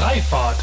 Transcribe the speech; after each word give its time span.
Freifahrt. 0.00 0.56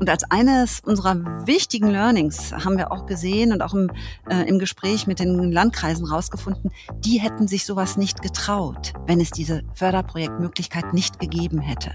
Und 0.00 0.10
als 0.10 0.28
eines 0.32 0.80
unserer 0.80 1.46
wichtigen 1.46 1.90
Learnings 1.90 2.52
haben 2.52 2.76
wir 2.76 2.90
auch 2.90 3.06
gesehen 3.06 3.52
und 3.52 3.62
auch 3.62 3.72
im, 3.72 3.92
äh, 4.28 4.42
im 4.48 4.58
Gespräch 4.58 5.06
mit 5.06 5.20
den 5.20 5.52
Landkreisen 5.52 6.04
rausgefunden, 6.06 6.72
die 6.98 7.20
hätten 7.20 7.46
sich 7.46 7.64
sowas 7.64 7.96
nicht 7.96 8.20
getraut, 8.20 8.94
wenn 9.06 9.20
es 9.20 9.30
diese 9.30 9.62
Förderprojektmöglichkeit 9.74 10.92
nicht 10.92 11.20
gegeben 11.20 11.60
hätte. 11.60 11.92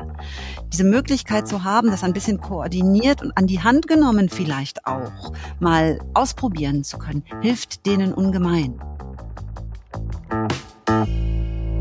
Diese 0.72 0.86
Möglichkeit 0.86 1.50
zu 1.50 1.66
haben, 1.66 1.92
das 1.92 2.06
ein 2.06 2.14
bisschen 2.14 2.40
koordiniert 2.40 3.22
und 3.22 3.38
an 3.38 3.46
die 3.46 3.62
Hand 3.62 3.90
genommen 3.90 4.30
vielleicht 4.30 4.88
auch 4.88 5.34
mal 5.60 6.00
ausprobieren 6.14 6.86
zu 6.86 6.98
können, 6.98 7.26
hilft 7.42 7.86
denen 7.86 8.14
ungemein. 8.14 8.80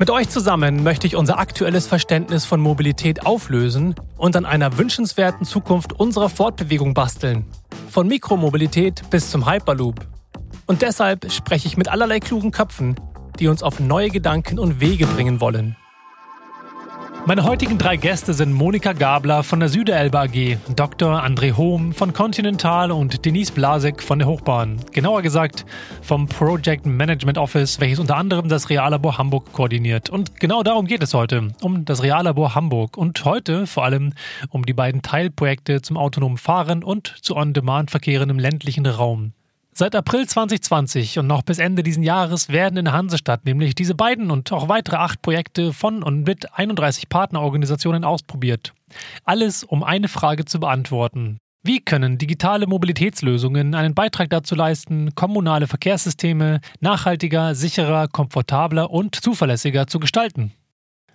Mit 0.00 0.08
euch 0.08 0.30
zusammen 0.30 0.82
möchte 0.82 1.06
ich 1.06 1.14
unser 1.14 1.38
aktuelles 1.38 1.86
Verständnis 1.86 2.46
von 2.46 2.58
Mobilität 2.58 3.26
auflösen 3.26 3.94
und 4.16 4.34
an 4.34 4.46
einer 4.46 4.78
wünschenswerten 4.78 5.44
Zukunft 5.44 5.92
unserer 5.92 6.30
Fortbewegung 6.30 6.94
basteln. 6.94 7.44
Von 7.90 8.08
Mikromobilität 8.08 9.02
bis 9.10 9.30
zum 9.30 9.46
Hyperloop. 9.46 10.00
Und 10.66 10.80
deshalb 10.80 11.30
spreche 11.30 11.68
ich 11.68 11.76
mit 11.76 11.88
allerlei 11.88 12.18
klugen 12.18 12.50
Köpfen, 12.50 12.98
die 13.38 13.48
uns 13.48 13.62
auf 13.62 13.78
neue 13.78 14.08
Gedanken 14.08 14.58
und 14.58 14.80
Wege 14.80 15.06
bringen 15.06 15.42
wollen. 15.42 15.76
Meine 17.26 17.44
heutigen 17.44 17.76
drei 17.76 17.96
Gäste 17.96 18.32
sind 18.32 18.52
Monika 18.52 18.92
Gabler 18.92 19.42
von 19.42 19.60
der 19.60 19.68
Süderelbe 19.68 20.18
AG, 20.18 20.56
Dr. 20.74 21.22
André 21.22 21.56
Hohm 21.56 21.92
von 21.92 22.12
Continental 22.12 22.90
und 22.90 23.24
Denise 23.24 23.52
Blasek 23.52 24.02
von 24.02 24.18
der 24.18 24.26
Hochbahn. 24.26 24.80
Genauer 24.92 25.20
gesagt 25.22 25.66
vom 26.00 26.26
Project 26.26 26.86
Management 26.86 27.36
Office, 27.36 27.78
welches 27.78 27.98
unter 27.98 28.16
anderem 28.16 28.48
das 28.48 28.70
Reallabor 28.70 29.18
Hamburg 29.18 29.52
koordiniert. 29.52 30.08
Und 30.08 30.40
genau 30.40 30.62
darum 30.62 30.86
geht 30.86 31.02
es 31.02 31.12
heute, 31.12 31.48
um 31.60 31.84
das 31.84 32.02
Reallabor 32.02 32.54
Hamburg 32.54 32.96
und 32.96 33.24
heute 33.24 33.66
vor 33.66 33.84
allem 33.84 34.14
um 34.48 34.64
die 34.64 34.74
beiden 34.74 35.02
Teilprojekte 35.02 35.82
zum 35.82 35.98
autonomen 35.98 36.38
Fahren 36.38 36.82
und 36.82 37.14
zu 37.20 37.36
On-Demand-Verkehren 37.36 38.30
im 38.30 38.38
ländlichen 38.38 38.86
Raum. 38.86 39.34
Seit 39.80 39.96
April 39.96 40.28
2020 40.28 41.20
und 41.20 41.26
noch 41.26 41.40
bis 41.40 41.58
Ende 41.58 41.82
diesen 41.82 42.02
Jahres 42.02 42.50
werden 42.50 42.76
in 42.76 42.84
der 42.84 42.92
Hansestadt 42.92 43.46
nämlich 43.46 43.74
diese 43.74 43.94
beiden 43.94 44.30
und 44.30 44.52
auch 44.52 44.68
weitere 44.68 44.96
acht 44.96 45.22
Projekte 45.22 45.72
von 45.72 46.02
und 46.02 46.26
mit 46.26 46.52
31 46.52 47.08
Partnerorganisationen 47.08 48.04
ausprobiert. 48.04 48.74
Alles, 49.24 49.64
um 49.64 49.82
eine 49.82 50.08
Frage 50.08 50.44
zu 50.44 50.60
beantworten. 50.60 51.38
Wie 51.62 51.80
können 51.80 52.18
digitale 52.18 52.66
Mobilitätslösungen 52.66 53.74
einen 53.74 53.94
Beitrag 53.94 54.28
dazu 54.28 54.54
leisten, 54.54 55.14
kommunale 55.14 55.66
Verkehrssysteme 55.66 56.60
nachhaltiger, 56.80 57.54
sicherer, 57.54 58.06
komfortabler 58.08 58.90
und 58.90 59.16
zuverlässiger 59.16 59.86
zu 59.86 59.98
gestalten? 59.98 60.52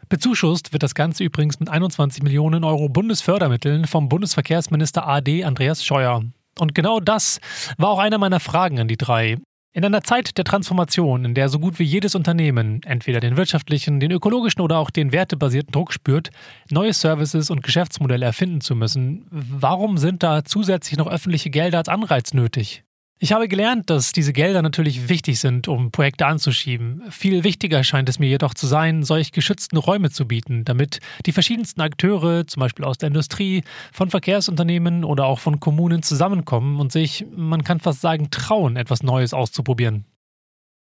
Bezuschusst 0.10 0.74
wird 0.74 0.82
das 0.82 0.96
Ganze 0.96 1.24
übrigens 1.24 1.60
mit 1.60 1.70
21 1.70 2.24
Millionen 2.24 2.64
Euro 2.64 2.90
Bundesfördermitteln 2.90 3.86
vom 3.86 4.10
Bundesverkehrsminister 4.10 5.08
AD 5.08 5.44
Andreas 5.44 5.86
Scheuer. 5.86 6.24
Und 6.60 6.76
genau 6.76 7.00
das 7.00 7.40
war 7.78 7.90
auch 7.90 8.00
eine 8.00 8.18
meiner 8.18 8.40
Fragen 8.40 8.80
an 8.80 8.88
die 8.88 8.98
drei. 8.98 9.38
In 9.74 9.84
einer 9.84 10.04
Zeit 10.04 10.38
der 10.38 10.46
Transformation, 10.46 11.26
in 11.26 11.34
der 11.34 11.50
so 11.50 11.60
gut 11.60 11.80
wie 11.80 11.84
jedes 11.84 12.16
Unternehmen 12.16 12.82
entweder 12.84 13.20
den 13.20 13.36
wirtschaftlichen, 13.36 14.00
den 14.00 14.10
ökologischen 14.10 14.62
oder 14.62 14.78
auch 14.78 14.90
den 14.90 15.12
wertebasierten 15.12 15.74
Druck 15.74 15.92
spürt, 15.92 16.30
neue 16.72 16.94
Services 16.94 17.50
und 17.50 17.62
Geschäftsmodelle 17.62 18.26
erfinden 18.26 18.62
zu 18.62 18.74
müssen, 18.74 19.28
warum 19.30 19.98
sind 19.98 20.24
da 20.24 20.46
zusätzlich 20.46 20.98
noch 20.98 21.08
öffentliche 21.08 21.50
Gelder 21.50 21.80
als 21.80 21.90
Anreiz 21.90 22.34
nötig? 22.34 22.85
Ich 23.18 23.32
habe 23.32 23.48
gelernt, 23.48 23.90
dass 23.90 24.12
diese 24.12 24.34
Gelder 24.34 24.62
natürlich 24.62 25.08
wichtig 25.08 25.40
sind, 25.40 25.70
um 25.70 25.90
Projekte 25.90 26.26
anzuschieben. 26.26 27.02
Viel 27.10 27.46
wichtiger 27.46 27.82
scheint 27.86 28.10
es 28.10 28.20
mir 28.20 28.28
jedoch 28.28 28.54
zu 28.54 28.68
sein, 28.68 29.04
solch 29.04 29.32
geschützten 29.32 29.78
Räume 29.78 30.10
zu 30.10 30.28
bieten, 30.28 30.66
damit 30.66 31.00
die 31.26 31.32
verschiedensten 31.32 31.80
Akteure, 31.80 32.46
zum 32.46 32.60
Beispiel 32.60 32.84
aus 32.84 32.98
der 32.98 33.08
Industrie, 33.08 33.64
von 33.94 34.10
Verkehrsunternehmen 34.10 35.06
oder 35.06 35.26
auch 35.26 35.40
von 35.40 35.62
Kommunen 35.62 36.04
zusammenkommen 36.04 36.78
und 36.78 36.92
sich, 36.92 37.26
man 37.34 37.64
kann 37.64 37.80
fast 37.80 38.02
sagen, 38.02 38.32
trauen, 38.32 38.76
etwas 38.76 39.02
Neues 39.02 39.34
auszuprobieren. 39.34 40.04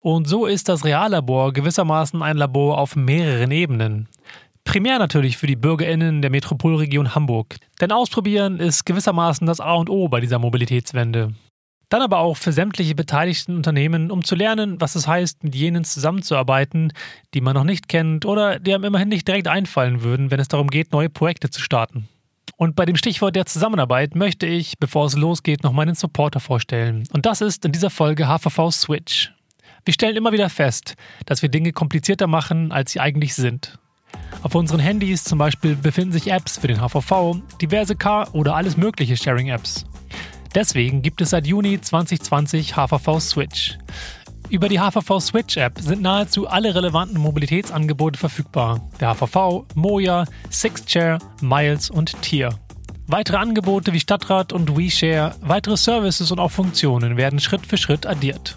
Und 0.01 0.27
so 0.27 0.47
ist 0.47 0.69
das 0.69 0.85
Reallabor 0.85 1.53
gewissermaßen 1.53 2.23
ein 2.23 2.37
Labor 2.37 2.79
auf 2.79 2.97
mehreren 2.97 3.53
Ebenen. 3.53 4.09
Primär 4.65 4.99
natürlich 4.99 5.37
für 5.37 5.47
die 5.47 5.55
BürgerInnen 5.55 6.23
der 6.23 6.31
Metropolregion 6.31 7.15
Hamburg. 7.15 7.55
Denn 7.81 7.93
Ausprobieren 7.93 8.59
ist 8.59 8.85
gewissermaßen 8.85 9.47
das 9.47 9.61
A 9.61 9.75
und 9.75 9.89
O 9.89 10.09
bei 10.09 10.21
dieser 10.21 10.41
Mobilitätswende. 10.41 11.35
Dann 11.89 12.03
aber 12.03 12.19
auch 12.19 12.37
für 12.37 12.53
sämtliche 12.53 12.97
beteiligten 12.97 13.57
Unternehmen, 13.57 14.11
um 14.11 14.25
zu 14.25 14.35
lernen, 14.35 14.81
was 14.81 14.97
es 14.97 15.07
heißt, 15.07 15.45
mit 15.45 15.55
jenen 15.55 15.85
zusammenzuarbeiten, 15.85 16.93
die 17.33 17.41
man 17.41 17.55
noch 17.55 17.65
nicht 17.65 17.89
kennt 17.89 18.27
oder 18.27 18.59
die 18.59 18.75
einem 18.75 18.85
immerhin 18.85 19.09
nicht 19.09 19.29
direkt 19.29 19.47
einfallen 19.47 20.03
würden, 20.03 20.31
wenn 20.33 20.41
es 20.41 20.49
darum 20.49 20.69
geht, 20.69 20.93
neue 20.93 21.09
Projekte 21.09 21.49
zu 21.49 21.61
starten. 21.61 22.09
Und 22.57 22.75
bei 22.75 22.87
dem 22.87 22.97
Stichwort 22.97 23.37
der 23.37 23.47
Zusammenarbeit 23.47 24.17
möchte 24.17 24.47
ich, 24.47 24.79
bevor 24.79 25.07
es 25.07 25.17
losgeht, 25.17 25.63
noch 25.63 25.73
meinen 25.73 25.95
Supporter 25.95 26.41
vorstellen. 26.41 27.05
Und 27.13 27.27
das 27.27 27.41
ist 27.41 27.65
in 27.65 27.73
dieser 27.73 27.91
Folge 27.91 28.27
HVV 28.27 28.71
Switch. 28.73 29.33
Wir 29.85 29.95
stellen 29.95 30.17
immer 30.17 30.33
wieder 30.33 30.49
fest, 30.49 30.95
dass 31.27 31.43
wir 31.43 31.51
Dinge 31.51 31.73
komplizierter 31.73 32.27
machen, 32.27 32.73
als 32.73 32.93
sie 32.93 33.01
eigentlich 33.01 33.35
sind. 33.35 33.79
Auf 34.43 34.55
unseren 34.55 34.81
Handys 34.81 35.23
zum 35.23 35.39
Beispiel 35.39 35.77
befinden 35.77 36.13
sich 36.13 36.33
Apps 36.33 36.59
für 36.59 36.67
den 36.67 36.81
HVV, 36.81 37.37
diverse 37.61 37.95
Car- 37.95 38.35
oder 38.35 38.57
alles 38.57 38.77
mögliche 38.77 39.17
Sharing-Apps. 39.17 39.85
Deswegen 40.55 41.03
gibt 41.03 41.21
es 41.21 41.31
seit 41.31 41.47
Juni 41.47 41.81
2020 41.81 42.77
HVV 42.77 43.21
Switch. 43.21 43.79
Über 44.49 44.69
die 44.69 44.79
HVV 44.79 45.21
Switch 45.21 45.57
App 45.57 45.79
sind 45.81 46.03
nahezu 46.03 46.47
alle 46.47 46.75
relevanten 46.75 47.19
Mobilitätsangebote 47.21 48.19
verfügbar. 48.19 48.89
Der 49.01 49.15
HVV, 49.15 49.65
Moja, 49.75 50.25
Sixchair, 50.51 51.19
Miles 51.41 51.91
und 51.91 52.21
Tier. 52.23 52.51
Weitere 53.09 53.37
Angebote 53.37 53.93
wie 53.93 54.01
Stadtrat 54.01 54.53
und 54.53 54.77
WeShare, 54.77 55.35
weitere 55.41 55.77
Services 55.77 56.31
und 56.31 56.41
auch 56.41 56.51
Funktionen 56.51 57.17
werden 57.17 57.39
Schritt 57.39 57.67
für 57.67 57.77
Schritt 57.77 58.07
addiert. 58.07 58.57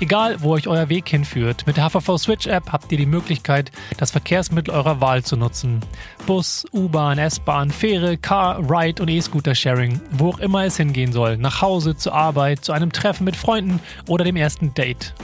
Egal, 0.00 0.42
wo 0.42 0.52
euch 0.52 0.68
euer 0.68 0.88
Weg 0.88 1.08
hinführt, 1.08 1.66
mit 1.66 1.76
der 1.76 1.88
HVV 1.88 2.18
Switch 2.18 2.46
App 2.46 2.72
habt 2.72 2.90
ihr 2.92 2.98
die 2.98 3.06
Möglichkeit, 3.06 3.70
das 3.98 4.10
Verkehrsmittel 4.10 4.74
eurer 4.74 5.00
Wahl 5.00 5.22
zu 5.22 5.36
nutzen. 5.36 5.80
Bus, 6.26 6.64
U-Bahn, 6.72 7.18
S-Bahn, 7.18 7.70
Fähre, 7.70 8.16
Car, 8.16 8.58
Ride 8.68 9.02
und 9.02 9.08
E-Scooter-Sharing, 9.08 10.00
wo 10.12 10.30
auch 10.30 10.38
immer 10.38 10.64
es 10.64 10.76
hingehen 10.76 11.12
soll, 11.12 11.36
nach 11.36 11.62
Hause, 11.62 11.96
zur 11.96 12.14
Arbeit, 12.14 12.64
zu 12.64 12.72
einem 12.72 12.92
Treffen 12.92 13.24
mit 13.24 13.36
Freunden 13.36 13.80
oder 14.08 14.24
dem 14.24 14.36
ersten 14.36 14.74
Date. 14.74 15.14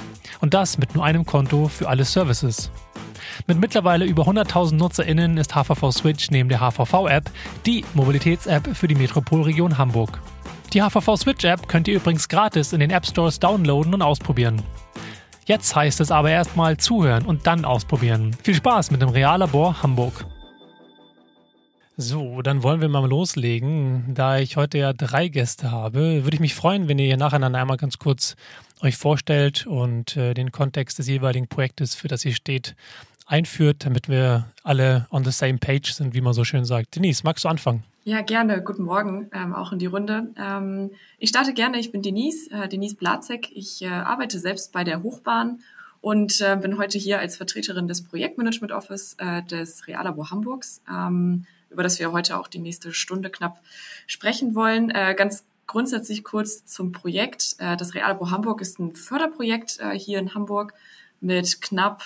Und 0.41 0.55
das 0.55 0.79
mit 0.79 0.95
nur 0.95 1.05
einem 1.05 1.27
Konto 1.27 1.69
für 1.69 1.89
alle 1.89 2.05
Services. 2.05 2.71
Mit 3.47 3.59
mittlerweile 3.59 4.05
über 4.05 4.25
100.000 4.25 4.75
NutzerInnen 4.75 5.37
ist 5.37 5.55
HVV 5.55 5.93
Switch 5.93 6.31
neben 6.31 6.49
der 6.49 6.61
HVV-App 6.61 7.31
die 7.67 7.85
Mobilitäts-App 7.95 8.77
für 8.77 8.89
die 8.89 8.95
Metropolregion 8.95 9.79
Hamburg. 9.79 10.21
Die 10.75 10.83
HVV 10.83 11.17
Switch 11.17 11.45
App 11.45 11.67
könnt 11.67 11.89
ihr 11.89 11.97
übrigens 11.97 12.29
gratis 12.29 12.75
in 12.75 12.81
den 12.81 12.91
App 12.91 13.07
Stores 13.07 13.41
downloaden 13.41 13.95
und 13.95 14.03
ausprobieren. 14.03 14.63
Jetzt 15.47 15.75
heißt 15.75 15.99
es 16.01 16.11
aber 16.11 16.31
erstmal 16.31 16.77
zuhören 16.77 17.25
und 17.25 17.47
dann 17.47 17.65
ausprobieren. 17.65 18.37
Viel 18.43 18.55
Spaß 18.55 18.91
mit 18.91 19.01
dem 19.01 19.09
Reallabor 19.09 19.83
Hamburg. 19.83 20.27
So, 21.97 22.43
dann 22.43 22.63
wollen 22.63 22.83
wir 22.83 22.89
mal 22.91 23.09
loslegen. 23.09 24.15
Da 24.15 24.39
ich 24.39 24.59
heute 24.59 24.77
ja 24.77 24.93
drei 24.93 25.29
Gäste 25.29 25.71
habe, 25.71 26.25
würde 26.25 26.35
ich 26.35 26.41
mich 26.41 26.55
freuen, 26.55 26.87
wenn 26.87 26.99
ihr 26.99 27.07
hier 27.07 27.17
nacheinander 27.17 27.61
einmal 27.61 27.79
ganz 27.79 27.99
kurz 27.99 28.37
euch 28.83 28.99
vorstellt 28.99 29.67
und 29.67 30.19
äh, 30.19 30.35
den 30.35 30.53
Kontext 30.53 30.99
des 30.99 31.09
jeweiligen 31.09 31.49
Projektes, 31.49 31.95
für 31.95 32.09
das 32.09 32.27
ihr 32.27 32.35
steht, 32.35 32.77
einführt, 33.27 33.87
damit 33.87 34.11
wir 34.11 34.51
alle 34.63 35.07
on 35.11 35.25
the 35.25 35.33
same 35.33 35.57
page 35.57 35.95
sind, 35.95 36.15
wie 36.15 36.21
man 36.21 36.35
so 36.35 36.45
schön 36.45 36.67
sagt. 36.67 36.95
Denise, 36.95 37.23
magst 37.25 37.45
du 37.45 37.49
anfangen? 37.49 37.85
Ja, 38.09 38.23
gerne. 38.23 38.63
Guten 38.63 38.85
Morgen, 38.85 39.31
ähm, 39.35 39.55
auch 39.55 39.71
in 39.71 39.79
die 39.79 39.85
Runde. 39.85 40.33
Ähm, 40.39 40.93
ich 41.19 41.29
starte 41.29 41.53
gerne. 41.53 41.79
Ich 41.79 41.93
bin 41.93 42.01
Denise, 42.01 42.51
äh, 42.51 42.67
Denise 42.67 42.97
Blazek. 42.97 43.51
Ich 43.53 43.83
äh, 43.83 43.89
arbeite 43.89 44.39
selbst 44.39 44.73
bei 44.73 44.83
der 44.83 45.03
Hochbahn 45.03 45.61
und 46.01 46.41
äh, 46.41 46.57
bin 46.57 46.79
heute 46.79 46.97
hier 46.97 47.19
als 47.19 47.37
Vertreterin 47.37 47.87
des 47.87 48.03
Projektmanagement 48.03 48.73
Office 48.73 49.15
äh, 49.19 49.43
des 49.43 49.87
Reallabor 49.87 50.31
Hamburgs, 50.31 50.81
ähm, 50.91 51.45
über 51.69 51.83
das 51.83 51.99
wir 51.99 52.11
heute 52.11 52.39
auch 52.39 52.49
die 52.49 52.61
nächste 52.61 52.95
Stunde 52.95 53.29
knapp 53.29 53.61
sprechen 54.07 54.55
wollen. 54.55 54.89
Äh, 54.89 55.15
ganz 55.15 55.45
grundsätzlich 55.67 56.25
kurz 56.25 56.65
zum 56.65 56.93
Projekt. 56.93 57.57
Äh, 57.59 57.77
das 57.77 57.93
Reallabor 57.93 58.31
Hamburg 58.31 58.63
ist 58.63 58.79
ein 58.79 58.95
Förderprojekt 58.97 59.81
hier 59.97 60.19
in 60.19 60.33
Hamburg 60.33 60.73
mit 61.21 61.61
knapp 61.61 62.03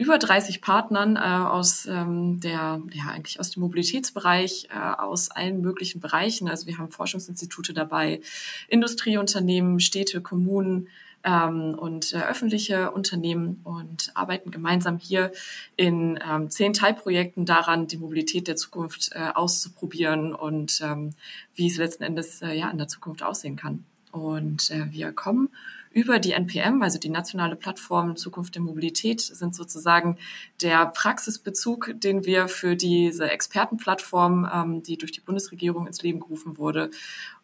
über 0.00 0.16
30 0.16 0.62
Partnern 0.62 1.16
äh, 1.16 1.20
aus 1.20 1.84
ähm, 1.84 2.40
der, 2.40 2.80
ja, 2.90 3.08
eigentlich 3.10 3.38
aus 3.38 3.50
dem 3.50 3.60
Mobilitätsbereich, 3.60 4.68
äh, 4.70 4.78
aus 4.98 5.30
allen 5.30 5.60
möglichen 5.60 6.00
Bereichen. 6.00 6.48
Also 6.48 6.66
wir 6.66 6.78
haben 6.78 6.90
Forschungsinstitute 6.90 7.74
dabei, 7.74 8.22
Industrieunternehmen, 8.68 9.78
Städte, 9.78 10.22
Kommunen, 10.22 10.88
ähm, 11.22 11.74
und 11.78 12.14
äh, 12.14 12.22
öffentliche 12.22 12.92
Unternehmen 12.92 13.60
und 13.62 14.10
arbeiten 14.14 14.50
gemeinsam 14.50 14.96
hier 14.96 15.32
in 15.76 16.18
ähm, 16.26 16.48
zehn 16.48 16.72
Teilprojekten 16.72 17.44
daran, 17.44 17.86
die 17.86 17.98
Mobilität 17.98 18.48
der 18.48 18.56
Zukunft 18.56 19.10
äh, 19.12 19.28
auszuprobieren 19.34 20.34
und 20.34 20.80
ähm, 20.82 21.10
wie 21.54 21.66
es 21.66 21.76
letzten 21.76 22.04
Endes 22.04 22.40
äh, 22.40 22.54
ja 22.54 22.70
in 22.70 22.78
der 22.78 22.88
Zukunft 22.88 23.22
aussehen 23.22 23.56
kann. 23.56 23.84
Und 24.12 24.70
äh, 24.70 24.90
wir 24.92 25.12
kommen 25.12 25.50
über 25.90 26.20
die 26.20 26.32
NPM, 26.32 26.82
also 26.82 26.98
die 26.98 27.08
nationale 27.08 27.56
Plattform 27.56 28.16
Zukunft 28.16 28.54
der 28.54 28.62
Mobilität, 28.62 29.20
sind 29.20 29.54
sozusagen 29.54 30.18
der 30.62 30.86
Praxisbezug, 30.86 31.92
den 31.96 32.24
wir 32.24 32.48
für 32.48 32.76
diese 32.76 33.28
Expertenplattform, 33.28 34.48
ähm, 34.52 34.82
die 34.82 34.96
durch 34.96 35.12
die 35.12 35.20
Bundesregierung 35.20 35.86
ins 35.86 36.02
Leben 36.02 36.20
gerufen 36.20 36.58
wurde, 36.58 36.90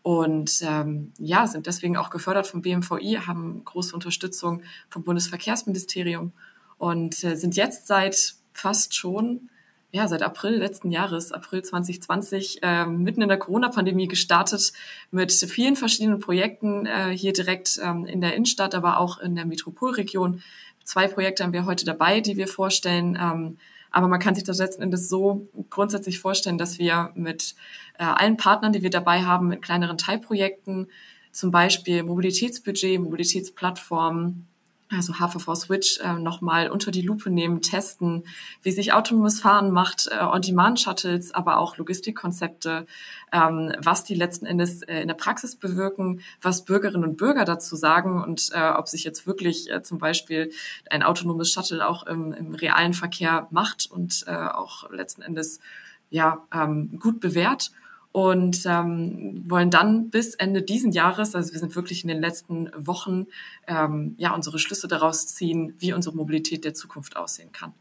und 0.06 0.60
ähm, 0.62 1.12
ja, 1.19 1.48
sind 1.48 1.66
deswegen 1.66 1.96
auch 1.96 2.10
gefördert 2.10 2.46
vom 2.46 2.62
BMVI, 2.62 3.22
haben 3.26 3.64
große 3.64 3.93
Unterstützung 3.93 4.62
vom 4.88 5.02
Bundesverkehrsministerium 5.02 6.31
und 6.78 7.25
äh, 7.25 7.34
sind 7.34 7.56
jetzt 7.56 7.88
seit 7.88 8.37
fast 8.52 8.94
schon 8.94 9.50
ja, 9.92 10.08
seit 10.08 10.22
April 10.22 10.56
letzten 10.56 10.90
Jahres, 10.90 11.32
April 11.32 11.62
2020, 11.62 12.62
äh, 12.62 12.86
mitten 12.86 13.22
in 13.22 13.28
der 13.28 13.38
Corona-Pandemie 13.38 14.08
gestartet 14.08 14.72
mit 15.10 15.32
vielen 15.32 15.76
verschiedenen 15.76 16.18
Projekten 16.18 16.86
äh, 16.86 17.16
hier 17.16 17.32
direkt 17.32 17.78
ähm, 17.82 18.04
in 18.04 18.20
der 18.20 18.34
Innenstadt, 18.34 18.74
aber 18.74 18.98
auch 18.98 19.18
in 19.18 19.36
der 19.36 19.46
Metropolregion. 19.46 20.42
Zwei 20.84 21.08
Projekte 21.08 21.44
haben 21.44 21.52
wir 21.52 21.66
heute 21.66 21.84
dabei, 21.84 22.20
die 22.20 22.36
wir 22.36 22.48
vorstellen. 22.48 23.18
Ähm, 23.20 23.58
aber 23.90 24.08
man 24.08 24.20
kann 24.20 24.34
sich 24.34 24.44
das 24.44 24.58
letzten 24.58 24.82
Endes 24.82 25.08
so 25.08 25.48
grundsätzlich 25.70 26.18
vorstellen, 26.18 26.58
dass 26.58 26.78
wir 26.78 27.12
mit 27.14 27.54
äh, 27.98 28.04
allen 28.04 28.36
Partnern, 28.36 28.72
die 28.72 28.82
wir 28.82 28.90
dabei 28.90 29.22
haben, 29.22 29.48
mit 29.48 29.62
kleineren 29.62 29.96
Teilprojekten, 29.96 30.88
zum 31.32 31.50
Beispiel 31.50 32.02
Mobilitätsbudget, 32.02 33.00
Mobilitätsplattformen, 33.00 34.46
also 34.90 35.14
HVV 35.14 35.54
Switch 35.56 35.98
äh, 36.00 36.14
nochmal 36.14 36.70
unter 36.70 36.90
die 36.90 37.02
Lupe 37.02 37.30
nehmen, 37.30 37.60
testen, 37.60 38.24
wie 38.62 38.70
sich 38.70 38.92
autonomes 38.92 39.40
Fahren 39.40 39.70
macht, 39.70 40.08
äh, 40.10 40.22
On-Demand-Shuttles, 40.22 41.34
aber 41.34 41.58
auch 41.58 41.76
Logistikkonzepte, 41.76 42.86
ähm, 43.32 43.72
was 43.78 44.04
die 44.04 44.14
letzten 44.14 44.46
Endes 44.46 44.82
äh, 44.82 45.00
in 45.00 45.08
der 45.08 45.14
Praxis 45.14 45.56
bewirken, 45.56 46.20
was 46.40 46.64
Bürgerinnen 46.64 47.04
und 47.04 47.16
Bürger 47.16 47.44
dazu 47.44 47.74
sagen 47.74 48.22
und 48.22 48.50
äh, 48.52 48.70
ob 48.70 48.88
sich 48.88 49.04
jetzt 49.04 49.26
wirklich 49.26 49.70
äh, 49.70 49.82
zum 49.82 49.98
Beispiel 49.98 50.52
ein 50.88 51.02
autonomes 51.02 51.52
Shuttle 51.52 51.86
auch 51.86 52.06
im, 52.06 52.32
im 52.32 52.54
realen 52.54 52.94
Verkehr 52.94 53.48
macht 53.50 53.90
und 53.90 54.24
äh, 54.26 54.34
auch 54.34 54.88
letzten 54.90 55.22
Endes 55.22 55.60
ja 56.10 56.46
ähm, 56.52 56.98
gut 57.00 57.18
bewährt 57.20 57.72
und 58.16 58.64
ähm, 58.64 59.44
wollen 59.46 59.70
dann 59.70 60.08
bis 60.08 60.34
Ende 60.36 60.62
diesen 60.62 60.90
Jahres, 60.90 61.34
also 61.34 61.52
wir 61.52 61.60
sind 61.60 61.76
wirklich 61.76 62.02
in 62.02 62.08
den 62.08 62.18
letzten 62.18 62.70
Wochen, 62.74 63.26
ähm, 63.66 64.14
ja 64.16 64.34
unsere 64.34 64.58
Schlüsse 64.58 64.88
daraus 64.88 65.26
ziehen, 65.26 65.74
wie 65.80 65.92
unsere 65.92 66.16
Mobilität 66.16 66.64
der 66.64 66.72
Zukunft 66.72 67.14
aussehen 67.18 67.52
kann 67.52 67.74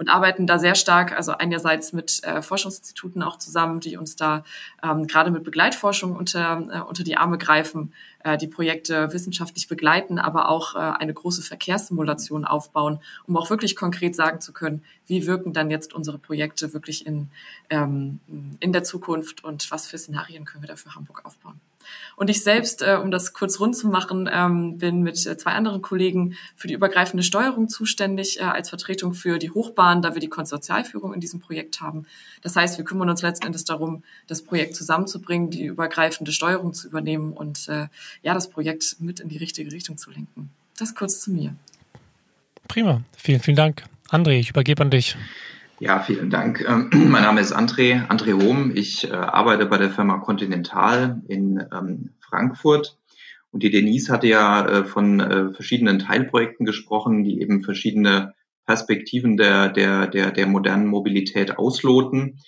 und 0.00 0.08
arbeiten 0.08 0.46
da 0.46 0.58
sehr 0.58 0.74
stark, 0.76 1.12
also 1.12 1.32
einerseits 1.32 1.92
mit 1.92 2.24
äh, 2.24 2.40
Forschungsinstituten 2.40 3.22
auch 3.22 3.36
zusammen, 3.36 3.80
die 3.80 3.98
uns 3.98 4.16
da 4.16 4.44
ähm, 4.82 5.06
gerade 5.06 5.30
mit 5.30 5.44
Begleitforschung 5.44 6.16
unter, 6.16 6.66
äh, 6.72 6.80
unter 6.80 7.04
die 7.04 7.18
Arme 7.18 7.36
greifen, 7.36 7.92
äh, 8.24 8.38
die 8.38 8.46
Projekte 8.46 9.12
wissenschaftlich 9.12 9.68
begleiten, 9.68 10.18
aber 10.18 10.48
auch 10.48 10.74
äh, 10.74 10.78
eine 10.78 11.12
große 11.12 11.42
Verkehrssimulation 11.42 12.46
aufbauen, 12.46 13.00
um 13.26 13.36
auch 13.36 13.50
wirklich 13.50 13.76
konkret 13.76 14.16
sagen 14.16 14.40
zu 14.40 14.54
können, 14.54 14.82
wie 15.06 15.26
wirken 15.26 15.52
dann 15.52 15.70
jetzt 15.70 15.92
unsere 15.92 16.16
Projekte 16.16 16.72
wirklich 16.72 17.04
in, 17.06 17.28
ähm, 17.68 18.20
in 18.58 18.72
der 18.72 18.84
Zukunft 18.84 19.44
und 19.44 19.70
was 19.70 19.86
für 19.86 19.98
Szenarien 19.98 20.46
können 20.46 20.62
wir 20.62 20.68
da 20.68 20.76
für 20.76 20.94
Hamburg 20.94 21.26
aufbauen. 21.26 21.60
Und 22.16 22.30
ich 22.30 22.42
selbst, 22.42 22.82
äh, 22.82 22.98
um 23.02 23.10
das 23.10 23.32
kurz 23.32 23.60
rund 23.60 23.76
zu 23.76 23.88
machen, 23.88 24.28
ähm, 24.32 24.78
bin 24.78 25.02
mit 25.02 25.24
äh, 25.26 25.36
zwei 25.36 25.52
anderen 25.52 25.82
Kollegen 25.82 26.36
für 26.54 26.68
die 26.68 26.74
übergreifende 26.74 27.22
Steuerung 27.22 27.68
zuständig, 27.68 28.40
äh, 28.40 28.44
als 28.44 28.68
Vertretung 28.68 29.14
für 29.14 29.38
die 29.38 29.50
Hochbahn, 29.50 30.02
da 30.02 30.14
wir 30.14 30.20
die 30.20 30.28
Konsortialführung 30.28 31.14
in 31.14 31.20
diesem 31.20 31.40
Projekt 31.40 31.80
haben. 31.80 32.06
Das 32.42 32.56
heißt, 32.56 32.78
wir 32.78 32.84
kümmern 32.84 33.08
uns 33.08 33.22
letzten 33.22 33.46
Endes 33.46 33.64
darum, 33.64 34.02
das 34.26 34.42
Projekt 34.42 34.76
zusammenzubringen, 34.76 35.50
die 35.50 35.64
übergreifende 35.64 36.32
Steuerung 36.32 36.74
zu 36.74 36.88
übernehmen 36.88 37.32
und 37.32 37.68
äh, 37.68 37.88
ja, 38.22 38.34
das 38.34 38.50
Projekt 38.50 38.96
mit 39.00 39.20
in 39.20 39.28
die 39.28 39.38
richtige 39.38 39.72
Richtung 39.72 39.96
zu 39.96 40.10
lenken. 40.10 40.50
Das 40.78 40.94
kurz 40.94 41.20
zu 41.20 41.30
mir. 41.30 41.54
Prima. 42.68 43.02
Vielen, 43.16 43.40
vielen 43.40 43.56
Dank. 43.56 43.84
André, 44.10 44.38
ich 44.38 44.50
übergebe 44.50 44.82
an 44.82 44.90
dich. 44.90 45.16
Ja, 45.82 45.98
vielen 46.00 46.28
Dank. 46.28 46.62
Ähm, 46.68 46.90
mein 47.10 47.22
Name 47.22 47.40
ist 47.40 47.56
André, 47.56 48.06
André 48.08 48.34
Hohm. 48.34 48.70
Ich 48.74 49.10
äh, 49.10 49.14
arbeite 49.14 49.64
bei 49.64 49.78
der 49.78 49.88
Firma 49.88 50.18
Continental 50.18 51.22
in 51.26 51.58
ähm, 51.72 52.10
Frankfurt. 52.20 52.98
Und 53.50 53.62
die 53.62 53.70
Denise 53.70 54.12
hatte 54.12 54.26
ja 54.26 54.66
äh, 54.66 54.84
von 54.84 55.20
äh, 55.20 55.54
verschiedenen 55.54 55.98
Teilprojekten 55.98 56.66
gesprochen, 56.66 57.24
die 57.24 57.40
eben 57.40 57.62
verschiedene 57.62 58.34
Perspektiven 58.66 59.38
der, 59.38 59.70
der, 59.70 60.06
der, 60.06 60.32
der 60.32 60.46
modernen 60.46 60.86
Mobilität 60.86 61.56
ausloten. 61.56 62.40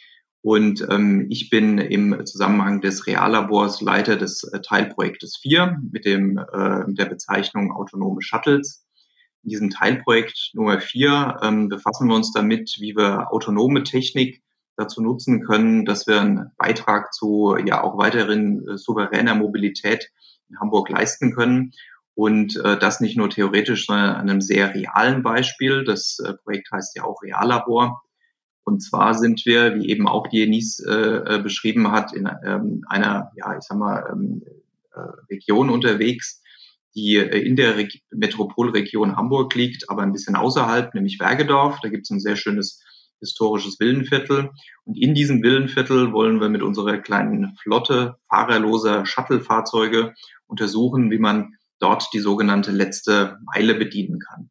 Und 0.43 0.87
ähm, 0.91 1.29
ich 1.31 1.49
bin 1.49 1.79
im 1.79 2.27
Zusammenhang 2.27 2.83
des 2.83 3.07
Reallabors 3.07 3.81
Leiter 3.81 4.17
des 4.17 4.43
Teilprojektes 4.63 5.39
4 5.41 5.81
mit 5.91 6.05
dem, 6.05 6.39
mit 6.87 6.99
der 6.99 7.07
Bezeichnung 7.07 7.73
autonome 7.73 8.21
Shuttles. 8.21 8.82
In 9.45 9.49
diesem 9.49 9.71
Teilprojekt 9.71 10.51
Nummer 10.55 10.81
vier 10.81 11.39
ähm, 11.43 11.69
befassen 11.69 12.09
wir 12.09 12.15
uns 12.15 12.33
damit, 12.33 12.77
wie 12.79 12.95
wir 12.97 13.33
autonome 13.33 13.83
Technik 13.83 14.43
dazu 14.77 15.03
nutzen 15.03 15.45
können, 15.45 15.85
dass 15.85 16.07
wir 16.07 16.21
einen 16.21 16.53
Beitrag 16.57 17.13
zu 17.13 17.57
ja 17.65 17.83
auch 17.83 17.99
weiterhin 17.99 18.67
äh, 18.69 18.79
souveräner 18.79 19.35
Mobilität 19.35 20.11
in 20.49 20.61
Hamburg 20.61 20.89
leisten 20.89 21.35
können. 21.35 21.73
Und 22.15 22.57
äh, 22.57 22.79
das 22.79 23.01
nicht 23.01 23.17
nur 23.17 23.31
theoretisch, 23.31 23.87
sondern 23.87 24.15
an 24.17 24.29
einem 24.31 24.41
sehr 24.41 24.75
realen 24.75 25.23
Beispiel. 25.23 25.85
Das 25.85 26.19
äh, 26.19 26.35
Projekt 26.35 26.71
heißt 26.71 26.97
ja 26.97 27.05
auch 27.05 27.23
Reallabor. 27.23 28.03
Und 28.65 28.81
zwar 28.81 29.15
sind 29.15 29.43
wir, 29.45 29.75
wie 29.75 29.89
eben 29.89 30.07
auch 30.07 30.29
die 30.29 30.43
äh, 30.43 30.91
äh, 30.91 31.43
beschrieben 31.43 31.91
hat, 31.91 32.13
in 32.13 32.31
ähm, 32.45 32.85
einer, 32.89 33.33
ja, 33.35 33.57
ich 33.57 33.65
sag 33.65 33.79
mal, 33.79 34.09
ähm, 34.13 34.45
äh, 34.95 35.01
Region 35.31 35.71
unterwegs, 35.71 36.42
die 36.95 37.17
äh, 37.17 37.39
in 37.39 37.57
der 37.57 37.77
Re 37.77 37.89
Metropolregion 38.11 39.17
Hamburg 39.17 39.55
liegt, 39.55 39.91
aber 39.91 40.03
ein 40.03 40.13
bisschen 40.13 40.37
außerhalb, 40.37 40.95
nämlich 40.95 41.19
Bergedorf. 41.19 41.79
Da 41.83 41.89
gibt 41.89 42.05
es 42.05 42.11
ein 42.11 42.21
sehr 42.21 42.37
schönes 42.37 42.83
historisches 43.21 43.79
Villenviertel. 43.79 44.51
Und 44.85 45.01
in 45.01 45.15
diesem 45.15 45.43
Villenviertel 45.43 46.13
wollen 46.13 46.41
wir 46.41 46.49
mit 46.49 46.63
unserer 46.63 46.99
kleinen 46.99 47.57
Flotte 47.63 48.17
fahrerloser 48.29 49.07
Shuttle-Fahrzeuge 49.07 50.15
untersuchen, 50.47 51.11
wie 51.11 51.19
man 51.19 51.55
dort 51.79 52.09
die 52.13 52.19
sogenannte 52.19 52.73
letzte 52.73 53.39
Meile 53.45 53.75
bedienen 53.75 54.19
kann. 54.19 54.51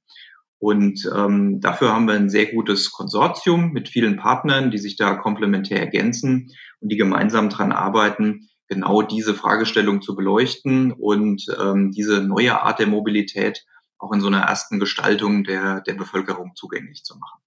Und 0.57 1.10
ähm, 1.15 1.60
dafür 1.60 1.91
haben 1.91 2.07
wir 2.07 2.13
ein 2.13 2.29
sehr 2.29 2.45
gutes 2.45 2.91
Konsortium 2.91 3.71
mit 3.71 3.89
vielen 3.89 4.17
Partnern, 4.17 4.69
die 4.69 4.77
sich 4.77 4.95
da 4.95 5.15
komplementär 5.15 5.79
ergänzen 5.79 6.51
und 6.79 6.91
die 6.91 6.98
gemeinsam 6.98 7.50
dran 7.50 7.71
arbeiten, 7.71 8.48
genau 8.71 9.01
diese 9.01 9.33
Fragestellung 9.35 10.01
zu 10.01 10.15
beleuchten 10.15 10.93
und 10.93 11.45
ähm, 11.61 11.91
diese 11.91 12.23
neue 12.23 12.61
Art 12.61 12.79
der 12.79 12.87
Mobilität 12.87 13.65
auch 13.97 14.13
in 14.13 14.21
so 14.21 14.27
einer 14.27 14.43
ersten 14.43 14.79
Gestaltung 14.79 15.43
der, 15.43 15.81
der 15.81 15.93
Bevölkerung 15.93 16.53
zugänglich 16.55 17.03
zu 17.03 17.17
machen. 17.17 17.41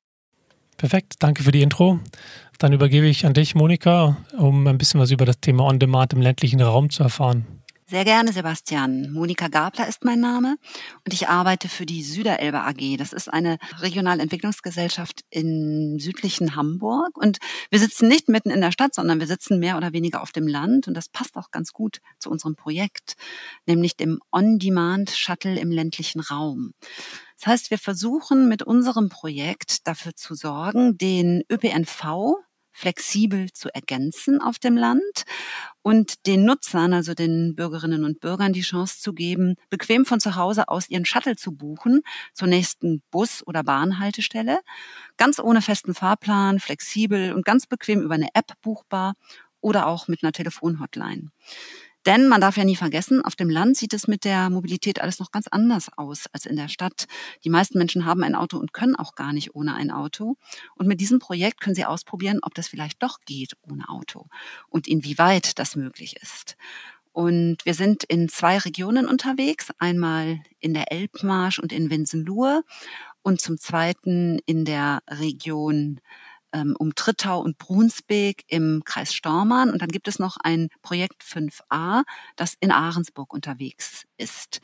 Perfekt, 0.77 1.15
danke 1.21 1.43
für 1.43 1.51
die 1.51 1.63
Intro. 1.63 1.99
Dann 2.59 2.75
übergebe 2.75 3.07
ich 3.07 3.25
an 3.25 3.33
dich, 3.33 3.55
Monika, 3.55 4.19
um 4.37 4.67
ein 4.67 4.77
bisschen 4.77 5.01
was 5.01 5.13
über 5.13 5.25
das 5.25 5.41
Thema 5.41 5.65
On-Demand 5.65 6.13
im 6.13 6.21
ländlichen 6.21 6.61
Raum 6.61 6.91
zu 6.91 7.03
erfahren. 7.03 7.47
Sehr 7.87 8.07
gerne, 8.07 8.33
Sebastian. 8.33 9.13
Monika 9.13 9.49
Gabler 9.49 9.87
ist 9.87 10.07
mein 10.07 10.19
Name 10.19 10.57
und 11.05 11.13
ich 11.13 11.29
arbeite 11.29 11.69
für 11.69 11.85
die 11.85 12.03
Süderelbe 12.03 12.63
AG. 12.63 12.97
Das 12.97 13.13
ist 13.13 13.31
eine 13.31 13.59
Regionalentwicklungsgesellschaft 13.79 15.21
in 15.29 15.99
südlichen 15.99 16.57
Hamburg 16.57 17.15
und 17.19 17.37
wir 17.69 17.79
sitzen 17.79 18.09
nicht 18.09 18.31
mitten 18.31 18.49
in 18.49 18.63
der 18.63 18.73
Stadt, 18.73 18.95
sondern 18.95 19.21
wir 19.21 19.27
sitzen 19.27 19.59
mehr 19.59 19.77
oder 19.77 19.93
weniger 19.93 20.23
auf 20.23 20.33
dem 20.33 20.49
Land 20.49 20.89
und 20.89 20.95
das 20.95 21.11
passt 21.11 21.37
auch 21.37 21.51
ganz 21.51 21.75
gut 21.75 21.99
zu 22.19 22.31
unserem 22.31 22.57
Projekt, 22.57 23.17
nämlich 23.67 23.99
dem 23.99 24.19
On-Demand-Shuttle 24.33 25.61
im 25.61 25.71
ländlichen 25.71 26.21
Raum. 26.21 26.73
Das 27.39 27.49
heißt, 27.49 27.71
wir 27.71 27.79
versuchen 27.79 28.49
mit 28.49 28.63
unserem 28.63 29.11
Projekt 29.11 29.87
dafür 29.87 30.15
zu 30.15 30.35
sorgen, 30.35 30.97
den 30.97 31.43
ÖPNV 31.53 32.39
flexibel 32.75 33.53
zu 33.53 33.73
ergänzen 33.75 34.43
auf 34.43 34.59
dem 34.59 34.77
Land 34.77 35.25
und 35.83 36.27
den 36.27 36.45
Nutzern, 36.45 36.93
also 36.93 37.15
den 37.15 37.55
Bürgerinnen 37.55 38.05
und 38.05 38.21
Bürgern, 38.21 38.53
die 38.53 38.63
Chance 38.63 39.01
zu 39.01 39.15
geben, 39.15 39.55
bequem 39.71 40.05
von 40.05 40.21
zu 40.21 40.35
Hause 40.35 40.69
aus 40.69 40.91
ihren 40.91 41.07
Shuttle 41.07 41.37
zu 41.37 41.53
buchen 41.53 42.03
zur 42.33 42.49
nächsten 42.49 43.03
Bus- 43.11 43.47
oder 43.47 43.63
Bahnhaltestelle, 43.63 44.59
ganz 45.17 45.39
ohne 45.39 45.63
festen 45.63 45.95
Fahrplan, 45.95 46.59
flexibel 46.59 47.33
und 47.33 47.45
ganz 47.45 47.67
bequem 47.67 48.03
über 48.03 48.15
eine 48.15 48.29
App 48.35 48.53
buchbar 48.61 49.15
oder 49.61 49.87
auch 49.87 50.09
mit 50.09 50.23
einer 50.23 50.33
Telefonhotline. 50.33 51.31
Denn 52.07 52.29
man 52.29 52.41
darf 52.41 52.57
ja 52.57 52.65
nie 52.65 52.77
vergessen, 52.77 53.25
auf 53.25 53.35
dem 53.35 53.49
Land 53.49 53.77
sieht 53.77 53.95
es 53.95 54.07
mit 54.07 54.25
der 54.25 54.51
Mobilität 54.51 55.01
alles 55.01 55.19
noch 55.19 55.31
ganz 55.31 55.47
anders 55.49 55.89
aus 55.97 56.27
als 56.33 56.45
in 56.45 56.57
der 56.57 56.69
Stadt. 56.69 57.07
Die 57.45 57.51
meisten 57.51 57.79
Menschen 57.79 58.05
haben 58.05 58.23
ein 58.23 58.35
Auto 58.35 58.59
und 58.59 58.73
können 58.73 58.95
auch 58.95 59.15
gar 59.15 59.33
nicht 59.33 59.55
ohne 59.55 59.75
ein 59.75 59.91
Auto. 59.91 60.37
Und 60.75 60.87
mit 60.87 61.01
diesem 61.01 61.19
Projekt 61.19 61.61
können 61.61 61.75
sie 61.75 61.87
ausprobieren, 61.87 62.41
ob 62.43 62.55
das 62.55 62.69
vielleicht 62.69 63.03
doch 63.03 63.21
geht 63.25 63.57
ohne 63.63 63.89
Auto 63.89 64.27
und 64.69 64.87
inwieweit 64.87 65.59
das 65.59 65.77
möglich 65.77 66.17
ist. 66.21 66.57
Und 67.13 67.59
wir 67.65 67.75
sind 67.75 68.03
in 68.03 68.29
zwei 68.29 68.59
Regionen 68.59 69.07
unterwegs, 69.07 69.71
einmal 69.79 70.41
in 70.59 70.75
der 70.75 70.91
Elbmarsch 70.91 71.61
und 71.61 71.73
in 71.73 71.89
Winsenlohe 71.89 72.65
und 73.23 73.41
zum 73.41 73.57
zweiten 73.57 74.41
in 74.47 74.65
der 74.65 75.01
Region 75.09 76.01
ähm, 76.55 76.75
um 76.79 76.95
Trittau 76.95 77.41
und 77.41 77.59
Brunsbek 77.59 78.45
im 78.47 78.83
Kreis 78.85 79.13
Stormann. 79.13 79.71
Und 79.71 79.83
dann 79.83 79.91
gibt 79.91 80.09
es 80.09 80.19
noch 80.19 80.39
ein 80.43 80.69
Projekt 80.81 81.23
5a, 81.23 82.05
das 82.37 82.55
in 82.61 82.71
Ahrensburg 82.71 83.35
unterwegs 83.35 84.07
ist. 84.17 84.61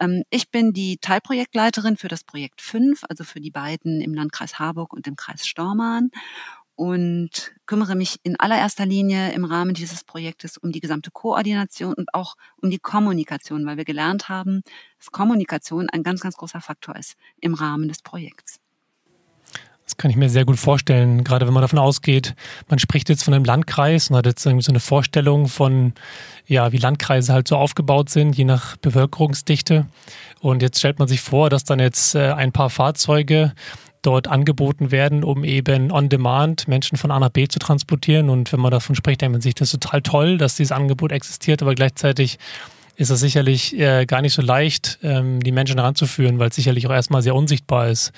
Ähm, 0.00 0.22
ich 0.30 0.50
bin 0.50 0.72
die 0.72 0.96
Teilprojektleiterin 0.98 1.96
für 1.96 2.08
das 2.08 2.24
Projekt 2.24 2.62
5, 2.62 3.04
also 3.08 3.24
für 3.24 3.40
die 3.40 3.50
beiden 3.50 4.00
im 4.00 4.14
Landkreis 4.14 4.58
Harburg 4.58 4.92
und 4.92 5.06
im 5.06 5.16
Kreis 5.16 5.46
Stormann 5.46 6.10
und 6.76 7.52
kümmere 7.66 7.94
mich 7.94 8.18
in 8.24 8.38
allererster 8.38 8.86
Linie 8.86 9.32
im 9.32 9.44
Rahmen 9.44 9.74
dieses 9.74 10.04
Projektes 10.04 10.56
um 10.56 10.72
die 10.72 10.80
gesamte 10.80 11.10
Koordination 11.10 11.94
und 11.94 12.14
auch 12.14 12.34
um 12.60 12.70
die 12.70 12.78
Kommunikation, 12.78 13.64
weil 13.66 13.76
wir 13.76 13.84
gelernt 13.84 14.28
haben, 14.28 14.62
dass 14.98 15.10
Kommunikation 15.10 15.88
ein 15.88 16.02
ganz, 16.02 16.20
ganz 16.20 16.36
großer 16.36 16.60
Faktor 16.60 16.96
ist 16.96 17.14
im 17.40 17.54
Rahmen 17.54 17.88
des 17.88 18.02
Projekts. 18.02 18.63
Das 19.84 19.98
kann 19.98 20.10
ich 20.10 20.16
mir 20.16 20.30
sehr 20.30 20.46
gut 20.46 20.58
vorstellen, 20.58 21.24
gerade 21.24 21.46
wenn 21.46 21.52
man 21.52 21.60
davon 21.60 21.78
ausgeht, 21.78 22.34
man 22.68 22.78
spricht 22.78 23.10
jetzt 23.10 23.22
von 23.22 23.34
einem 23.34 23.44
Landkreis 23.44 24.08
und 24.08 24.16
hat 24.16 24.24
jetzt 24.24 24.44
irgendwie 24.46 24.64
so 24.64 24.72
eine 24.72 24.80
Vorstellung 24.80 25.46
von, 25.46 25.92
ja, 26.46 26.72
wie 26.72 26.78
Landkreise 26.78 27.34
halt 27.34 27.48
so 27.48 27.56
aufgebaut 27.56 28.08
sind, 28.08 28.34
je 28.34 28.44
nach 28.44 28.76
Bevölkerungsdichte. 28.78 29.86
Und 30.40 30.62
jetzt 30.62 30.78
stellt 30.78 30.98
man 30.98 31.08
sich 31.08 31.20
vor, 31.20 31.50
dass 31.50 31.64
dann 31.64 31.80
jetzt 31.80 32.14
äh, 32.14 32.32
ein 32.32 32.52
paar 32.52 32.70
Fahrzeuge 32.70 33.52
dort 34.00 34.28
angeboten 34.28 34.90
werden, 34.90 35.22
um 35.22 35.44
eben 35.44 35.90
on 35.90 36.08
demand 36.08 36.68
Menschen 36.68 36.96
von 36.96 37.10
A 37.10 37.18
nach 37.18 37.30
B 37.30 37.48
zu 37.48 37.58
transportieren. 37.58 38.30
Und 38.30 38.52
wenn 38.52 38.60
man 38.60 38.70
davon 38.70 38.96
spricht, 38.96 39.20
denkt 39.20 39.32
man 39.32 39.40
sich, 39.40 39.54
das 39.54 39.72
ist 39.72 39.82
total 39.82 40.02
toll, 40.02 40.38
dass 40.38 40.56
dieses 40.56 40.72
Angebot 40.72 41.12
existiert, 41.12 41.62
aber 41.62 41.74
gleichzeitig 41.74 42.38
ist 42.96 43.10
es 43.10 43.20
sicherlich 43.20 43.78
äh, 43.78 44.06
gar 44.06 44.22
nicht 44.22 44.34
so 44.34 44.42
leicht, 44.42 44.98
ähm, 45.02 45.42
die 45.42 45.52
Menschen 45.52 45.78
heranzuführen, 45.78 46.38
weil 46.38 46.48
es 46.48 46.56
sicherlich 46.56 46.86
auch 46.86 46.92
erstmal 46.92 47.22
sehr 47.22 47.34
unsichtbar 47.34 47.88
ist. 47.88 48.12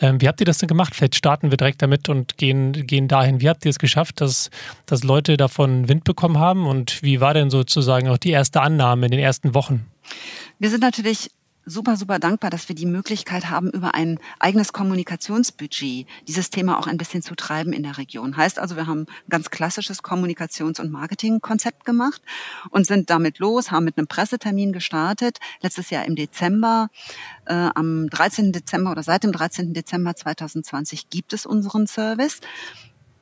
Ähm, 0.00 0.20
wie 0.20 0.28
habt 0.28 0.40
ihr 0.40 0.46
das 0.46 0.58
denn 0.58 0.68
gemacht? 0.68 0.94
Vielleicht 0.94 1.16
starten 1.16 1.50
wir 1.50 1.56
direkt 1.56 1.82
damit 1.82 2.08
und 2.08 2.38
gehen, 2.38 2.86
gehen 2.86 3.08
dahin. 3.08 3.40
Wie 3.40 3.48
habt 3.48 3.64
ihr 3.64 3.70
es 3.70 3.78
geschafft, 3.78 4.20
dass, 4.20 4.50
dass 4.86 5.04
Leute 5.04 5.36
davon 5.36 5.88
Wind 5.88 6.04
bekommen 6.04 6.38
haben? 6.38 6.66
Und 6.66 7.02
wie 7.02 7.20
war 7.20 7.34
denn 7.34 7.50
sozusagen 7.50 8.08
auch 8.08 8.18
die 8.18 8.30
erste 8.30 8.62
Annahme 8.62 9.06
in 9.06 9.12
den 9.12 9.20
ersten 9.20 9.54
Wochen? 9.54 9.86
Wir 10.58 10.70
sind 10.70 10.80
natürlich 10.80 11.30
super, 11.66 11.96
super 11.96 12.18
dankbar, 12.18 12.50
dass 12.50 12.68
wir 12.68 12.74
die 12.74 12.86
Möglichkeit 12.86 13.50
haben, 13.50 13.70
über 13.70 13.94
ein 13.94 14.18
eigenes 14.38 14.72
Kommunikationsbudget 14.72 16.06
dieses 16.26 16.50
Thema 16.50 16.78
auch 16.78 16.86
ein 16.86 16.96
bisschen 16.96 17.22
zu 17.22 17.34
treiben 17.34 17.72
in 17.72 17.82
der 17.82 17.98
Region. 17.98 18.36
Heißt 18.36 18.58
also, 18.58 18.76
wir 18.76 18.86
haben 18.86 19.02
ein 19.02 19.30
ganz 19.30 19.50
klassisches 19.50 20.02
Kommunikations- 20.02 20.80
und 20.80 20.90
Marketingkonzept 20.90 21.84
gemacht 21.84 22.22
und 22.70 22.86
sind 22.86 23.10
damit 23.10 23.38
los, 23.38 23.70
haben 23.70 23.84
mit 23.84 23.98
einem 23.98 24.06
Pressetermin 24.06 24.72
gestartet, 24.72 25.38
letztes 25.60 25.90
Jahr 25.90 26.04
im 26.04 26.16
Dezember. 26.16 26.88
Äh, 27.46 27.70
am 27.74 28.08
13. 28.08 28.52
Dezember 28.52 28.90
oder 28.90 29.02
seit 29.02 29.24
dem 29.24 29.32
13. 29.32 29.72
Dezember 29.72 30.14
2020 30.14 31.10
gibt 31.10 31.32
es 31.32 31.46
unseren 31.46 31.86
Service. 31.86 32.40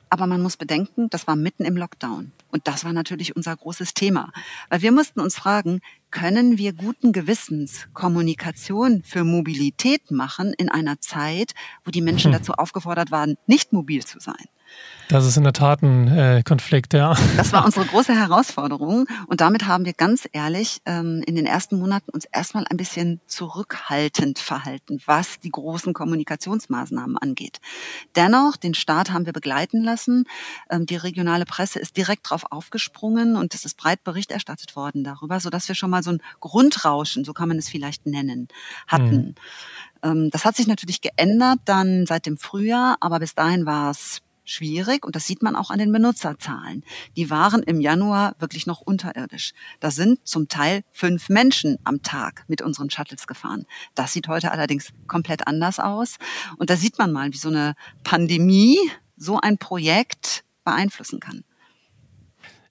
Aber 0.09 0.25
man 0.25 0.41
muss 0.41 0.57
bedenken, 0.57 1.09
das 1.09 1.27
war 1.27 1.35
mitten 1.35 1.65
im 1.65 1.77
Lockdown. 1.77 2.31
Und 2.51 2.67
das 2.67 2.83
war 2.83 2.93
natürlich 2.93 3.35
unser 3.35 3.55
großes 3.55 3.93
Thema. 3.93 4.31
Weil 4.69 4.81
wir 4.81 4.91
mussten 4.91 5.19
uns 5.19 5.35
fragen, 5.35 5.81
können 6.11 6.57
wir 6.57 6.73
guten 6.73 7.11
Gewissens 7.11 7.87
Kommunikation 7.93 9.03
für 9.03 9.23
Mobilität 9.23 10.11
machen 10.11 10.53
in 10.57 10.69
einer 10.69 10.99
Zeit, 10.99 11.53
wo 11.83 11.91
die 11.91 12.01
Menschen 12.01 12.33
hm. 12.33 12.39
dazu 12.39 12.53
aufgefordert 12.53 13.11
waren, 13.11 13.37
nicht 13.47 13.73
mobil 13.73 14.03
zu 14.05 14.19
sein? 14.19 14.45
Das 15.09 15.25
ist 15.25 15.37
in 15.37 15.43
der 15.43 15.53
Tat 15.53 15.81
ein 15.81 16.07
äh, 16.07 16.43
Konflikt, 16.45 16.93
ja. 16.93 17.15
Das 17.35 17.51
war 17.51 17.65
unsere 17.65 17.83
große 17.83 18.13
Herausforderung. 18.13 19.07
Und 19.25 19.41
damit 19.41 19.65
haben 19.65 19.83
wir 19.83 19.93
ganz 19.93 20.29
ehrlich 20.33 20.81
ähm, 20.85 21.23
in 21.25 21.35
den 21.35 21.47
ersten 21.47 21.79
Monaten 21.79 22.11
uns 22.11 22.25
erstmal 22.25 22.65
ein 22.69 22.77
bisschen 22.77 23.19
zurückhaltend 23.25 24.37
verhalten, 24.37 25.01
was 25.07 25.39
die 25.39 25.49
großen 25.49 25.93
Kommunikationsmaßnahmen 25.93 27.17
angeht. 27.17 27.59
Dennoch, 28.15 28.55
den 28.55 28.75
Staat 28.75 29.11
haben 29.11 29.25
wir 29.25 29.33
begleiten 29.33 29.81
lassen. 29.81 30.25
Ähm, 30.69 30.85
die 30.85 30.97
regionale 30.97 31.45
Presse 31.45 31.79
ist 31.79 31.97
direkt 31.97 32.27
darauf 32.27 32.51
aufgesprungen 32.51 33.35
und 33.35 33.55
es 33.55 33.65
ist 33.65 33.77
breit 33.77 34.03
Bericht 34.03 34.29
erstattet 34.29 34.75
worden 34.75 35.03
darüber, 35.03 35.39
sodass 35.39 35.67
wir 35.67 35.73
schon 35.73 35.89
mal 35.89 36.03
so 36.03 36.11
ein 36.11 36.21
Grundrauschen, 36.39 37.25
so 37.25 37.33
kann 37.33 37.47
man 37.47 37.57
es 37.57 37.67
vielleicht 37.67 38.05
nennen, 38.05 38.47
hatten. 38.85 39.35
Mhm. 40.03 40.29
das 40.29 40.45
hat 40.45 40.55
sich 40.55 40.67
natürlich 40.67 41.01
geändert 41.01 41.59
dann 41.65 42.05
seit 42.05 42.27
dem 42.27 42.37
Frühjahr, 42.37 42.97
aber 42.99 43.19
bis 43.19 43.33
dahin 43.33 43.65
war 43.65 43.89
es 43.89 44.21
schwierig 44.49 45.05
und 45.05 45.15
das 45.15 45.25
sieht 45.25 45.41
man 45.41 45.55
auch 45.55 45.69
an 45.69 45.79
den 45.79 45.91
Benutzerzahlen. 45.91 46.83
Die 47.15 47.29
waren 47.29 47.63
im 47.63 47.79
Januar 47.79 48.35
wirklich 48.39 48.67
noch 48.67 48.81
unterirdisch. 48.81 49.53
Da 49.79 49.91
sind 49.91 50.19
zum 50.27 50.47
Teil 50.47 50.83
fünf 50.91 51.29
Menschen 51.29 51.77
am 51.83 52.01
Tag 52.01 52.45
mit 52.47 52.61
unseren 52.61 52.89
Shuttles 52.89 53.27
gefahren. 53.27 53.65
Das 53.95 54.13
sieht 54.13 54.27
heute 54.27 54.51
allerdings 54.51 54.89
komplett 55.07 55.47
anders 55.47 55.79
aus. 55.79 56.17
Und 56.57 56.69
da 56.69 56.75
sieht 56.75 56.97
man 56.97 57.11
mal, 57.11 57.31
wie 57.33 57.37
so 57.37 57.49
eine 57.49 57.75
Pandemie 58.03 58.77
so 59.15 59.39
ein 59.39 59.57
Projekt 59.57 60.43
beeinflussen 60.63 61.19
kann. 61.19 61.43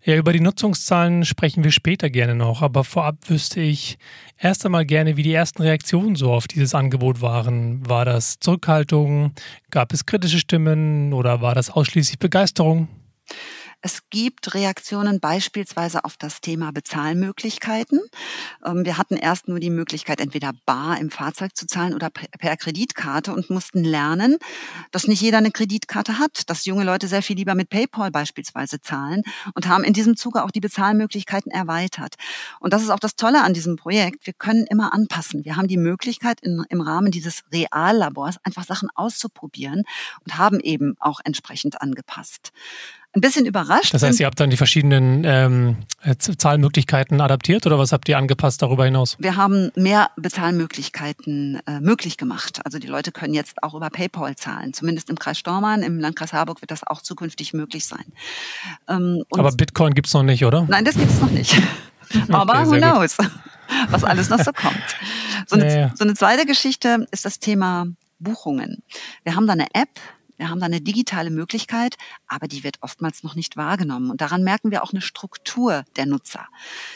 Ja, 0.08 0.16
über 0.16 0.32
die 0.32 0.40
Nutzungszahlen 0.40 1.26
sprechen 1.26 1.64
wir 1.64 1.70
später 1.70 2.08
gerne 2.08 2.34
noch, 2.34 2.62
aber 2.62 2.82
vorab 2.82 3.16
wüsste 3.28 3.60
ich 3.60 3.98
erst 4.38 4.64
einmal 4.64 4.86
gerne, 4.86 5.18
wie 5.18 5.22
die 5.22 5.34
ersten 5.34 5.60
Reaktionen 5.60 6.16
so 6.16 6.32
auf 6.32 6.48
dieses 6.48 6.74
Angebot 6.74 7.20
waren. 7.20 7.86
War 7.86 8.06
das 8.06 8.40
Zurückhaltung? 8.40 9.34
Gab 9.70 9.92
es 9.92 10.06
kritische 10.06 10.38
Stimmen 10.38 11.12
oder 11.12 11.42
war 11.42 11.54
das 11.54 11.68
ausschließlich 11.68 12.18
Begeisterung? 12.18 12.88
Es 13.80 14.10
gibt 14.10 14.54
Reaktionen 14.54 15.20
beispielsweise 15.20 16.04
auf 16.04 16.16
das 16.16 16.40
Thema 16.40 16.72
Bezahlmöglichkeiten. 16.72 18.00
Ähm, 18.64 18.84
wir 18.84 18.98
hatten 18.98 19.16
erst 19.16 19.46
nur 19.46 19.60
die 19.60 19.70
Möglichkeit, 19.70 20.20
entweder 20.20 20.52
bar 20.66 20.98
im 20.98 21.12
Fahrzeug 21.12 21.56
zu 21.56 21.64
zahlen 21.64 21.94
oder 21.94 22.10
per 22.10 22.56
Kreditkarte 22.56 23.32
und 23.32 23.50
mussten 23.50 23.84
lernen, 23.84 24.38
dass 24.90 25.06
nicht 25.06 25.22
jeder 25.22 25.38
eine 25.38 25.52
Kreditkarte 25.52 26.18
hat, 26.18 26.50
dass 26.50 26.64
junge 26.64 26.82
Leute 26.82 27.06
sehr 27.06 27.22
viel 27.22 27.36
lieber 27.36 27.54
mit 27.54 27.70
PayPal 27.70 28.10
beispielsweise 28.10 28.80
zahlen 28.80 29.22
und 29.54 29.68
haben 29.68 29.84
in 29.84 29.92
diesem 29.92 30.16
Zuge 30.16 30.42
auch 30.42 30.50
die 30.50 30.60
Bezahlmöglichkeiten 30.60 31.52
erweitert. 31.52 32.16
Und 32.58 32.72
das 32.72 32.82
ist 32.82 32.90
auch 32.90 32.98
das 32.98 33.14
Tolle 33.14 33.42
an 33.42 33.54
diesem 33.54 33.76
Projekt. 33.76 34.26
Wir 34.26 34.32
können 34.32 34.66
immer 34.66 34.92
anpassen. 34.92 35.44
Wir 35.44 35.54
haben 35.54 35.68
die 35.68 35.76
Möglichkeit, 35.76 36.40
in, 36.40 36.64
im 36.68 36.80
Rahmen 36.80 37.12
dieses 37.12 37.44
Reallabors 37.52 38.38
einfach 38.42 38.64
Sachen 38.64 38.88
auszuprobieren 38.96 39.84
und 40.24 40.36
haben 40.36 40.58
eben 40.58 40.96
auch 40.98 41.20
entsprechend 41.22 41.80
angepasst 41.80 42.50
ein 43.14 43.20
bisschen 43.20 43.46
überrascht. 43.46 43.94
Das 43.94 44.02
heißt, 44.02 44.20
ihr 44.20 44.26
habt 44.26 44.38
dann 44.38 44.50
die 44.50 44.56
verschiedenen 44.56 45.24
ähm, 45.24 45.76
Zahlmöglichkeiten 46.18 47.20
adaptiert 47.20 47.66
oder 47.66 47.78
was 47.78 47.92
habt 47.92 48.08
ihr 48.08 48.18
angepasst 48.18 48.60
darüber 48.62 48.84
hinaus? 48.84 49.16
Wir 49.18 49.36
haben 49.36 49.70
mehr 49.74 50.10
Bezahlmöglichkeiten 50.16 51.60
äh, 51.66 51.80
möglich 51.80 52.16
gemacht. 52.16 52.60
Also 52.64 52.78
die 52.78 52.86
Leute 52.86 53.10
können 53.10 53.34
jetzt 53.34 53.62
auch 53.62 53.74
über 53.74 53.88
PayPal 53.90 54.36
zahlen. 54.36 54.74
Zumindest 54.74 55.08
im 55.10 55.18
Kreis 55.18 55.38
Stormann, 55.38 55.82
im 55.82 55.98
Landkreis 55.98 56.32
Harburg 56.32 56.60
wird 56.60 56.70
das 56.70 56.86
auch 56.86 57.00
zukünftig 57.00 57.54
möglich 57.54 57.86
sein. 57.86 58.04
Ähm, 58.88 59.24
Aber 59.30 59.52
Bitcoin 59.52 59.94
gibt's 59.94 60.12
noch 60.12 60.22
nicht, 60.22 60.44
oder? 60.44 60.66
Nein, 60.68 60.84
das 60.84 60.96
gibt's 60.96 61.20
noch 61.20 61.30
nicht. 61.30 61.60
Aber 62.30 62.60
okay, 62.60 62.66
who 62.66 62.76
knows, 62.76 63.16
was 63.90 64.04
alles 64.04 64.28
noch 64.28 64.40
so 64.40 64.52
kommt. 64.52 64.82
So 65.46 65.56
eine, 65.56 65.66
ja, 65.66 65.80
ja. 65.80 65.92
so 65.94 66.04
eine 66.04 66.14
zweite 66.14 66.46
Geschichte 66.46 67.06
ist 67.10 67.24
das 67.24 67.38
Thema 67.38 67.86
Buchungen. 68.18 68.82
Wir 69.24 69.36
haben 69.36 69.46
da 69.46 69.52
eine 69.52 69.66
App, 69.74 70.00
wir 70.38 70.48
haben 70.48 70.60
da 70.60 70.66
eine 70.66 70.80
digitale 70.80 71.30
Möglichkeit, 71.30 71.96
aber 72.26 72.48
die 72.48 72.64
wird 72.64 72.78
oftmals 72.80 73.22
noch 73.22 73.34
nicht 73.34 73.56
wahrgenommen. 73.56 74.10
Und 74.10 74.20
daran 74.20 74.44
merken 74.44 74.70
wir 74.70 74.82
auch 74.82 74.92
eine 74.92 75.00
Struktur 75.00 75.84
der 75.96 76.06
Nutzer. 76.06 76.46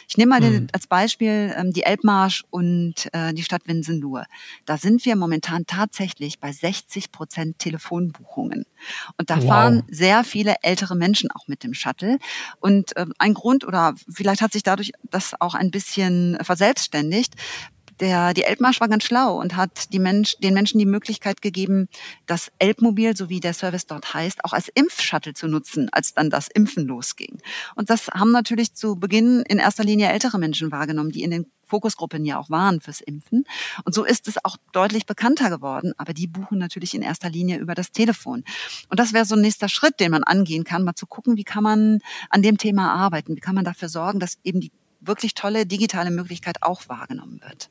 Ich 0.09 0.17
nehme 0.17 0.31
mal 0.31 0.41
mhm. 0.41 0.53
den, 0.53 0.69
als 0.73 0.87
Beispiel 0.87 1.53
ähm, 1.57 1.73
die 1.73 1.83
Elbmarsch 1.83 2.45
und 2.51 3.13
äh, 3.13 3.35
die 3.35 3.43
Stadt 3.43 3.67
Winsenlohe. 3.67 4.27
Da 4.65 4.79
sind 4.79 5.05
wir 5.05 5.17
momentan 5.17 5.67
tatsächlich 5.67 6.39
bei 6.39 6.53
60 6.53 7.11
Prozent 7.13 7.59
Telefonbuchungen. 7.59 8.65
Und 9.19 9.31
da 9.31 9.39
wow. 9.39 9.47
fahren 9.47 9.83
sehr 9.89 10.25
viele 10.25 10.57
ältere 10.63 10.95
Menschen 10.95 11.31
auch 11.33 11.49
mit 11.49 11.65
dem 11.65 11.75
Shuttle. 11.75 12.19
Und 12.61 12.97
äh, 12.97 13.07
ein 13.19 13.35
Grund 13.35 13.65
oder 13.65 13.95
vielleicht 14.09 14.41
hat 14.41 14.53
sich 14.53 14.63
dadurch 14.63 14.93
das 15.11 15.35
auch 15.41 15.55
ein 15.55 15.71
bisschen 15.71 16.39
verselbstständigt, 16.43 17.35
der, 18.01 18.35
die 18.35 18.45
Elbmarsch 18.45 18.81
war 18.81 18.89
ganz 18.89 19.05
schlau 19.05 19.41
und 19.41 19.57
hat 19.57 19.93
die 19.93 19.99
Mensch, 19.99 20.37
den 20.39 20.55
Menschen 20.55 20.79
die 20.79 20.87
Möglichkeit 20.87 21.43
gegeben, 21.43 21.89
das 22.27 22.51
Elbmobil, 22.59 23.17
so 23.17 23.29
wie 23.29 23.41
der 23.41 23.55
Service 23.55 23.87
dort 23.87 24.15
heißt, 24.15 24.45
auch 24.45 24.53
als 24.53 24.69
Impfshuttle 24.69 25.35
zu 25.35 25.49
nutzen, 25.49 25.89
als 25.93 26.15
dann 26.15 26.31
das 26.31 26.49
Impfen 26.49 26.87
losging. 26.87 27.39
Und 27.75 27.91
das 27.91 28.09
haben 28.09 28.33
natürlich 28.33 28.75
zu 28.75 28.97
Beginn 28.97 29.43
in 29.49 29.59
erster 29.59 29.85
Linie 29.85 30.09
ältere 30.09 30.39
Menschen 30.39 30.73
wahrgenommen, 30.73 31.11
die 31.11 31.23
in 31.23 31.31
den 31.31 31.47
Fokusgruppen 31.67 32.25
ja 32.25 32.39
auch 32.39 32.51
waren 32.51 32.81
fürs 32.81 33.01
Impfen. 33.01 33.45
Und 33.85 33.95
so 33.95 34.05
ist 34.05 34.29
es 34.29 34.45
auch 34.45 34.57
deutlich 34.73 35.07
bekannter 35.07 35.49
geworden. 35.49 35.95
Aber 35.97 36.13
die 36.13 36.27
buchen 36.27 36.59
natürlich 36.59 36.95
in 36.95 37.01
erster 37.01 37.31
Linie 37.31 37.59
über 37.59 37.75
das 37.75 37.93
Telefon. 37.93 38.45
Und 38.91 39.01
das 39.01 39.15
wäre 39.15 39.25
so 39.25 39.37
ein 39.37 39.41
nächster 39.41 39.71
Schritt, 39.71 39.99
den 39.99 40.11
man 40.11 40.23
angehen 40.23 40.65
kann, 40.65 40.85
mal 40.85 40.95
zu 40.95 41.07
gucken, 41.07 41.39
wie 41.39 41.45
kann 41.45 41.63
man 41.63 42.01
an 42.29 42.43
dem 42.43 42.59
Thema 42.59 42.93
arbeiten? 42.93 43.37
Wie 43.37 43.41
kann 43.41 43.55
man 43.55 43.65
dafür 43.65 43.89
sorgen, 43.89 44.21
dass 44.21 44.39
eben 44.45 44.61
die 44.61 44.71
wirklich 45.03 45.35
tolle 45.35 45.67
digitale 45.67 46.11
Möglichkeit 46.11 46.63
auch 46.63 46.89
wahrgenommen 46.89 47.41
wird. 47.43 47.71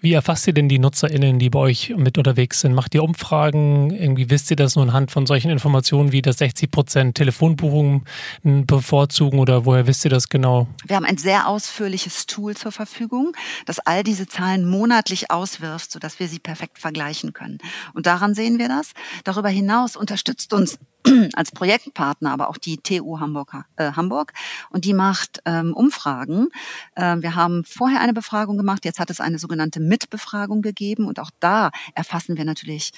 Wie 0.00 0.12
erfasst 0.12 0.46
ihr 0.46 0.52
denn 0.52 0.68
die 0.68 0.78
NutzerInnen, 0.78 1.38
die 1.38 1.48
bei 1.48 1.58
euch 1.58 1.94
mit 1.96 2.18
unterwegs 2.18 2.60
sind? 2.60 2.74
Macht 2.74 2.94
ihr 2.94 3.02
Umfragen? 3.02 3.90
Irgendwie 3.90 4.28
wisst 4.28 4.50
ihr 4.50 4.56
das 4.56 4.76
nur 4.76 4.84
anhand 4.84 5.10
von 5.10 5.26
solchen 5.26 5.50
Informationen 5.50 6.12
wie, 6.12 6.22
dass 6.22 6.38
60 6.38 6.70
Prozent 6.70 7.16
Telefonbuchungen 7.16 8.04
bevorzugen 8.42 9.38
oder 9.38 9.64
woher 9.64 9.86
wisst 9.86 10.04
ihr 10.04 10.10
das 10.10 10.28
genau? 10.28 10.68
Wir 10.86 10.96
haben 10.96 11.06
ein 11.06 11.18
sehr 11.18 11.48
ausführliches 11.48 12.26
Tool 12.26 12.54
zur 12.56 12.72
Verfügung, 12.72 13.32
das 13.64 13.78
all 13.78 14.02
diese 14.02 14.26
Zahlen 14.26 14.68
monatlich 14.68 15.30
auswirft, 15.30 15.92
sodass 15.92 16.20
wir 16.20 16.28
sie 16.28 16.38
perfekt 16.38 16.78
vergleichen 16.78 17.32
können. 17.32 17.58
Und 17.94 18.06
daran 18.06 18.34
sehen 18.34 18.58
wir 18.58 18.68
das. 18.68 18.92
Darüber 19.24 19.48
hinaus 19.48 19.96
unterstützt 19.96 20.52
uns 20.52 20.78
als 21.34 21.52
Projektpartner, 21.52 22.32
aber 22.32 22.48
auch 22.48 22.58
die 22.58 22.78
TU 22.78 23.20
Hamburg, 23.20 23.64
äh, 23.76 23.92
Hamburg 23.92 24.32
und 24.70 24.84
die 24.84 24.94
macht 24.94 25.40
ähm, 25.44 25.72
Umfragen. 25.74 26.48
Äh, 26.94 27.16
wir 27.20 27.34
haben 27.34 27.64
vorher 27.64 28.00
eine 28.00 28.12
Befragung 28.12 28.56
gemacht, 28.56 28.84
jetzt 28.84 28.98
hat 28.98 29.10
es 29.10 29.20
eine 29.20 29.38
sogenannte 29.38 29.80
Mitbefragung 29.80 30.62
gegeben 30.62 31.06
und 31.06 31.20
auch 31.20 31.30
da 31.40 31.70
erfassen 31.94 32.36
wir 32.36 32.44
natürlich, 32.44 32.92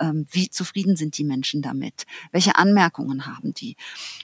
ähm, 0.00 0.26
wie 0.30 0.50
zufrieden 0.50 0.96
sind 0.96 1.18
die 1.18 1.24
Menschen 1.24 1.62
damit, 1.62 2.04
welche 2.32 2.56
Anmerkungen 2.56 3.26
haben 3.26 3.54
die. 3.54 3.76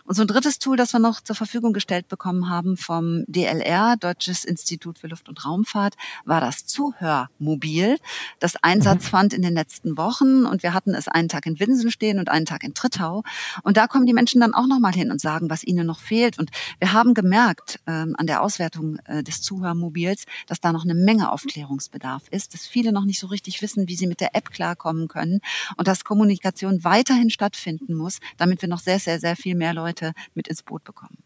Und 0.05 0.15
so 0.15 0.23
ein 0.23 0.29
drittes 0.29 0.59
Tool, 0.59 0.77
das 0.77 0.93
wir 0.93 1.01
noch 1.01 1.21
zur 1.21 1.37
Verfügung 1.37 1.73
gestellt 1.73 2.09
bekommen 2.09 2.49
haben 2.49 2.77
vom 2.77 3.25
DLR, 3.27 3.97
Deutsches 3.97 4.45
Institut 4.45 4.99
für 4.99 5.07
Luft- 5.07 5.29
und 5.29 5.45
Raumfahrt, 5.45 5.95
war 6.25 6.41
das 6.41 6.67
Zuhörmobil, 6.67 7.99
das 8.39 8.57
Einsatz 8.63 9.05
mhm. 9.05 9.09
fand 9.09 9.33
in 9.33 9.43
den 9.43 9.55
letzten 9.55 9.97
Wochen 9.97 10.47
und 10.47 10.63
wir 10.63 10.75
hatten 10.75 10.95
es 10.95 11.09
einen 11.09 11.29
Tag 11.29 11.47
in 11.47 11.59
Winsen 11.59 11.91
stehen 11.91 12.19
und 12.19 12.29
einen 12.29 12.47
Tag 12.47 12.65
in 12.65 12.75
Trittau 12.75 13.23
und 13.63 13.77
da 13.77 13.87
kommen 13.87 14.07
die 14.07 14.13
Menschen 14.13 14.41
dann 14.41 14.55
auch 14.55 14.67
nochmal 14.67 14.93
hin 14.93 15.11
und 15.11 15.21
sagen, 15.21 15.51
was 15.51 15.65
ihnen 15.65 15.87
noch 15.87 16.01
fehlt. 16.01 16.39
Und 16.39 16.51
wir 16.79 16.93
haben 16.93 17.15
gemerkt 17.15 17.81
ähm, 17.87 18.15
an 18.19 18.27
der 18.27 18.43
Auswertung 18.43 18.99
äh, 19.07 19.23
des 19.23 19.43
Zuhörmobils, 19.43 20.25
dass 20.47 20.61
da 20.61 20.73
noch 20.73 20.85
eine 20.85 20.95
Menge 20.95 21.33
Aufklärungsbedarf 21.33 22.23
ist, 22.31 22.55
dass 22.55 22.67
viele 22.67 22.93
noch 22.93 23.05
nicht 23.05 23.21
so 23.21 23.27
richtig 23.27 23.63
wissen, 23.63 23.89
wie 23.89 23.97
sie 23.97 24.07
mit 24.07 24.21
der 24.21 24.35
App 24.35 24.51
klarkommen 24.51 25.09
können 25.09 25.41
und 25.77 25.89
dass 25.89 26.05
Kommunikation 26.05 26.85
weiterhin 26.85 27.31
stattfinden 27.31 27.95
muss, 27.95 28.19
damit 28.37 28.63
wir 28.63 28.69
noch 28.69 28.81
sehr, 28.81 28.99
sehr, 28.99 29.21
sehr 29.21 29.37
viel 29.37 29.55
mehr 29.55 29.75
Leute 29.75 30.13
mit 30.35 30.49
ins 30.49 30.63
Boot 30.63 30.85
bekommen. 30.85 31.19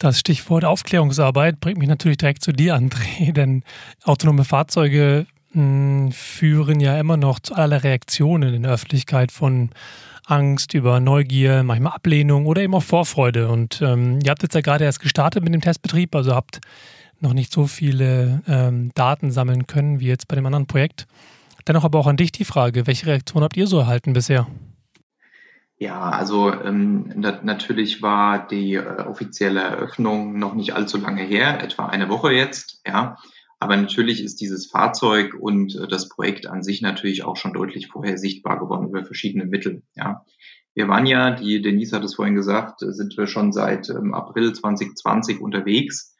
Das 0.00 0.18
Stichwort 0.18 0.64
Aufklärungsarbeit 0.64 1.60
bringt 1.60 1.78
mich 1.78 1.88
natürlich 1.88 2.16
direkt 2.16 2.42
zu 2.42 2.52
dir, 2.52 2.74
André, 2.74 3.32
denn 3.34 3.64
autonome 4.02 4.44
Fahrzeuge 4.44 5.26
mh, 5.52 5.62
hm, 5.62 6.12
führen 6.12 6.80
ja 6.80 6.98
immer 6.98 7.18
noch 7.18 7.38
zu 7.38 7.54
aller 7.54 7.84
Reaktionen 7.84 8.54
in 8.54 8.62
der 8.62 8.72
Öffentlichkeit 8.72 9.30
von 9.30 9.70
Angst, 10.30 10.74
über 10.74 11.00
Neugier, 11.00 11.62
manchmal 11.62 11.92
Ablehnung 11.92 12.46
oder 12.46 12.62
eben 12.62 12.74
auch 12.74 12.82
Vorfreude. 12.82 13.48
Und 13.48 13.82
ähm, 13.82 14.18
ihr 14.22 14.30
habt 14.30 14.42
jetzt 14.42 14.54
ja 14.54 14.60
gerade 14.60 14.84
erst 14.84 15.00
gestartet 15.00 15.42
mit 15.42 15.52
dem 15.52 15.60
Testbetrieb, 15.60 16.14
also 16.14 16.34
habt 16.34 16.60
noch 17.20 17.34
nicht 17.34 17.52
so 17.52 17.66
viele 17.66 18.42
ähm, 18.48 18.92
Daten 18.94 19.30
sammeln 19.30 19.66
können 19.66 20.00
wie 20.00 20.06
jetzt 20.06 20.28
bei 20.28 20.36
dem 20.36 20.46
anderen 20.46 20.66
Projekt. 20.66 21.06
Dennoch 21.68 21.84
aber 21.84 21.98
auch 21.98 22.06
an 22.06 22.16
dich 22.16 22.32
die 22.32 22.44
Frage, 22.44 22.86
welche 22.86 23.06
Reaktion 23.06 23.42
habt 23.42 23.56
ihr 23.56 23.66
so 23.66 23.78
erhalten 23.80 24.12
bisher? 24.12 24.46
Ja, 25.76 26.10
also 26.10 26.52
ähm, 26.52 27.10
na 27.16 27.40
natürlich 27.42 28.02
war 28.02 28.46
die 28.46 28.74
äh, 28.74 29.02
offizielle 29.02 29.60
Eröffnung 29.60 30.38
noch 30.38 30.54
nicht 30.54 30.74
allzu 30.74 30.98
lange 30.98 31.22
her, 31.22 31.62
etwa 31.62 31.86
eine 31.86 32.08
Woche 32.08 32.32
jetzt, 32.32 32.82
ja. 32.86 33.16
Aber 33.60 33.76
natürlich 33.76 34.24
ist 34.24 34.40
dieses 34.40 34.66
Fahrzeug 34.66 35.34
und 35.38 35.76
äh, 35.76 35.86
das 35.86 36.08
Projekt 36.08 36.46
an 36.46 36.62
sich 36.62 36.80
natürlich 36.80 37.22
auch 37.22 37.36
schon 37.36 37.52
deutlich 37.52 37.88
vorher 37.88 38.16
sichtbar 38.16 38.58
geworden 38.58 38.88
über 38.88 39.04
verschiedene 39.04 39.44
Mittel. 39.44 39.82
Ja. 39.94 40.24
Wir 40.74 40.88
waren 40.88 41.04
ja, 41.04 41.32
die 41.32 41.60
Denise 41.60 41.92
hat 41.92 42.04
es 42.04 42.14
vorhin 42.14 42.34
gesagt, 42.34 42.80
sind 42.80 43.16
wir 43.18 43.26
schon 43.26 43.52
seit 43.52 43.90
ähm, 43.90 44.14
April 44.14 44.54
2020 44.54 45.40
unterwegs. 45.40 46.16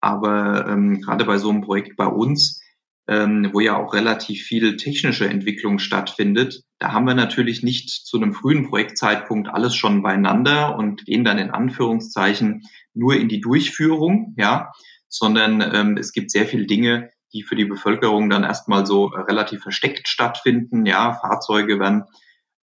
Aber 0.00 0.66
ähm, 0.68 1.00
gerade 1.02 1.24
bei 1.24 1.36
so 1.36 1.50
einem 1.50 1.60
Projekt 1.60 1.96
bei 1.96 2.06
uns, 2.06 2.62
ähm, 3.06 3.50
wo 3.52 3.60
ja 3.60 3.76
auch 3.76 3.92
relativ 3.92 4.44
viel 4.44 4.76
technische 4.76 5.28
Entwicklung 5.28 5.78
stattfindet, 5.78 6.62
da 6.78 6.92
haben 6.92 7.06
wir 7.06 7.14
natürlich 7.14 7.62
nicht 7.62 7.90
zu 7.90 8.16
einem 8.16 8.32
frühen 8.32 8.68
Projektzeitpunkt 8.68 9.48
alles 9.48 9.74
schon 9.74 10.02
beieinander 10.02 10.78
und 10.78 11.04
gehen 11.04 11.24
dann 11.24 11.38
in 11.38 11.50
Anführungszeichen 11.50 12.62
nur 12.94 13.16
in 13.16 13.28
die 13.28 13.40
Durchführung, 13.40 14.34
ja, 14.38 14.72
sondern 15.08 15.60
ähm, 15.60 15.96
es 15.96 16.12
gibt 16.12 16.30
sehr 16.30 16.46
viele 16.46 16.66
Dinge, 16.66 17.10
die 17.32 17.42
für 17.42 17.56
die 17.56 17.64
Bevölkerung 17.64 18.30
dann 18.30 18.44
erstmal 18.44 18.86
so 18.86 19.12
äh, 19.12 19.20
relativ 19.20 19.62
versteckt 19.62 20.08
stattfinden. 20.08 20.86
Ja, 20.86 21.14
Fahrzeuge 21.14 21.78
werden 21.78 22.04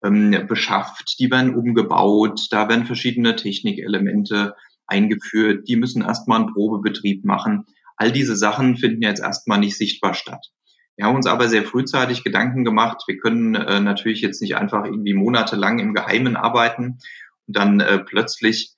ähm, 0.04 0.46
beschafft, 0.48 1.16
die 1.20 1.30
werden 1.32 1.56
umgebaut, 1.56 2.48
da 2.52 2.70
werden 2.70 2.86
verschiedene 2.86 3.36
Technikelemente 3.36 4.56
eingeführt, 4.88 5.68
die 5.68 5.76
müssen 5.76 6.04
erstmal 6.04 6.42
einen 6.42 6.54
Probebetrieb 6.54 7.26
machen. 7.26 7.66
All 7.98 8.12
diese 8.12 8.36
Sachen 8.36 8.78
finden 8.78 9.02
jetzt 9.02 9.22
erstmal 9.22 9.60
nicht 9.60 9.78
sichtbar 9.78 10.14
statt. 10.14 10.48
Wir 10.96 11.06
haben 11.06 11.16
uns 11.16 11.28
aber 11.28 11.50
sehr 11.50 11.64
frühzeitig 11.64 12.24
Gedanken 12.24 12.64
gemacht, 12.64 13.04
wir 13.08 13.18
können 13.18 13.56
äh, 13.56 13.80
natürlich 13.80 14.22
jetzt 14.22 14.42
nicht 14.42 14.56
einfach 14.56 14.86
irgendwie 14.86 15.14
monatelang 15.14 15.80
im 15.80 15.94
Geheimen 15.94 16.38
arbeiten 16.38 17.00
und 17.48 17.58
dann 17.58 17.80
äh, 17.80 18.00
plötzlich 18.00 18.75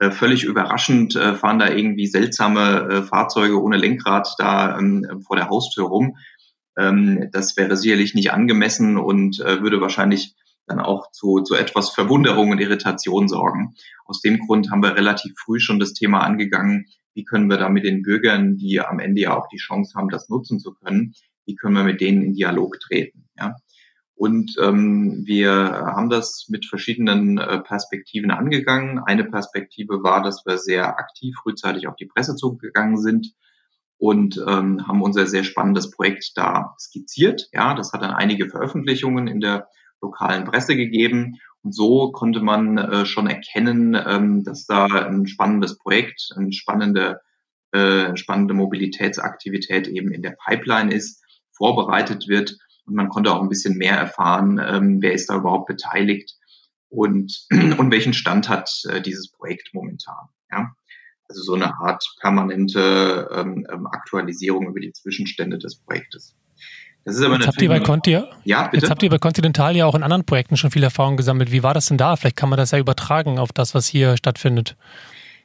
völlig 0.00 0.44
überraschend 0.44 1.16
äh, 1.16 1.34
fahren 1.34 1.58
da 1.58 1.68
irgendwie 1.68 2.06
seltsame 2.06 2.88
äh, 2.88 3.02
Fahrzeuge 3.02 3.60
ohne 3.60 3.76
Lenkrad 3.76 4.34
da 4.38 4.78
ähm, 4.78 5.22
vor 5.26 5.36
der 5.36 5.48
Haustür 5.48 5.86
rum. 5.86 6.16
Ähm, 6.78 7.28
das 7.32 7.56
wäre 7.56 7.76
sicherlich 7.76 8.14
nicht 8.14 8.32
angemessen 8.32 8.96
und 8.96 9.38
würde 9.38 9.80
wahrscheinlich 9.80 10.34
dann 10.66 10.80
auch 10.80 11.10
zu, 11.10 11.40
zu 11.40 11.54
etwas 11.54 11.90
Verwunderung 11.90 12.50
und 12.50 12.60
Irritation 12.60 13.26
sorgen. 13.26 13.74
Aus 14.04 14.20
dem 14.20 14.38
Grund 14.38 14.70
haben 14.70 14.82
wir 14.82 14.94
relativ 14.94 15.32
früh 15.36 15.60
schon 15.60 15.78
das 15.78 15.94
Thema 15.94 16.20
angegangen, 16.20 16.86
wie 17.14 17.24
können 17.24 17.50
wir 17.50 17.56
da 17.56 17.68
mit 17.68 17.84
den 17.84 18.02
Bürgern, 18.02 18.56
die 18.56 18.80
am 18.80 19.00
Ende 19.00 19.22
ja 19.22 19.36
auch 19.36 19.48
die 19.48 19.56
Chance 19.56 19.94
haben, 19.96 20.08
das 20.08 20.28
nutzen 20.28 20.60
zu 20.60 20.74
können, 20.74 21.14
wie 21.46 21.56
können 21.56 21.74
wir 21.74 21.84
mit 21.84 22.00
denen 22.00 22.22
in 22.22 22.34
Dialog 22.34 22.78
treten. 22.78 23.24
Ja? 23.36 23.56
Und 24.18 24.56
ähm, 24.60 25.22
wir 25.26 25.46
haben 25.46 26.10
das 26.10 26.46
mit 26.48 26.66
verschiedenen 26.66 27.38
äh, 27.38 27.60
Perspektiven 27.60 28.32
angegangen. 28.32 28.98
Eine 28.98 29.22
Perspektive 29.22 30.02
war, 30.02 30.24
dass 30.24 30.44
wir 30.44 30.58
sehr 30.58 30.98
aktiv 30.98 31.36
frühzeitig 31.40 31.86
auf 31.86 31.94
die 31.94 32.06
Presse 32.06 32.34
zugegangen 32.34 32.98
sind 32.98 33.32
und 33.96 34.36
ähm, 34.44 34.88
haben 34.88 35.02
unser 35.02 35.28
sehr 35.28 35.44
spannendes 35.44 35.92
Projekt 35.92 36.32
da 36.34 36.74
skizziert. 36.80 37.48
Ja, 37.52 37.74
das 37.74 37.92
hat 37.92 38.02
dann 38.02 38.10
einige 38.10 38.48
Veröffentlichungen 38.48 39.28
in 39.28 39.38
der 39.38 39.68
lokalen 40.00 40.44
Presse 40.44 40.74
gegeben. 40.74 41.36
Und 41.62 41.72
so 41.72 42.10
konnte 42.10 42.40
man 42.40 42.76
äh, 42.76 43.06
schon 43.06 43.28
erkennen, 43.28 43.94
ähm, 43.94 44.42
dass 44.42 44.66
da 44.66 44.86
ein 44.86 45.28
spannendes 45.28 45.78
Projekt, 45.78 46.32
eine 46.36 46.52
spannende, 46.52 47.20
äh, 47.70 48.16
spannende 48.16 48.54
Mobilitätsaktivität 48.54 49.86
eben 49.86 50.10
in 50.10 50.22
der 50.22 50.36
Pipeline 50.44 50.92
ist, 50.92 51.22
vorbereitet 51.52 52.26
wird 52.26 52.58
und 52.88 52.94
man 52.94 53.08
konnte 53.08 53.32
auch 53.32 53.42
ein 53.42 53.48
bisschen 53.48 53.76
mehr 53.76 53.96
erfahren, 53.96 54.60
ähm, 54.64 54.98
wer 55.00 55.12
ist 55.12 55.28
da 55.28 55.36
überhaupt 55.36 55.66
beteiligt 55.66 56.34
und, 56.88 57.46
und 57.50 57.90
welchen 57.90 58.14
Stand 58.14 58.48
hat 58.48 58.70
äh, 58.90 59.00
dieses 59.00 59.30
Projekt 59.30 59.70
momentan. 59.72 60.28
Ja? 60.50 60.72
Also 61.28 61.42
so 61.42 61.54
eine 61.54 61.78
Art 61.78 62.04
permanente 62.20 63.28
ähm, 63.32 63.66
ähm 63.70 63.86
Aktualisierung 63.86 64.68
über 64.68 64.80
die 64.80 64.92
Zwischenstände 64.92 65.58
des 65.58 65.76
Projektes. 65.76 66.34
Das 67.04 67.16
ist 67.16 67.22
aber 67.22 67.36
jetzt 67.36 67.46
habt 67.46 67.62
ihr 67.62 67.68
bei 67.68 67.80
Conti, 67.80 68.18
ja, 68.44 68.64
bitte? 68.64 68.82
Jetzt 68.82 68.90
habt 68.90 69.02
ihr 69.02 69.08
bei 69.08 69.18
Continental 69.18 69.76
ja 69.76 69.86
auch 69.86 69.94
in 69.94 70.02
anderen 70.02 70.24
Projekten 70.24 70.56
schon 70.56 70.70
viel 70.70 70.82
Erfahrung 70.82 71.16
gesammelt. 71.16 71.52
Wie 71.52 71.62
war 71.62 71.72
das 71.72 71.86
denn 71.86 71.96
da? 71.96 72.16
Vielleicht 72.16 72.36
kann 72.36 72.50
man 72.50 72.58
das 72.58 72.72
ja 72.72 72.78
übertragen 72.78 73.38
auf 73.38 73.52
das, 73.52 73.74
was 73.74 73.86
hier 73.86 74.16
stattfindet. 74.16 74.76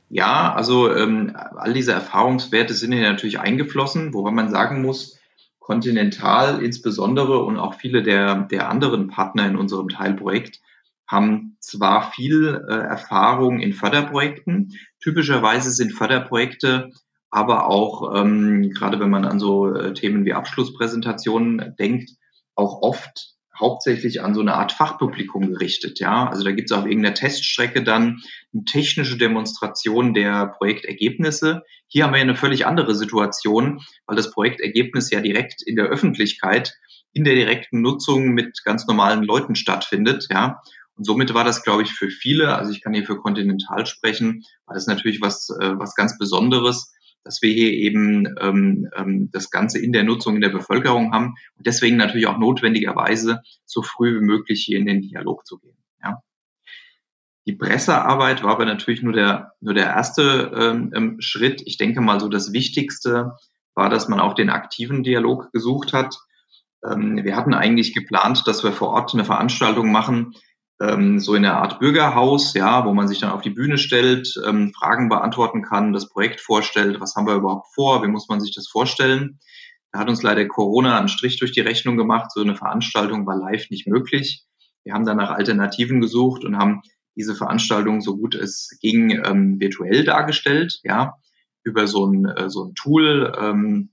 Ja, 0.09 0.53
also 0.53 0.93
ähm, 0.93 1.35
all 1.55 1.73
diese 1.73 1.93
Erfahrungswerte 1.93 2.73
sind 2.73 2.91
hier 2.91 3.09
natürlich 3.09 3.39
eingeflossen, 3.39 4.13
wobei 4.13 4.31
man 4.31 4.49
sagen 4.51 4.81
muss, 4.81 5.19
Continental 5.63 6.61
insbesondere 6.61 7.39
und 7.39 7.57
auch 7.57 7.75
viele 7.75 8.03
der, 8.03 8.43
der 8.43 8.69
anderen 8.69 9.07
Partner 9.07 9.47
in 9.47 9.55
unserem 9.55 9.87
Teilprojekt 9.87 10.59
haben 11.07 11.55
zwar 11.61 12.11
viel 12.11 12.65
äh, 12.67 12.73
Erfahrung 12.73 13.61
in 13.61 13.71
Förderprojekten. 13.71 14.73
Typischerweise 15.01 15.71
sind 15.71 15.93
Förderprojekte 15.93 16.91
aber 17.33 17.65
auch, 17.65 18.13
ähm, 18.15 18.69
gerade 18.69 18.99
wenn 18.99 19.09
man 19.09 19.25
an 19.25 19.39
so 19.39 19.73
äh, 19.73 19.93
Themen 19.95 20.23
wie 20.23 20.33
Abschlusspräsentationen 20.33 21.75
denkt, 21.79 22.11
auch 22.53 22.83
oft 22.83 23.32
hauptsächlich 23.59 24.21
an 24.21 24.33
so 24.33 24.41
eine 24.41 24.55
Art 24.55 24.71
Fachpublikum 24.71 25.51
gerichtet. 25.51 25.99
Ja, 25.99 26.27
also 26.27 26.43
da 26.43 26.51
gibt 26.51 26.71
es 26.71 26.77
auf 26.77 26.85
irgendeiner 26.85 27.13
Teststrecke 27.13 27.83
dann 27.83 28.21
eine 28.53 28.63
technische 28.65 29.17
Demonstration 29.17 30.13
der 30.13 30.47
Projektergebnisse. 30.47 31.63
Hier 31.87 32.05
haben 32.05 32.13
wir 32.13 32.21
eine 32.21 32.35
völlig 32.35 32.65
andere 32.65 32.95
Situation, 32.95 33.81
weil 34.07 34.15
das 34.15 34.31
Projektergebnis 34.31 35.11
ja 35.11 35.21
direkt 35.21 35.61
in 35.61 35.75
der 35.75 35.85
Öffentlichkeit, 35.85 36.73
in 37.13 37.23
der 37.23 37.35
direkten 37.35 37.81
Nutzung 37.81 38.29
mit 38.29 38.63
ganz 38.63 38.87
normalen 38.87 39.23
Leuten 39.23 39.55
stattfindet. 39.55 40.27
Ja, 40.31 40.61
und 40.95 41.05
somit 41.05 41.33
war 41.33 41.43
das, 41.43 41.63
glaube 41.63 41.83
ich, 41.83 41.91
für 41.91 42.09
viele, 42.09 42.55
also 42.55 42.71
ich 42.71 42.81
kann 42.81 42.93
hier 42.93 43.05
für 43.05 43.17
Continental 43.17 43.85
sprechen, 43.85 44.43
war 44.65 44.75
das 44.75 44.87
natürlich 44.87 45.21
was, 45.21 45.49
äh, 45.49 45.77
was 45.77 45.95
ganz 45.95 46.17
Besonderes, 46.17 46.93
dass 47.23 47.41
wir 47.41 47.53
hier 47.53 47.71
eben 47.71 48.27
ähm, 48.39 48.89
ähm, 48.95 49.29
das 49.31 49.49
Ganze 49.49 49.79
in 49.79 49.93
der 49.93 50.03
Nutzung 50.03 50.35
in 50.35 50.41
der 50.41 50.49
Bevölkerung 50.49 51.13
haben 51.13 51.35
und 51.57 51.65
deswegen 51.65 51.97
natürlich 51.97 52.27
auch 52.27 52.37
notwendigerweise 52.37 53.41
so 53.65 53.81
früh 53.81 54.19
wie 54.19 54.25
möglich 54.25 54.63
hier 54.65 54.77
in 54.77 54.85
den 54.85 55.01
Dialog 55.01 55.45
zu 55.45 55.57
gehen. 55.59 55.77
Ja. 56.03 56.21
Die 57.45 57.55
Pressearbeit 57.55 58.43
war 58.43 58.51
aber 58.51 58.65
natürlich 58.65 59.01
nur 59.01 59.13
der, 59.13 59.53
nur 59.59 59.73
der 59.73 59.87
erste 59.87 60.51
ähm, 60.55 60.91
ähm, 60.95 61.15
Schritt. 61.19 61.61
Ich 61.65 61.77
denke 61.77 62.01
mal, 62.01 62.19
so 62.19 62.29
das 62.29 62.53
Wichtigste 62.53 63.33
war, 63.73 63.89
dass 63.89 64.07
man 64.07 64.19
auch 64.19 64.33
den 64.33 64.49
aktiven 64.49 65.03
Dialog 65.03 65.51
gesucht 65.51 65.93
hat. 65.93 66.15
Ähm, 66.85 67.19
wir 67.23 67.35
hatten 67.35 67.53
eigentlich 67.53 67.93
geplant, 67.93 68.43
dass 68.45 68.63
wir 68.63 68.71
vor 68.71 68.89
Ort 68.89 69.13
eine 69.13 69.25
Veranstaltung 69.25 69.91
machen, 69.91 70.33
ähm, 70.83 71.19
so 71.19 71.35
in 71.35 71.43
der 71.43 71.57
Art 71.57 71.79
Bürgerhaus, 71.79 72.53
ja, 72.53 72.85
wo 72.85 72.93
man 72.93 73.07
sich 73.07 73.19
dann 73.19 73.31
auf 73.31 73.41
die 73.41 73.49
Bühne 73.49 73.77
stellt, 73.77 74.33
ähm, 74.45 74.73
Fragen 74.73 75.07
beantworten 75.07 75.61
kann, 75.61 75.93
das 75.93 76.09
Projekt 76.09 76.41
vorstellt, 76.41 76.99
was 76.99 77.15
haben 77.15 77.27
wir 77.27 77.35
überhaupt 77.35 77.67
vor, 77.73 78.03
wie 78.03 78.07
muss 78.07 78.27
man 78.27 78.41
sich 78.41 78.53
das 78.53 78.67
vorstellen. 78.67 79.39
Da 79.91 79.99
hat 79.99 80.09
uns 80.09 80.23
leider 80.23 80.45
Corona 80.47 80.97
einen 80.97 81.07
Strich 81.07 81.39
durch 81.39 81.51
die 81.51 81.61
Rechnung 81.61 81.97
gemacht. 81.97 82.31
So 82.31 82.41
eine 82.41 82.55
Veranstaltung 82.55 83.25
war 83.25 83.37
live 83.37 83.69
nicht 83.69 83.87
möglich. 83.87 84.43
Wir 84.83 84.93
haben 84.93 85.05
dann 85.05 85.17
nach 85.17 85.29
Alternativen 85.29 86.01
gesucht 86.01 86.43
und 86.43 86.57
haben 86.57 86.81
diese 87.15 87.35
Veranstaltung 87.35 88.01
so 88.01 88.17
gut 88.17 88.35
es 88.35 88.77
ging 88.81 89.11
ähm, 89.23 89.59
virtuell 89.59 90.03
dargestellt, 90.03 90.79
ja, 90.83 91.13
über 91.63 91.87
so 91.87 92.05
ein, 92.05 92.25
äh, 92.25 92.49
so 92.49 92.65
ein 92.65 92.75
Tool, 92.75 93.31
ähm, 93.39 93.91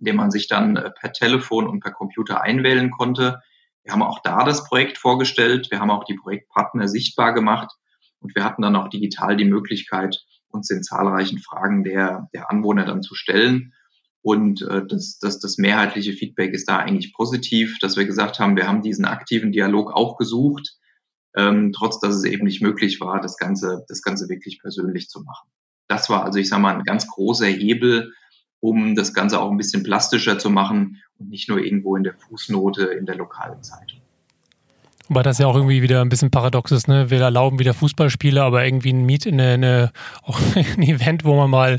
in 0.00 0.06
dem 0.06 0.16
man 0.16 0.30
sich 0.30 0.48
dann 0.48 0.76
äh, 0.76 0.90
per 0.90 1.12
Telefon 1.12 1.66
und 1.66 1.80
per 1.80 1.92
Computer 1.92 2.42
einwählen 2.42 2.90
konnte. 2.90 3.40
Wir 3.86 3.92
haben 3.92 4.02
auch 4.02 4.18
da 4.24 4.44
das 4.44 4.64
Projekt 4.64 4.98
vorgestellt, 4.98 5.68
wir 5.70 5.78
haben 5.78 5.92
auch 5.92 6.02
die 6.02 6.16
Projektpartner 6.16 6.88
sichtbar 6.88 7.32
gemacht 7.32 7.70
und 8.18 8.34
wir 8.34 8.42
hatten 8.42 8.62
dann 8.62 8.74
auch 8.74 8.88
digital 8.88 9.36
die 9.36 9.44
Möglichkeit, 9.44 10.24
uns 10.48 10.66
den 10.66 10.82
zahlreichen 10.82 11.38
Fragen 11.38 11.84
der, 11.84 12.28
der 12.34 12.50
Anwohner 12.50 12.84
dann 12.84 13.02
zu 13.02 13.14
stellen. 13.14 13.74
Und 14.22 14.62
äh, 14.62 14.84
das, 14.84 15.20
das, 15.20 15.38
das 15.38 15.56
mehrheitliche 15.56 16.14
Feedback 16.14 16.52
ist 16.52 16.68
da 16.68 16.78
eigentlich 16.78 17.14
positiv, 17.14 17.78
dass 17.78 17.96
wir 17.96 18.06
gesagt 18.06 18.40
haben, 18.40 18.56
wir 18.56 18.66
haben 18.66 18.82
diesen 18.82 19.04
aktiven 19.04 19.52
Dialog 19.52 19.92
auch 19.92 20.16
gesucht, 20.16 20.74
ähm, 21.36 21.72
trotz 21.72 22.00
dass 22.00 22.16
es 22.16 22.24
eben 22.24 22.44
nicht 22.44 22.62
möglich 22.62 23.00
war, 23.00 23.20
das 23.20 23.36
Ganze, 23.36 23.84
das 23.86 24.02
Ganze 24.02 24.28
wirklich 24.28 24.58
persönlich 24.58 25.08
zu 25.08 25.22
machen. 25.22 25.48
Das 25.86 26.10
war 26.10 26.24
also, 26.24 26.40
ich 26.40 26.48
sage 26.48 26.62
mal, 26.62 26.74
ein 26.74 26.82
ganz 26.82 27.06
großer 27.06 27.46
Hebel, 27.46 28.12
um 28.60 28.94
das 28.94 29.14
Ganze 29.14 29.40
auch 29.40 29.50
ein 29.50 29.56
bisschen 29.56 29.82
plastischer 29.82 30.38
zu 30.38 30.50
machen 30.50 31.02
und 31.18 31.30
nicht 31.30 31.48
nur 31.48 31.58
irgendwo 31.58 31.96
in 31.96 32.04
der 32.04 32.14
Fußnote 32.14 32.84
in 32.84 33.06
der 33.06 33.16
lokalen 33.16 33.62
Zeitung. 33.62 34.00
Wobei 35.08 35.22
das 35.22 35.38
ja 35.38 35.46
auch 35.46 35.54
irgendwie 35.54 35.82
wieder 35.82 36.00
ein 36.00 36.08
bisschen 36.08 36.32
paradox 36.32 36.72
ist, 36.72 36.88
ne? 36.88 37.10
Wir 37.10 37.20
erlauben 37.20 37.60
wieder 37.60 37.74
Fußballspiele, 37.74 38.42
aber 38.42 38.64
irgendwie 38.64 38.92
ein 38.92 39.06
Meet 39.06 39.26
in 39.26 39.40
eine, 39.40 39.52
eine 39.52 39.92
auch 40.24 40.40
ein 40.56 40.82
Event, 40.82 41.24
wo 41.24 41.36
man 41.36 41.48
mal 41.48 41.78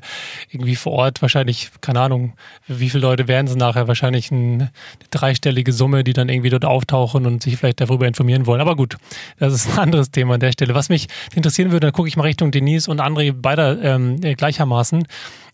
irgendwie 0.49 0.75
vor 0.75 0.93
Ort 0.93 1.21
wahrscheinlich, 1.21 1.71
keine 1.81 1.99
Ahnung, 1.99 2.33
wie 2.67 2.89
viele 2.89 3.01
Leute 3.01 3.27
werden 3.27 3.47
es 3.47 3.55
nachher? 3.55 3.87
Wahrscheinlich 3.89 4.31
eine 4.31 4.71
dreistellige 5.09 5.73
Summe, 5.73 6.05
die 6.05 6.13
dann 6.13 6.29
irgendwie 6.29 6.49
dort 6.49 6.63
auftauchen 6.63 7.25
und 7.25 7.43
sich 7.43 7.57
vielleicht 7.57 7.81
darüber 7.81 8.07
informieren 8.07 8.45
wollen. 8.45 8.61
Aber 8.61 8.77
gut, 8.77 8.95
das 9.39 9.53
ist 9.53 9.73
ein 9.73 9.79
anderes 9.79 10.09
Thema 10.09 10.35
an 10.35 10.39
der 10.39 10.53
Stelle. 10.53 10.73
Was 10.73 10.87
mich 10.87 11.07
interessieren 11.35 11.71
würde, 11.71 11.87
dann 11.87 11.93
gucke 11.93 12.07
ich 12.07 12.15
mal 12.15 12.23
Richtung 12.23 12.51
Denise 12.51 12.89
und 12.89 13.01
André 13.01 13.33
beider 13.33 13.81
ähm, 13.81 14.21
gleichermaßen 14.21 15.05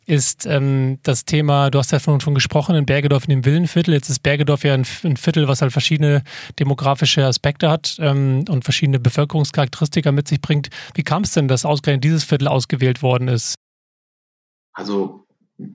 ist 0.05 0.45
ähm, 0.45 0.99
das 1.03 1.25
Thema, 1.25 1.69
du 1.69 1.79
hast 1.79 1.91
ja 1.91 1.99
von 1.99 2.19
schon 2.19 2.35
gesprochen, 2.35 2.75
in 2.75 2.85
Bergedorf 2.85 3.23
in 3.23 3.29
dem 3.29 3.45
Villenviertel. 3.45 3.93
Jetzt 3.93 4.09
ist 4.09 4.19
Bergedorf 4.19 4.63
ja 4.63 4.73
ein, 4.73 4.85
ein 5.03 5.17
Viertel, 5.17 5.47
was 5.47 5.61
halt 5.61 5.71
verschiedene 5.71 6.23
demografische 6.59 7.25
Aspekte 7.25 7.69
hat 7.69 7.97
ähm, 7.99 8.45
und 8.49 8.63
verschiedene 8.63 8.99
Bevölkerungscharakteristika 8.99 10.11
mit 10.11 10.27
sich 10.27 10.41
bringt. 10.41 10.69
Wie 10.95 11.03
kam 11.03 11.23
es 11.23 11.31
denn, 11.31 11.47
dass 11.47 11.65
ausgerechnet 11.65 12.03
dieses 12.03 12.23
Viertel 12.23 12.47
ausgewählt 12.47 13.01
worden 13.01 13.27
ist? 13.27 13.55
Also 14.73 15.27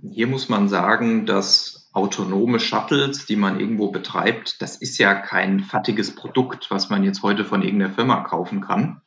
hier 0.02 0.26
muss 0.26 0.48
man 0.48 0.68
sagen, 0.68 1.26
dass 1.26 1.88
autonome 1.92 2.60
Shuttles, 2.60 3.26
die 3.26 3.36
man 3.36 3.58
irgendwo 3.58 3.90
betreibt, 3.90 4.60
das 4.60 4.76
ist 4.76 4.98
ja 4.98 5.14
kein 5.14 5.60
fattiges 5.60 6.14
Produkt, 6.14 6.70
was 6.70 6.90
man 6.90 7.02
jetzt 7.04 7.22
heute 7.22 7.44
von 7.44 7.62
irgendeiner 7.62 7.94
Firma 7.94 8.20
kaufen 8.22 8.60
kann. 8.60 9.00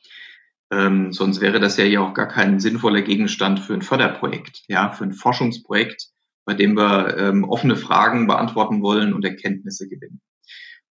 Ähm, 0.71 1.11
sonst 1.11 1.41
wäre 1.41 1.59
das 1.59 1.77
ja 1.77 1.83
hier 1.83 2.01
auch 2.01 2.13
gar 2.13 2.27
kein 2.27 2.59
sinnvoller 2.59 3.01
Gegenstand 3.01 3.59
für 3.59 3.73
ein 3.73 3.81
Förderprojekt, 3.81 4.63
ja, 4.67 4.91
für 4.91 5.03
ein 5.03 5.13
Forschungsprojekt, 5.13 6.07
bei 6.45 6.53
dem 6.53 6.77
wir 6.77 7.17
ähm, 7.17 7.43
offene 7.43 7.75
Fragen 7.75 8.25
beantworten 8.25 8.81
wollen 8.81 9.13
und 9.13 9.25
Erkenntnisse 9.25 9.89
gewinnen. 9.89 10.21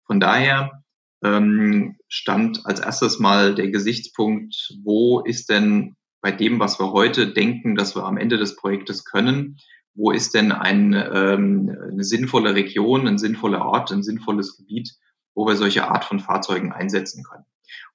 Von 0.04 0.20
daher 0.20 0.82
ähm, 1.24 1.96
stand 2.08 2.66
als 2.66 2.80
erstes 2.80 3.18
mal 3.18 3.54
der 3.54 3.70
Gesichtspunkt, 3.70 4.74
wo 4.82 5.20
ist 5.20 5.48
denn 5.48 5.96
bei 6.20 6.30
dem, 6.30 6.60
was 6.60 6.78
wir 6.78 6.92
heute 6.92 7.32
denken, 7.32 7.74
dass 7.74 7.96
wir 7.96 8.04
am 8.04 8.18
Ende 8.18 8.36
des 8.36 8.56
Projektes 8.56 9.04
können, 9.04 9.56
wo 9.94 10.10
ist 10.10 10.34
denn 10.34 10.52
ein, 10.52 10.92
ähm, 10.92 11.76
eine 11.90 12.04
sinnvolle 12.04 12.54
Region, 12.54 13.08
ein 13.08 13.18
sinnvoller 13.18 13.64
Ort, 13.64 13.92
ein 13.92 14.02
sinnvolles 14.02 14.56
Gebiet, 14.56 14.94
wo 15.34 15.46
wir 15.46 15.56
solche 15.56 15.88
Art 15.88 16.04
von 16.04 16.20
Fahrzeugen 16.20 16.72
einsetzen 16.72 17.24
können. 17.24 17.44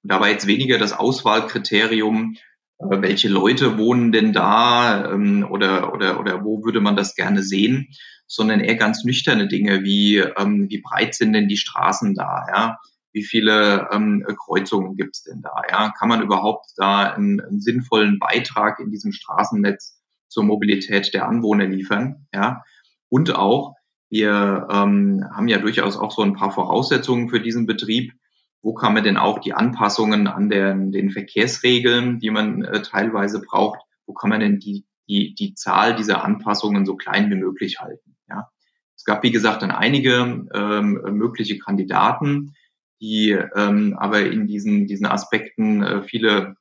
Und 0.03 0.11
da 0.11 0.19
war 0.19 0.29
jetzt 0.29 0.47
weniger 0.47 0.77
das 0.77 0.93
Auswahlkriterium, 0.93 2.37
äh, 2.79 3.01
welche 3.01 3.29
Leute 3.29 3.77
wohnen 3.77 4.11
denn 4.11 4.33
da 4.33 5.11
ähm, 5.11 5.47
oder, 5.49 5.93
oder, 5.93 6.19
oder 6.19 6.43
wo 6.43 6.63
würde 6.63 6.81
man 6.81 6.95
das 6.95 7.15
gerne 7.15 7.41
sehen, 7.41 7.89
sondern 8.27 8.59
eher 8.59 8.75
ganz 8.75 9.03
nüchterne 9.03 9.47
Dinge 9.47 9.83
wie, 9.83 10.17
ähm, 10.17 10.67
wie 10.69 10.81
breit 10.81 11.15
sind 11.15 11.33
denn 11.33 11.47
die 11.47 11.57
Straßen 11.57 12.15
da, 12.15 12.45
ja? 12.53 12.79
wie 13.11 13.23
viele 13.23 13.87
ähm, 13.91 14.25
Kreuzungen 14.45 14.97
gibt 14.97 15.15
es 15.15 15.23
denn 15.23 15.41
da, 15.41 15.61
ja? 15.69 15.93
kann 15.97 16.09
man 16.09 16.21
überhaupt 16.21 16.71
da 16.75 17.13
einen, 17.13 17.39
einen 17.39 17.61
sinnvollen 17.61 18.19
Beitrag 18.19 18.79
in 18.79 18.91
diesem 18.91 19.13
Straßennetz 19.13 20.01
zur 20.27 20.43
Mobilität 20.43 21.13
der 21.13 21.27
Anwohner 21.27 21.65
liefern, 21.65 22.27
ja? 22.33 22.63
und 23.09 23.35
auch, 23.35 23.75
wir 24.09 24.67
ähm, 24.69 25.25
haben 25.33 25.47
ja 25.47 25.57
durchaus 25.57 25.97
auch 25.97 26.11
so 26.11 26.21
ein 26.21 26.33
paar 26.33 26.51
Voraussetzungen 26.51 27.29
für 27.29 27.39
diesen 27.39 27.65
Betrieb, 27.65 28.13
wo 28.65 28.73
kann 28.73 28.95
man 28.95 29.03
denn 29.03 29.15
auch 29.15 29.37
die 29.37 29.53
Anpassungen 29.53 30.25
an 30.25 30.49
den, 30.49 30.91
den 30.91 31.11
Verkehrsregeln, 31.11 32.17
die 32.17 32.31
man 32.31 32.63
äh, 32.63 32.81
teilweise 32.81 33.39
braucht, 33.39 33.79
wo 34.07 34.13
kann 34.13 34.31
man 34.31 34.39
denn 34.39 34.57
die, 34.57 34.87
die, 35.07 35.35
die 35.35 35.53
Zahl 35.53 35.95
dieser 35.95 36.23
Anpassungen 36.23 36.83
so 36.83 36.95
klein 36.95 37.29
wie 37.29 37.35
möglich 37.35 37.79
halten. 37.79 38.17
Ja? 38.27 38.49
Es 38.95 39.03
gab, 39.05 39.21
wie 39.21 39.29
gesagt, 39.29 39.61
dann 39.61 39.69
einige 39.69 40.47
ähm, 40.51 40.99
mögliche 41.11 41.59
Kandidaten, 41.59 42.55
die 42.99 43.37
ähm, 43.55 43.95
aber 43.99 44.21
in 44.21 44.47
diesen, 44.47 44.87
diesen 44.87 45.05
Aspekten 45.05 45.83
äh, 45.83 46.01
viele, 46.01 46.55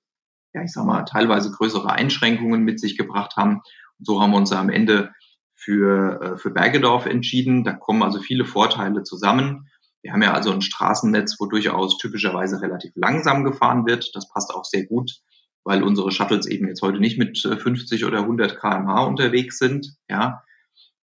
ja, 0.52 0.62
ich 0.62 0.72
sag 0.72 0.84
mal, 0.84 1.04
teilweise 1.04 1.52
größere 1.52 1.90
Einschränkungen 1.90 2.64
mit 2.64 2.80
sich 2.80 2.98
gebracht 2.98 3.36
haben. 3.36 3.62
Und 3.98 4.06
so 4.06 4.20
haben 4.20 4.32
wir 4.32 4.36
uns 4.36 4.52
am 4.52 4.68
Ende 4.68 5.14
für, 5.54 6.20
äh, 6.20 6.36
für 6.36 6.50
Bergedorf 6.50 7.06
entschieden. 7.06 7.64
Da 7.64 7.72
kommen 7.72 8.02
also 8.02 8.20
viele 8.20 8.44
Vorteile 8.44 9.04
zusammen. 9.04 9.70
Wir 10.04 10.12
haben 10.12 10.22
ja 10.22 10.34
also 10.34 10.52
ein 10.52 10.60
Straßennetz, 10.60 11.36
wo 11.40 11.46
durchaus 11.46 11.96
typischerweise 11.96 12.60
relativ 12.60 12.92
langsam 12.94 13.42
gefahren 13.42 13.86
wird. 13.86 14.14
Das 14.14 14.28
passt 14.28 14.54
auch 14.54 14.66
sehr 14.66 14.84
gut, 14.84 15.22
weil 15.64 15.82
unsere 15.82 16.12
Shuttles 16.12 16.46
eben 16.46 16.68
jetzt 16.68 16.82
heute 16.82 17.00
nicht 17.00 17.18
mit 17.18 17.38
50 17.38 18.02
äh, 18.02 18.04
oder 18.04 18.18
100 18.18 18.60
kmh 18.60 19.02
unterwegs 19.04 19.58
sind. 19.58 19.96
Ja, 20.06 20.42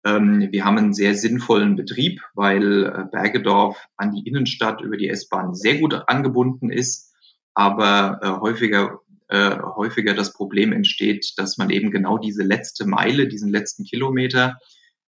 ähm, 0.05 0.47
wir 0.51 0.67
haben 0.67 0.77
einen 0.77 0.93
sehr 0.93 1.15
sinnvollen 1.15 1.75
Betrieb, 1.75 2.21
weil 2.35 2.85
äh, 2.85 3.05
Bergedorf 3.11 3.83
an 3.97 4.13
die 4.13 4.29
Innenstadt 4.29 4.83
über 4.83 4.99
die 4.99 5.09
S-Bahn 5.09 5.55
sehr 5.55 5.79
gut 5.79 5.95
angebunden 6.07 6.71
ist, 6.71 7.15
aber 7.55 8.21
äh, 8.23 8.29
häufiger 8.29 9.01
häufiger 9.35 10.13
das 10.13 10.35
Problem 10.35 10.75
entsteht, 10.75 11.33
dass 11.39 11.57
man 11.57 11.71
eben 11.71 11.91
genau 11.91 12.19
diese 12.19 12.43
letzte 12.43 12.87
Meile, 12.87 13.29
diesen 13.29 13.49
letzten 13.49 13.85
Kilometer 13.85 14.59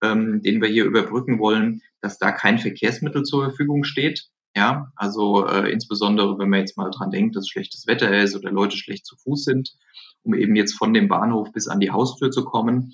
ähm, 0.03 0.41
den 0.41 0.61
wir 0.61 0.69
hier 0.69 0.85
überbrücken 0.85 1.39
wollen, 1.39 1.81
dass 2.03 2.17
da 2.17 2.31
kein 2.33 2.59
Verkehrsmittel 2.59 3.23
zur 3.23 3.45
Verfügung 3.45 3.85
steht. 3.85 4.27
Ja, 4.55 4.91
also 4.95 5.47
äh, 5.47 5.71
insbesondere, 5.71 6.37
wenn 6.37 6.49
man 6.49 6.59
jetzt 6.59 6.77
mal 6.77 6.91
dran 6.91 7.09
denkt, 7.09 7.35
dass 7.35 7.47
schlechtes 7.47 7.87
Wetter 7.87 8.15
ist 8.21 8.35
oder 8.35 8.51
Leute 8.51 8.77
schlecht 8.77 9.05
zu 9.05 9.15
Fuß 9.15 9.45
sind, 9.45 9.71
um 10.21 10.35
eben 10.35 10.55
jetzt 10.55 10.73
von 10.73 10.93
dem 10.93 11.07
Bahnhof 11.07 11.51
bis 11.53 11.67
an 11.67 11.79
die 11.79 11.89
Haustür 11.89 12.29
zu 12.29 12.43
kommen. 12.43 12.93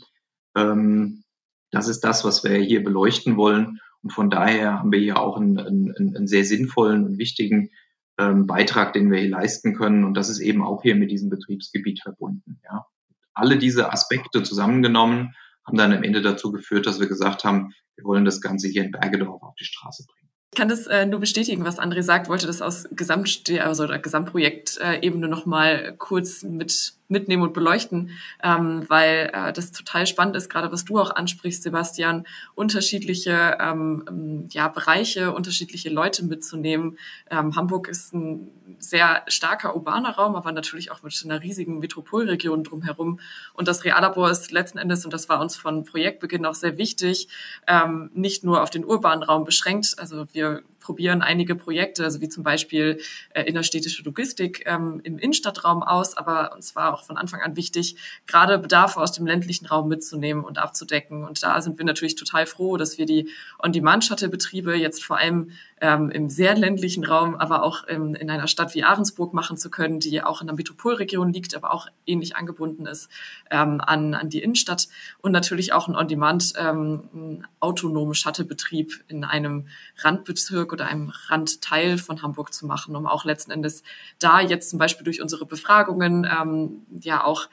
Ähm, 0.56 1.24
das 1.72 1.90
ist 1.90 2.02
das, 2.02 2.24
was 2.24 2.44
wir 2.44 2.56
hier 2.56 2.84
beleuchten 2.84 3.36
wollen. 3.36 3.80
Und 4.02 4.12
von 4.12 4.30
daher 4.30 4.80
haben 4.80 4.92
wir 4.92 5.00
hier 5.00 5.20
auch 5.20 5.38
einen, 5.38 5.60
einen, 5.60 6.16
einen 6.16 6.28
sehr 6.28 6.46
sinnvollen 6.46 7.04
und 7.04 7.18
wichtigen 7.18 7.72
ähm, 8.18 8.46
Beitrag, 8.46 8.94
den 8.94 9.12
wir 9.12 9.20
hier 9.20 9.30
leisten 9.30 9.76
können. 9.76 10.06
Und 10.06 10.14
das 10.14 10.30
ist 10.30 10.40
eben 10.40 10.64
auch 10.64 10.84
hier 10.84 10.96
mit 10.96 11.12
diesem 11.12 11.30
Betriebsgebiet 11.30 12.02
verbunden. 12.02 12.62
Ja. 12.64 12.86
Alle 13.34 13.58
diese 13.58 13.92
Aspekte 13.92 14.44
zusammengenommen 14.44 15.34
haben 15.70 15.78
dann 15.78 15.94
am 15.94 16.04
Ende 16.04 16.22
dazu 16.22 16.52
geführt, 16.52 16.88
dass 16.88 17.00
wir 17.00 17.08
gesagt 17.08 17.44
haben, 17.44 17.74
wir 17.96 18.06
wollen 18.06 18.26
das 18.26 18.42
Ganze 18.42 18.68
hier 18.68 18.84
in 18.84 18.92
Bergedorf 18.92 19.42
auf 19.44 19.56
die 19.56 19.66
Straße 19.66 20.06
bringen. 20.06 20.30
Ich 20.52 20.58
kann 20.58 20.68
das 20.68 20.88
äh, 20.88 21.06
nur 21.06 21.20
bestätigen, 21.20 21.64
was 21.64 21.80
André 21.80 22.02
sagt, 22.02 22.28
wollte 22.28 22.48
das 22.48 22.62
aus 22.62 22.88
Gesamt 22.92 23.50
also 23.62 23.86
der 23.86 24.00
Gesamtprojektebene 24.00 25.26
äh, 25.28 25.30
nochmal 25.30 25.96
kurz 25.98 26.42
mit 26.44 26.94
mitnehmen 27.10 27.44
und 27.44 27.54
beleuchten, 27.54 28.12
ähm, 28.44 28.86
weil 28.88 29.32
äh, 29.34 29.52
das 29.52 29.72
total 29.72 30.08
spannend 30.08 30.36
ist, 30.36 30.50
gerade 30.50 30.72
was 30.72 30.86
du 30.86 31.00
auch 31.00 31.16
ansprichst, 31.16 31.64
Sebastian, 31.64 32.26
unterschiedliche 32.56 33.58
ähm, 33.60 34.06
ähm, 34.08 34.46
ja, 34.52 34.68
Bereiche, 34.68 35.34
unterschiedliche 35.34 35.90
Leute 35.90 36.24
mitzunehmen. 36.24 36.98
Ähm, 37.30 37.56
Hamburg 37.56 37.88
ist 37.88 38.14
ein 38.14 38.50
sehr 38.78 39.24
starker 39.28 39.76
urbaner 39.76 40.12
Raum, 40.12 40.36
aber 40.36 40.52
natürlich 40.52 40.92
auch 40.92 41.04
mit 41.04 41.20
einer 41.26 41.42
riesigen 41.42 41.80
Metropolregion 41.80 42.64
drumherum. 42.64 43.20
Und 43.54 43.68
das 43.68 43.84
Reallabor 43.84 44.30
ist 44.30 44.52
letzten 44.52 44.78
Endes, 44.78 45.04
und 45.04 45.14
das 45.14 45.28
war 45.28 45.42
uns 45.42 45.56
von 45.56 45.84
Projektbeginn 45.84 46.46
auch 46.46 46.54
sehr 46.54 46.78
wichtig, 46.78 47.28
ähm, 47.68 48.12
nicht 48.14 48.44
nur 48.44 48.62
auf 48.62 48.70
den 48.70 48.86
urbanen 48.86 49.24
Raum 49.24 49.44
beschränkt. 49.44 49.96
Also 49.98 50.26
wir 50.32 50.62
probieren 50.90 51.22
einige 51.22 51.54
Projekte, 51.54 52.04
also 52.04 52.20
wie 52.20 52.30
zum 52.30 52.42
Beispiel 52.42 53.00
äh, 53.36 53.44
innerstädtische 53.44 54.02
Logistik 54.02 54.64
ähm, 54.66 55.02
im 55.04 55.20
Innenstadtraum 55.20 55.84
aus, 55.84 56.18
aber 56.18 56.56
uns 56.56 56.76
war 56.76 56.96
auch 56.96 57.04
von 57.04 57.16
Anfang 57.16 57.42
an 57.42 57.56
wichtig, 57.56 57.96
gerade 58.26 58.58
Bedarfe 58.58 59.00
aus 59.00 59.12
dem 59.12 59.28
ländlichen 59.28 59.68
Raum 59.68 59.88
mitzunehmen 59.88 60.44
und 60.44 60.58
abzudecken. 60.58 61.26
Und 61.26 61.44
da 61.44 61.62
sind 61.62 61.78
wir 61.78 61.86
natürlich 61.86 62.16
total 62.16 62.48
froh, 62.48 62.76
dass 62.76 62.98
wir 62.98 63.06
die 63.06 63.30
On-Demand-Shuttle-Betriebe 63.62 64.74
jetzt 64.74 65.04
vor 65.04 65.20
allem 65.20 65.52
ähm, 65.82 66.10
im 66.10 66.30
sehr 66.30 66.56
ländlichen 66.56 67.06
Raum, 67.06 67.36
aber 67.36 67.64
auch 67.64 67.84
im, 67.86 68.16
in 68.16 68.30
einer 68.30 68.48
Stadt 68.48 68.76
wie 68.76 68.84
Ahrensburg 68.84 69.34
machen 69.34 69.58
zu 69.58 69.70
können, 69.70 70.00
die 70.00 70.22
auch 70.22 70.42
in 70.42 70.48
der 70.48 70.56
Metropolregion 70.56 71.32
liegt, 71.32 71.56
aber 71.56 71.74
auch 71.74 71.88
ähnlich 72.06 72.36
angebunden 72.36 72.86
ist 72.86 73.10
ähm, 73.50 73.82
an, 73.82 74.14
an 74.14 74.30
die 74.30 74.42
Innenstadt. 74.42 74.88
Und 75.22 75.32
natürlich 75.32 75.74
auch 75.74 75.88
ein 75.88 75.96
On-Demand 75.96 76.54
ähm, 76.58 77.46
autonomen 77.60 78.14
Shuttle-Betrieb 78.14 79.04
in 79.08 79.24
einem 79.24 79.68
Randbezirk 79.98 80.74
oder 80.74 80.88
einem 80.88 81.12
Randteil 81.28 81.98
von 81.98 82.22
Hamburg 82.22 82.54
zu 82.54 82.66
machen, 82.66 82.96
um 82.96 83.06
auch 83.06 83.26
letzten 83.26 83.52
Endes 83.52 83.84
da 84.20 84.42
jetzt 84.42 84.70
zum 84.70 84.80
Beispiel 84.80 85.04
durch 85.04 85.22
unsere 85.22 85.46
Befragungen 85.46 86.28
ähm, 86.30 86.86
ja 87.02 87.24
auch 87.24 87.48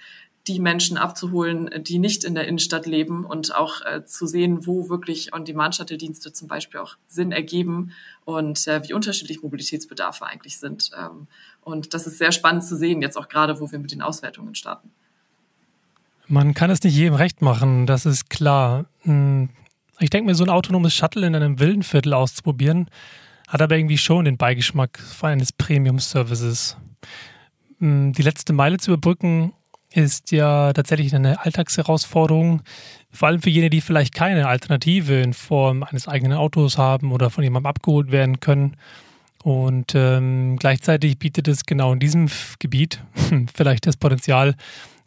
die 0.48 0.60
Menschen 0.60 0.96
abzuholen, 0.96 1.70
die 1.82 1.98
nicht 1.98 2.22
in 2.22 2.34
der 2.34 2.46
Innenstadt 2.46 2.86
leben 2.86 3.24
und 3.24 3.54
auch 3.54 3.82
äh, 3.84 4.04
zu 4.04 4.26
sehen, 4.26 4.66
wo 4.66 4.88
wirklich 4.88 5.34
On-Demand-Shuttle-Dienste 5.34 6.32
zum 6.32 6.46
Beispiel 6.46 6.78
auch 6.80 6.96
Sinn 7.08 7.32
ergeben 7.32 7.92
und 8.24 8.66
äh, 8.68 8.86
wie 8.86 8.92
unterschiedlich 8.92 9.42
Mobilitätsbedarfe 9.42 10.24
eigentlich 10.24 10.58
sind. 10.58 10.90
Ähm, 10.96 11.26
und 11.62 11.94
das 11.94 12.06
ist 12.06 12.18
sehr 12.18 12.30
spannend 12.30 12.64
zu 12.64 12.76
sehen, 12.76 13.02
jetzt 13.02 13.16
auch 13.16 13.28
gerade, 13.28 13.60
wo 13.60 13.70
wir 13.72 13.80
mit 13.80 13.90
den 13.90 14.02
Auswertungen 14.02 14.54
starten. 14.54 14.90
Man 16.28 16.54
kann 16.54 16.70
es 16.70 16.82
nicht 16.82 16.94
jedem 16.94 17.14
recht 17.14 17.42
machen, 17.42 17.86
das 17.86 18.06
ist 18.06 18.30
klar. 18.30 18.86
Hm, 19.02 19.48
ich 19.98 20.10
denke 20.10 20.28
mir, 20.28 20.34
so 20.36 20.44
ein 20.44 20.50
autonomes 20.50 20.94
Shuttle 20.94 21.26
in 21.26 21.34
einem 21.34 21.58
Villenviertel 21.58 22.12
auszuprobieren, 22.12 22.88
hat 23.48 23.62
aber 23.62 23.76
irgendwie 23.76 23.98
schon 23.98 24.24
den 24.24 24.36
Beigeschmack 24.36 25.00
eines 25.22 25.52
Premium-Services. 25.52 26.76
Hm, 27.78 28.12
die 28.12 28.22
letzte 28.22 28.52
Meile 28.52 28.78
zu 28.78 28.92
überbrücken 28.92 29.52
ist 29.96 30.30
ja 30.30 30.72
tatsächlich 30.72 31.14
eine 31.14 31.44
Alltagsherausforderung, 31.44 32.62
vor 33.10 33.28
allem 33.28 33.40
für 33.40 33.50
jene, 33.50 33.70
die 33.70 33.80
vielleicht 33.80 34.14
keine 34.14 34.46
Alternative 34.46 35.14
in 35.14 35.32
Form 35.32 35.82
eines 35.82 36.06
eigenen 36.06 36.36
Autos 36.36 36.76
haben 36.76 37.12
oder 37.12 37.30
von 37.30 37.42
jemandem 37.42 37.66
abgeholt 37.66 38.12
werden 38.12 38.40
können. 38.40 38.76
Und 39.42 39.94
ähm, 39.94 40.56
gleichzeitig 40.58 41.18
bietet 41.18 41.48
es 41.48 41.64
genau 41.64 41.92
in 41.92 42.00
diesem 42.00 42.28
Gebiet 42.58 43.02
vielleicht 43.54 43.86
das 43.86 43.96
Potenzial, 43.96 44.54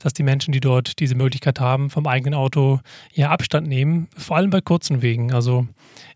dass 0.02 0.13
die 0.13 0.23
Menschen, 0.23 0.54
die 0.54 0.62
dort 0.62 0.99
diese 0.99 1.15
Möglichkeit 1.15 1.60
haben, 1.60 1.89
vom 1.89 2.08
eigenen 2.08 2.34
Auto 2.34 2.80
ja 3.13 3.30
Abstand 3.30 3.67
nehmen, 3.67 4.08
vor 4.17 4.38
allem 4.38 4.49
bei 4.49 4.62
kurzen 4.62 5.02
Wegen. 5.02 5.34
Also 5.34 5.67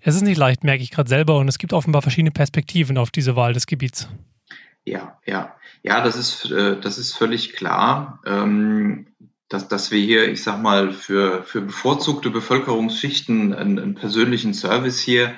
es 0.01 0.15
ist 0.15 0.21
nicht 0.21 0.38
leicht, 0.38 0.63
merke 0.63 0.83
ich 0.83 0.89
gerade 0.89 1.09
selber, 1.09 1.38
und 1.38 1.47
es 1.47 1.59
gibt 1.59 1.73
offenbar 1.73 2.01
verschiedene 2.01 2.31
Perspektiven 2.31 2.97
auf 2.97 3.12
diese 3.12 3.36
Wahl 3.36 3.53
des 3.53 3.67
Gebiets. 3.67 4.07
Ja, 4.85 5.19
ja. 5.25 5.55
Ja, 5.81 6.03
das 6.03 6.15
ist, 6.15 6.51
äh, 6.51 6.79
das 6.79 6.97
ist 6.97 7.13
völlig 7.13 7.53
klar, 7.53 8.21
ähm, 8.25 9.07
dass, 9.49 9.67
dass 9.67 9.91
wir 9.91 9.99
hier, 9.99 10.29
ich 10.29 10.43
sag 10.43 10.61
mal, 10.61 10.91
für, 10.91 11.43
für 11.43 11.61
bevorzugte 11.61 12.29
Bevölkerungsschichten 12.29 13.53
einen, 13.53 13.79
einen 13.79 13.95
persönlichen 13.95 14.53
Service 14.53 14.99
hier 14.99 15.35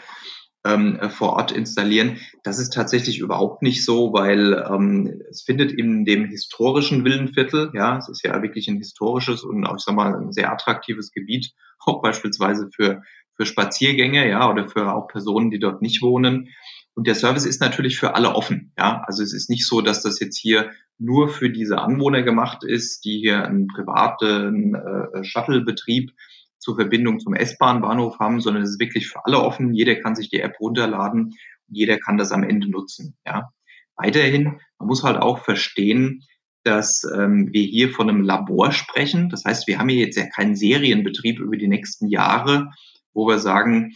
ähm, 0.66 1.00
vor 1.12 1.34
Ort 1.34 1.52
installieren. 1.52 2.20
Das 2.44 2.58
ist 2.58 2.74
tatsächlich 2.74 3.20
überhaupt 3.20 3.62
nicht 3.62 3.86
so, 3.86 4.14
weil 4.14 4.54
ähm, 4.68 5.22
es 5.30 5.44
findet 5.44 5.72
in 5.72 6.06
dem 6.06 6.26
historischen 6.26 7.06
Villenviertel, 7.06 7.72
ja, 7.74 7.98
es 7.98 8.10
ist 8.10 8.24
ja 8.24 8.42
wirklich 8.42 8.68
ein 8.68 8.78
historisches 8.78 9.44
und 9.44 9.66
auch, 9.66 9.76
ich 9.76 9.84
sag 9.84 9.96
mal, 9.96 10.16
ein 10.16 10.32
sehr 10.34 10.52
attraktives 10.52 11.12
Gebiet, 11.12 11.54
auch 11.86 12.02
beispielsweise 12.02 12.70
für, 12.76 13.04
für 13.36 13.46
Spaziergänge, 13.46 14.28
ja, 14.28 14.50
oder 14.50 14.68
für 14.68 14.92
auch 14.94 15.08
Personen, 15.08 15.52
die 15.52 15.60
dort 15.60 15.84
nicht 15.84 16.02
wohnen. 16.02 16.50
Und 16.96 17.08
der 17.08 17.16
Service 17.16 17.46
ist 17.46 17.62
natürlich 17.62 17.98
für 18.00 18.16
alle 18.16 18.34
offen. 18.34 18.72
Ja, 18.78 19.04
also 19.06 19.22
es 19.22 19.34
ist 19.34 19.50
nicht 19.50 19.68
so, 19.68 19.82
dass 19.82 20.02
das 20.02 20.20
jetzt 20.20 20.38
hier 20.38 20.72
nur 20.98 21.28
für 21.28 21.50
diese 21.50 21.80
Anwohner 21.80 22.24
gemacht 22.24 22.64
ist, 22.64 23.04
die 23.04 23.20
hier 23.20 23.46
einen 23.46 23.68
privaten 23.68 24.76
äh, 24.76 25.24
Shuttle-Betrieb 25.24 26.12
zur 26.58 26.76
Verbindung 26.76 27.20
zum 27.20 27.34
S-Bahn-Bahnhof 27.34 28.20
haben, 28.20 28.40
sondern 28.40 28.64
es 28.64 28.72
ist 28.72 28.80
wirklich 28.80 29.08
für 29.08 29.26
alle 29.26 29.40
offen. 29.40 29.74
Jeder 29.74 29.96
kann 29.96 30.16
sich 30.16 30.30
die 30.30 30.40
App 30.40 30.60
runterladen 30.60 31.26
und 31.26 31.36
jeder 31.68 31.98
kann 31.98 32.18
das 32.18 32.32
am 32.32 32.44
Ende 32.44 32.70
nutzen. 32.70 33.18
Ja. 33.26 33.52
Weiterhin, 33.98 34.60
man 34.80 34.88
muss 34.88 35.04
halt 35.04 35.18
auch 35.18 35.40
verstehen, 35.40 36.24
dass 36.64 37.04
ähm, 37.16 37.50
wir 37.52 37.64
hier 37.64 37.92
von 37.92 38.10
einem 38.10 38.22
Labor 38.22 38.72
sprechen. 38.72 39.30
Das 39.30 39.44
heißt, 39.46 39.68
wir 39.68 39.78
haben 39.78 39.90
hier 39.90 40.06
jetzt 40.06 40.18
ja 40.18 40.28
keinen 40.28 40.56
Serienbetrieb 40.56 41.40
über 41.40 41.58
die 41.58 41.68
nächsten 41.68 42.08
Jahre, 42.08 42.72
wo 43.14 43.28
wir 43.28 43.38
sagen, 43.38 43.94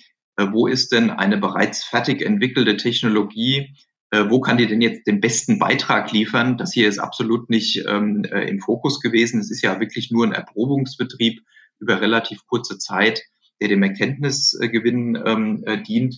wo 0.52 0.68
ist 0.68 0.92
denn 0.92 1.10
eine 1.10 1.38
bereits 1.38 1.84
fertig 1.84 2.22
entwickelte 2.22 2.78
Technologie, 2.78 3.76
äh, 4.12 4.26
wo 4.30 4.40
kann 4.40 4.58
die 4.58 4.68
denn 4.68 4.82
jetzt 4.82 5.06
den 5.06 5.22
besten 5.22 5.60
Beitrag 5.60 6.12
liefern? 6.12 6.58
Das 6.58 6.74
hier 6.74 6.88
ist 6.88 7.00
absolut 7.00 7.50
nicht 7.50 7.86
ähm, 7.88 8.24
äh, 8.24 8.50
im 8.50 8.60
Fokus 8.60 9.02
gewesen. 9.02 9.40
Es 9.40 9.52
ist 9.52 9.62
ja 9.62 9.80
wirklich 9.80 10.12
nur 10.12 10.26
ein 10.26 10.34
Erprobungsbetrieb 10.34 11.42
über 11.80 12.02
relativ 12.02 12.46
kurze 12.48 12.78
Zeit, 12.80 13.22
der 13.62 13.68
dem 13.68 13.84
Erkenntnisgewinn 13.84 15.22
ähm, 15.26 15.64
äh, 15.66 15.82
dient. 15.82 16.18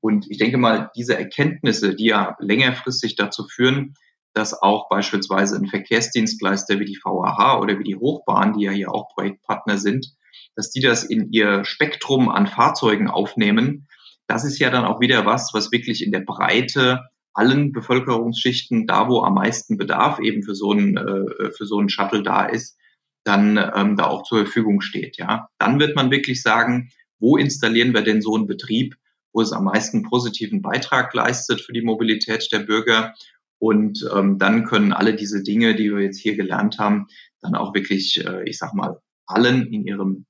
Und 0.00 0.30
ich 0.30 0.38
denke 0.38 0.56
mal, 0.56 0.90
diese 0.96 1.16
Erkenntnisse, 1.16 1.94
die 1.94 2.06
ja 2.06 2.36
längerfristig 2.38 3.16
dazu 3.16 3.46
führen, 3.46 3.94
dass 4.32 4.60
auch 4.60 4.88
beispielsweise 4.88 5.56
ein 5.56 5.66
Verkehrsdienstleister 5.66 6.78
wie 6.78 6.84
die 6.84 6.98
VAH 7.02 7.58
oder 7.60 7.78
wie 7.78 7.84
die 7.84 7.96
Hochbahn, 7.96 8.54
die 8.54 8.64
ja 8.64 8.70
hier 8.70 8.94
auch 8.94 9.08
Projektpartner 9.14 9.78
sind, 9.78 10.15
dass 10.56 10.70
die 10.70 10.80
das 10.80 11.04
in 11.04 11.30
ihr 11.32 11.64
Spektrum 11.64 12.28
an 12.28 12.46
Fahrzeugen 12.46 13.08
aufnehmen, 13.08 13.86
das 14.26 14.44
ist 14.44 14.58
ja 14.58 14.70
dann 14.70 14.84
auch 14.84 15.00
wieder 15.00 15.24
was, 15.24 15.54
was 15.54 15.70
wirklich 15.70 16.04
in 16.04 16.10
der 16.10 16.20
Breite 16.20 17.04
allen 17.32 17.72
Bevölkerungsschichten, 17.72 18.86
da 18.86 19.08
wo 19.08 19.22
am 19.22 19.34
meisten 19.34 19.76
Bedarf 19.76 20.18
eben 20.18 20.42
für 20.42 20.54
so 20.54 20.72
einen, 20.72 20.96
äh, 20.96 21.52
für 21.52 21.66
so 21.66 21.78
einen 21.78 21.90
Shuttle 21.90 22.22
da 22.22 22.46
ist, 22.46 22.78
dann 23.24 23.58
ähm, 23.58 23.96
da 23.96 24.06
auch 24.06 24.22
zur 24.22 24.38
Verfügung 24.38 24.80
steht. 24.80 25.18
Ja, 25.18 25.48
dann 25.58 25.78
wird 25.78 25.94
man 25.94 26.10
wirklich 26.10 26.42
sagen, 26.42 26.90
wo 27.18 27.36
installieren 27.36 27.92
wir 27.92 28.02
denn 28.02 28.22
so 28.22 28.34
einen 28.34 28.46
Betrieb, 28.46 28.96
wo 29.32 29.42
es 29.42 29.52
am 29.52 29.64
meisten 29.64 30.02
positiven 30.02 30.62
Beitrag 30.62 31.12
leistet 31.12 31.60
für 31.60 31.72
die 31.72 31.82
Mobilität 31.82 32.48
der 32.52 32.60
Bürger. 32.60 33.14
Und 33.58 34.08
ähm, 34.14 34.38
dann 34.38 34.64
können 34.64 34.92
alle 34.92 35.14
diese 35.14 35.42
Dinge, 35.42 35.74
die 35.74 35.90
wir 35.90 36.00
jetzt 36.00 36.20
hier 36.20 36.36
gelernt 36.36 36.78
haben, 36.78 37.08
dann 37.40 37.54
auch 37.54 37.74
wirklich, 37.74 38.24
äh, 38.24 38.48
ich 38.48 38.58
sag 38.58 38.74
mal, 38.74 39.00
allen 39.26 39.72
in 39.72 39.86
ihrem 39.86 40.26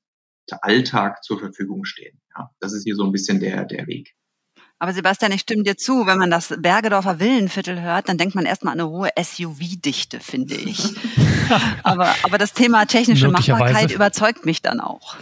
Alltag 0.63 1.23
zur 1.25 1.39
Verfügung 1.39 1.85
stehen. 1.85 2.21
Ja, 2.37 2.51
das 2.61 2.73
ist 2.73 2.85
hier 2.85 2.95
so 2.95 3.05
ein 3.05 3.13
bisschen 3.13 3.41
der, 3.41 3.65
der 3.65 3.87
Weg. 3.87 4.15
Aber 4.79 4.93
Sebastian, 4.93 5.33
ich 5.33 5.41
stimme 5.41 5.63
dir 5.63 5.77
zu, 5.79 6.07
wenn 6.07 6.19
man 6.19 6.31
das 6.31 6.55
Bergedorfer 6.59 7.19
Villenviertel 7.19 7.81
hört, 7.81 8.11
dann 8.11 8.19
denkt 8.19 8.35
man 8.35 8.45
erstmal 8.45 8.75
an 8.75 8.81
eine 8.81 8.91
hohe 8.91 9.09
SUV-Dichte, 9.19 10.21
finde 10.21 10.55
ich. 10.55 10.91
aber, 11.83 12.15
aber 12.23 12.37
das 12.37 12.53
Thema 12.53 12.85
technische 12.85 13.29
Machbarkeit 13.29 13.91
überzeugt 13.91 14.45
mich 14.45 14.61
dann 14.61 14.81
auch. 14.81 15.17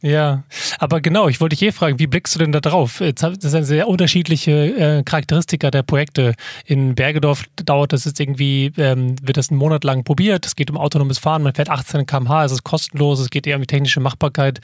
Ja, 0.00 0.44
aber 0.78 1.00
genau, 1.00 1.26
ich 1.28 1.40
wollte 1.40 1.56
dich 1.56 1.68
eh 1.68 1.72
fragen, 1.72 1.98
wie 1.98 2.06
blickst 2.06 2.32
du 2.36 2.38
denn 2.38 2.52
da 2.52 2.60
drauf? 2.60 3.02
Das 3.16 3.34
sind 3.40 3.64
sehr 3.64 3.88
unterschiedliche 3.88 4.52
äh, 4.52 5.02
Charakteristika 5.02 5.72
der 5.72 5.82
Projekte. 5.82 6.34
In 6.66 6.94
Bergedorf 6.94 7.44
dauert 7.56 7.92
das 7.92 8.04
jetzt 8.04 8.20
irgendwie, 8.20 8.70
ähm, 8.76 9.16
wird 9.20 9.36
das 9.38 9.50
einen 9.50 9.58
Monat 9.58 9.82
lang 9.82 10.04
probiert. 10.04 10.46
Es 10.46 10.54
geht 10.54 10.70
um 10.70 10.76
autonomes 10.76 11.18
Fahren, 11.18 11.42
man 11.42 11.52
fährt 11.52 11.68
18 11.68 12.06
km/h, 12.06 12.44
es 12.44 12.52
ist 12.52 12.62
kostenlos, 12.62 13.18
es 13.18 13.28
geht 13.28 13.44
eher 13.48 13.56
um 13.56 13.62
die 13.62 13.66
technische 13.66 13.98
Machbarkeit. 13.98 14.60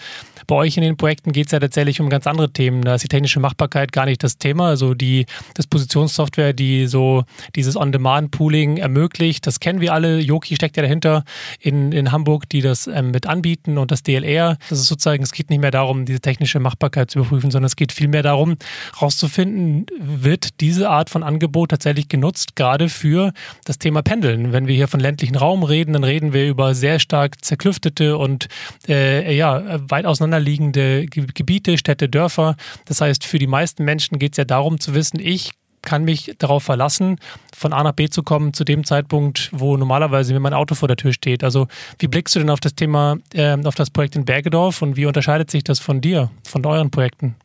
Bei 0.46 0.54
euch 0.54 0.76
in 0.76 0.84
den 0.84 0.96
Projekten 0.96 1.32
geht 1.32 1.46
es 1.46 1.52
ja 1.52 1.58
tatsächlich 1.58 2.00
um 2.00 2.10
ganz 2.10 2.28
andere 2.28 2.52
Themen. 2.52 2.82
Da 2.82 2.94
ist 2.94 3.02
die 3.02 3.08
technische 3.08 3.40
Machbarkeit 3.40 3.90
gar 3.90 4.04
nicht 4.04 4.22
das 4.22 4.38
Thema. 4.38 4.68
Also 4.68 4.94
die 4.94 5.26
Dispositionssoftware, 5.58 6.52
die 6.52 6.86
so 6.86 7.24
dieses 7.56 7.76
On-Demand-Pooling 7.76 8.76
ermöglicht, 8.76 9.48
das 9.48 9.58
kennen 9.58 9.80
wir 9.80 9.94
alle. 9.94 10.20
Yoki 10.20 10.54
steckt 10.54 10.76
ja 10.76 10.82
dahinter 10.84 11.24
in, 11.58 11.90
in 11.90 12.12
Hamburg, 12.12 12.48
die 12.48 12.60
das 12.60 12.86
ähm, 12.86 13.10
mit 13.10 13.26
anbieten 13.26 13.78
und 13.78 13.90
das 13.90 14.04
DLR. 14.04 14.58
Das 14.68 14.78
ist 14.78 14.86
sozusagen 14.86 15.23
es 15.24 15.32
geht 15.32 15.50
nicht 15.50 15.60
mehr 15.60 15.70
darum, 15.70 16.04
diese 16.04 16.20
technische 16.20 16.60
Machbarkeit 16.60 17.10
zu 17.10 17.18
überprüfen, 17.18 17.50
sondern 17.50 17.66
es 17.66 17.76
geht 17.76 17.92
vielmehr 17.92 18.22
darum, 18.22 18.56
herauszufinden, 18.94 19.86
wird 19.98 20.60
diese 20.60 20.88
Art 20.90 21.10
von 21.10 21.22
Angebot 21.22 21.70
tatsächlich 21.70 22.08
genutzt, 22.08 22.56
gerade 22.56 22.88
für 22.88 23.32
das 23.64 23.78
Thema 23.78 24.02
Pendeln. 24.02 24.52
Wenn 24.52 24.66
wir 24.66 24.74
hier 24.74 24.88
von 24.88 25.00
ländlichen 25.00 25.36
Raum 25.36 25.64
reden, 25.64 25.92
dann 25.94 26.04
reden 26.04 26.32
wir 26.32 26.46
über 26.46 26.74
sehr 26.74 26.98
stark 26.98 27.44
zerklüftete 27.44 28.16
und 28.16 28.48
äh, 28.88 29.34
ja, 29.34 29.80
weit 29.90 30.06
auseinanderliegende 30.06 31.06
Gebiete, 31.06 31.78
Städte, 31.78 32.08
Dörfer. 32.08 32.56
Das 32.84 33.00
heißt, 33.00 33.24
für 33.24 33.38
die 33.38 33.46
meisten 33.46 33.84
Menschen 33.84 34.18
geht 34.18 34.32
es 34.32 34.36
ja 34.36 34.44
darum 34.44 34.78
zu 34.78 34.94
wissen, 34.94 35.18
ich 35.18 35.52
kann 35.84 36.04
mich 36.04 36.34
darauf 36.38 36.62
verlassen, 36.62 37.18
von 37.56 37.72
A 37.72 37.82
nach 37.82 37.92
B 37.92 38.08
zu 38.08 38.22
kommen 38.22 38.52
zu 38.52 38.64
dem 38.64 38.84
Zeitpunkt, 38.84 39.50
wo 39.52 39.76
normalerweise 39.76 40.32
mir 40.32 40.40
mein 40.40 40.54
Auto 40.54 40.74
vor 40.74 40.88
der 40.88 40.96
Tür 40.96 41.12
steht. 41.12 41.44
Also 41.44 41.68
wie 41.98 42.08
blickst 42.08 42.34
du 42.34 42.40
denn 42.40 42.50
auf 42.50 42.60
das 42.60 42.74
Thema, 42.74 43.18
äh, 43.32 43.56
auf 43.64 43.74
das 43.74 43.90
Projekt 43.90 44.16
in 44.16 44.24
Bergedorf 44.24 44.82
und 44.82 44.96
wie 44.96 45.06
unterscheidet 45.06 45.50
sich 45.50 45.64
das 45.64 45.78
von 45.78 46.00
dir, 46.00 46.30
von 46.44 46.64
euren 46.66 46.90
Projekten? 46.90 47.36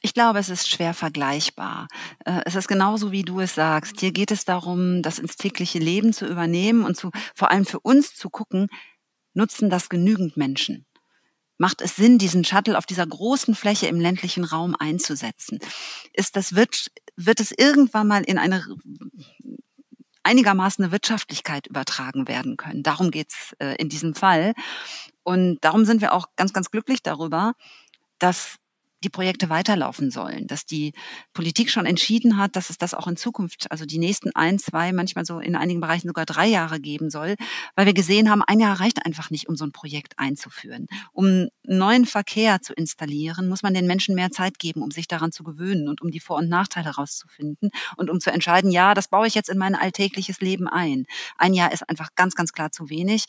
Ich 0.00 0.14
glaube, 0.14 0.38
es 0.38 0.48
ist 0.48 0.68
schwer 0.68 0.94
vergleichbar. 0.94 1.88
Äh, 2.24 2.40
es 2.44 2.54
ist 2.54 2.68
genauso, 2.68 3.10
wie 3.10 3.22
du 3.22 3.40
es 3.40 3.54
sagst. 3.54 3.98
Hier 4.00 4.12
geht 4.12 4.30
es 4.30 4.44
darum, 4.44 5.02
das 5.02 5.18
ins 5.18 5.36
tägliche 5.36 5.78
Leben 5.78 6.12
zu 6.12 6.26
übernehmen 6.26 6.84
und 6.84 6.96
zu, 6.96 7.10
vor 7.34 7.50
allem 7.50 7.66
für 7.66 7.80
uns 7.80 8.14
zu 8.14 8.30
gucken, 8.30 8.68
nutzen 9.34 9.70
das 9.70 9.88
genügend 9.88 10.36
Menschen? 10.36 10.84
Macht 11.58 11.82
es 11.82 11.96
Sinn, 11.96 12.18
diesen 12.18 12.44
Shuttle 12.44 12.78
auf 12.78 12.86
dieser 12.86 13.06
großen 13.06 13.54
Fläche 13.54 13.88
im 13.88 14.00
ländlichen 14.00 14.44
Raum 14.44 14.74
einzusetzen? 14.78 15.58
Ist 16.12 16.36
das 16.36 16.54
wird, 16.54 16.90
wird 17.16 17.40
es 17.40 17.52
irgendwann 17.52 18.06
mal 18.06 18.22
in 18.22 18.38
eine 18.38 18.64
einigermaßen 20.22 20.84
eine 20.84 20.92
Wirtschaftlichkeit 20.92 21.66
übertragen 21.66 22.28
werden 22.28 22.56
können? 22.56 22.82
Darum 22.82 23.10
geht's 23.10 23.54
äh, 23.58 23.74
in 23.76 23.88
diesem 23.88 24.14
Fall. 24.14 24.54
Und 25.24 25.58
darum 25.62 25.84
sind 25.84 26.00
wir 26.00 26.12
auch 26.12 26.26
ganz, 26.36 26.52
ganz 26.52 26.70
glücklich 26.70 27.02
darüber, 27.02 27.54
dass 28.18 28.56
die 29.04 29.08
Projekte 29.08 29.48
weiterlaufen 29.48 30.10
sollen, 30.10 30.46
dass 30.46 30.66
die 30.66 30.92
Politik 31.32 31.70
schon 31.70 31.86
entschieden 31.86 32.36
hat, 32.36 32.56
dass 32.56 32.70
es 32.70 32.78
das 32.78 32.94
auch 32.94 33.06
in 33.06 33.16
Zukunft, 33.16 33.70
also 33.70 33.84
die 33.86 33.98
nächsten 33.98 34.34
ein, 34.34 34.58
zwei, 34.58 34.92
manchmal 34.92 35.24
so 35.24 35.38
in 35.38 35.54
einigen 35.54 35.80
Bereichen 35.80 36.08
sogar 36.08 36.26
drei 36.26 36.46
Jahre 36.46 36.80
geben 36.80 37.10
soll, 37.10 37.36
weil 37.76 37.86
wir 37.86 37.94
gesehen 37.94 38.28
haben, 38.28 38.42
ein 38.42 38.58
Jahr 38.58 38.80
reicht 38.80 39.04
einfach 39.06 39.30
nicht, 39.30 39.48
um 39.48 39.56
so 39.56 39.64
ein 39.64 39.72
Projekt 39.72 40.18
einzuführen. 40.18 40.86
Um 41.12 41.48
neuen 41.64 42.06
Verkehr 42.06 42.60
zu 42.60 42.72
installieren, 42.72 43.48
muss 43.48 43.62
man 43.62 43.74
den 43.74 43.86
Menschen 43.86 44.14
mehr 44.16 44.30
Zeit 44.30 44.58
geben, 44.58 44.82
um 44.82 44.90
sich 44.90 45.06
daran 45.06 45.30
zu 45.30 45.44
gewöhnen 45.44 45.88
und 45.88 46.02
um 46.02 46.10
die 46.10 46.20
Vor- 46.20 46.38
und 46.38 46.48
Nachteile 46.48 46.86
herauszufinden 46.86 47.70
und 47.96 48.10
um 48.10 48.20
zu 48.20 48.32
entscheiden, 48.32 48.70
ja, 48.70 48.94
das 48.94 49.08
baue 49.08 49.26
ich 49.26 49.34
jetzt 49.34 49.48
in 49.48 49.58
mein 49.58 49.74
alltägliches 49.76 50.40
Leben 50.40 50.66
ein. 50.66 51.06
Ein 51.36 51.54
Jahr 51.54 51.72
ist 51.72 51.88
einfach 51.88 52.14
ganz, 52.16 52.34
ganz 52.34 52.52
klar 52.52 52.72
zu 52.72 52.90
wenig. 52.90 53.26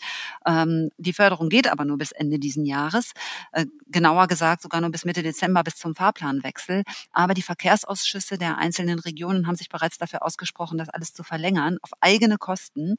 Ähm, 0.47 0.89
die 0.97 1.13
Förderung 1.13 1.49
geht 1.49 1.67
aber 1.67 1.85
nur 1.85 1.97
bis 1.97 2.11
Ende 2.11 2.39
diesen 2.39 2.65
Jahres. 2.65 3.11
Äh, 3.51 3.65
genauer 3.87 4.27
gesagt 4.27 4.61
sogar 4.61 4.81
nur 4.81 4.89
bis 4.89 5.05
Mitte 5.05 5.21
Dezember 5.21 5.58
Dezember 5.59 5.63
bis 5.63 5.75
zum 5.75 5.95
Fahrplanwechsel. 5.95 6.83
Aber 7.11 7.33
die 7.33 7.41
Verkehrsausschüsse 7.41 8.37
der 8.37 8.57
einzelnen 8.57 8.99
Regionen 8.99 9.47
haben 9.47 9.55
sich 9.55 9.69
bereits 9.69 9.97
dafür 9.97 10.23
ausgesprochen, 10.23 10.77
das 10.77 10.89
alles 10.89 11.13
zu 11.13 11.23
verlängern 11.23 11.77
auf 11.81 11.91
eigene 12.01 12.37
Kosten. 12.37 12.95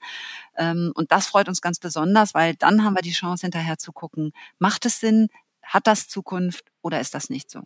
Ähm, 0.56 0.92
und 0.94 1.10
das 1.12 1.26
freut 1.26 1.48
uns 1.48 1.60
ganz 1.60 1.78
besonders, 1.78 2.34
weil 2.34 2.54
dann 2.56 2.84
haben 2.84 2.94
wir 2.94 3.02
die 3.02 3.12
Chance 3.12 3.42
hinterher 3.42 3.78
zu 3.78 3.92
gucken, 3.92 4.32
macht 4.58 4.86
es 4.86 5.00
Sinn, 5.00 5.28
hat 5.62 5.86
das 5.86 6.08
Zukunft 6.08 6.64
oder 6.82 7.00
ist 7.00 7.14
das 7.14 7.30
nicht 7.30 7.50
so? 7.50 7.62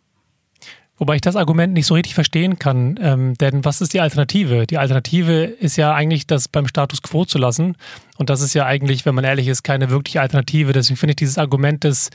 Wobei 0.97 1.15
ich 1.15 1.21
das 1.21 1.35
Argument 1.35 1.73
nicht 1.73 1.87
so 1.87 1.93
richtig 1.93 2.15
verstehen 2.15 2.57
kann, 2.57 2.97
ähm, 3.01 3.33
denn 3.33 3.65
was 3.65 3.81
ist 3.81 3.93
die 3.93 3.99
Alternative? 3.99 4.65
Die 4.65 4.77
Alternative 4.77 5.43
ist 5.43 5.75
ja 5.75 5.93
eigentlich, 5.93 6.25
das 6.25 6.47
beim 6.47 6.69
Status 6.69 7.01
quo 7.01 7.25
zu 7.25 7.37
lassen. 7.37 7.75
Und 8.17 8.29
das 8.29 8.39
ist 8.39 8.53
ja 8.53 8.65
eigentlich, 8.65 9.05
wenn 9.05 9.13
man 9.13 9.25
ehrlich 9.25 9.49
ist, 9.49 9.63
keine 9.63 9.89
wirkliche 9.89 10.21
Alternative. 10.21 10.71
Deswegen 10.71 10.95
finde 10.95 11.11
ich 11.11 11.17
dieses 11.17 11.37
Argument 11.37 11.83
des 11.83 12.11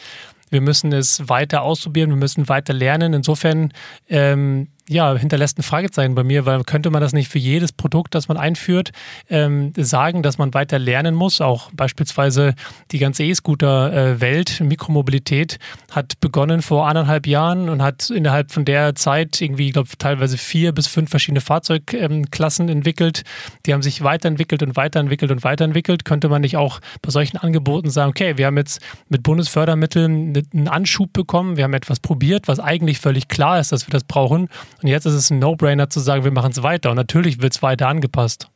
wir 0.51 0.61
müssen 0.61 0.93
es 0.93 1.29
weiter 1.29 1.63
ausprobieren, 1.63 2.11
wir 2.11 2.17
müssen 2.17 2.49
weiter 2.49 2.73
lernen. 2.73 3.13
Insofern 3.13 3.73
ähm, 4.09 4.69
ja, 4.91 5.17
hinterlässt 5.17 5.57
ein 5.57 5.63
Fragezeichen 5.63 6.17
bei 6.17 6.25
mir, 6.25 6.47
weil 6.47 6.65
könnte 6.65 6.91
man 6.91 7.01
das 7.01 7.13
nicht 7.13 7.29
für 7.31 7.39
jedes 7.39 7.71
Produkt, 7.71 8.17
das 8.17 8.27
man 8.27 8.37
einführt, 8.37 8.91
ähm, 9.29 9.73
sagen, 9.77 10.25
dass 10.25 10.37
man 10.37 10.53
weiter 10.53 10.81
lernen 10.81 11.15
muss? 11.15 11.41
Auch 11.41 11.71
beispielsweise 11.73 12.55
die 12.91 12.99
ganze 12.99 13.23
E-Scooter-Welt, 13.23 14.61
Mikromobilität, 14.61 15.61
hat 15.93 16.19
begonnen 16.19 16.61
vor 16.61 16.89
anderthalb 16.89 17.29
Jahren 17.29 17.69
und 17.69 17.83
hat 17.83 18.11
innerhalb 18.11 18.51
von 18.51 18.65
der 18.65 18.97
Zeit 18.97 19.41
irgendwie, 19.41 19.69
ich 19.69 19.75
glaube, 19.75 19.89
teilweise 19.97 20.37
vier 20.37 20.73
bis 20.73 20.89
fünf 20.89 21.09
verschiedene 21.09 21.41
Fahrzeugklassen 21.41 22.69
entwickelt. 22.69 23.23
Die 23.67 23.73
haben 23.73 23.83
sich 23.83 24.03
weiterentwickelt 24.03 24.65
und 24.65 24.75
weiterentwickelt 24.75 25.31
und 25.31 25.45
weiterentwickelt. 25.45 26.05
Könnte 26.05 26.29
man 26.29 26.43
nicht 26.43 26.57
auch 26.57 26.81
bei 27.01 27.11
solchen 27.11 27.37
Angeboten 27.37 27.91
sagen, 27.91 28.11
okay, 28.11 28.39
wir 28.39 28.47
haben 28.47 28.57
jetzt 28.57 28.81
mit 29.09 29.23
Bundesfördermitteln 29.23 30.37
einen 30.53 30.69
Anschub 30.69 31.13
bekommen, 31.13 31.57
wir 31.57 31.63
haben 31.63 31.75
etwas 31.75 32.01
probiert, 32.01 32.49
was 32.49 32.59
eigentlich 32.59 32.99
völlig 32.99 33.29
klar 33.29 33.61
ist, 33.61 33.71
dass 33.71 33.87
wir 33.87 33.93
das 33.93 34.03
brauchen 34.03 34.49
und 34.83 34.89
jetzt 34.89 35.07
ist 35.07 35.15
es 35.15 35.31
ein 35.31 35.39
No-Brainer 35.39 35.91
zu 35.91 36.01
sagen, 36.01 36.25
wir 36.25 36.33
machen 36.33 36.53
es 36.53 36.63
weiter. 36.63 36.91
Und 36.91 36.97
natürlich 36.97 37.41
wird 37.41 37.55
es 37.55 37.63
weiter 37.63 37.89
angepasst. 37.89 38.49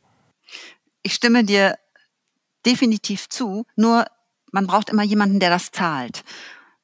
Ich 1.03 1.13
stimme 1.13 1.43
dir 1.43 1.75
definitiv 2.65 3.29
zu, 3.29 3.65
nur 3.75 4.05
man 4.51 4.67
braucht 4.67 4.89
immer 4.89 5.03
jemanden, 5.03 5.39
der 5.39 5.49
das 5.49 5.71
zahlt. 5.71 6.23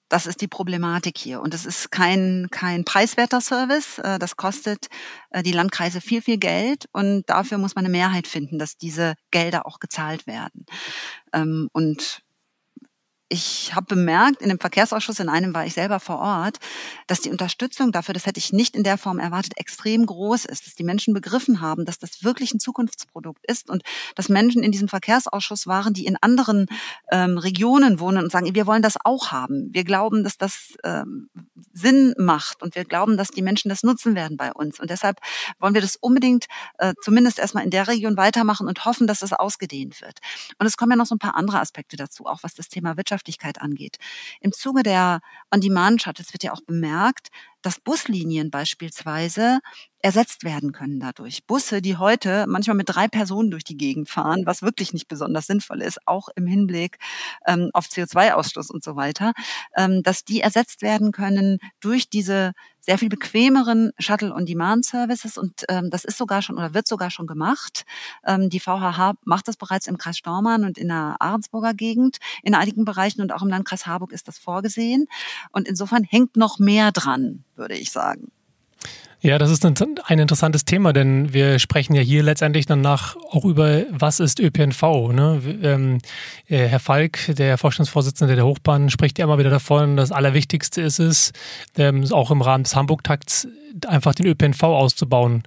Das 0.09 0.25
ist 0.27 0.41
die 0.41 0.49
Problematik 0.49 1.17
hier. 1.17 1.41
Und 1.41 1.53
es 1.53 1.65
ist 1.65 1.89
kein, 1.89 2.49
kein 2.51 2.83
preiswerter 2.83 3.39
Service. 3.39 3.97
Äh, 3.99 4.19
das 4.19 4.35
kostet 4.35 4.87
äh, 5.29 5.41
die 5.41 5.53
Landkreise 5.53 6.01
viel, 6.01 6.21
viel 6.21 6.37
Geld. 6.37 6.89
Und 6.91 7.23
dafür 7.29 7.57
muss 7.57 7.75
man 7.75 7.85
eine 7.85 7.91
Mehrheit 7.91 8.27
finden, 8.27 8.59
dass 8.59 8.77
diese 8.77 9.15
Gelder 9.31 9.65
auch 9.65 9.79
gezahlt 9.79 10.27
werden. 10.27 10.65
Ähm, 11.31 11.69
und 11.71 12.23
ich 13.31 13.73
habe 13.73 13.95
bemerkt, 13.95 14.41
in 14.41 14.49
dem 14.49 14.59
Verkehrsausschuss, 14.59 15.21
in 15.21 15.29
einem 15.29 15.53
war 15.53 15.65
ich 15.65 15.73
selber 15.73 16.01
vor 16.01 16.19
Ort, 16.19 16.57
dass 17.07 17.21
die 17.21 17.29
Unterstützung 17.29 17.93
dafür, 17.93 18.13
das 18.13 18.25
hätte 18.25 18.39
ich 18.39 18.51
nicht 18.51 18.75
in 18.75 18.83
der 18.83 18.97
Form 18.97 19.19
erwartet, 19.19 19.53
extrem 19.55 20.05
groß 20.05 20.43
ist, 20.43 20.67
dass 20.67 20.75
die 20.75 20.83
Menschen 20.83 21.13
begriffen 21.13 21.61
haben, 21.61 21.85
dass 21.85 21.97
das 21.97 22.25
wirklich 22.25 22.53
ein 22.53 22.59
Zukunftsprodukt 22.59 23.45
ist 23.49 23.69
und 23.69 23.83
dass 24.15 24.27
Menschen 24.27 24.63
in 24.63 24.73
diesem 24.73 24.89
Verkehrsausschuss 24.89 25.65
waren, 25.65 25.93
die 25.93 26.05
in 26.05 26.17
anderen 26.19 26.65
ähm, 27.09 27.37
Regionen 27.37 28.01
wohnen 28.01 28.25
und 28.25 28.33
sagen, 28.33 28.53
wir 28.53 28.67
wollen 28.67 28.81
das 28.81 28.97
auch 29.01 29.31
haben. 29.31 29.69
Wir 29.71 29.85
glauben, 29.85 30.25
dass 30.25 30.37
das 30.37 30.73
ähm, 30.83 31.29
Sinn 31.71 32.13
macht 32.17 32.61
und 32.61 32.75
wir 32.75 32.83
glauben, 32.83 33.15
dass 33.15 33.29
die 33.29 33.41
Menschen 33.41 33.69
das 33.69 33.83
nutzen 33.83 34.13
werden 34.13 34.35
bei 34.35 34.51
uns. 34.51 34.77
Und 34.81 34.89
deshalb 34.89 35.19
wollen 35.57 35.73
wir 35.73 35.81
das 35.81 35.95
unbedingt 35.95 36.47
äh, 36.79 36.93
zumindest 37.01 37.39
erstmal 37.39 37.63
in 37.63 37.69
der 37.69 37.87
Region 37.87 38.17
weitermachen 38.17 38.67
und 38.67 38.83
hoffen, 38.83 39.07
dass 39.07 39.19
das 39.19 39.31
ausgedehnt 39.31 40.01
wird. 40.01 40.19
Und 40.59 40.65
es 40.65 40.75
kommen 40.75 40.91
ja 40.91 40.97
noch 40.97 41.05
so 41.05 41.15
ein 41.15 41.19
paar 41.19 41.35
andere 41.35 41.61
Aspekte 41.61 41.95
dazu, 41.95 42.25
auch 42.25 42.43
was 42.43 42.55
das 42.55 42.67
Thema 42.67 42.97
Wirtschaft 42.97 43.20
Wirtschaftlichkeit 43.21 43.61
angeht. 43.61 43.97
Im 44.41 44.51
Zuge 44.51 44.83
der 44.83 45.21
On-Demand-Shuttles 45.51 46.33
wird 46.33 46.43
ja 46.43 46.53
auch 46.53 46.61
bemerkt, 46.61 47.29
dass 47.61 47.79
Buslinien 47.79 48.49
beispielsweise 48.49 49.59
ersetzt 50.01 50.43
werden 50.43 50.71
können 50.71 50.99
dadurch. 50.99 51.45
Busse, 51.45 51.81
die 51.81 51.97
heute 51.97 52.45
manchmal 52.47 52.75
mit 52.75 52.89
drei 52.89 53.07
Personen 53.07 53.51
durch 53.51 53.63
die 53.63 53.77
Gegend 53.77 54.09
fahren, 54.09 54.45
was 54.45 54.61
wirklich 54.61 54.93
nicht 54.93 55.07
besonders 55.07 55.47
sinnvoll 55.47 55.81
ist, 55.81 55.99
auch 56.07 56.29
im 56.35 56.47
Hinblick 56.47 56.97
ähm, 57.45 57.69
auf 57.73 57.87
CO2-Ausstoß 57.87 58.71
und 58.71 58.83
so 58.83 58.95
weiter, 58.95 59.33
ähm, 59.75 60.03
dass 60.03 60.23
die 60.23 60.41
ersetzt 60.41 60.81
werden 60.81 61.11
können 61.11 61.59
durch 61.79 62.09
diese 62.09 62.53
sehr 62.83 62.97
viel 62.97 63.09
bequemeren 63.09 63.91
Shuttle-on-Demand-Services 63.99 65.37
und 65.37 65.65
ähm, 65.69 65.91
das 65.91 66.03
ist 66.03 66.17
sogar 66.17 66.41
schon 66.41 66.57
oder 66.57 66.73
wird 66.73 66.87
sogar 66.87 67.11
schon 67.11 67.27
gemacht. 67.27 67.85
Ähm, 68.25 68.49
die 68.49 68.59
VHH 68.59 69.13
macht 69.23 69.47
das 69.47 69.55
bereits 69.55 69.87
im 69.87 69.99
Kreis 69.99 70.17
Stormann 70.17 70.65
und 70.65 70.79
in 70.79 70.87
der 70.87 71.17
Ahrensburger 71.19 71.75
Gegend 71.75 72.17
in 72.41 72.55
einigen 72.55 72.83
Bereichen 72.83 73.21
und 73.21 73.31
auch 73.33 73.43
im 73.43 73.49
Landkreis 73.49 73.85
Harburg 73.85 74.11
ist 74.11 74.27
das 74.27 74.39
vorgesehen. 74.39 75.05
Und 75.51 75.67
insofern 75.67 76.03
hängt 76.03 76.37
noch 76.37 76.57
mehr 76.57 76.91
dran 76.91 77.43
würde 77.61 77.75
ich 77.75 77.91
sagen. 77.91 78.31
Ja, 79.23 79.37
das 79.37 79.51
ist 79.51 79.63
ein, 79.63 79.75
interessantes 80.19 80.65
Thema, 80.65 80.93
denn 80.93 81.31
wir 81.31 81.59
sprechen 81.59 81.93
ja 81.93 82.01
hier 82.01 82.23
letztendlich 82.23 82.65
danach 82.65 83.15
auch 83.29 83.45
über, 83.45 83.83
was 83.91 84.19
ist 84.19 84.39
ÖPNV. 84.39 84.81
Ne? 85.13 85.59
Ähm, 85.61 85.99
äh, 86.47 86.65
Herr 86.65 86.79
Falk, 86.79 87.35
der 87.35 87.59
Vorstandsvorsitzende 87.59 88.35
der 88.35 88.47
Hochbahn, 88.47 88.89
spricht 88.89 89.19
ja 89.19 89.25
immer 89.25 89.37
wieder 89.37 89.51
davon, 89.51 89.95
das 89.95 90.11
Allerwichtigste 90.11 90.81
ist 90.81 90.97
es, 90.97 91.33
ähm, 91.77 92.03
auch 92.11 92.31
im 92.31 92.41
Rahmen 92.41 92.63
des 92.63 92.75
Hamburg-Takts 92.75 93.47
einfach 93.85 94.15
den 94.15 94.25
ÖPNV 94.25 94.63
auszubauen. 94.63 95.43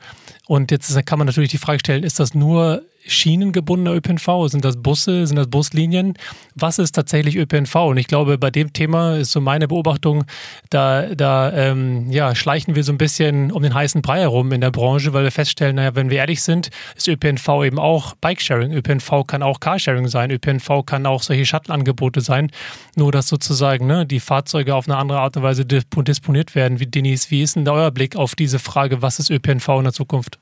Und 0.47 0.71
jetzt 0.71 0.95
kann 1.05 1.19
man 1.19 1.27
natürlich 1.27 1.51
die 1.51 1.59
Frage 1.59 1.81
stellen, 1.81 2.05
ist 2.05 2.21
das 2.21 2.33
nur 2.33 2.83
schienengebundener 3.07 3.95
ÖPNV? 3.95 4.49
Sind 4.49 4.65
das 4.65 4.77
Busse? 4.77 5.27
Sind 5.27 5.37
das 5.37 5.49
Buslinien? 5.49 6.15
Was 6.55 6.79
ist 6.79 6.93
tatsächlich 6.93 7.37
ÖPNV? 7.37 7.75
Und 7.75 7.97
ich 7.97 8.07
glaube, 8.07 8.39
bei 8.39 8.51
dem 8.51 8.73
Thema 8.73 9.17
ist 9.17 9.33
so 9.33 9.41
meine 9.41 9.69
Beobachtung, 9.69 10.25
da, 10.71 11.15
da 11.15 11.53
ähm, 11.53 12.11
ja, 12.11 12.35
schleichen 12.35 12.75
wir 12.75 12.85
so 12.85 12.93
ein 12.93 12.99
bisschen 12.99 13.53
um 13.53 13.63
den 13.63 13.75
heißen 13.75 14.03
Brei 14.03 14.21
herum 14.21 14.53
in 14.53 14.61
der 14.61 14.71
Branche, 14.71 15.13
weil 15.13 15.25
wir 15.25 15.31
feststellen, 15.31 15.77
naja, 15.77 15.95
wenn 15.95 16.11
wir 16.11 16.19
ehrlich 16.19 16.43
sind, 16.43 16.71
ist 16.97 17.09
ÖPNV 17.09 17.49
eben 17.65 17.79
auch 17.79 18.15
Bikesharing. 18.17 18.73
ÖPNV 18.73 19.27
kann 19.27 19.43
auch 19.43 19.61
Carsharing 19.61 20.09
sein. 20.09 20.31
ÖPNV 20.31 20.85
kann 20.87 21.07
auch 21.07 21.23
solche 21.23 21.47
Shuttle-Angebote 21.47 22.21
sein. 22.21 22.51
Nur, 22.97 23.13
dass 23.13 23.29
sozusagen 23.29 23.87
ne, 23.87 24.07
die 24.07 24.21
Fahrzeuge 24.21 24.75
auf 24.75 24.89
eine 24.89 24.97
andere 24.97 25.21
Art 25.21 25.37
und 25.37 25.43
Weise 25.43 25.65
disponiert 25.65 26.55
werden. 26.55 26.81
Wie, 26.81 26.87
Denise, 26.87 27.31
wie 27.31 27.43
ist 27.43 27.57
denn 27.57 27.65
da 27.65 27.73
euer 27.73 27.91
Blick 27.91 28.17
auf 28.17 28.35
diese 28.35 28.59
Frage, 28.59 29.03
was 29.03 29.19
ist 29.19 29.31
ÖPNV 29.31 29.69
in 29.79 29.85
der 29.85 29.93
Zukunft? 29.93 30.39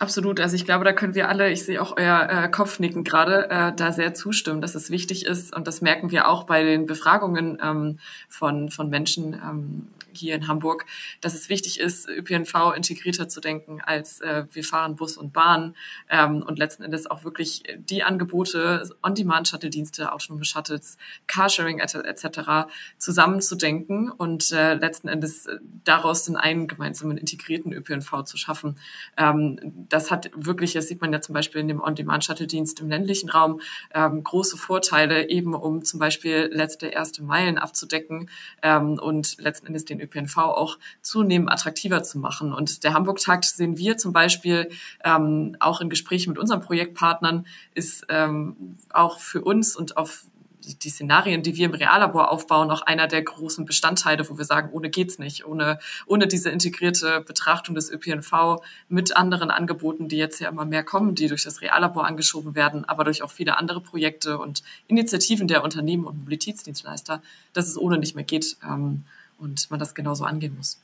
Absolut. 0.00 0.40
Also 0.40 0.56
ich 0.56 0.64
glaube, 0.64 0.86
da 0.86 0.94
können 0.94 1.14
wir 1.14 1.28
alle, 1.28 1.50
ich 1.50 1.62
sehe 1.62 1.80
auch 1.80 1.94
euer 1.98 2.26
äh, 2.30 2.48
Kopfnicken 2.48 3.04
gerade, 3.04 3.50
äh, 3.50 3.70
da 3.76 3.92
sehr 3.92 4.14
zustimmen, 4.14 4.62
dass 4.62 4.74
es 4.74 4.88
wichtig 4.88 5.26
ist. 5.26 5.54
Und 5.54 5.66
das 5.66 5.82
merken 5.82 6.10
wir 6.10 6.26
auch 6.26 6.44
bei 6.44 6.62
den 6.62 6.86
Befragungen 6.86 7.58
ähm, 7.62 7.98
von, 8.26 8.70
von 8.70 8.88
Menschen, 8.88 9.34
ähm, 9.34 9.88
hier 10.14 10.34
in 10.34 10.48
Hamburg, 10.48 10.86
dass 11.20 11.34
es 11.34 11.48
wichtig 11.48 11.80
ist, 11.80 12.08
ÖPNV 12.08 12.74
integrierter 12.76 13.28
zu 13.28 13.40
denken, 13.40 13.80
als 13.80 14.20
äh, 14.20 14.44
wir 14.52 14.64
fahren 14.64 14.96
Bus 14.96 15.16
und 15.16 15.32
Bahn 15.32 15.76
ähm, 16.08 16.42
und 16.42 16.58
letzten 16.58 16.82
Endes 16.82 17.10
auch 17.10 17.24
wirklich 17.24 17.62
die 17.78 18.02
Angebote, 18.02 18.88
On-Demand-Shuttle-Dienste, 19.02 20.12
autonome 20.12 20.44
Shuttles, 20.44 20.96
Carsharing 21.26 21.78
etc. 21.78 22.70
zusammenzudenken 22.98 24.10
und 24.10 24.52
äh, 24.52 24.74
letzten 24.74 25.08
Endes 25.08 25.48
daraus 25.84 26.24
den 26.24 26.36
einen 26.36 26.66
gemeinsamen 26.66 27.16
integrierten 27.16 27.72
ÖPNV 27.72 28.24
zu 28.24 28.36
schaffen. 28.36 28.78
Ähm, 29.16 29.58
das 29.88 30.10
hat 30.10 30.30
wirklich, 30.34 30.72
das 30.72 30.88
sieht 30.88 31.00
man 31.00 31.12
ja 31.12 31.20
zum 31.20 31.34
Beispiel 31.34 31.60
in 31.60 31.68
dem 31.68 31.80
On-Demand-Shuttle-Dienst 31.80 32.80
im 32.80 32.88
ländlichen 32.88 33.30
Raum, 33.30 33.60
ähm, 33.94 34.22
große 34.22 34.56
Vorteile, 34.56 35.28
eben 35.28 35.54
um 35.54 35.84
zum 35.84 36.00
Beispiel 36.00 36.50
letzte 36.52 36.88
erste 36.88 37.22
Meilen 37.22 37.58
abzudecken 37.58 38.28
ähm, 38.62 38.98
und 38.98 39.38
letzten 39.38 39.68
Endes 39.68 39.84
den 39.84 39.99
ÖPNV 40.00 40.36
auch 40.38 40.78
zunehmend 41.02 41.50
attraktiver 41.50 42.02
zu 42.02 42.18
machen. 42.18 42.52
Und 42.52 42.84
der 42.84 42.94
Hamburg-Takt 42.94 43.44
sehen 43.44 43.76
wir 43.76 43.96
zum 43.96 44.12
Beispiel 44.12 44.70
ähm, 45.04 45.56
auch 45.60 45.80
in 45.80 45.90
Gesprächen 45.90 46.30
mit 46.30 46.38
unseren 46.38 46.60
Projektpartnern, 46.60 47.46
ist 47.74 48.06
ähm, 48.08 48.76
auch 48.92 49.20
für 49.20 49.42
uns 49.42 49.76
und 49.76 49.96
auf 49.96 50.24
die 50.64 50.90
Szenarien, 50.90 51.42
die 51.42 51.56
wir 51.56 51.66
im 51.66 51.74
Reallabor 51.74 52.30
aufbauen, 52.30 52.70
auch 52.70 52.82
einer 52.82 53.06
der 53.06 53.22
großen 53.22 53.64
Bestandteile, 53.64 54.28
wo 54.28 54.38
wir 54.38 54.44
sagen, 54.44 54.70
ohne 54.72 54.90
geht's 54.90 55.18
nicht, 55.18 55.46
ohne, 55.46 55.78
ohne 56.06 56.26
diese 56.26 56.50
integrierte 56.50 57.20
Betrachtung 57.20 57.74
des 57.74 57.90
ÖPNV 57.90 58.62
mit 58.88 59.16
anderen 59.16 59.50
Angeboten, 59.50 60.08
die 60.08 60.16
jetzt 60.16 60.40
ja 60.40 60.48
immer 60.48 60.64
mehr 60.64 60.84
kommen, 60.84 61.14
die 61.14 61.28
durch 61.28 61.44
das 61.44 61.60
Reallabor 61.60 62.06
angeschoben 62.06 62.54
werden, 62.54 62.84
aber 62.84 63.04
durch 63.04 63.22
auch 63.22 63.30
viele 63.30 63.58
andere 63.58 63.80
Projekte 63.80 64.38
und 64.38 64.62
Initiativen 64.86 65.48
der 65.48 65.64
Unternehmen 65.64 66.04
und 66.04 66.18
Mobilitätsdienstleister, 66.18 67.22
dass 67.52 67.68
es 67.68 67.78
ohne 67.78 67.98
nicht 67.98 68.14
mehr 68.14 68.24
geht 68.24 68.56
ähm, 68.64 69.04
und 69.40 69.70
man 69.70 69.80
das 69.80 69.94
genauso 69.94 70.24
angehen 70.24 70.56
muss. 70.56 70.80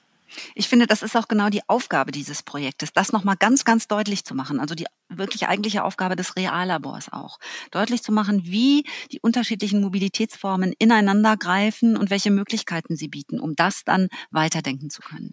Ich 0.55 0.69
finde, 0.69 0.87
das 0.87 1.03
ist 1.03 1.17
auch 1.17 1.29
genau 1.29 1.51
die 1.51 1.63
Aufgabe 1.69 2.11
dieses 2.11 2.43
Projektes, 2.43 2.93
das 2.93 3.13
nochmal 3.13 3.37
ganz, 3.39 3.65
ganz 3.65 3.87
deutlich 3.87 4.25
zu 4.25 4.35
machen. 4.35 4.59
Also 4.59 4.75
die 4.75 4.87
wirklich 5.09 5.47
eigentliche 5.47 5.85
Aufgabe 5.85 6.17
des 6.17 6.37
Reallabors 6.37 7.13
auch. 7.13 7.39
Deutlich 7.71 8.03
zu 8.03 8.13
machen, 8.13 8.43
wie 8.45 8.85
die 9.13 9.21
unterschiedlichen 9.21 9.81
Mobilitätsformen 9.81 10.75
ineinander 10.79 11.37
greifen 11.37 11.97
und 11.97 12.11
welche 12.11 12.33
Möglichkeiten 12.33 12.97
sie 12.97 13.09
bieten, 13.09 13.39
um 13.39 13.55
das 13.55 13.85
dann 13.85 14.09
weiterdenken 14.31 14.91
zu 14.91 15.01
können. 15.01 15.33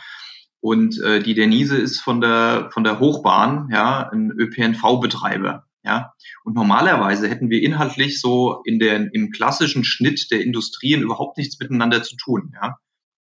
Und 0.60 0.98
äh, 1.02 1.22
die 1.22 1.34
Denise 1.34 1.76
ist 1.76 2.00
von 2.00 2.22
der 2.22 2.70
von 2.72 2.84
der 2.84 3.00
Hochbahn, 3.00 3.68
ja, 3.70 4.08
ein 4.08 4.30
ÖPNV-Betreiber, 4.30 5.66
ja. 5.84 6.14
Und 6.42 6.54
normalerweise 6.54 7.28
hätten 7.28 7.50
wir 7.50 7.62
inhaltlich 7.62 8.18
so 8.18 8.62
in 8.64 8.78
der 8.78 9.12
im 9.12 9.30
klassischen 9.30 9.84
Schnitt 9.84 10.30
der 10.30 10.40
Industrien 10.40 11.02
überhaupt 11.02 11.36
nichts 11.36 11.60
miteinander 11.60 12.02
zu 12.02 12.16
tun, 12.16 12.54
ja. 12.54 12.78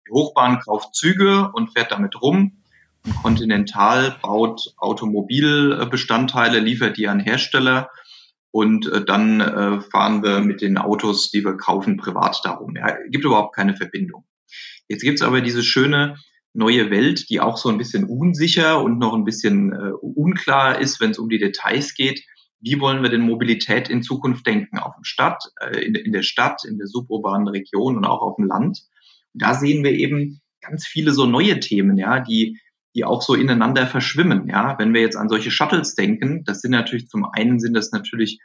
Die 0.09 0.13
Hochbahn 0.13 0.59
kauft 0.59 0.97
Züge 0.97 1.53
und 1.53 1.75
fährt 1.75 1.93
damit 1.93 2.21
rum. 2.21 2.65
Und 3.05 3.15
Continental 3.23 4.17
baut 4.21 4.75
Automobilbestandteile, 4.79 6.59
liefert 6.59 6.97
die 6.97 7.07
an 7.07 7.21
Hersteller 7.21 7.89
und 8.57 8.91
äh, 8.91 9.05
dann 9.05 9.43
äh, 9.43 9.83
fahren 9.83 10.23
wir 10.23 10.41
mit 10.41 10.63
den 10.63 10.79
Autos, 10.79 11.31
die 11.31 11.45
wir 11.45 11.59
kaufen, 11.59 11.99
privat 11.99 12.41
darum. 12.43 12.75
Ja, 12.75 12.97
gibt 13.11 13.27
überhaupt 13.27 13.55
keine 13.55 13.77
Verbindung. 13.77 14.25
Jetzt 14.89 15.03
gibt's 15.03 15.21
aber 15.21 15.43
diese 15.43 15.63
schöne 15.63 16.17
neue 16.55 16.91
Welt, 16.91 17.29
die 17.29 17.41
auch 17.41 17.59
so 17.59 17.69
ein 17.69 17.77
bisschen 17.77 18.05
unsicher 18.05 18.83
und 18.83 18.99
noch 18.99 19.13
ein 19.13 19.25
bisschen 19.25 19.75
äh, 19.75 19.91
unklar 20.01 20.81
ist, 20.81 21.03
wenn 21.03 21.11
es 21.11 21.19
um 21.19 21.29
die 21.29 21.39
Details 21.39 21.93
geht. 21.93 22.25
Wie 22.59 22.81
wollen 22.81 23.03
wir 23.03 23.11
denn 23.11 23.21
Mobilität 23.21 23.91
in 23.91 24.03
Zukunft 24.03 24.47
denken? 24.47 24.79
Auf 24.79 24.95
dem 24.95 25.05
Stadt, 25.05 25.45
äh, 25.61 25.85
in, 25.85 25.95
in 25.95 26.13
der 26.13 26.23
Stadt, 26.23 26.65
in 26.67 26.79
der 26.79 26.87
suburbanen 26.87 27.49
Region 27.49 27.99
und 27.99 28.07
auch 28.07 28.23
auf 28.23 28.37
dem 28.37 28.47
Land. 28.47 28.85
Und 29.35 29.43
da 29.43 29.53
sehen 29.53 29.85
wir 29.85 29.93
eben 29.93 30.41
ganz 30.63 30.87
viele 30.87 31.13
so 31.13 31.27
neue 31.27 31.61
Themen, 31.61 31.99
ja, 31.99 32.21
die 32.21 32.59
die 32.97 33.05
auch 33.05 33.21
so 33.21 33.35
ineinander 33.35 33.87
verschwimmen. 33.87 34.49
Ja, 34.49 34.79
wenn 34.79 34.95
wir 34.95 35.03
jetzt 35.03 35.17
an 35.17 35.29
solche 35.29 35.51
Shuttles 35.51 35.95
denken, 35.95 36.45
das 36.45 36.63
sind 36.63 36.71
natürlich 36.71 37.09
zum 37.09 37.27
einen 37.31 37.61
sind 37.61 37.75
das 37.75 37.93
natürlich 37.93 38.41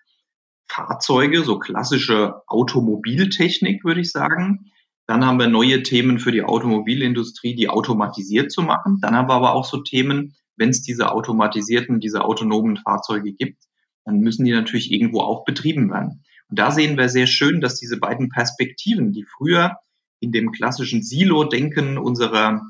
Fahrzeuge, 0.67 1.43
so 1.43 1.57
klassische 1.57 2.41
Automobiltechnik, 2.47 3.83
würde 3.83 4.01
ich 4.01 4.11
sagen. 4.11 4.71
Dann 5.07 5.25
haben 5.25 5.39
wir 5.39 5.47
neue 5.47 5.83
Themen 5.83 6.19
für 6.19 6.31
die 6.31 6.43
Automobilindustrie, 6.43 7.55
die 7.55 7.69
automatisiert 7.69 8.51
zu 8.51 8.61
machen. 8.61 8.99
Dann 9.01 9.15
haben 9.15 9.29
wir 9.29 9.35
aber 9.35 9.53
auch 9.53 9.65
so 9.65 9.81
Themen, 9.81 10.35
wenn 10.57 10.69
es 10.69 10.81
diese 10.81 11.11
automatisierten, 11.11 11.99
diese 11.99 12.23
autonomen 12.23 12.77
Fahrzeuge 12.77 13.33
gibt, 13.33 13.63
dann 14.05 14.19
müssen 14.19 14.45
die 14.45 14.51
natürlich 14.51 14.91
irgendwo 14.91 15.21
auch 15.21 15.45
betrieben 15.45 15.89
werden. 15.91 16.23
Und 16.49 16.59
da 16.59 16.71
sehen 16.71 16.97
wir 16.97 17.07
sehr 17.07 17.27
schön, 17.27 17.61
dass 17.61 17.75
diese 17.75 17.97
beiden 17.97 18.29
Perspektiven, 18.29 19.13
die 19.13 19.23
früher 19.23 19.77
in 20.19 20.31
dem 20.31 20.51
klassischen 20.51 21.03
Silo-Denken 21.03 21.97
unserer 21.97 22.61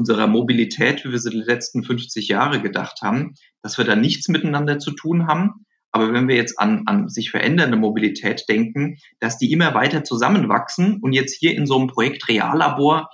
unserer 0.00 0.26
Mobilität, 0.26 1.04
wie 1.04 1.12
wir 1.12 1.18
sie 1.18 1.28
die 1.28 1.42
letzten 1.42 1.84
50 1.84 2.26
Jahre 2.28 2.62
gedacht 2.62 3.02
haben, 3.02 3.34
dass 3.60 3.76
wir 3.76 3.84
da 3.84 3.94
nichts 3.94 4.28
miteinander 4.28 4.78
zu 4.78 4.92
tun 4.92 5.26
haben. 5.26 5.66
Aber 5.92 6.14
wenn 6.14 6.26
wir 6.26 6.36
jetzt 6.36 6.58
an, 6.58 6.84
an 6.86 7.10
sich 7.10 7.30
verändernde 7.30 7.76
Mobilität 7.76 8.48
denken, 8.48 8.96
dass 9.18 9.36
die 9.36 9.52
immer 9.52 9.74
weiter 9.74 10.02
zusammenwachsen 10.02 11.00
und 11.02 11.12
jetzt 11.12 11.36
hier 11.38 11.54
in 11.54 11.66
so 11.66 11.76
einem 11.78 11.88
Projekt 11.88 12.28
Reallabor 12.30 13.10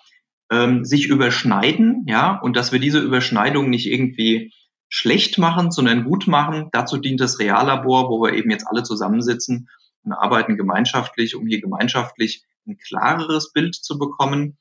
ähm, 0.52 0.84
sich 0.84 1.08
überschneiden, 1.08 2.04
ja, 2.06 2.38
und 2.38 2.56
dass 2.56 2.70
wir 2.70 2.78
diese 2.78 3.00
Überschneidung 3.00 3.68
nicht 3.68 3.90
irgendwie 3.90 4.52
schlecht 4.88 5.38
machen, 5.38 5.72
sondern 5.72 6.04
gut 6.04 6.28
machen. 6.28 6.68
Dazu 6.70 6.98
dient 6.98 7.20
das 7.20 7.40
Reallabor, 7.40 8.10
wo 8.10 8.22
wir 8.22 8.34
eben 8.34 8.52
jetzt 8.52 8.68
alle 8.68 8.84
zusammensitzen 8.84 9.68
und 10.04 10.12
arbeiten 10.12 10.56
gemeinschaftlich, 10.56 11.34
um 11.34 11.48
hier 11.48 11.60
gemeinschaftlich 11.60 12.44
ein 12.64 12.78
klareres 12.78 13.52
Bild 13.52 13.74
zu 13.74 13.98
bekommen 13.98 14.56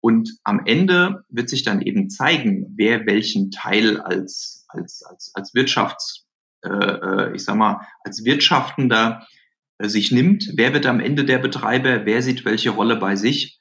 und 0.00 0.38
am 0.44 0.62
Ende 0.64 1.24
wird 1.28 1.50
sich 1.50 1.62
dann 1.62 1.82
eben 1.82 2.08
zeigen, 2.08 2.72
wer 2.76 3.06
welchen 3.06 3.50
Teil 3.50 4.00
als, 4.00 4.64
als, 4.68 5.02
als, 5.02 5.32
als 5.34 5.54
Wirtschafts, 5.54 6.26
äh, 6.62 6.68
äh, 6.68 7.34
ich 7.34 7.44
sag 7.44 7.56
mal, 7.56 7.86
als 8.02 8.24
Wirtschaftender 8.24 9.26
äh, 9.78 9.88
sich 9.88 10.10
nimmt. 10.10 10.52
Wer 10.54 10.72
wird 10.72 10.86
am 10.86 11.00
Ende 11.00 11.24
der 11.24 11.38
Betreiber? 11.38 12.06
Wer 12.06 12.22
sieht 12.22 12.44
welche 12.44 12.70
Rolle 12.70 12.96
bei 12.96 13.16
sich? 13.16 13.60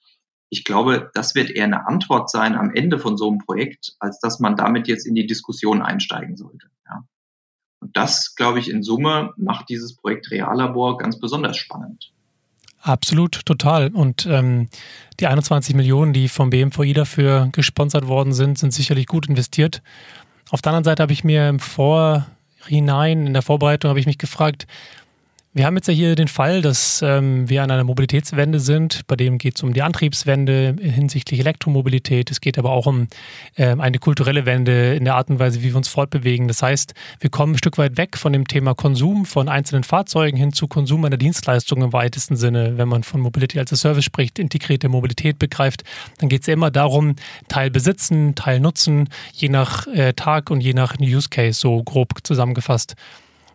Ich 0.50 0.64
glaube, 0.64 1.12
das 1.14 1.36
wird 1.36 1.52
eher 1.52 1.66
eine 1.66 1.88
Antwort 1.88 2.30
sein 2.30 2.56
am 2.56 2.74
Ende 2.74 3.00
von 3.00 3.18
so 3.18 3.30
einem 3.30 3.40
Projekt, 3.40 3.96
als 4.00 4.20
dass 4.20 4.40
man 4.40 4.56
damit 4.56 4.88
jetzt 4.88 5.06
in 5.06 5.16
die 5.16 5.28
Diskussion 5.28 5.82
einsteigen 5.82 6.38
sollte. 6.38 6.68
Ja. 6.88 7.06
Und 7.82 7.96
das, 7.98 8.34
glaube 8.36 8.60
ich, 8.60 8.70
in 8.70 8.82
Summe 8.82 9.34
macht 9.38 9.70
dieses 9.70 9.96
Projekt 9.96 10.32
Reallabor 10.32 10.98
ganz 10.98 11.20
besonders 11.20 11.58
spannend. 11.58 12.14
Absolut, 12.82 13.46
total. 13.46 13.90
Und 13.90 14.26
ähm, 14.26 14.70
die 15.20 15.28
21 15.28 15.76
Millionen, 15.76 16.14
die 16.14 16.30
vom 16.30 16.50
BMVI 16.50 16.94
dafür 16.94 17.50
gesponsert 17.52 18.08
worden 18.08 18.34
sind, 18.34 18.58
sind 18.58 18.74
sicherlich 18.74 19.06
gut 19.06 19.28
investiert. 19.28 19.82
Auf 20.50 20.62
der 20.62 20.72
anderen 20.72 20.86
Seite 20.86 21.04
habe 21.04 21.14
ich 21.14 21.24
mir 21.24 21.50
im 21.50 21.60
Vorhinein, 21.60 23.28
in 23.28 23.34
der 23.34 23.42
Vorbereitung, 23.42 23.90
habe 23.90 24.00
ich 24.00 24.06
mich 24.06 24.18
gefragt, 24.18 24.66
wir 25.52 25.66
haben 25.66 25.76
jetzt 25.76 25.88
ja 25.88 25.94
hier 25.96 26.16
den 26.16 26.28
Fall, 26.28 26.62
dass 26.62 27.02
ähm, 27.02 27.50
wir 27.50 27.64
an 27.64 27.72
einer 27.72 27.84
Mobilitätswende 27.84 28.60
sind. 28.60 29.08
Bei 29.08 29.16
dem 29.16 29.40
geht 29.40 29.56
es 29.56 29.64
um 29.64 29.74
die 29.74 29.82
Antriebswende 29.82 30.76
hinsichtlich 30.80 31.40
Elektromobilität. 31.40 32.30
Es 32.30 32.40
geht 32.40 32.60
aber 32.60 32.70
auch 32.70 32.86
um 32.86 33.08
ähm, 33.58 33.82
eine 33.82 33.98
kulturelle 33.98 34.46
Wende 34.46 34.94
in 34.94 35.06
der 35.06 35.16
Art 35.16 35.32
und 35.32 35.40
Weise, 35.40 35.64
wie 35.64 35.70
wir 35.70 35.76
uns 35.76 35.88
fortbewegen. 35.88 36.48
Das 36.48 36.62
heißt, 36.62 36.94
wir 37.20 37.32
kommen 37.32 37.56
ein 37.56 37.58
Stück 37.58 37.80
weit 37.80 37.98
weg 37.98 38.16
von 38.16 38.32
dem 38.32 38.48
Thema 38.48 38.76
Konsum 38.76 39.26
von 39.26 39.50
einzelnen 39.50 39.84
Fahrzeugen 39.84 40.38
hin 40.38 40.54
zu 40.54 40.68
Konsum 40.68 41.04
einer 41.04 41.18
Dienstleistung 41.18 41.82
im 41.82 41.94
weitesten 41.94 42.36
Sinne. 42.36 42.78
Wenn 42.78 42.88
man 42.88 43.02
von 43.02 43.20
Mobility 43.20 43.58
als 43.58 43.72
Service 43.72 44.06
spricht, 44.06 44.38
integrierte 44.38 44.88
Mobilität 44.88 45.40
begreift, 45.40 45.84
dann 46.20 46.30
geht 46.30 46.44
es 46.44 46.48
immer 46.48 46.70
darum, 46.70 47.16
Teil 47.48 47.72
besitzen, 47.72 48.36
Teil 48.36 48.60
nutzen, 48.60 49.10
je 49.34 49.50
nach 49.50 49.88
äh, 49.88 50.14
Tag 50.14 50.52
und 50.52 50.62
je 50.62 50.74
nach 50.74 51.00
Use 51.00 51.30
Case, 51.30 51.60
so 51.60 51.82
grob 51.82 52.20
zusammengefasst. 52.24 52.96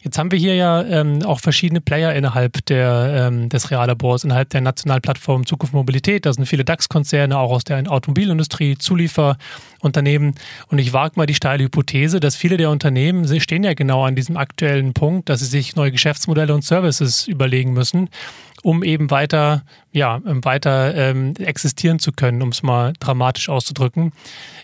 Jetzt 0.05 0.19
haben 0.19 0.31
wir 0.31 0.39
hier 0.39 0.55
ja 0.55 0.83
ähm, 0.83 1.23
auch 1.23 1.41
verschiedene 1.41 1.81
Player 1.81 2.15
innerhalb 2.15 2.67
der, 2.67 3.31
ähm, 3.33 3.49
des 3.49 3.71
Reallabors, 3.71 4.23
innerhalb 4.25 4.51
der 4.51 4.61
nationalen 4.61 5.01
Plattform 5.01 5.47
Zukunft 5.47 5.73
Mobilität. 5.73 6.27
Da 6.27 6.33
sind 6.35 6.45
viele 6.45 6.63
DAX-Konzerne, 6.63 7.39
auch 7.39 7.51
aus 7.51 7.65
der 7.65 7.91
Automobilindustrie, 7.91 8.77
Zulieferunternehmen. 8.77 10.35
Und 10.69 10.79
ich 10.79 10.93
wage 10.93 11.15
mal 11.17 11.25
die 11.25 11.35
steile 11.35 11.65
Hypothese, 11.65 12.21
dass 12.21 12.37
viele 12.37 12.59
der 12.59 12.69
Unternehmen, 12.69 13.27
sie 13.27 13.41
stehen 13.41 13.65
ja 13.65 13.73
genau 13.73 14.05
an 14.05 14.15
diesem 14.15 14.37
aktuellen 14.37 14.93
Punkt, 14.93 15.31
dass 15.31 15.41
sie 15.41 15.47
sich 15.47 15.75
neue 15.75 15.91
Geschäftsmodelle 15.91 16.55
und 16.55 16.65
Services 16.65 17.27
überlegen 17.27 17.73
müssen, 17.73 18.11
um 18.65 18.83
eben 18.83 19.11
weiter, 19.11 19.63
ja, 19.93 20.21
weiter 20.25 20.95
ähm, 20.95 21.35
existieren 21.39 21.99
zu 21.99 22.13
können, 22.13 22.41
um 22.41 22.49
es 22.49 22.63
mal 22.63 22.95
dramatisch 22.99 23.51
auszudrücken. 23.51 24.13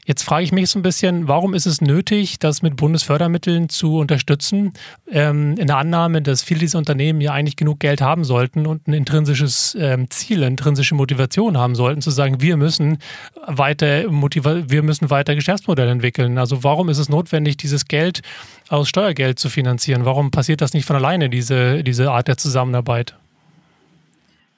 Jetzt 0.06 0.22
frage 0.22 0.42
ich 0.42 0.52
mich 0.52 0.70
so 0.70 0.78
ein 0.78 0.82
bisschen, 0.82 1.28
warum 1.28 1.52
ist 1.52 1.66
es 1.66 1.82
nötig, 1.82 2.38
das 2.38 2.62
mit 2.62 2.76
Bundesfördermitteln 2.76 3.68
zu 3.68 3.98
unterstützen, 3.98 4.72
ähm, 5.10 5.56
in 5.58 5.66
der 5.66 5.76
Annahme, 5.76 6.22
dass 6.22 6.42
viele 6.42 6.60
dieser 6.60 6.78
Unternehmen 6.78 7.20
ja 7.20 7.32
eigentlich 7.32 7.56
genug 7.56 7.78
Geld 7.78 8.00
haben 8.00 8.24
sollten 8.24 8.66
und 8.66 8.88
ein 8.88 8.94
intrinsisches 8.94 9.76
ähm, 9.78 10.08
Ziel, 10.08 10.38
eine 10.38 10.46
intrinsische 10.46 10.94
Motivation 10.94 11.58
haben 11.58 11.74
sollten, 11.74 12.00
zu 12.00 12.10
sagen, 12.10 12.40
wir 12.40 12.56
müssen 12.56 12.98
weiter 13.46 14.04
wir 14.08 14.82
müssen 14.82 15.10
weiter 15.10 15.34
Geschäftsmodelle 15.34 15.90
entwickeln. 15.90 16.38
Also 16.38 16.64
warum 16.64 16.88
ist 16.88 16.98
es 16.98 17.10
notwendig, 17.10 17.58
dieses 17.58 17.84
Geld 17.84 18.22
aus 18.68 18.88
Steuergeld 18.88 19.38
zu 19.38 19.50
finanzieren? 19.50 20.06
Warum 20.06 20.30
passiert 20.30 20.62
das 20.62 20.72
nicht 20.72 20.86
von 20.86 20.96
alleine, 20.96 21.28
diese, 21.28 21.84
diese 21.84 22.10
Art 22.10 22.28
der 22.28 22.38
Zusammenarbeit? 22.38 23.14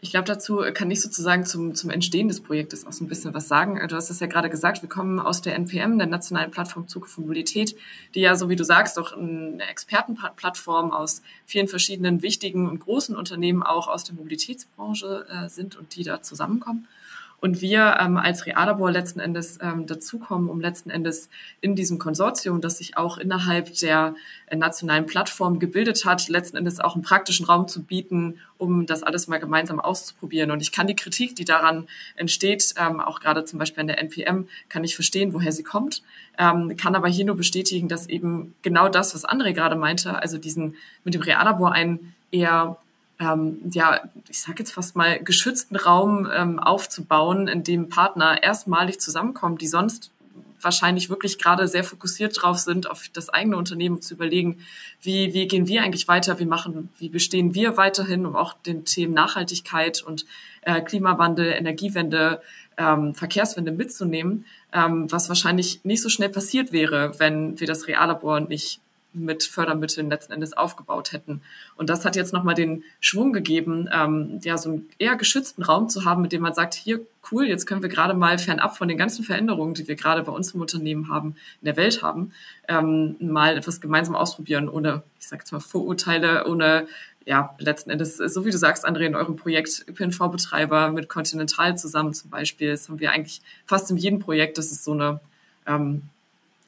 Ich 0.05 0.11
glaube, 0.11 0.25
dazu 0.25 0.65
kann 0.75 0.91
ich 0.91 1.01
sozusagen 1.01 1.47
zum, 1.47 1.77
zum 1.77 1.89
Entstehen 1.89 2.27
des 2.27 2.41
Projektes 2.41 2.85
auch 2.85 2.93
so 2.93 3.05
ein 3.05 3.09
bisschen 3.09 3.35
was 3.35 3.47
sagen. 3.47 3.81
Du 3.87 3.95
hast 3.95 4.11
es 4.11 4.19
ja 4.19 4.27
gerade 4.27 4.51
gesagt, 4.51 4.83
wir 4.83 4.89
kommen 4.89 5.21
aus 5.21 5.43
der 5.43 5.55
NPM, 5.55 5.97
der 5.97 6.09
Nationalen 6.09 6.51
Plattform 6.51 6.89
Zukunft 6.89 7.19
Mobilität, 7.19 7.77
die 8.17 8.21
ja, 8.21 8.35
so 8.35 8.49
wie 8.49 8.57
du 8.57 8.65
sagst, 8.65 8.99
auch 8.99 9.13
eine 9.13 9.63
Expertenplattform 9.71 10.91
aus 10.91 11.23
vielen 11.47 11.69
verschiedenen 11.69 12.21
wichtigen 12.21 12.69
und 12.69 12.81
großen 12.81 13.15
Unternehmen 13.15 13.63
auch 13.63 13.87
aus 13.87 14.03
der 14.03 14.17
Mobilitätsbranche 14.17 15.25
äh, 15.31 15.49
sind 15.49 15.77
und 15.77 15.95
die 15.95 16.03
da 16.03 16.21
zusammenkommen. 16.21 16.89
Und 17.43 17.61
wir 17.61 17.97
ähm, 17.99 18.17
als 18.17 18.47
Reallabor 18.47 18.93
letzten 18.93 19.19
Endes 19.19 19.59
ähm, 19.61 19.85
dazukommen, 19.87 20.49
um 20.49 20.61
letzten 20.61 20.91
Endes 20.91 21.29
in 21.61 21.75
diesem 21.75 21.99
Konsortium, 21.99 22.61
das 22.61 22.79
sich 22.79 22.97
auch 22.97 23.19
innerhalb 23.19 23.77
der 23.81 24.15
äh, 24.47 24.55
nationalen 24.55 25.07
Plattform 25.07 25.59
gebildet 25.59 26.05
hat, 26.05 26.29
letzten 26.29 26.57
Endes 26.57 26.79
auch 26.79 26.95
einen 26.95 27.03
praktischen 27.03 27.45
Raum 27.45 27.67
zu 27.67 27.83
bieten, 27.83 28.39
um 28.59 28.87
das 28.87 29.03
alles 29.03 29.27
mal 29.27 29.41
gemeinsam 29.41 29.81
auszuprobieren. 29.81 30.53
Und 30.53 30.63
ich 30.63 30.71
kann 30.71 30.87
die 30.87 30.95
Kritik, 30.95 31.35
die 31.35 31.45
daran 31.45 31.89
entsteht, 32.15 32.75
ähm, 32.79 33.01
auch 33.01 33.19
gerade 33.19 33.45
zum 33.45 33.59
Beispiel 33.59 33.81
an 33.81 33.89
der 33.89 33.99
NPM, 33.99 34.47
kann 34.69 34.85
ich 34.85 34.95
verstehen, 34.95 35.35
woher 35.35 35.51
sie 35.51 35.65
kommt, 35.65 36.05
ähm, 36.39 36.77
kann 36.77 36.95
aber 36.95 37.09
hier 37.09 37.25
nur 37.25 37.37
bestätigen, 37.37 37.89
dass 37.89 38.09
eben 38.09 38.55
genau 38.63 38.89
das, 38.89 39.17
was 39.17 39.25
André 39.25 39.53
gerade 39.53 39.75
meinte, 39.75 40.23
also 40.23 40.39
diesen 40.39 40.77
mit 41.03 41.15
dem 41.15 41.23
Reallabor 41.23 41.73
ein 41.73 42.15
eher 42.31 42.77
ähm, 43.23 43.59
ja, 43.71 44.01
ich 44.29 44.41
sage 44.41 44.61
jetzt 44.61 44.73
fast 44.73 44.97
mal, 44.97 45.19
geschützten 45.21 45.77
Raum 45.77 46.29
ähm, 46.35 46.59
aufzubauen, 46.59 47.49
in 47.49 47.63
dem 47.63 47.89
Partner 47.89 48.43
erstmalig 48.43 49.01
zusammenkommen, 49.01 49.59
die 49.59 49.69
sonst 49.69 50.11
wahrscheinlich 50.61 51.11
wirklich 51.11 51.39
gerade 51.39 51.67
sehr 51.67 51.83
fokussiert 51.85 52.41
drauf 52.41 52.59
sind, 52.59 52.89
auf 52.89 53.09
das 53.13 53.29
eigene 53.29 53.57
Unternehmen 53.57 54.01
zu 54.01 54.15
überlegen, 54.15 54.59
wie, 55.01 55.35
wie 55.35 55.49
gehen 55.49 55.67
wir 55.67 55.83
eigentlich 55.83 56.07
weiter, 56.07 56.39
wie 56.39 56.45
machen, 56.45 56.89
wie 56.99 57.09
bestehen 57.09 57.55
wir 57.55 57.77
weiterhin, 57.77 58.27
um 58.27 58.37
auch 58.37 58.55
den 58.55 58.85
Themen 58.85 59.13
Nachhaltigkeit 59.13 60.03
und 60.03 60.25
äh, 60.63 60.81
Klimawandel, 60.81 61.53
Energiewende, 61.53 62.41
ähm, 62.77 63.15
Verkehrswende 63.15 63.73
mitzunehmen, 63.73 64.45
ähm, 64.73 65.11
was 65.11 65.29
wahrscheinlich 65.29 65.85
nicht 65.85 66.03
so 66.03 66.09
schnell 66.09 66.31
passiert 66.31 66.73
wäre, 66.73 67.19
wenn 67.19 67.59
wir 67.59 67.67
das 67.67 67.89
Reallabor 67.89 68.41
nicht 68.41 68.81
mit 69.15 69.45
Fördermitteln 69.45 70.09
letzten 70.09 70.33
Endes 70.33 70.53
aufgebaut 70.53 71.13
hätten. 71.13 71.43
Und 71.77 71.91
das 71.91 72.05
hat 72.05 72.17
jetzt 72.17 72.33
nochmal 72.33 72.55
den 72.55 72.85
Schwung 73.01 73.33
gegeben, 73.33 73.89
ähm, 73.93 74.41
ja, 74.43 74.57
so 74.59 74.71
einen 74.71 74.89
eher 74.99 75.17
geschützten 75.17 75.63
Raum 75.63 75.89
zu 75.89 76.05
haben, 76.05 76.23
mit 76.23 76.33
dem 76.33 76.43
man 76.43 76.55
sagt, 76.55 76.75
hier, 76.75 77.01
cool, 77.31 77.47
jetzt 77.47 77.67
können 77.67 77.83
wir 77.83 77.89
gerade 77.89 78.15
mal 78.15 78.39
fernab 78.39 78.77
von 78.77 78.89
den 78.89 78.99
ganzen 78.99 79.25
Veränderungen, 79.25 79.75
die 79.75 79.87
wir 79.87 79.95
gerade 79.95 80.23
bei 80.23 80.33
uns 80.33 80.53
im 80.53 80.61
Unternehmen 80.61 81.09
haben, 81.09 81.37
in 81.61 81.67
der 81.67 81.77
Welt 81.77 82.03
haben, 82.03 82.33
ähm, 82.69 83.17
mal 83.21 83.57
etwas 83.57 83.81
gemeinsam 83.81 84.17
ausprobieren, 84.17 84.69
ohne, 84.69 85.03
ich 85.21 85.29
sage 85.29 85.43
jetzt 85.43 85.53
mal, 85.53 85.61
Vorurteile, 85.61 86.47
ohne 86.47 86.87
ja, 87.25 87.55
letzten 87.59 87.91
Endes, 87.91 88.17
so 88.17 88.45
wie 88.45 88.51
du 88.51 88.59
sagst, 88.59 88.87
André, 88.87 89.07
in 89.07 89.15
eurem 89.15 89.37
Projekt 89.37 89.85
ÖPNV-Betreiber 89.89 90.91
mit 90.91 91.09
Continental 91.09 91.77
zusammen 91.79 92.15
zum 92.15 92.31
Beispiel, 92.31 92.71
das 92.71 92.89
haben 92.89 92.99
wir 92.99 93.13
eigentlich 93.13 93.43
fast 93.65 93.91
in 93.91 93.97
jedem 93.97 94.19
Projekt, 94.19 94.59
das 94.59 94.73
ist 94.73 94.85
so 94.85 94.93
eine 94.93 95.21
ähm, 95.67 96.03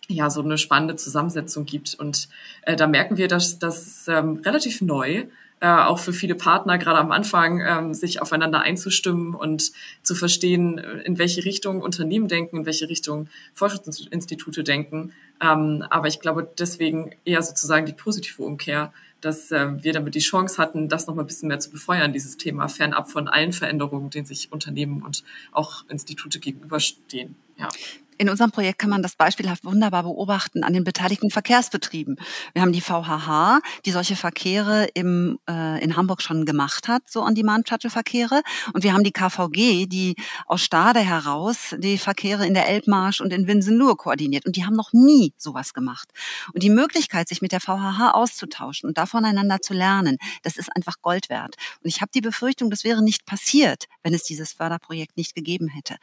ja 0.08 0.30
so 0.30 0.42
eine 0.42 0.58
spannende 0.58 0.96
Zusammensetzung 0.96 1.64
gibt. 1.64 1.94
Und 1.94 2.28
äh, 2.62 2.76
da 2.76 2.86
merken 2.86 3.16
wir, 3.16 3.28
dass 3.28 3.58
das 3.58 4.06
ähm, 4.08 4.40
relativ 4.44 4.80
neu 4.80 5.26
äh, 5.60 5.68
auch 5.68 5.98
für 5.98 6.12
viele 6.12 6.34
Partner 6.34 6.76
gerade 6.78 6.98
am 6.98 7.10
Anfang 7.10 7.62
ähm, 7.66 7.94
sich 7.94 8.20
aufeinander 8.20 8.60
einzustimmen 8.60 9.34
und 9.34 9.72
zu 10.02 10.14
verstehen, 10.14 10.78
in 10.78 11.18
welche 11.18 11.44
Richtung 11.44 11.80
Unternehmen 11.80 12.28
denken, 12.28 12.58
in 12.58 12.66
welche 12.66 12.88
Richtung 12.88 13.28
Forschungsinstitute 13.54 14.62
denken. 14.62 15.12
Ähm, 15.40 15.84
aber 15.88 16.08
ich 16.08 16.20
glaube 16.20 16.46
deswegen 16.58 17.12
eher 17.24 17.42
sozusagen 17.42 17.86
die 17.86 17.92
positive 17.92 18.42
Umkehr, 18.42 18.92
dass 19.22 19.50
äh, 19.52 19.82
wir 19.82 19.94
damit 19.94 20.14
die 20.14 20.20
Chance 20.20 20.58
hatten, 20.58 20.88
das 20.88 21.06
noch 21.06 21.14
mal 21.14 21.22
ein 21.22 21.26
bisschen 21.26 21.48
mehr 21.48 21.60
zu 21.60 21.70
befeuern, 21.70 22.12
dieses 22.12 22.36
Thema, 22.36 22.68
fernab 22.68 23.10
von 23.10 23.26
allen 23.26 23.54
Veränderungen, 23.54 24.10
denen 24.10 24.26
sich 24.26 24.52
Unternehmen 24.52 25.02
und 25.02 25.24
auch 25.52 25.88
Institute 25.88 26.40
gegenüberstehen. 26.40 27.36
Ja. 27.56 27.68
In 28.16 28.28
unserem 28.28 28.52
Projekt 28.52 28.78
kann 28.78 28.90
man 28.90 29.02
das 29.02 29.16
beispielhaft 29.16 29.64
wunderbar 29.64 30.04
beobachten 30.04 30.62
an 30.62 30.72
den 30.72 30.84
beteiligten 30.84 31.30
Verkehrsbetrieben. 31.30 32.16
Wir 32.52 32.62
haben 32.62 32.72
die 32.72 32.80
VHH, 32.80 33.60
die 33.84 33.90
solche 33.90 34.14
Verkehre 34.14 34.86
im, 34.94 35.38
äh, 35.48 35.82
in 35.82 35.96
Hamburg 35.96 36.22
schon 36.22 36.44
gemacht 36.44 36.86
hat, 36.86 37.02
so 37.08 37.22
On-Demand-Shuttle-Verkehre. 37.22 38.42
Und 38.72 38.84
wir 38.84 38.92
haben 38.92 39.02
die 39.02 39.10
KVG, 39.10 39.86
die 39.86 40.14
aus 40.46 40.62
Stade 40.62 41.00
heraus 41.00 41.74
die 41.78 41.98
Verkehre 41.98 42.46
in 42.46 42.54
der 42.54 42.68
Elbmarsch 42.68 43.20
und 43.20 43.32
in 43.32 43.48
Winsenlohe 43.48 43.96
koordiniert. 43.96 44.46
Und 44.46 44.56
die 44.56 44.64
haben 44.64 44.76
noch 44.76 44.92
nie 44.92 45.32
sowas 45.36 45.74
gemacht. 45.74 46.08
Und 46.52 46.62
die 46.62 46.70
Möglichkeit, 46.70 47.28
sich 47.28 47.42
mit 47.42 47.50
der 47.50 47.60
VHH 47.60 48.12
auszutauschen 48.12 48.88
und 48.88 48.96
da 48.96 49.06
voneinander 49.06 49.60
zu 49.60 49.74
lernen, 49.74 50.18
das 50.42 50.56
ist 50.56 50.74
einfach 50.76 51.02
Gold 51.02 51.30
wert. 51.30 51.56
Und 51.82 51.88
ich 51.88 52.00
habe 52.00 52.10
die 52.14 52.20
Befürchtung, 52.20 52.70
das 52.70 52.84
wäre 52.84 53.02
nicht 53.02 53.26
passiert, 53.26 53.86
wenn 54.02 54.14
es 54.14 54.22
dieses 54.22 54.52
Förderprojekt 54.52 55.16
nicht 55.16 55.34
gegeben 55.34 55.68
hätte. 55.68 55.96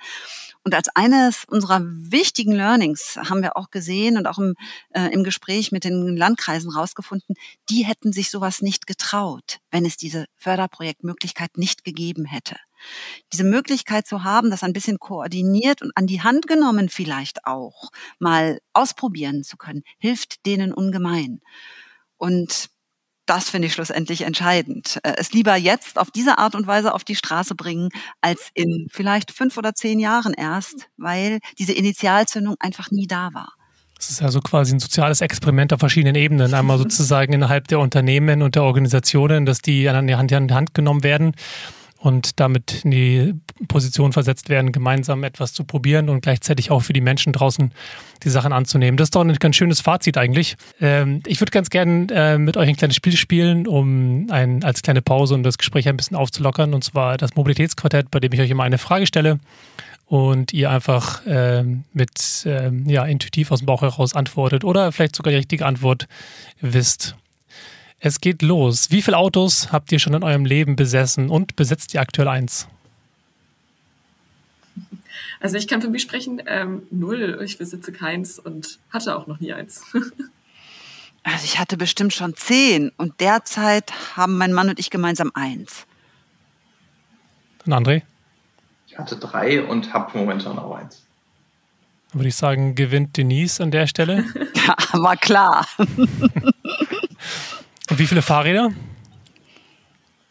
Und 0.64 0.76
als 0.76 0.90
eines 0.94 1.46
unserer 1.48 1.82
wichtigen 1.84 2.52
Learnings 2.52 3.18
haben 3.18 3.42
wir 3.42 3.58
auch 3.58 3.72
gesehen 3.72 4.18
und 4.18 4.28
auch 4.28 4.38
im, 4.38 4.56
äh, 4.92 5.08
im 5.12 5.24
Gespräch 5.24 5.72
mit 5.72 5.84
den 5.84 6.16
Landkreisen 6.16 6.70
rausgefunden, 6.70 7.36
die 7.70 7.84
hätten 7.84 8.14
sich 8.14 8.30
sowas 8.30 8.62
nicht 8.62 8.86
getraut, 8.86 9.58
wenn 9.72 9.86
es 9.86 9.98
diese 9.98 10.26
Förderprojektmöglichkeit 10.38 11.58
nicht 11.58 11.84
gegeben 11.84 12.26
hätte. 12.26 12.58
Diese 13.34 13.44
Möglichkeit 13.44 14.08
zu 14.08 14.24
haben, 14.24 14.52
das 14.52 14.64
ein 14.64 14.74
bisschen 14.74 15.00
koordiniert 15.00 15.82
und 15.82 15.92
an 15.96 16.08
die 16.08 16.22
Hand 16.22 16.48
genommen 16.48 16.90
vielleicht 16.90 17.46
auch 17.46 17.92
mal 18.20 18.60
ausprobieren 18.74 19.44
zu 19.44 19.58
können, 19.58 19.84
hilft 19.98 20.46
denen 20.46 20.74
ungemein. 20.74 21.42
Und 22.18 22.71
das 23.32 23.50
finde 23.50 23.68
ich 23.68 23.74
schlussendlich 23.74 24.24
entscheidend. 24.24 25.00
Äh, 25.04 25.14
es 25.16 25.32
lieber 25.32 25.56
jetzt 25.56 25.98
auf 25.98 26.12
diese 26.12 26.38
Art 26.38 26.54
und 26.54 26.68
Weise 26.68 26.94
auf 26.94 27.06
die 27.06 27.16
Straße 27.16 27.56
bringen, 27.56 27.88
als 28.20 28.50
in 28.54 28.88
vielleicht 28.92 29.32
fünf 29.32 29.58
oder 29.58 29.74
zehn 29.74 30.00
Jahren 30.00 30.34
erst, 30.34 30.90
weil 30.98 31.40
diese 31.58 31.72
Initialzündung 31.72 32.56
einfach 32.60 32.92
nie 32.92 33.08
da 33.08 33.30
war. 33.34 33.54
Das 33.96 34.10
ist 34.10 34.22
also 34.22 34.42
quasi 34.42 34.76
ein 34.76 34.80
soziales 34.82 35.22
Experiment 35.22 35.72
auf 35.72 35.80
verschiedenen 35.80 36.16
Ebenen. 36.16 36.54
Einmal 36.54 36.78
sozusagen 36.80 37.32
innerhalb 37.32 37.70
der 37.70 37.80
Unternehmen 37.80 38.42
und 38.42 38.56
der 38.56 38.64
Organisationen, 38.64 39.46
dass 39.46 39.62
die 39.62 39.88
an 39.88 40.08
die 40.08 40.16
Hand, 40.16 40.34
an 40.34 40.48
die 40.50 40.54
Hand 40.54 40.74
genommen 40.74 41.04
werden 41.04 41.34
und 42.02 42.40
damit 42.40 42.84
in 42.84 42.92
die 42.92 43.34
Position 43.68 44.12
versetzt 44.12 44.50
werden, 44.50 44.72
gemeinsam 44.72 45.24
etwas 45.24 45.54
zu 45.54 45.64
probieren 45.64 46.10
und 46.10 46.22
gleichzeitig 46.22 46.72
auch 46.72 46.80
für 46.80 46.94
die 46.94 47.02
Menschen 47.02 47.32
draußen 47.32 47.72
die 48.24 48.30
Sachen 48.30 48.54
anzunehmen. 48.54 48.98
Das 48.98 49.08
ist 49.08 49.16
doch 49.16 49.22
ein 49.22 49.34
ganz 49.36 49.56
schönes 49.56 49.82
Fazit 49.82 50.18
eigentlich. 50.18 50.56
Ähm, 50.82 51.22
ich 51.28 51.40
würde 51.40 51.52
ganz 51.52 51.70
gerne 51.70 52.08
äh, 52.12 52.38
mit 52.40 52.58
euch 52.58 52.68
ein 52.68 52.76
kleines 52.76 52.96
Spiel 52.96 53.16
spielen, 53.16 53.68
um 53.68 54.28
ein, 54.32 54.64
als 54.64 54.82
kleine 54.82 55.04
Pause 55.04 55.36
und 55.36 55.44
das 55.44 55.60
Gespräch 55.60 55.88
ein 55.88 55.96
bisschen 55.96 56.18
aufzulockern. 56.18 56.74
Und 56.74 56.84
zwar 56.84 57.18
das 57.18 57.36
Mobilitätsquartett, 57.36 58.10
bei 58.10 58.20
dem 58.20 58.34
ich 58.34 58.42
euch 58.42 58.50
immer 58.50 58.64
eine 58.64 58.80
Frage 58.80 59.06
stelle 59.06 59.40
und 60.08 60.54
ihr 60.54 60.72
einfach 60.72 61.24
äh, 61.28 61.64
mit 61.94 62.46
äh, 62.48 62.72
ja, 62.88 63.06
intuitiv 63.06 63.52
aus 63.52 63.60
dem 63.60 63.68
Bauch 63.68 63.84
heraus 63.84 64.16
antwortet 64.16 64.64
oder 64.64 64.92
vielleicht 64.92 65.16
sogar 65.16 65.32
die 65.32 65.38
richtige 65.38 65.68
Antwort 65.68 66.08
wisst. 66.62 67.16
Es 68.04 68.20
geht 68.20 68.42
los. 68.42 68.90
Wie 68.90 69.04
viele 69.04 69.18
Autos 69.18 69.72
habt 69.72 69.92
ihr 69.92 70.00
schon 70.00 70.16
in 70.16 70.24
eurem 70.24 70.44
Leben 70.44 70.76
besessen 70.76 71.30
und 71.30 71.56
besitzt 71.56 71.94
ihr 71.94 72.02
aktuell 72.02 72.28
eins? 72.28 72.68
Also 75.40 75.58
ich 75.58 75.68
kann 75.68 75.84
für 75.84 75.88
mich 75.88 76.02
sprechen, 76.02 76.42
ähm, 76.48 76.82
null. 76.90 77.40
Ich 77.44 77.60
besitze 77.60 77.92
keins 77.92 78.40
und 78.40 78.80
hatte 78.90 79.16
auch 79.16 79.28
noch 79.28 79.40
nie 79.40 79.54
eins. 79.54 79.84
also 81.24 81.46
ich 81.46 81.60
hatte 81.60 81.78
bestimmt 81.78 82.12
schon 82.12 82.36
zehn 82.36 82.92
und 82.98 83.20
derzeit 83.20 83.94
haben 84.18 84.36
mein 84.36 84.52
Mann 84.52 84.70
und 84.70 84.80
ich 84.80 84.90
gemeinsam 84.90 85.32
eins. 85.36 85.86
Und 87.68 87.74
André? 87.74 88.02
Ich 88.88 88.98
hatte 88.98 89.16
drei 89.16 89.62
und 89.64 89.94
habe 89.94 90.18
momentan 90.18 90.58
auch 90.58 90.76
eins. 90.76 91.06
Dann 92.12 92.22
würde 92.22 92.30
ich 92.30 92.36
sagen, 92.36 92.74
gewinnt 92.74 93.16
Denise 93.16 93.62
an 93.62 93.70
der 93.70 93.86
Stelle. 93.86 94.26
ja, 94.56 94.76
war 94.94 95.18
klar. 95.18 95.68
Und 97.92 98.00
wie 98.00 98.08
viele 98.08 98.22
Fahrräder? 98.22 98.72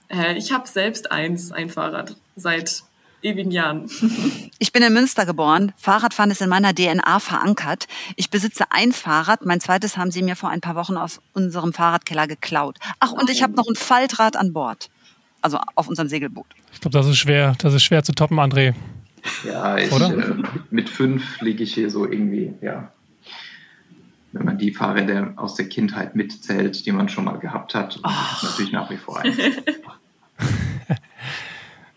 Äh, 0.08 0.38
ich 0.38 0.50
habe 0.50 0.66
selbst 0.66 1.12
eins, 1.12 1.52
ein 1.52 1.68
Fahrrad, 1.68 2.16
seit 2.34 2.82
ewigen 3.22 3.50
Jahren. 3.50 3.88
Ich 4.62 4.72
bin 4.72 4.82
in 4.82 4.92
Münster 4.92 5.24
geboren. 5.24 5.72
Fahrradfahren 5.78 6.30
ist 6.30 6.42
in 6.42 6.50
meiner 6.50 6.74
DNA 6.74 7.18
verankert. 7.18 7.88
Ich 8.16 8.28
besitze 8.28 8.64
ein 8.70 8.92
Fahrrad. 8.92 9.46
Mein 9.46 9.58
zweites 9.58 9.96
haben 9.96 10.10
sie 10.10 10.22
mir 10.22 10.36
vor 10.36 10.50
ein 10.50 10.60
paar 10.60 10.74
Wochen 10.74 10.98
aus 10.98 11.20
unserem 11.32 11.72
Fahrradkeller 11.72 12.26
geklaut. 12.26 12.76
Ach, 13.00 13.12
und 13.12 13.30
ich 13.30 13.42
habe 13.42 13.54
noch 13.54 13.66
ein 13.66 13.74
Faltrad 13.74 14.36
an 14.36 14.52
Bord. 14.52 14.90
Also 15.40 15.58
auf 15.76 15.88
unserem 15.88 16.08
Segelboot. 16.08 16.46
Ich 16.74 16.80
glaube, 16.80 16.96
das 16.96 17.06
ist 17.06 17.16
schwer. 17.16 17.54
Das 17.58 17.72
ist 17.72 17.82
schwer 17.82 18.04
zu 18.04 18.12
toppen, 18.12 18.38
André. 18.38 18.74
Ja, 19.44 19.78
ich, 19.78 19.90
äh, 19.90 20.34
mit 20.70 20.90
fünf 20.90 21.40
liege 21.40 21.64
ich 21.64 21.72
hier 21.72 21.90
so 21.90 22.04
irgendwie, 22.04 22.52
ja, 22.60 22.92
wenn 24.32 24.44
man 24.44 24.58
die 24.58 24.72
Fahrräder 24.72 25.32
aus 25.36 25.54
der 25.54 25.68
Kindheit 25.68 26.14
mitzählt, 26.14 26.86
die 26.86 26.92
man 26.92 27.08
schon 27.08 27.24
mal 27.24 27.38
gehabt 27.38 27.74
hat. 27.74 27.96
Und 27.96 28.06
oh. 28.06 28.46
natürlich 28.46 28.72
nach 28.72 28.90
wie 28.90 28.96
vor 28.96 29.20
eins. 29.20 29.36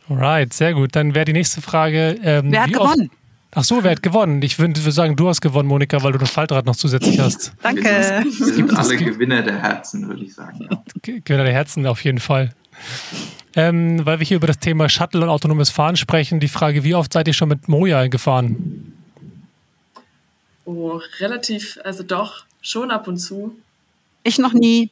Alright, 0.09 0.53
sehr 0.53 0.73
gut. 0.73 0.95
Dann 0.95 1.15
wäre 1.15 1.25
die 1.25 1.33
nächste 1.33 1.61
Frage. 1.61 2.17
Ähm, 2.23 2.51
wer 2.51 2.63
hat 2.63 2.73
gewonnen? 2.73 3.09
Ach 3.55 3.63
so, 3.63 3.83
wer 3.83 3.91
hat 3.91 4.01
gewonnen? 4.01 4.41
Ich 4.41 4.57
würde 4.57 4.91
sagen, 4.91 5.15
du 5.15 5.29
hast 5.29 5.41
gewonnen, 5.41 5.69
Monika, 5.69 6.01
weil 6.01 6.11
du 6.11 6.17
das 6.17 6.31
Faltrad 6.31 6.65
noch 6.65 6.75
zusätzlich 6.75 7.19
hast. 7.19 7.53
Danke. 7.61 7.87
Es 7.87 8.55
gibt 8.55 8.75
alle 8.75 8.97
Gewinner 8.97 9.43
der 9.43 9.61
Herzen, 9.61 10.07
würde 10.07 10.23
ich 10.23 10.33
sagen. 10.33 10.67
Ja. 10.69 10.83
Gewinner 11.01 11.43
der 11.43 11.53
Herzen 11.53 11.85
auf 11.85 12.03
jeden 12.03 12.19
Fall. 12.19 12.49
Ähm, 13.55 14.03
weil 14.03 14.19
wir 14.19 14.25
hier 14.25 14.37
über 14.37 14.47
das 14.47 14.57
Thema 14.57 14.89
Shuttle 14.89 15.21
und 15.21 15.29
autonomes 15.29 15.69
Fahren 15.69 15.95
sprechen, 15.95 16.39
die 16.39 16.47
Frage, 16.47 16.83
wie 16.83 16.95
oft 16.95 17.13
seid 17.13 17.27
ihr 17.27 17.33
schon 17.33 17.49
mit 17.49 17.67
Moja 17.67 18.07
gefahren? 18.07 18.93
Oh, 20.65 21.01
relativ, 21.19 21.79
also 21.83 22.03
doch, 22.03 22.45
schon 22.61 22.91
ab 22.91 23.07
und 23.07 23.17
zu. 23.17 23.55
Ich 24.23 24.37
noch 24.39 24.53
nie. 24.53 24.89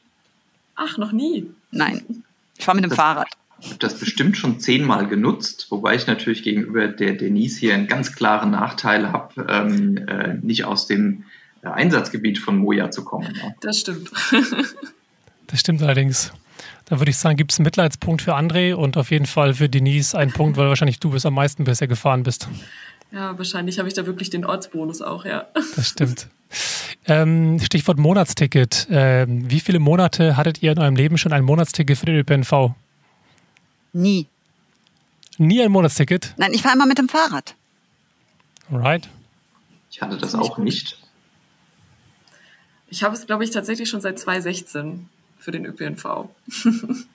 Ach, 0.75 0.97
noch 0.97 1.11
nie? 1.11 1.49
Nein. 1.71 2.23
Ich 2.57 2.65
fahre 2.65 2.75
mit 2.75 2.85
dem 2.85 2.91
Fahrrad. 2.91 3.27
habe 3.63 3.75
das 3.79 3.97
bestimmt 3.97 4.37
schon 4.37 4.59
zehnmal 4.59 5.07
genutzt, 5.07 5.67
wobei 5.69 5.95
ich 5.95 6.07
natürlich 6.07 6.43
gegenüber 6.43 6.87
der 6.87 7.13
Denise 7.13 7.59
hier 7.59 7.73
einen 7.73 7.87
ganz 7.87 8.13
klaren 8.13 8.51
Nachteil 8.51 9.11
habe, 9.11 9.45
ähm, 9.49 9.97
äh, 9.97 10.33
nicht 10.41 10.65
aus 10.65 10.87
dem 10.87 11.23
äh, 11.63 11.67
Einsatzgebiet 11.67 12.39
von 12.39 12.57
Moja 12.57 12.91
zu 12.91 13.03
kommen. 13.03 13.33
Ja. 13.35 13.53
Das 13.61 13.79
stimmt. 13.79 14.11
das 15.47 15.59
stimmt 15.59 15.81
allerdings. 15.81 16.33
Da 16.85 16.99
würde 16.99 17.11
ich 17.11 17.17
sagen, 17.17 17.37
gibt 17.37 17.53
es 17.53 17.59
einen 17.59 17.65
Mitleidspunkt 17.65 18.21
für 18.21 18.35
André 18.35 18.73
und 18.73 18.97
auf 18.97 19.11
jeden 19.11 19.25
Fall 19.25 19.53
für 19.53 19.69
Denise 19.69 20.13
einen 20.13 20.33
Punkt, 20.33 20.57
weil 20.57 20.67
wahrscheinlich 20.67 20.99
du 20.99 21.11
bis 21.11 21.25
am 21.25 21.35
meisten 21.35 21.63
bisher 21.63 21.87
gefahren 21.87 22.23
bist. 22.23 22.49
Ja, 23.11 23.37
wahrscheinlich 23.37 23.77
habe 23.77 23.87
ich 23.87 23.93
da 23.93 24.05
wirklich 24.05 24.29
den 24.29 24.45
Ortsbonus 24.45 25.01
auch, 25.01 25.25
ja. 25.25 25.47
Das 25.75 25.89
stimmt. 25.89 26.27
Ähm, 27.05 27.59
Stichwort 27.59 27.97
Monatsticket. 27.97 28.87
Ähm, 28.89 29.49
wie 29.49 29.59
viele 29.59 29.79
Monate 29.79 30.37
hattet 30.37 30.61
ihr 30.61 30.71
in 30.71 30.79
eurem 30.79 30.95
Leben 30.95 31.17
schon 31.17 31.33
ein 31.33 31.43
Monatsticket 31.43 31.97
für 31.97 32.05
den 32.05 32.15
ÖPNV? 32.15 32.71
Nie. 33.93 34.27
Nie 35.37 35.61
ein 35.61 35.71
Monatsticket? 35.71 36.33
Nein, 36.37 36.53
ich 36.53 36.61
fahre 36.61 36.75
immer 36.75 36.85
mit 36.85 36.97
dem 36.97 37.09
Fahrrad. 37.09 37.55
Alright. 38.71 39.09
Ich 39.89 40.01
hatte 40.01 40.17
das 40.17 40.35
auch 40.35 40.57
nicht. 40.57 40.97
Ich 42.89 43.03
habe 43.03 43.15
es, 43.15 43.25
glaube 43.25 43.43
ich, 43.43 43.51
tatsächlich 43.51 43.89
schon 43.89 44.01
seit 44.01 44.19
2016 44.19 45.09
für 45.39 45.51
den 45.51 45.65
ÖPNV. 45.65 46.29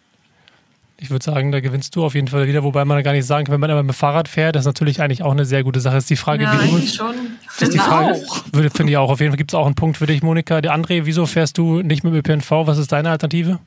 Ich 0.98 1.10
würde 1.10 1.22
sagen, 1.22 1.52
da 1.52 1.60
gewinnst 1.60 1.94
du 1.94 2.04
auf 2.04 2.14
jeden 2.14 2.28
Fall 2.28 2.48
wieder, 2.48 2.62
wobei 2.64 2.86
man 2.86 3.02
gar 3.02 3.12
nicht 3.12 3.26
sagen 3.26 3.44
kann, 3.44 3.52
wenn 3.52 3.60
man 3.60 3.70
aber 3.70 3.82
mit 3.82 3.92
dem 3.92 3.98
Fahrrad 3.98 4.28
fährt, 4.28 4.56
das 4.56 4.62
ist 4.62 4.66
natürlich 4.66 5.02
eigentlich 5.02 5.22
auch 5.22 5.32
eine 5.32 5.44
sehr 5.44 5.62
gute 5.62 5.78
Sache. 5.80 5.98
Ist 5.98 6.08
die 6.08 6.16
Frage, 6.16 6.44
ja, 6.44 6.58
wie 6.62 6.70
du. 6.70 6.86
schon. 6.86 7.14
Ist 7.60 7.74
die 7.74 7.78
Frage, 7.78 8.18
würde, 8.52 8.70
finde 8.70 8.92
ich 8.92 8.96
auch. 8.96 9.10
Auf 9.10 9.20
jeden 9.20 9.32
Fall 9.32 9.36
gibt 9.36 9.50
es 9.50 9.54
auch 9.54 9.66
einen 9.66 9.74
Punkt 9.74 9.98
für 9.98 10.06
dich, 10.06 10.22
Monika. 10.22 10.62
Der 10.62 10.74
André, 10.74 11.04
wieso 11.04 11.26
fährst 11.26 11.58
du 11.58 11.82
nicht 11.82 12.02
mit 12.02 12.14
dem 12.14 12.18
ÖPNV? 12.18 12.50
Was 12.50 12.78
ist 12.78 12.92
deine 12.92 13.10
Alternative? 13.10 13.58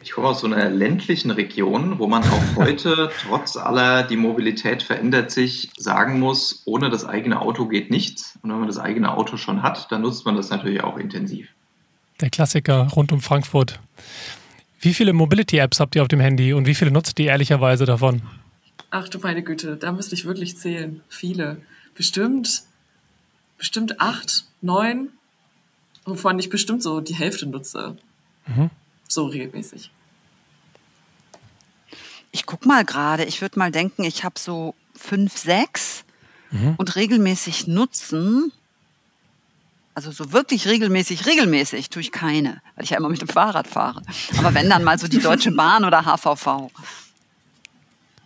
Ich 0.00 0.12
komme 0.12 0.28
aus 0.28 0.40
so 0.40 0.46
einer 0.46 0.70
ländlichen 0.70 1.32
Region, 1.32 1.98
wo 1.98 2.06
man 2.06 2.22
auch 2.22 2.56
heute, 2.56 3.10
trotz 3.28 3.56
aller, 3.56 4.04
die 4.04 4.16
Mobilität 4.16 4.84
verändert 4.84 5.32
sich, 5.32 5.70
sagen 5.76 6.20
muss, 6.20 6.62
ohne 6.66 6.90
das 6.90 7.04
eigene 7.04 7.40
Auto 7.40 7.66
geht 7.66 7.90
nichts. 7.90 8.38
Und 8.42 8.50
wenn 8.50 8.60
man 8.60 8.68
das 8.68 8.78
eigene 8.78 9.12
Auto 9.12 9.36
schon 9.36 9.64
hat, 9.64 9.90
dann 9.90 10.02
nutzt 10.02 10.24
man 10.24 10.36
das 10.36 10.50
natürlich 10.50 10.84
auch 10.84 10.98
intensiv. 10.98 11.48
Der 12.20 12.30
Klassiker 12.30 12.86
rund 12.94 13.10
um 13.10 13.20
Frankfurt. 13.20 13.80
Wie 14.80 14.94
viele 14.94 15.12
Mobility-Apps 15.12 15.80
habt 15.80 15.96
ihr 15.96 16.02
auf 16.02 16.08
dem 16.08 16.20
Handy 16.20 16.52
und 16.52 16.66
wie 16.66 16.74
viele 16.74 16.90
nutzt 16.90 17.18
ihr 17.18 17.26
ehrlicherweise 17.26 17.86
davon? 17.86 18.22
Ach 18.90 19.08
du 19.08 19.18
meine 19.18 19.42
Güte, 19.42 19.76
da 19.76 19.92
müsste 19.92 20.14
ich 20.14 20.24
wirklich 20.24 20.56
zählen. 20.56 21.02
Viele. 21.08 21.60
Bestimmt, 21.94 22.62
bestimmt 23.58 24.00
acht, 24.00 24.44
neun, 24.60 25.08
wovon 26.04 26.38
ich 26.38 26.50
bestimmt 26.50 26.82
so 26.82 27.00
die 27.00 27.14
Hälfte 27.14 27.46
nutze. 27.46 27.96
Mhm. 28.46 28.70
So 29.08 29.26
regelmäßig. 29.26 29.90
Ich 32.32 32.44
guck 32.44 32.66
mal 32.66 32.84
gerade, 32.84 33.24
ich 33.24 33.40
würde 33.40 33.58
mal 33.58 33.72
denken, 33.72 34.04
ich 34.04 34.24
habe 34.24 34.38
so 34.38 34.74
fünf, 34.94 35.36
sechs 35.36 36.04
mhm. 36.50 36.74
und 36.76 36.96
regelmäßig 36.96 37.66
nutzen 37.66 38.52
also 39.96 40.10
so 40.12 40.30
wirklich 40.32 40.68
regelmäßig, 40.68 41.24
regelmäßig 41.24 41.88
tue 41.88 42.02
ich 42.02 42.12
keine, 42.12 42.60
weil 42.74 42.84
ich 42.84 42.90
ja 42.90 42.98
immer 42.98 43.08
mit 43.08 43.22
dem 43.22 43.28
Fahrrad 43.28 43.66
fahre. 43.66 44.02
Aber 44.38 44.52
wenn 44.52 44.68
dann 44.68 44.84
mal 44.84 44.98
so 44.98 45.08
die 45.08 45.20
Deutsche 45.20 45.52
Bahn 45.56 45.86
oder 45.86 46.04
HVV. 46.04 46.70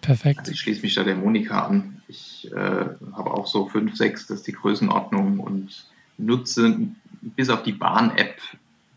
Perfekt. 0.01 0.41
Also 0.41 0.51
ich 0.51 0.59
schließe 0.59 0.83
mich 0.83 0.97
da 0.97 1.05
der 1.05 1.14
Monika 1.14 1.66
an. 1.66 2.03
Ich 2.09 2.51
äh, 2.51 2.57
habe 2.57 3.31
auch 3.31 3.47
so 3.47 3.68
fünf, 3.68 3.97
sechs, 3.97 4.27
das 4.27 4.39
ist 4.39 4.49
die 4.49 4.53
Größenordnung 4.53 5.39
und 5.39 5.85
nutze 6.18 6.77
bis 7.21 7.49
auf 7.51 7.62
die 7.62 7.73
Bahn-App 7.73 8.41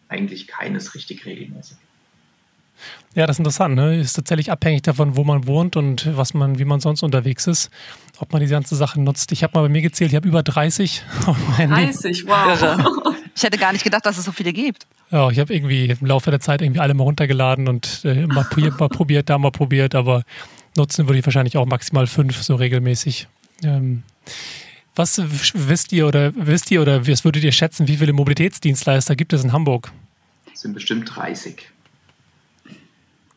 eigentlich 0.09 0.47
keines 0.47 0.95
richtig 0.95 1.27
regelmäßig. 1.27 1.77
Ja, 3.13 3.27
das 3.27 3.35
ist 3.35 3.41
interessant. 3.41 3.75
Ne? 3.75 3.99
Ist 3.99 4.13
tatsächlich 4.13 4.51
abhängig 4.51 4.81
davon, 4.81 5.15
wo 5.15 5.23
man 5.23 5.45
wohnt 5.45 5.75
und 5.75 6.17
was 6.17 6.33
man, 6.33 6.57
wie 6.57 6.65
man 6.65 6.79
sonst 6.79 7.03
unterwegs 7.03 7.45
ist, 7.45 7.69
ob 8.19 8.31
man 8.31 8.41
diese 8.41 8.53
ganze 8.53 8.75
Sache 8.75 9.01
nutzt. 9.01 9.31
Ich 9.31 9.43
habe 9.43 9.57
mal 9.57 9.63
bei 9.63 9.69
mir 9.69 9.81
gezählt, 9.81 10.11
ich 10.11 10.15
habe 10.15 10.27
über 10.27 10.43
30. 10.43 11.03
30, 11.57 12.27
wow. 12.27 13.13
Ich 13.35 13.41
hätte 13.41 13.57
gar 13.57 13.73
nicht 13.73 13.83
gedacht, 13.83 14.05
dass 14.05 14.19
es 14.19 14.25
so 14.25 14.31
viele 14.31 14.53
gibt. 14.53 14.85
Ja, 15.09 15.29
ich 15.29 15.39
habe 15.39 15.53
irgendwie 15.53 15.87
im 15.87 16.05
Laufe 16.05 16.29
der 16.29 16.39
Zeit 16.39 16.61
irgendwie 16.61 16.79
alle 16.79 16.93
mal 16.93 17.03
runtergeladen 17.03 17.67
und 17.67 18.01
äh, 18.03 18.27
mal, 18.27 18.43
probiert, 18.43 18.79
mal 18.79 18.89
probiert, 18.89 19.29
da 19.29 19.39
mal 19.39 19.51
probiert, 19.51 19.95
aber 19.95 20.23
nutzen 20.77 21.07
würde 21.07 21.17
ich 21.19 21.25
wahrscheinlich 21.25 21.57
auch 21.57 21.65
maximal 21.65 22.05
fünf 22.05 22.43
so 22.43 22.55
regelmäßig. 22.55 23.27
Ähm, 23.63 24.03
was 24.95 25.19
wisst 25.53 25.91
ihr 25.93 26.07
oder 26.07 26.31
wisst 26.35 26.69
ihr 26.69 26.81
oder 26.81 27.07
was 27.07 27.25
würdet 27.25 27.43
ihr 27.43 27.51
schätzen, 27.51 27.87
wie 27.87 27.97
viele 27.97 28.13
Mobilitätsdienstleister 28.13 29.15
gibt 29.15 29.33
es 29.33 29.43
in 29.43 29.51
Hamburg? 29.51 29.91
Das 30.51 30.61
sind 30.61 30.73
bestimmt 30.73 31.15
30. 31.15 31.72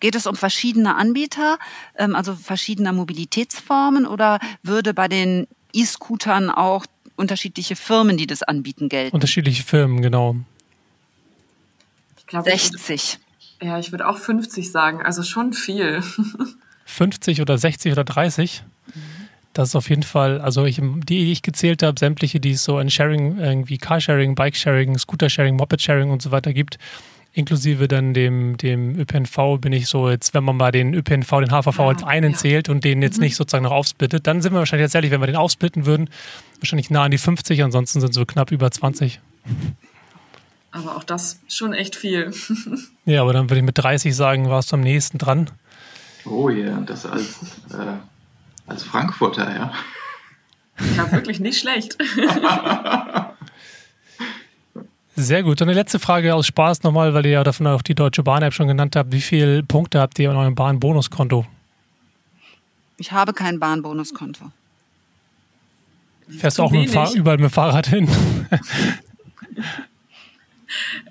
Geht 0.06 0.14
es 0.14 0.28
um 0.28 0.36
verschiedene 0.36 0.94
Anbieter, 0.94 1.58
ähm, 1.98 2.14
also 2.14 2.36
verschiedene 2.36 2.92
Mobilitätsformen 2.92 4.06
oder 4.06 4.38
würde 4.62 4.94
bei 4.94 5.08
den 5.08 5.48
E-Scootern 5.72 6.48
auch 6.48 6.86
unterschiedliche 7.16 7.74
Firmen, 7.74 8.16
die 8.16 8.28
das 8.28 8.44
anbieten, 8.44 8.88
gelten? 8.88 9.16
Unterschiedliche 9.16 9.64
Firmen, 9.64 10.02
genau. 10.02 10.36
Ich 12.18 12.26
glaub, 12.28 12.44
60. 12.44 13.18
Ich, 13.58 13.66
ja, 13.66 13.80
ich 13.80 13.90
würde 13.90 14.06
auch 14.06 14.16
50 14.16 14.70
sagen, 14.70 15.02
also 15.02 15.24
schon 15.24 15.52
viel. 15.52 16.00
50 16.84 17.40
oder 17.40 17.58
60 17.58 17.90
oder 17.90 18.04
30? 18.04 18.62
Das 19.54 19.70
ist 19.70 19.74
auf 19.74 19.90
jeden 19.90 20.04
Fall, 20.04 20.40
also 20.40 20.66
ich, 20.66 20.76
die, 20.76 21.02
die 21.02 21.32
ich 21.32 21.42
gezählt 21.42 21.82
habe, 21.82 21.98
sämtliche, 21.98 22.38
die 22.38 22.52
es 22.52 22.62
so 22.62 22.78
in 22.78 22.90
Sharing, 22.90 23.38
irgendwie 23.38 23.78
Carsharing, 23.78 24.36
Bikesharing, 24.36 24.96
Scootersharing, 24.96 25.56
Moped-Sharing 25.56 26.10
und 26.10 26.22
so 26.22 26.30
weiter 26.30 26.52
gibt, 26.52 26.78
inklusive 27.36 27.86
dann 27.86 28.14
dem, 28.14 28.56
dem 28.56 28.98
ÖPNV 28.98 29.60
bin 29.60 29.72
ich 29.72 29.88
so 29.88 30.08
jetzt, 30.08 30.32
wenn 30.32 30.42
man 30.42 30.56
mal 30.56 30.72
den 30.72 30.94
ÖPNV, 30.94 31.30
den 31.40 31.50
HVV 31.50 31.80
als 31.80 32.02
einen 32.02 32.32
ja. 32.32 32.38
zählt 32.38 32.68
und 32.70 32.82
den 32.82 33.02
jetzt 33.02 33.18
mhm. 33.18 33.24
nicht 33.24 33.36
sozusagen 33.36 33.64
noch 33.64 33.72
aufsplittet, 33.72 34.26
dann 34.26 34.40
sind 34.40 34.52
wir 34.52 34.58
wahrscheinlich 34.60 34.86
tatsächlich, 34.86 35.10
wenn 35.10 35.20
wir 35.20 35.26
den 35.26 35.36
aufsplitten 35.36 35.84
würden, 35.84 36.08
wahrscheinlich 36.60 36.88
nah 36.88 37.04
an 37.04 37.10
die 37.10 37.18
50, 37.18 37.62
ansonsten 37.62 38.00
sind 38.00 38.10
es 38.10 38.16
so 38.16 38.24
knapp 38.24 38.52
über 38.52 38.70
20. 38.70 39.20
Aber 40.72 40.96
auch 40.96 41.04
das 41.04 41.38
schon 41.46 41.74
echt 41.74 41.94
viel. 41.94 42.32
ja, 43.04 43.20
aber 43.20 43.34
dann 43.34 43.50
würde 43.50 43.58
ich 43.58 43.66
mit 43.66 43.76
30 43.76 44.16
sagen, 44.16 44.48
warst 44.48 44.72
du 44.72 44.76
am 44.76 44.82
nächsten 44.82 45.18
dran. 45.18 45.50
Oh 46.24 46.48
ja, 46.48 46.68
yeah, 46.68 46.80
das 46.80 47.04
als, 47.04 47.40
äh, 47.70 47.96
als 48.66 48.82
Frankfurter, 48.82 49.54
ja. 49.54 49.72
Ja, 50.96 51.12
wirklich 51.12 51.38
nicht 51.38 51.58
schlecht. 51.58 51.98
Sehr 55.16 55.42
gut. 55.42 55.60
Und 55.62 55.68
eine 55.68 55.72
letzte 55.72 55.98
Frage 55.98 56.34
aus 56.34 56.46
Spaß 56.46 56.82
nochmal, 56.82 57.14
weil 57.14 57.24
ihr 57.24 57.32
ja 57.32 57.44
davon 57.44 57.66
auch 57.66 57.82
die 57.82 57.94
Deutsche 57.94 58.22
Bahn-App 58.22 58.52
schon 58.52 58.68
genannt 58.68 58.96
habt. 58.96 59.12
Wie 59.12 59.22
viele 59.22 59.62
Punkte 59.62 59.98
habt 59.98 60.18
ihr 60.18 60.30
in 60.30 60.36
eurem 60.36 60.54
Bahnbonuskonto? 60.54 61.46
Ich 62.98 63.12
habe 63.12 63.32
kein 63.32 63.58
Bahnbonuskonto. 63.58 64.50
Fährst 66.28 66.58
du 66.58 66.64
auch 66.64 66.70
mit 66.70 66.90
überall 67.14 67.36
mit 67.36 67.44
dem 67.44 67.50
Fahrrad 67.50 67.86
hin? 67.86 68.08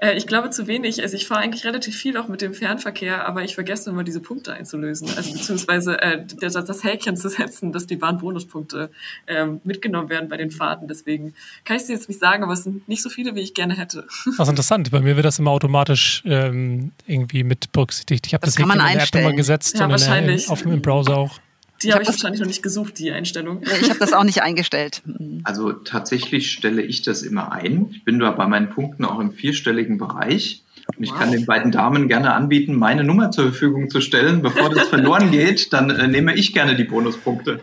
Äh, 0.01 0.17
ich 0.17 0.27
glaube 0.27 0.49
zu 0.49 0.67
wenig. 0.67 1.01
Also 1.01 1.15
ich 1.15 1.27
fahre 1.27 1.41
eigentlich 1.41 1.65
relativ 1.65 1.95
viel 1.95 2.17
auch 2.17 2.27
mit 2.27 2.41
dem 2.41 2.53
Fernverkehr, 2.53 3.27
aber 3.27 3.43
ich 3.43 3.55
vergesse 3.55 3.89
immer 3.89 4.03
diese 4.03 4.19
Punkte 4.19 4.53
einzulösen. 4.53 5.09
Also 5.15 5.33
beziehungsweise 5.33 6.01
äh, 6.01 6.25
das, 6.39 6.53
das 6.53 6.83
Häkchen 6.83 7.17
zu 7.17 7.29
setzen, 7.29 7.71
dass 7.71 7.87
die 7.87 7.95
Bahnbonuspunkte 7.95 8.89
ähm, 9.27 9.61
mitgenommen 9.63 10.09
werden 10.09 10.29
bei 10.29 10.37
den 10.37 10.51
Fahrten. 10.51 10.87
Deswegen 10.87 11.33
kann 11.63 11.77
ich 11.77 11.83
es 11.83 11.89
jetzt 11.89 12.09
nicht 12.09 12.19
sagen, 12.19 12.43
aber 12.43 12.53
es 12.53 12.63
sind 12.63 12.87
nicht 12.87 13.01
so 13.01 13.09
viele, 13.09 13.35
wie 13.35 13.41
ich 13.41 13.53
gerne 13.53 13.75
hätte. 13.75 14.05
Das 14.25 14.39
ist 14.39 14.49
interessant. 14.49 14.91
Bei 14.91 14.99
mir 14.99 15.15
wird 15.15 15.25
das 15.25 15.39
immer 15.39 15.51
automatisch 15.51 16.23
ähm, 16.25 16.91
irgendwie 17.07 17.43
mit 17.43 17.71
berücksichtigt. 17.71 18.27
Ich 18.27 18.33
habe 18.33 18.45
das, 18.45 18.55
das 18.55 18.63
Häkchen 18.63 18.79
in 18.79 18.97
der 18.97 19.03
App 19.03 19.15
immer 19.15 19.33
gesetzt 19.33 19.77
ja, 19.77 19.85
und 19.85 19.91
wahrscheinlich. 19.91 20.45
In, 20.45 20.51
auf 20.51 20.61
dem 20.61 20.81
Browser 20.81 21.17
auch. 21.17 21.39
Die 21.83 21.93
habe 21.93 22.03
ich 22.03 22.09
wahrscheinlich 22.09 22.39
noch 22.39 22.47
nicht 22.47 22.63
gesucht, 22.63 22.99
die 22.99 23.11
Einstellung. 23.11 23.61
Ich 23.81 23.89
habe 23.89 23.99
das 23.99 24.13
auch 24.13 24.23
nicht 24.23 24.41
eingestellt. 24.43 25.01
Also 25.43 25.73
tatsächlich 25.73 26.51
stelle 26.51 26.81
ich 26.81 27.01
das 27.01 27.21
immer 27.21 27.51
ein. 27.51 27.87
Ich 27.91 28.05
bin 28.05 28.19
da 28.19 28.31
bei 28.31 28.47
meinen 28.47 28.69
Punkten 28.69 29.05
auch 29.05 29.19
im 29.19 29.31
vierstelligen 29.31 29.97
Bereich. 29.97 30.63
Und 30.95 31.03
ich 31.03 31.11
wow. 31.11 31.19
kann 31.19 31.31
den 31.31 31.45
beiden 31.45 31.71
Damen 31.71 32.07
gerne 32.07 32.33
anbieten, 32.33 32.75
meine 32.75 33.03
Nummer 33.03 33.31
zur 33.31 33.45
Verfügung 33.45 33.89
zu 33.89 34.01
stellen. 34.01 34.41
Bevor 34.41 34.69
das 34.69 34.87
verloren 34.87 35.31
geht, 35.31 35.73
dann 35.73 35.89
äh, 35.89 36.07
nehme 36.07 36.35
ich 36.35 36.53
gerne 36.53 36.75
die 36.75 36.83
Bonuspunkte. 36.83 37.61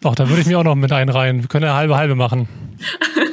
Doch, 0.00 0.14
da 0.14 0.28
würde 0.28 0.42
ich 0.42 0.46
mich 0.46 0.56
auch 0.56 0.64
noch 0.64 0.74
mit 0.74 0.92
einreihen. 0.92 1.42
Wir 1.42 1.48
können 1.48 1.64
eine 1.64 1.74
halbe 1.74 1.96
halbe 1.96 2.14
machen. 2.14 2.48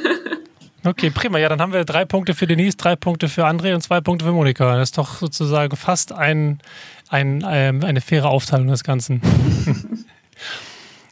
Okay, 0.86 1.08
prima. 1.08 1.38
Ja, 1.38 1.48
dann 1.48 1.62
haben 1.62 1.72
wir 1.72 1.82
drei 1.86 2.04
Punkte 2.04 2.34
für 2.34 2.46
Denise, 2.46 2.76
drei 2.76 2.94
Punkte 2.94 3.30
für 3.30 3.46
André 3.46 3.74
und 3.74 3.80
zwei 3.80 4.02
Punkte 4.02 4.26
für 4.26 4.32
Monika. 4.32 4.76
Das 4.76 4.90
ist 4.90 4.98
doch 4.98 5.16
sozusagen 5.16 5.74
fast 5.76 6.12
ein, 6.12 6.58
ein, 7.14 7.44
ähm, 7.48 7.84
eine 7.84 8.00
faire 8.00 8.28
Aufteilung 8.28 8.66
des 8.66 8.82
Ganzen. 8.82 9.22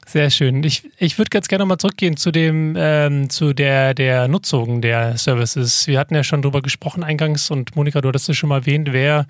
Sehr 0.06 0.28
schön. 0.28 0.62
Ich, 0.62 0.82
ich 0.98 1.16
würde 1.16 1.30
ganz 1.30 1.48
gerne 1.48 1.62
nochmal 1.62 1.78
zurückgehen 1.78 2.18
zu 2.18 2.32
dem, 2.32 2.74
ähm, 2.76 3.30
zu 3.30 3.54
der, 3.54 3.94
der 3.94 4.28
Nutzung 4.28 4.82
der 4.82 5.16
Services. 5.16 5.86
Wir 5.86 5.98
hatten 5.98 6.14
ja 6.14 6.22
schon 6.22 6.42
drüber 6.42 6.60
gesprochen 6.60 7.02
eingangs 7.02 7.50
und 7.50 7.76
Monika, 7.76 8.02
du 8.02 8.08
hattest 8.08 8.28
es 8.28 8.36
schon 8.36 8.50
mal 8.50 8.58
erwähnt, 8.58 8.92
wer 8.92 9.26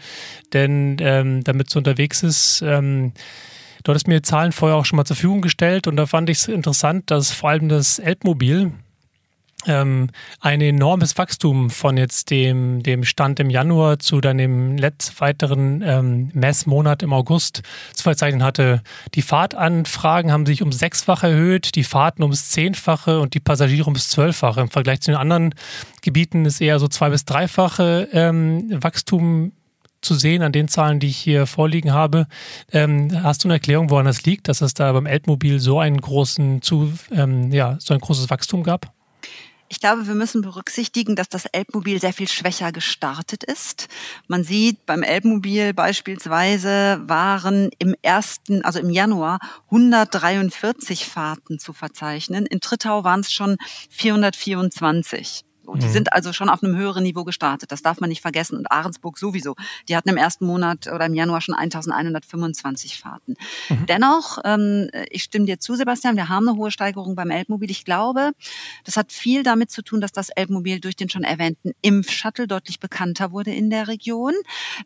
denn 0.52 0.96
ähm, 1.00 1.44
damit 1.44 1.70
so 1.70 1.78
unterwegs 1.78 2.24
ist. 2.24 2.62
Ähm, 2.66 3.12
du 3.84 3.90
hattest 3.90 4.08
mir 4.08 4.24
Zahlen 4.24 4.50
vorher 4.50 4.76
auch 4.76 4.84
schon 4.84 4.96
mal 4.96 5.04
zur 5.04 5.14
Verfügung 5.14 5.40
gestellt 5.40 5.86
und 5.86 5.94
da 5.94 6.06
fand 6.06 6.30
ich 6.30 6.38
es 6.38 6.48
interessant, 6.48 7.12
dass 7.12 7.30
vor 7.30 7.50
allem 7.50 7.68
das 7.68 8.00
Elbmobil 8.00 8.72
ähm, 9.66 10.10
ein 10.40 10.60
enormes 10.60 11.16
Wachstum 11.18 11.70
von 11.70 11.96
jetzt 11.96 12.30
dem, 12.30 12.82
dem 12.82 13.04
Stand 13.04 13.40
im 13.40 13.50
Januar 13.50 13.98
zu 13.98 14.20
dann 14.20 14.38
dem 14.38 14.76
letzt 14.76 15.20
weiteren 15.20 15.82
ähm, 15.82 16.30
Messmonat 16.34 17.02
im 17.02 17.12
August 17.12 17.62
zu 17.92 18.02
verzeichnen 18.02 18.42
hatte. 18.42 18.82
Die 19.14 19.22
Fahrtanfragen 19.22 20.32
haben 20.32 20.46
sich 20.46 20.62
um 20.62 20.72
sechsfach 20.72 21.22
erhöht, 21.22 21.74
die 21.74 21.84
Fahrten 21.84 22.22
ums 22.22 22.50
zehnfache 22.50 23.20
und 23.20 23.34
die 23.34 23.40
Passagiere 23.40 23.86
ums 23.86 24.08
zwölffache. 24.08 24.60
Im 24.60 24.70
Vergleich 24.70 25.00
zu 25.00 25.10
den 25.10 25.18
anderen 25.18 25.54
Gebieten 26.02 26.44
ist 26.44 26.60
eher 26.60 26.78
so 26.78 26.88
zwei- 26.88 27.10
bis 27.10 27.24
dreifache 27.24 28.08
ähm, 28.12 28.82
Wachstum 28.82 29.52
zu 30.00 30.14
sehen 30.14 30.42
an 30.42 30.52
den 30.52 30.68
Zahlen, 30.68 30.98
die 30.98 31.06
ich 31.06 31.16
hier 31.16 31.46
vorliegen 31.46 31.92
habe. 31.92 32.26
Ähm, 32.72 33.22
hast 33.22 33.44
du 33.44 33.48
eine 33.48 33.54
Erklärung, 33.54 33.88
woran 33.88 34.04
das 34.04 34.24
liegt, 34.24 34.48
dass 34.48 34.60
es 34.60 34.74
da 34.74 34.92
beim 34.92 35.06
Elbmobil 35.06 35.60
so 35.60 35.78
einen 35.78 36.00
großen, 36.00 36.60
zu, 36.60 36.92
ähm, 37.12 37.52
ja, 37.52 37.76
so 37.78 37.94
ein 37.94 38.00
großes 38.00 38.28
Wachstum 38.28 38.64
gab? 38.64 38.92
Ich 39.72 39.80
glaube, 39.80 40.06
wir 40.06 40.14
müssen 40.14 40.42
berücksichtigen, 40.42 41.16
dass 41.16 41.30
das 41.30 41.46
Elbmobil 41.46 41.98
sehr 41.98 42.12
viel 42.12 42.28
schwächer 42.28 42.72
gestartet 42.72 43.42
ist. 43.42 43.88
Man 44.28 44.44
sieht 44.44 44.84
beim 44.84 45.02
Elbmobil 45.02 45.72
beispielsweise 45.72 47.00
waren 47.06 47.70
im 47.78 47.94
ersten, 48.02 48.62
also 48.66 48.80
im 48.80 48.90
Januar 48.90 49.38
143 49.70 51.06
Fahrten 51.06 51.58
zu 51.58 51.72
verzeichnen. 51.72 52.44
In 52.44 52.60
Trittau 52.60 53.02
waren 53.02 53.20
es 53.20 53.32
schon 53.32 53.56
424. 53.88 55.42
So, 55.64 55.74
die 55.74 55.86
mhm. 55.86 55.92
sind 55.92 56.12
also 56.12 56.32
schon 56.32 56.48
auf 56.48 56.62
einem 56.62 56.76
höheren 56.76 57.04
Niveau 57.04 57.24
gestartet. 57.24 57.70
Das 57.70 57.82
darf 57.82 58.00
man 58.00 58.08
nicht 58.08 58.20
vergessen. 58.20 58.56
Und 58.56 58.70
Ahrensburg 58.70 59.18
sowieso. 59.18 59.54
Die 59.88 59.96
hatten 59.96 60.08
im 60.08 60.16
ersten 60.16 60.46
Monat 60.46 60.88
oder 60.88 61.06
im 61.06 61.14
Januar 61.14 61.40
schon 61.40 61.54
1125 61.54 62.98
Fahrten. 62.98 63.36
Mhm. 63.68 63.86
Dennoch, 63.86 64.38
ähm, 64.44 64.90
ich 65.10 65.22
stimme 65.22 65.46
dir 65.46 65.60
zu, 65.60 65.74
Sebastian, 65.74 66.16
wir 66.16 66.28
haben 66.28 66.48
eine 66.48 66.56
hohe 66.56 66.70
Steigerung 66.70 67.14
beim 67.14 67.30
Elbmobil. 67.30 67.70
Ich 67.70 67.84
glaube, 67.84 68.32
das 68.84 68.96
hat 68.96 69.12
viel 69.12 69.42
damit 69.42 69.70
zu 69.70 69.82
tun, 69.82 70.00
dass 70.00 70.12
das 70.12 70.30
Elbmobil 70.30 70.80
durch 70.80 70.96
den 70.96 71.08
schon 71.08 71.24
erwähnten 71.24 71.72
Impfshuttle 71.82 72.46
deutlich 72.46 72.80
bekannter 72.80 73.32
wurde 73.32 73.52
in 73.52 73.70
der 73.70 73.88
Region. 73.88 74.34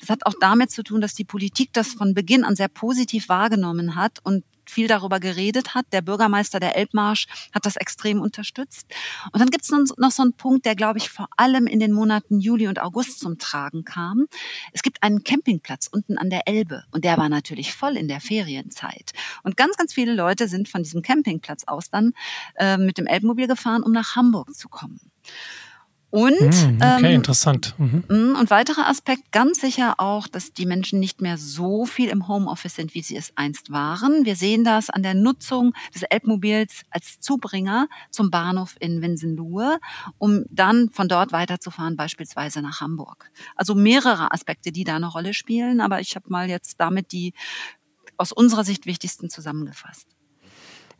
Das 0.00 0.10
hat 0.10 0.26
auch 0.26 0.34
damit 0.40 0.70
zu 0.70 0.82
tun, 0.82 1.00
dass 1.00 1.14
die 1.14 1.24
Politik 1.24 1.70
das 1.72 1.88
von 1.88 2.14
Beginn 2.14 2.44
an 2.44 2.56
sehr 2.56 2.68
positiv 2.68 3.28
wahrgenommen 3.28 3.94
hat 3.94 4.18
und 4.22 4.44
viel 4.70 4.88
darüber 4.88 5.20
geredet 5.20 5.74
hat. 5.74 5.86
Der 5.92 6.02
Bürgermeister 6.02 6.60
der 6.60 6.76
Elbmarsch 6.76 7.26
hat 7.52 7.66
das 7.66 7.76
extrem 7.76 8.20
unterstützt. 8.20 8.86
Und 9.32 9.40
dann 9.40 9.50
gibt 9.50 9.64
es 9.64 9.70
noch 9.70 10.10
so 10.10 10.22
einen 10.22 10.32
Punkt, 10.34 10.66
der, 10.66 10.76
glaube 10.76 10.98
ich, 10.98 11.08
vor 11.08 11.28
allem 11.36 11.66
in 11.66 11.80
den 11.80 11.92
Monaten 11.92 12.40
Juli 12.40 12.68
und 12.68 12.80
August 12.80 13.20
zum 13.20 13.38
Tragen 13.38 13.84
kam. 13.84 14.26
Es 14.72 14.82
gibt 14.82 15.02
einen 15.02 15.24
Campingplatz 15.24 15.88
unten 15.90 16.18
an 16.18 16.30
der 16.30 16.48
Elbe 16.48 16.84
und 16.92 17.04
der 17.04 17.16
war 17.16 17.28
natürlich 17.28 17.74
voll 17.74 17.96
in 17.96 18.08
der 18.08 18.20
Ferienzeit. 18.20 19.12
Und 19.42 19.56
ganz, 19.56 19.76
ganz 19.76 19.94
viele 19.94 20.14
Leute 20.14 20.48
sind 20.48 20.68
von 20.68 20.82
diesem 20.82 21.02
Campingplatz 21.02 21.64
aus 21.66 21.90
dann 21.90 22.12
äh, 22.56 22.76
mit 22.76 22.98
dem 22.98 23.06
Elbmobil 23.06 23.46
gefahren, 23.46 23.82
um 23.82 23.92
nach 23.92 24.16
Hamburg 24.16 24.54
zu 24.54 24.68
kommen. 24.68 25.00
Und 26.10 26.38
hm, 26.38 26.76
okay, 26.80 27.06
ähm, 27.06 27.14
interessant. 27.16 27.74
Mhm. 27.78 28.04
Mm, 28.08 28.36
und 28.36 28.50
weiterer 28.50 28.86
Aspekt, 28.86 29.32
ganz 29.32 29.60
sicher 29.60 29.94
auch, 29.98 30.28
dass 30.28 30.52
die 30.52 30.64
Menschen 30.64 31.00
nicht 31.00 31.20
mehr 31.20 31.36
so 31.36 31.84
viel 31.84 32.08
im 32.08 32.28
Homeoffice 32.28 32.76
sind, 32.76 32.94
wie 32.94 33.02
sie 33.02 33.16
es 33.16 33.32
einst 33.36 33.70
waren. 33.70 34.24
Wir 34.24 34.36
sehen 34.36 34.64
das 34.64 34.88
an 34.88 35.02
der 35.02 35.14
Nutzung 35.14 35.74
des 35.94 36.02
Elbmobils 36.02 36.82
als 36.90 37.18
Zubringer 37.20 37.88
zum 38.10 38.30
Bahnhof 38.30 38.76
in 38.78 39.02
Winsenlohe, 39.02 39.78
um 40.18 40.44
dann 40.48 40.90
von 40.90 41.08
dort 41.08 41.32
weiterzufahren, 41.32 41.96
beispielsweise 41.96 42.62
nach 42.62 42.80
Hamburg. 42.80 43.30
Also 43.56 43.74
mehrere 43.74 44.32
Aspekte, 44.32 44.72
die 44.72 44.84
da 44.84 44.96
eine 44.96 45.08
Rolle 45.08 45.34
spielen, 45.34 45.80
aber 45.80 46.00
ich 46.00 46.14
habe 46.14 46.26
mal 46.28 46.48
jetzt 46.48 46.80
damit 46.80 47.12
die 47.12 47.34
aus 48.16 48.32
unserer 48.32 48.64
Sicht 48.64 48.86
wichtigsten 48.86 49.28
zusammengefasst. 49.28 50.15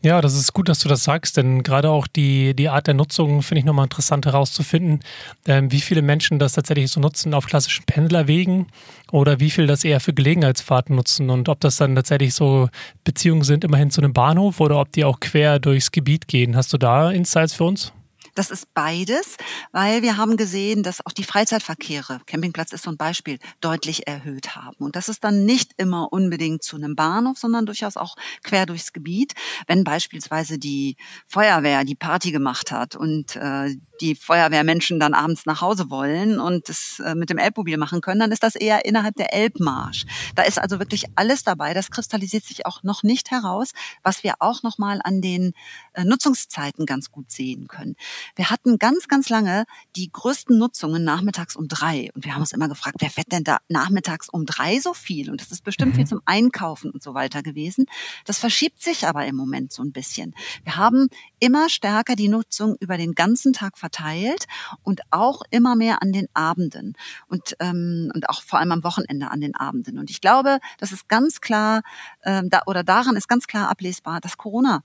Ja, 0.02 0.20
das 0.20 0.34
ist 0.36 0.52
gut, 0.52 0.68
dass 0.68 0.78
du 0.80 0.88
das 0.88 1.02
sagst, 1.02 1.36
denn 1.36 1.62
gerade 1.62 1.90
auch 1.90 2.06
die, 2.06 2.54
die 2.54 2.68
Art 2.68 2.86
der 2.86 2.94
Nutzung 2.94 3.42
finde 3.42 3.60
ich 3.60 3.64
nochmal 3.64 3.86
interessant 3.86 4.24
herauszufinden, 4.26 5.00
ähm, 5.46 5.72
wie 5.72 5.80
viele 5.80 6.02
Menschen 6.02 6.38
das 6.38 6.52
tatsächlich 6.52 6.90
so 6.92 7.00
nutzen 7.00 7.34
auf 7.34 7.46
klassischen 7.46 7.84
Pendlerwegen 7.86 8.66
oder 9.10 9.40
wie 9.40 9.50
viel 9.50 9.66
das 9.66 9.84
eher 9.84 9.98
für 9.98 10.12
Gelegenheitsfahrten 10.12 10.94
nutzen 10.94 11.30
und 11.30 11.48
ob 11.48 11.60
das 11.60 11.76
dann 11.76 11.96
tatsächlich 11.96 12.34
so 12.34 12.68
Beziehungen 13.04 13.42
sind 13.42 13.64
immerhin 13.64 13.90
zu 13.90 14.00
einem 14.00 14.12
Bahnhof 14.12 14.60
oder 14.60 14.78
ob 14.80 14.92
die 14.92 15.04
auch 15.04 15.18
quer 15.18 15.58
durchs 15.58 15.90
Gebiet 15.90 16.28
gehen. 16.28 16.56
Hast 16.56 16.72
du 16.72 16.78
da 16.78 17.10
Insights 17.10 17.54
für 17.54 17.64
uns? 17.64 17.92
Das 18.36 18.50
ist 18.50 18.74
beides, 18.74 19.38
weil 19.72 20.02
wir 20.02 20.18
haben 20.18 20.36
gesehen, 20.36 20.82
dass 20.82 21.04
auch 21.06 21.12
die 21.12 21.24
Freizeitverkehre, 21.24 22.20
Campingplatz 22.26 22.70
ist 22.72 22.84
so 22.84 22.90
ein 22.90 22.98
Beispiel, 22.98 23.38
deutlich 23.62 24.06
erhöht 24.06 24.54
haben. 24.54 24.76
Und 24.78 24.94
das 24.94 25.08
ist 25.08 25.24
dann 25.24 25.46
nicht 25.46 25.72
immer 25.78 26.12
unbedingt 26.12 26.62
zu 26.62 26.76
einem 26.76 26.94
Bahnhof, 26.94 27.38
sondern 27.38 27.64
durchaus 27.64 27.96
auch 27.96 28.14
quer 28.42 28.66
durchs 28.66 28.92
Gebiet. 28.92 29.32
Wenn 29.66 29.84
beispielsweise 29.84 30.58
die 30.58 30.98
Feuerwehr 31.26 31.84
die 31.84 31.94
Party 31.94 32.30
gemacht 32.30 32.72
hat 32.72 32.94
und 32.94 33.36
äh, 33.36 33.74
die 34.00 34.14
Feuerwehrmenschen 34.14 35.00
dann 35.00 35.14
abends 35.14 35.46
nach 35.46 35.60
Hause 35.60 35.90
wollen 35.90 36.40
und 36.40 36.68
es 36.68 37.00
äh, 37.00 37.14
mit 37.14 37.30
dem 37.30 37.38
Elbmobil 37.38 37.76
machen 37.76 38.00
können, 38.00 38.20
dann 38.20 38.32
ist 38.32 38.42
das 38.42 38.54
eher 38.54 38.84
innerhalb 38.84 39.16
der 39.16 39.32
Elbmarsch. 39.32 40.06
Da 40.34 40.42
ist 40.42 40.58
also 40.58 40.78
wirklich 40.78 41.04
alles 41.14 41.44
dabei. 41.44 41.74
Das 41.74 41.90
kristallisiert 41.90 42.44
sich 42.44 42.66
auch 42.66 42.82
noch 42.82 43.02
nicht 43.02 43.30
heraus, 43.30 43.72
was 44.02 44.22
wir 44.22 44.34
auch 44.40 44.62
noch 44.62 44.78
mal 44.78 45.00
an 45.02 45.20
den 45.20 45.52
äh, 45.94 46.04
Nutzungszeiten 46.04 46.86
ganz 46.86 47.10
gut 47.10 47.30
sehen 47.30 47.68
können. 47.68 47.96
Wir 48.34 48.50
hatten 48.50 48.78
ganz, 48.78 49.08
ganz 49.08 49.28
lange 49.28 49.64
die 49.96 50.10
größten 50.12 50.56
Nutzungen 50.58 51.04
nachmittags 51.04 51.56
um 51.56 51.68
drei. 51.68 52.10
Und 52.14 52.24
wir 52.24 52.34
haben 52.34 52.40
uns 52.40 52.52
immer 52.52 52.68
gefragt, 52.68 52.96
wer 53.00 53.10
fährt 53.10 53.32
denn 53.32 53.44
da 53.44 53.58
nachmittags 53.68 54.28
um 54.28 54.46
drei 54.46 54.80
so 54.80 54.94
viel? 54.94 55.30
Und 55.30 55.40
das 55.40 55.52
ist 55.52 55.64
bestimmt 55.64 55.92
mhm. 55.92 55.96
viel 55.96 56.06
zum 56.06 56.20
Einkaufen 56.24 56.90
und 56.90 57.02
so 57.02 57.14
weiter 57.14 57.42
gewesen. 57.42 57.86
Das 58.24 58.38
verschiebt 58.38 58.82
sich 58.82 59.06
aber 59.06 59.26
im 59.26 59.36
Moment 59.36 59.72
so 59.72 59.82
ein 59.82 59.92
bisschen. 59.92 60.34
Wir 60.64 60.76
haben 60.76 61.08
immer 61.40 61.68
stärker 61.68 62.16
die 62.16 62.28
Nutzung 62.28 62.76
über 62.80 62.96
den 62.96 63.14
ganzen 63.14 63.52
Tag 63.52 63.78
verteilt 63.78 64.46
und 64.82 65.00
auch 65.10 65.42
immer 65.50 65.76
mehr 65.76 66.02
an 66.02 66.12
den 66.12 66.28
Abenden 66.34 66.94
und, 67.28 67.56
ähm, 67.60 68.10
und 68.14 68.28
auch 68.28 68.42
vor 68.42 68.58
allem 68.58 68.72
am 68.72 68.84
Wochenende 68.84 69.30
an 69.30 69.40
den 69.40 69.54
Abenden. 69.54 69.98
Und 69.98 70.10
ich 70.10 70.20
glaube, 70.20 70.58
das 70.78 70.92
ist 70.92 71.08
ganz 71.08 71.40
klar, 71.40 71.82
ähm, 72.24 72.50
da, 72.50 72.62
oder 72.66 72.84
daran 72.84 73.16
ist 73.16 73.28
ganz 73.28 73.46
klar 73.46 73.68
ablesbar, 73.68 74.20
dass 74.20 74.36
Corona 74.36 74.82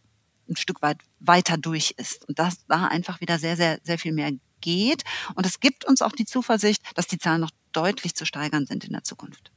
ein 0.50 0.58
Stück 0.58 0.82
weit 0.82 0.98
weiter 1.20 1.58
durch 1.58 1.94
ist 1.98 2.28
und 2.28 2.40
dass 2.40 2.66
da 2.68 2.88
einfach 2.88 3.22
wieder 3.22 3.40
sehr, 3.40 3.56
sehr, 3.56 3.80
sehr 3.84 3.98
viel 3.98 4.12
mehr 4.12 4.32
geht. 4.60 5.04
Und 5.36 5.46
es 5.46 5.60
gibt 5.60 5.86
uns 5.86 6.02
auch 6.02 6.12
die 6.12 6.26
Zuversicht, 6.26 6.84
dass 6.96 7.08
die 7.08 7.18
Zahlen 7.18 7.42
noch 7.42 7.52
deutlich 7.72 8.16
zu 8.16 8.26
steigern 8.26 8.66
sind 8.66 8.84
in 8.84 8.92
der 8.92 9.04
Zukunft. 9.04 9.52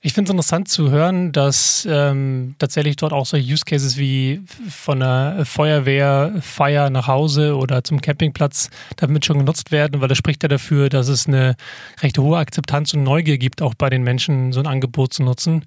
Ich 0.00 0.12
finde 0.12 0.30
es 0.30 0.32
interessant 0.32 0.68
zu 0.68 0.92
hören, 0.92 1.32
dass 1.32 1.86
ähm, 1.90 2.54
tatsächlich 2.58 2.94
dort 2.94 3.12
auch 3.12 3.26
solche 3.26 3.52
Use 3.52 3.64
Cases 3.64 3.96
wie 3.96 4.40
von 4.68 5.00
der 5.00 5.44
Feuerwehrfeier 5.44 6.88
nach 6.90 7.08
Hause 7.08 7.56
oder 7.56 7.82
zum 7.82 8.00
Campingplatz 8.00 8.70
damit 8.96 9.24
schon 9.24 9.38
genutzt 9.38 9.72
werden, 9.72 10.00
weil 10.00 10.06
das 10.06 10.16
spricht 10.16 10.44
ja 10.44 10.48
dafür, 10.48 10.88
dass 10.88 11.08
es 11.08 11.26
eine 11.26 11.56
recht 12.00 12.16
hohe 12.16 12.38
Akzeptanz 12.38 12.94
und 12.94 13.02
Neugier 13.02 13.38
gibt, 13.38 13.60
auch 13.60 13.74
bei 13.74 13.90
den 13.90 14.04
Menschen 14.04 14.52
so 14.52 14.60
ein 14.60 14.68
Angebot 14.68 15.14
zu 15.14 15.24
nutzen. 15.24 15.64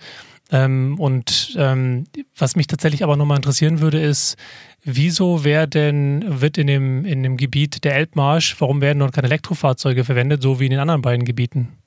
Ähm, 0.49 0.95
und 0.97 1.53
ähm, 1.57 2.05
was 2.37 2.55
mich 2.55 2.67
tatsächlich 2.67 3.03
aber 3.03 3.17
nochmal 3.17 3.37
interessieren 3.37 3.81
würde, 3.81 3.99
ist, 3.99 4.37
wieso 4.83 5.43
werden, 5.43 6.41
wird 6.41 6.57
in 6.57 6.67
dem, 6.67 7.03
in 7.03 7.21
dem 7.23 7.35
Gebiet 7.35 7.83
der 7.83 7.95
Elbmarsch, 7.95 8.55
warum 8.59 8.79
werden 8.79 8.99
dort 8.99 9.13
keine 9.13 9.27
Elektrofahrzeuge 9.27 10.05
verwendet, 10.05 10.41
so 10.41 10.61
wie 10.61 10.65
in 10.65 10.71
den 10.71 10.79
anderen 10.79 11.01
beiden 11.01 11.25
Gebieten? 11.25 11.80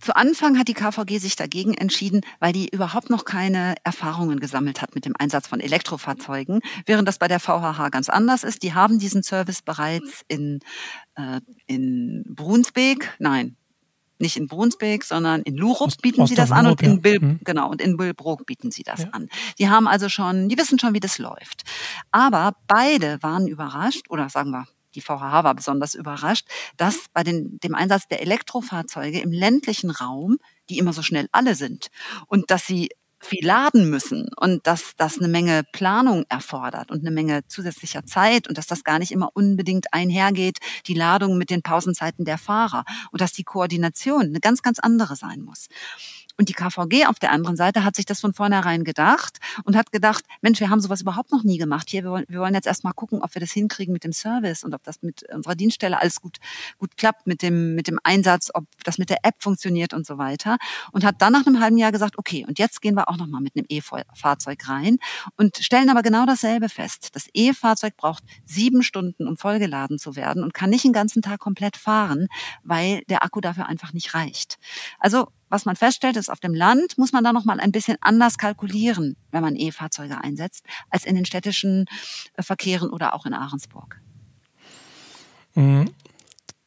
Zu 0.00 0.14
Anfang 0.14 0.58
hat 0.58 0.68
die 0.68 0.74
KVG 0.74 1.18
sich 1.18 1.36
dagegen 1.36 1.74
entschieden, 1.74 2.20
weil 2.38 2.52
die 2.52 2.68
überhaupt 2.68 3.08
noch 3.08 3.24
keine 3.24 3.74
Erfahrungen 3.82 4.40
gesammelt 4.40 4.82
hat 4.82 4.94
mit 4.94 5.06
dem 5.06 5.14
Einsatz 5.18 5.46
von 5.46 5.60
Elektrofahrzeugen, 5.60 6.60
während 6.84 7.08
das 7.08 7.18
bei 7.18 7.28
der 7.28 7.40
VHH 7.40 7.88
ganz 7.90 8.08
anders 8.08 8.44
ist. 8.44 8.62
Die 8.62 8.74
haben 8.74 8.98
diesen 8.98 9.22
Service 9.22 9.62
bereits 9.62 10.22
in, 10.28 10.60
äh, 11.14 11.40
in 11.66 12.24
Brunsbeek, 12.28 13.14
nein, 13.18 13.56
nicht 14.18 14.36
in 14.36 14.46
Brunsbeek, 14.46 15.04
sondern 15.04 15.42
in 15.42 15.56
Lurup 15.56 15.90
bieten 16.02 16.22
Ost 16.22 16.30
sie 16.30 16.34
das 16.34 16.52
an 16.52 16.66
und 16.66 16.82
in 16.82 17.02
Bil, 17.02 17.14
ja. 17.14 17.20
Mhm. 17.20 17.40
genau 17.44 17.70
und 17.70 17.80
in 17.80 17.96
Billbrook 17.96 18.46
bieten 18.46 18.70
sie 18.70 18.82
das 18.82 19.02
ja. 19.02 19.08
an. 19.10 19.28
Die 19.58 19.68
haben 19.68 19.86
also 19.86 20.08
schon, 20.08 20.48
die 20.48 20.56
wissen 20.56 20.78
schon, 20.78 20.94
wie 20.94 21.00
das 21.00 21.18
läuft. 21.18 21.64
Aber 22.12 22.56
beide 22.66 23.22
waren 23.22 23.46
überrascht 23.46 24.08
oder 24.08 24.28
sagen 24.28 24.50
wir 24.50 24.66
die 24.96 25.00
VHH 25.00 25.44
war 25.44 25.54
besonders 25.54 25.94
überrascht, 25.94 26.48
dass 26.76 27.06
bei 27.12 27.22
den, 27.22 27.60
dem 27.60 27.74
Einsatz 27.74 28.08
der 28.08 28.22
Elektrofahrzeuge 28.22 29.20
im 29.20 29.30
ländlichen 29.30 29.90
Raum, 29.90 30.38
die 30.68 30.78
immer 30.78 30.92
so 30.92 31.02
schnell 31.02 31.28
alle 31.32 31.54
sind, 31.54 31.88
und 32.26 32.50
dass 32.50 32.66
sie 32.66 32.88
viel 33.18 33.44
laden 33.44 33.88
müssen 33.88 34.28
und 34.36 34.66
dass 34.66 34.94
das 34.96 35.18
eine 35.18 35.28
Menge 35.28 35.62
Planung 35.72 36.24
erfordert 36.28 36.90
und 36.90 37.00
eine 37.00 37.10
Menge 37.10 37.46
zusätzlicher 37.48 38.04
Zeit 38.04 38.46
und 38.46 38.58
dass 38.58 38.66
das 38.66 38.84
gar 38.84 38.98
nicht 38.98 39.10
immer 39.10 39.30
unbedingt 39.34 39.92
einhergeht, 39.92 40.58
die 40.86 40.94
Ladung 40.94 41.38
mit 41.38 41.50
den 41.50 41.62
Pausenzeiten 41.62 42.24
der 42.24 42.38
Fahrer 42.38 42.84
und 43.10 43.20
dass 43.20 43.32
die 43.32 43.44
Koordination 43.44 44.26
eine 44.26 44.40
ganz, 44.40 44.62
ganz 44.62 44.78
andere 44.78 45.16
sein 45.16 45.40
muss. 45.40 45.68
Und 46.38 46.48
die 46.48 46.52
KVG 46.52 47.06
auf 47.06 47.18
der 47.18 47.32
anderen 47.32 47.56
Seite 47.56 47.84
hat 47.84 47.96
sich 47.96 48.04
das 48.04 48.20
von 48.20 48.34
vornherein 48.34 48.84
gedacht 48.84 49.38
und 49.64 49.76
hat 49.76 49.92
gedacht, 49.92 50.24
Mensch, 50.42 50.60
wir 50.60 50.70
haben 50.70 50.80
sowas 50.80 51.00
überhaupt 51.00 51.32
noch 51.32 51.44
nie 51.44 51.58
gemacht. 51.58 51.88
Hier, 51.88 52.04
wir 52.04 52.10
wollen, 52.10 52.26
wir 52.28 52.40
wollen 52.40 52.54
jetzt 52.54 52.66
erstmal 52.66 52.92
gucken, 52.92 53.22
ob 53.22 53.34
wir 53.34 53.40
das 53.40 53.52
hinkriegen 53.52 53.92
mit 53.92 54.04
dem 54.04 54.12
Service 54.12 54.62
und 54.62 54.74
ob 54.74 54.82
das 54.82 55.02
mit 55.02 55.22
unserer 55.32 55.54
Dienststelle 55.54 55.98
alles 55.98 56.20
gut, 56.20 56.38
gut 56.78 56.96
klappt, 56.96 57.26
mit 57.26 57.42
dem, 57.42 57.74
mit 57.74 57.88
dem 57.88 57.98
Einsatz, 58.04 58.50
ob 58.52 58.64
das 58.84 58.98
mit 58.98 59.08
der 59.08 59.18
App 59.22 59.36
funktioniert 59.38 59.94
und 59.94 60.06
so 60.06 60.18
weiter. 60.18 60.58
Und 60.92 61.04
hat 61.04 61.16
dann 61.22 61.32
nach 61.32 61.46
einem 61.46 61.60
halben 61.60 61.78
Jahr 61.78 61.92
gesagt, 61.92 62.18
okay, 62.18 62.44
und 62.46 62.58
jetzt 62.58 62.82
gehen 62.82 62.94
wir 62.94 63.08
auch 63.08 63.16
nochmal 63.16 63.40
mit 63.40 63.56
einem 63.56 63.66
E-Fahrzeug 63.68 64.68
rein 64.68 64.98
und 65.36 65.56
stellen 65.56 65.88
aber 65.88 66.02
genau 66.02 66.26
dasselbe 66.26 66.68
fest. 66.68 67.10
Das 67.14 67.28
E-Fahrzeug 67.32 67.96
braucht 67.96 68.22
sieben 68.44 68.82
Stunden, 68.82 69.26
um 69.26 69.36
vollgeladen 69.36 69.98
zu 69.98 70.16
werden 70.16 70.42
und 70.42 70.52
kann 70.52 70.70
nicht 70.70 70.84
den 70.84 70.92
ganzen 70.92 71.22
Tag 71.22 71.40
komplett 71.40 71.76
fahren, 71.76 72.28
weil 72.62 73.02
der 73.08 73.24
Akku 73.24 73.40
dafür 73.40 73.66
einfach 73.66 73.92
nicht 73.92 74.14
reicht. 74.14 74.58
Also 74.98 75.28
was 75.48 75.64
man 75.64 75.76
feststellt, 75.76 76.16
ist, 76.16 76.30
auf 76.30 76.40
dem 76.40 76.54
Land 76.54 76.98
muss 76.98 77.12
man 77.12 77.24
da 77.24 77.32
noch 77.32 77.44
mal 77.44 77.60
ein 77.60 77.72
bisschen 77.72 77.96
anders 78.00 78.38
kalkulieren, 78.38 79.16
wenn 79.30 79.42
man 79.42 79.56
E-Fahrzeuge 79.56 80.22
einsetzt, 80.22 80.64
als 80.90 81.04
in 81.04 81.14
den 81.14 81.24
städtischen 81.24 81.86
äh, 82.34 82.42
Verkehren 82.42 82.90
oder 82.90 83.14
auch 83.14 83.26
in 83.26 83.34
Ahrensburg. 83.34 84.00
Mhm. 85.54 85.90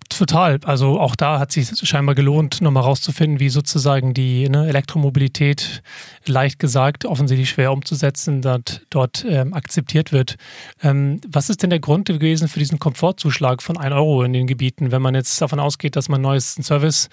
Total. 0.09 0.59
Also 0.65 0.99
auch 0.99 1.15
da 1.15 1.39
hat 1.39 1.53
sich 1.53 1.69
scheinbar 1.87 2.13
gelohnt, 2.13 2.61
nochmal 2.61 2.83
rauszufinden, 2.83 3.39
wie 3.39 3.47
sozusagen 3.47 4.13
die 4.13 4.49
ne, 4.49 4.67
Elektromobilität, 4.67 5.81
leicht 6.25 6.59
gesagt, 6.59 7.05
offensichtlich 7.05 7.49
schwer 7.49 7.71
umzusetzen, 7.71 8.41
dort, 8.41 8.81
dort 8.89 9.23
ähm, 9.29 9.53
akzeptiert 9.53 10.11
wird. 10.11 10.35
Ähm, 10.81 11.21
was 11.25 11.49
ist 11.49 11.63
denn 11.63 11.69
der 11.69 11.79
Grund 11.79 12.09
gewesen 12.09 12.49
für 12.49 12.59
diesen 12.59 12.79
Komfortzuschlag 12.79 13.61
von 13.61 13.77
1 13.77 13.93
Euro 13.93 14.23
in 14.23 14.33
den 14.33 14.45
Gebieten, 14.45 14.91
wenn 14.91 15.01
man 15.01 15.15
jetzt 15.15 15.39
davon 15.41 15.59
ausgeht, 15.59 15.95
dass 15.95 16.09
man 16.09 16.19
neues 16.21 16.55
Service 16.55 17.07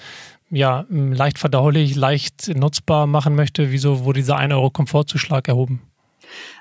ja, 0.50 0.86
leicht 0.88 1.38
verdaulich, 1.38 1.96
leicht 1.96 2.48
nutzbar 2.56 3.06
machen 3.06 3.34
möchte? 3.34 3.70
Wieso 3.72 4.04
wurde 4.04 4.20
dieser 4.20 4.36
1 4.36 4.52
Euro 4.52 4.70
Komfortzuschlag 4.70 5.48
erhoben? 5.48 5.82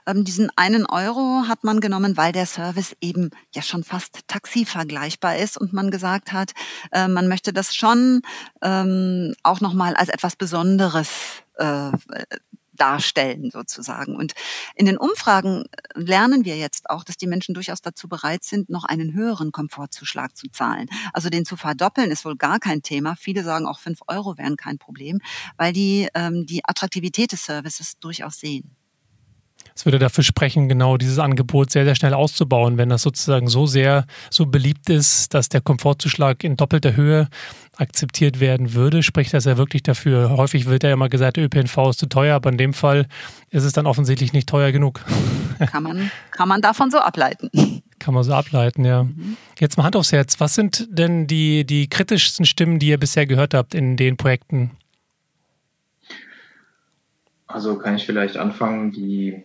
Ähm, 0.05 0.23
diesen 0.23 0.49
einen 0.55 0.85
Euro 0.85 1.43
hat 1.47 1.63
man 1.63 1.79
genommen, 1.79 2.17
weil 2.17 2.31
der 2.31 2.45
Service 2.45 2.95
eben 3.01 3.31
ja 3.53 3.61
schon 3.61 3.83
fast 3.83 4.27
Taxi 4.27 4.65
vergleichbar 4.65 5.37
ist 5.37 5.57
und 5.57 5.73
man 5.73 5.91
gesagt 5.91 6.31
hat, 6.31 6.51
äh, 6.91 7.07
man 7.07 7.27
möchte 7.27 7.53
das 7.53 7.75
schon 7.75 8.21
ähm, 8.61 9.33
auch 9.43 9.61
nochmal 9.61 9.95
als 9.95 10.09
etwas 10.09 10.35
Besonderes 10.35 11.09
äh, 11.55 11.91
darstellen 12.75 13.51
sozusagen. 13.51 14.15
Und 14.15 14.33
in 14.75 14.85
den 14.85 14.97
Umfragen 14.97 15.63
lernen 15.93 16.45
wir 16.45 16.57
jetzt 16.57 16.89
auch, 16.89 17.03
dass 17.03 17.17
die 17.17 17.27
Menschen 17.27 17.53
durchaus 17.53 17.81
dazu 17.81 18.07
bereit 18.07 18.43
sind, 18.43 18.69
noch 18.69 18.83
einen 18.83 19.13
höheren 19.13 19.51
Komfortzuschlag 19.51 20.35
zu 20.35 20.47
zahlen. 20.49 20.87
Also 21.13 21.29
den 21.29 21.45
zu 21.45 21.57
verdoppeln 21.57 22.11
ist 22.11 22.25
wohl 22.25 22.35
gar 22.35 22.59
kein 22.59 22.81
Thema. 22.81 23.15
Viele 23.15 23.43
sagen 23.43 23.65
auch 23.65 23.79
fünf 23.79 23.99
Euro 24.07 24.37
wären 24.37 24.57
kein 24.57 24.77
Problem, 24.77 25.19
weil 25.57 25.73
die 25.73 26.07
ähm, 26.13 26.45
die 26.45 26.63
Attraktivität 26.65 27.31
des 27.31 27.45
Services 27.45 27.97
durchaus 27.99 28.39
sehen 28.39 28.75
es 29.73 29.85
würde 29.85 29.99
dafür 29.99 30.23
sprechen, 30.23 30.69
genau 30.69 30.95
dieses 30.97 31.19
Angebot 31.19 31.69
sehr, 31.69 31.83
sehr 31.83 31.95
schnell 31.95 32.13
auszubauen, 32.13 32.77
wenn 32.77 32.89
das 32.89 33.01
sozusagen 33.01 33.47
so 33.47 33.65
sehr, 33.65 34.05
so 34.29 34.45
beliebt 34.45 34.89
ist, 34.89 35.33
dass 35.33 35.49
der 35.49 35.59
Komfortzuschlag 35.59 36.43
in 36.43 36.55
doppelter 36.55 36.95
Höhe 36.95 37.27
akzeptiert 37.77 38.39
werden 38.39 38.73
würde, 38.73 39.03
spricht 39.03 39.33
das 39.33 39.45
ja 39.45 39.57
wirklich 39.57 39.83
dafür. 39.83 40.31
Häufig 40.31 40.65
wird 40.65 40.83
ja 40.83 40.93
immer 40.93 41.09
gesagt, 41.09 41.37
der 41.37 41.45
ÖPNV 41.45 41.89
ist 41.89 41.99
zu 41.99 42.07
teuer, 42.07 42.35
aber 42.35 42.49
in 42.49 42.57
dem 42.57 42.73
Fall 42.73 43.07
ist 43.49 43.63
es 43.63 43.73
dann 43.73 43.85
offensichtlich 43.85 44.33
nicht 44.33 44.49
teuer 44.49 44.71
genug. 44.71 45.01
Kann 45.71 45.83
man, 45.83 46.11
kann 46.31 46.49
man 46.49 46.61
davon 46.61 46.91
so 46.91 46.97
ableiten. 46.99 47.49
Kann 47.99 48.13
man 48.13 48.23
so 48.23 48.33
ableiten, 48.33 48.83
ja. 48.83 49.03
Mhm. 49.03 49.37
Jetzt 49.57 49.77
mal 49.77 49.85
Hand 49.85 49.95
aufs 49.95 50.11
Herz. 50.11 50.39
Was 50.39 50.53
sind 50.53 50.85
denn 50.91 51.27
die, 51.27 51.65
die 51.65 51.87
kritischsten 51.87 52.45
Stimmen, 52.45 52.77
die 52.77 52.87
ihr 52.87 52.99
bisher 52.99 53.25
gehört 53.25 53.53
habt 53.53 53.73
in 53.73 53.95
den 53.95 54.17
Projekten? 54.17 54.71
Also 57.47 57.77
kann 57.77 57.95
ich 57.95 58.05
vielleicht 58.05 58.35
anfangen, 58.35 58.91
die 58.91 59.43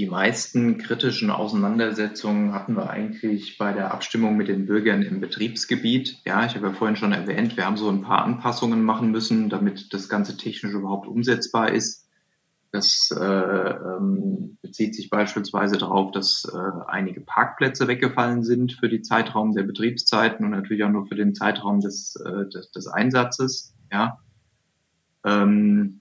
die 0.00 0.06
meisten 0.06 0.78
kritischen 0.78 1.30
Auseinandersetzungen 1.30 2.54
hatten 2.54 2.74
wir 2.74 2.88
eigentlich 2.88 3.58
bei 3.58 3.74
der 3.74 3.92
Abstimmung 3.92 4.34
mit 4.34 4.48
den 4.48 4.64
Bürgern 4.64 5.02
im 5.02 5.20
Betriebsgebiet. 5.20 6.22
Ja, 6.24 6.46
ich 6.46 6.54
habe 6.54 6.68
ja 6.68 6.72
vorhin 6.72 6.96
schon 6.96 7.12
erwähnt, 7.12 7.58
wir 7.58 7.66
haben 7.66 7.76
so 7.76 7.90
ein 7.90 8.00
paar 8.00 8.24
Anpassungen 8.24 8.82
machen 8.82 9.10
müssen, 9.10 9.50
damit 9.50 9.92
das 9.92 10.08
Ganze 10.08 10.38
technisch 10.38 10.72
überhaupt 10.72 11.06
umsetzbar 11.06 11.72
ist. 11.72 12.08
Das 12.72 13.14
äh, 13.14 13.22
ähm, 13.22 14.56
bezieht 14.62 14.94
sich 14.94 15.10
beispielsweise 15.10 15.76
darauf, 15.76 16.12
dass 16.12 16.50
äh, 16.50 16.84
einige 16.86 17.20
Parkplätze 17.20 17.86
weggefallen 17.86 18.42
sind 18.42 18.72
für 18.72 18.88
die 18.88 19.02
Zeitraum 19.02 19.52
der 19.52 19.64
Betriebszeiten 19.64 20.46
und 20.46 20.52
natürlich 20.52 20.82
auch 20.82 20.88
nur 20.88 21.08
für 21.08 21.16
den 21.16 21.34
Zeitraum 21.34 21.80
des, 21.80 22.16
äh, 22.24 22.48
des, 22.48 22.70
des 22.70 22.86
Einsatzes. 22.86 23.74
Ja. 23.92 24.18
Ähm, 25.26 25.99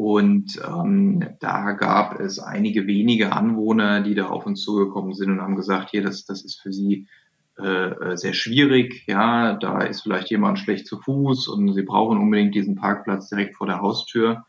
und 0.00 0.58
ähm, 0.66 1.22
da 1.40 1.72
gab 1.72 2.20
es 2.20 2.38
einige 2.38 2.86
wenige 2.86 3.32
Anwohner, 3.32 4.00
die 4.00 4.14
da 4.14 4.28
auf 4.28 4.46
uns 4.46 4.62
zugekommen 4.62 5.12
sind 5.12 5.30
und 5.30 5.42
haben 5.42 5.56
gesagt, 5.56 5.90
hier, 5.90 6.02
das, 6.02 6.24
das 6.24 6.42
ist 6.42 6.58
für 6.58 6.72
sie 6.72 7.06
äh, 7.58 7.90
äh, 7.90 8.16
sehr 8.16 8.32
schwierig. 8.32 9.04
Ja, 9.06 9.58
da 9.58 9.82
ist 9.82 10.00
vielleicht 10.00 10.30
jemand 10.30 10.58
schlecht 10.58 10.86
zu 10.86 10.98
Fuß 11.02 11.48
und 11.48 11.74
sie 11.74 11.82
brauchen 11.82 12.16
unbedingt 12.16 12.54
diesen 12.54 12.76
Parkplatz 12.76 13.28
direkt 13.28 13.56
vor 13.56 13.66
der 13.66 13.82
Haustür. 13.82 14.46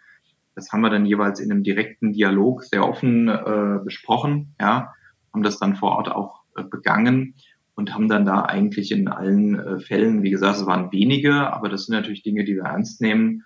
Das 0.56 0.72
haben 0.72 0.80
wir 0.80 0.90
dann 0.90 1.06
jeweils 1.06 1.42
in 1.42 1.52
einem 1.52 1.64
direkten 1.64 2.14
Dialog 2.14 2.64
sehr 2.64 2.88
offen 2.88 3.28
äh, 3.28 3.80
besprochen, 3.84 4.56
ja, 4.58 4.94
haben 5.34 5.44
das 5.44 5.60
dann 5.60 5.76
vor 5.76 5.98
Ort 5.98 6.10
auch 6.10 6.44
äh, 6.56 6.64
begangen 6.64 7.36
und 7.76 7.94
haben 7.94 8.08
dann 8.08 8.24
da 8.24 8.44
eigentlich 8.46 8.94
in 8.94 9.10
allen 9.10 9.60
äh, 9.60 9.80
Fällen, 9.82 10.24
wie 10.24 10.32
gesagt, 10.32 10.60
es 10.60 10.66
waren 10.66 10.94
wenige, 10.94 11.52
aber 11.52 11.68
das 11.68 11.88
sind 11.88 11.96
natürlich 11.96 12.24
Dinge, 12.24 12.46
die 12.46 12.56
wir 12.56 12.64
ernst 12.64 13.02
nehmen, 13.02 13.44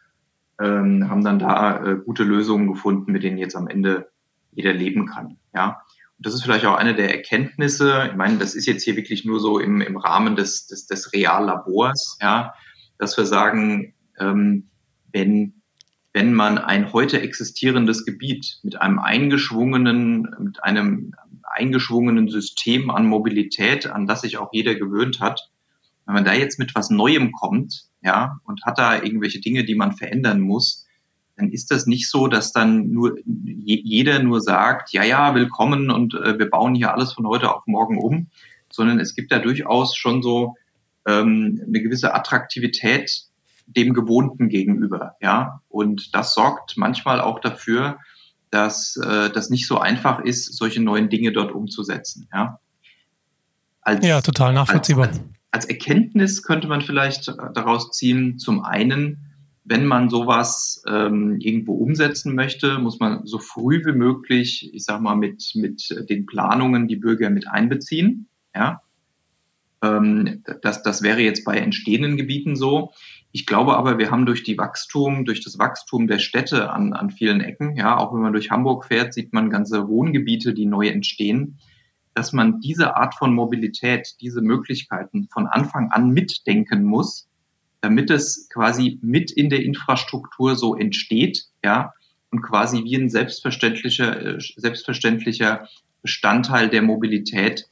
ähm, 0.60 1.10
haben 1.10 1.24
dann 1.24 1.40
da 1.40 1.84
äh, 1.84 1.96
gute 1.98 2.24
Lösungen 2.24 2.68
gefunden, 2.68 3.12
mit 3.12 3.24
denen 3.24 3.38
jetzt 3.38 3.56
am 3.56 3.68
Ende 3.68 4.10
jeder 4.52 4.74
leben 4.74 5.06
kann. 5.06 5.38
Ja. 5.54 5.82
Und 6.18 6.26
das 6.26 6.34
ist 6.34 6.44
vielleicht 6.44 6.66
auch 6.66 6.76
eine 6.76 6.96
der 6.96 7.14
Erkenntnisse. 7.14 8.08
Ich 8.10 8.16
meine, 8.16 8.38
das 8.38 8.56
ist 8.56 8.66
jetzt 8.66 8.84
hier 8.84 8.96
wirklich 8.96 9.26
nur 9.26 9.40
so 9.40 9.60
im, 9.60 9.82
im 9.82 9.98
Rahmen 9.98 10.36
des, 10.36 10.68
des, 10.68 10.88
des 10.88 11.14
Reallabors, 11.14 12.18
ja, 12.22 12.54
dass 12.98 13.18
wir 13.18 13.26
sagen, 13.26 13.94
ähm, 14.18 14.70
wenn, 15.12 15.62
wenn 16.14 16.34
man 16.34 16.58
ein 16.58 16.94
heute 16.94 17.22
existierendes 17.22 18.06
Gebiet 18.06 18.60
mit 18.64 18.82
einem 18.82 19.00
eingeschwungenen, 19.00 20.34
mit 20.40 20.64
einem 20.64 21.14
eingeschwungenen 21.44 22.30
System 22.30 22.90
an 22.90 23.06
Mobilität, 23.06 23.88
an 23.88 24.08
das 24.08 24.22
sich 24.22 24.38
auch 24.38 24.50
jeder 24.54 24.76
gewöhnt 24.76 25.20
hat, 25.20 25.52
wenn 26.06 26.14
man 26.16 26.26
da 26.26 26.34
jetzt 26.34 26.60
mit 26.60 26.76
was 26.76 26.90
Neuem 26.90 27.32
kommt, 27.32 27.86
ja, 28.02 28.40
und 28.46 28.64
hat 28.64 28.78
da 28.78 29.02
irgendwelche 29.02 29.42
Dinge, 29.42 29.66
die 29.66 29.76
man 29.76 29.94
verändern 29.94 30.40
muss, 30.40 30.86
dann 31.38 31.52
ist 31.52 31.72
das 31.72 31.86
nicht 31.86 32.10
so, 32.10 32.28
dass 32.28 32.54
dann 32.54 32.92
nur 32.92 33.18
jeder 33.26 34.20
nur 34.22 34.42
sagt, 34.42 34.94
ja, 34.94 35.04
ja, 35.04 35.36
willkommen 35.36 35.90
und 35.90 36.14
äh, 36.14 36.40
wir 36.40 36.50
bauen 36.50 36.76
hier 36.76 36.94
alles 36.94 37.14
von 37.14 37.28
heute 37.28 37.54
auf 37.54 37.64
morgen 37.66 37.98
um, 37.98 38.28
sondern 38.72 39.00
es 39.00 39.16
gibt 39.16 39.32
da 39.32 39.40
durchaus 39.40 39.96
schon 39.96 40.22
so 40.22 40.56
ähm, 41.06 41.62
eine 41.68 41.82
gewisse 41.82 42.14
Attraktivität 42.14 43.24
dem 43.68 43.94
Gewohnten 43.94 44.48
gegenüber, 44.48 45.16
ja, 45.22 45.62
und 45.70 46.14
das 46.14 46.34
sorgt 46.36 46.78
manchmal 46.78 47.20
auch 47.20 47.40
dafür, 47.40 47.98
dass 48.52 48.96
äh, 48.98 49.32
das 49.32 49.50
nicht 49.50 49.68
so 49.68 49.80
einfach 49.80 50.20
ist, 50.20 50.56
solche 50.56 50.82
neuen 50.82 51.10
Dinge 51.10 51.32
dort 51.32 51.52
umzusetzen, 51.52 52.28
ja. 52.32 52.60
Als, 53.82 54.06
ja, 54.06 54.22
total 54.22 54.54
nachvollziehbar. 54.54 55.08
Als, 55.08 55.20
als, 55.20 55.35
als 55.56 55.64
Erkenntnis 55.64 56.44
könnte 56.44 56.68
man 56.68 56.82
vielleicht 56.82 57.30
daraus 57.54 57.92
ziehen, 57.92 58.38
zum 58.38 58.62
einen, 58.66 59.32
wenn 59.64 59.86
man 59.86 60.10
sowas 60.10 60.84
ähm, 60.86 61.38
irgendwo 61.40 61.76
umsetzen 61.76 62.36
möchte, 62.36 62.78
muss 62.78 63.00
man 63.00 63.26
so 63.26 63.40
früh 63.40 63.82
wie 63.86 63.94
möglich, 63.94 64.70
ich 64.74 64.84
sag 64.84 65.00
mal, 65.00 65.16
mit, 65.16 65.54
mit 65.56 66.10
den 66.10 66.26
Planungen 66.26 66.90
die 66.90 66.98
Bürger 66.98 67.30
mit 67.30 67.48
einbeziehen. 67.48 68.28
Ja? 68.54 68.82
Ähm, 69.82 70.44
das, 70.62 70.84
das 70.84 71.02
wäre 71.02 71.22
jetzt 71.22 71.46
bei 71.46 71.56
entstehenden 71.56 72.18
Gebieten 72.18 72.58
so. 72.58 72.92
Ich 73.32 73.46
glaube 73.46 73.78
aber, 73.78 73.98
wir 73.98 74.12
haben 74.12 74.26
durch 74.26 74.44
die 74.44 74.58
Wachstum, 74.58 75.24
durch 75.24 75.42
das 75.42 75.58
Wachstum 75.58 76.08
der 76.08 76.20
Städte 76.20 76.70
an, 76.70 76.92
an 76.92 77.12
vielen 77.12 77.40
Ecken, 77.40 77.78
ja, 77.78 77.98
auch 77.98 78.14
wenn 78.14 78.22
man 78.22 78.34
durch 78.34 78.52
Hamburg 78.52 78.84
fährt, 78.84 79.14
sieht 79.14 79.32
man 79.32 79.50
ganze 79.50 79.88
Wohngebiete, 79.88 80.54
die 80.54 80.66
neu 80.66 80.90
entstehen 80.90 81.60
dass 82.16 82.34
man 82.34 82.62
diese 82.62 82.96
Art 82.96 83.14
von 83.14 83.36
Mobilität, 83.36 84.16
diese 84.22 84.42
Möglichkeiten 84.42 85.28
von 85.32 85.48
Anfang 85.48 85.92
an 85.92 86.10
mitdenken 86.10 86.86
muss, 86.86 87.28
damit 87.82 88.10
es 88.10 88.50
quasi 88.52 88.98
mit 89.02 89.30
in 89.32 89.50
der 89.50 89.64
Infrastruktur 89.64 90.56
so 90.56 90.76
entsteht, 90.76 91.44
ja, 91.64 91.94
und 92.32 92.42
quasi 92.42 92.84
wie 92.84 92.96
ein 92.96 93.10
selbstverständlicher, 93.10 94.38
äh, 94.38 94.40
selbstverständlicher 94.56 95.68
Bestandteil 96.02 96.70
der 96.70 96.82
Mobilität 96.82 97.68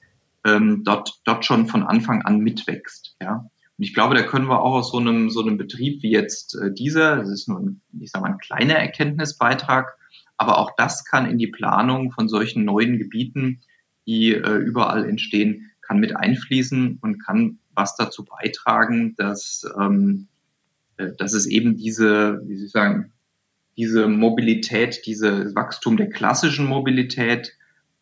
ähm, 0.46 0.84
dort, 0.84 1.22
dort 1.24 1.46
schon 1.46 1.68
von 1.68 1.84
Anfang 1.84 2.22
an 2.22 2.40
mitwächst, 2.40 3.16
ja. 3.22 3.50
Und 3.78 3.86
ich 3.86 3.96
glaube, 3.96 4.14
da 4.14 4.22
können 4.22 4.50
wir 4.50 4.62
auch 4.62 4.76
aus 4.76 4.92
so 4.92 5.00
einem, 5.00 5.32
so 5.32 5.42
einem 5.42 5.58
Betrieb 5.58 6.04
wie 6.04 6.12
jetzt 6.12 6.56
äh, 6.56 6.72
dieser, 6.72 7.16
das 7.16 7.30
ist 7.30 7.48
nur 7.48 7.60
ein, 7.60 7.82
ich 8.00 8.12
sag 8.12 8.22
mal, 8.22 8.32
ein 8.32 8.38
kleiner 8.38 8.76
Erkenntnisbeitrag, 8.76 9.98
aber 10.38 10.58
auch 10.58 10.72
das 10.78 11.06
kann 11.06 11.30
in 11.30 11.38
die 11.38 11.48
Planung 11.48 12.12
von 12.12 12.28
solchen 12.28 12.66
neuen 12.66 13.00
Gebieten 13.00 13.62
die 14.06 14.34
äh, 14.34 14.58
überall 14.58 15.06
entstehen, 15.08 15.72
kann 15.82 16.00
mit 16.00 16.16
einfließen 16.16 17.00
und 17.02 17.20
kann 17.24 17.60
was 17.76 17.96
dazu 17.96 18.26
beitragen, 18.26 19.16
dass, 19.18 19.66
ähm, 19.80 20.28
äh, 20.98 21.12
dass 21.18 21.34
es 21.34 21.46
eben 21.46 21.78
diese, 21.78 22.42
wie 22.46 22.56
soll 22.56 22.66
ich 22.66 22.72
sagen, 22.72 23.12
diese 23.76 24.08
Mobilität, 24.08 25.06
dieses 25.06 25.56
Wachstum 25.56 25.98
der 25.98 26.10
klassischen 26.10 26.68
Mobilität 26.68 27.54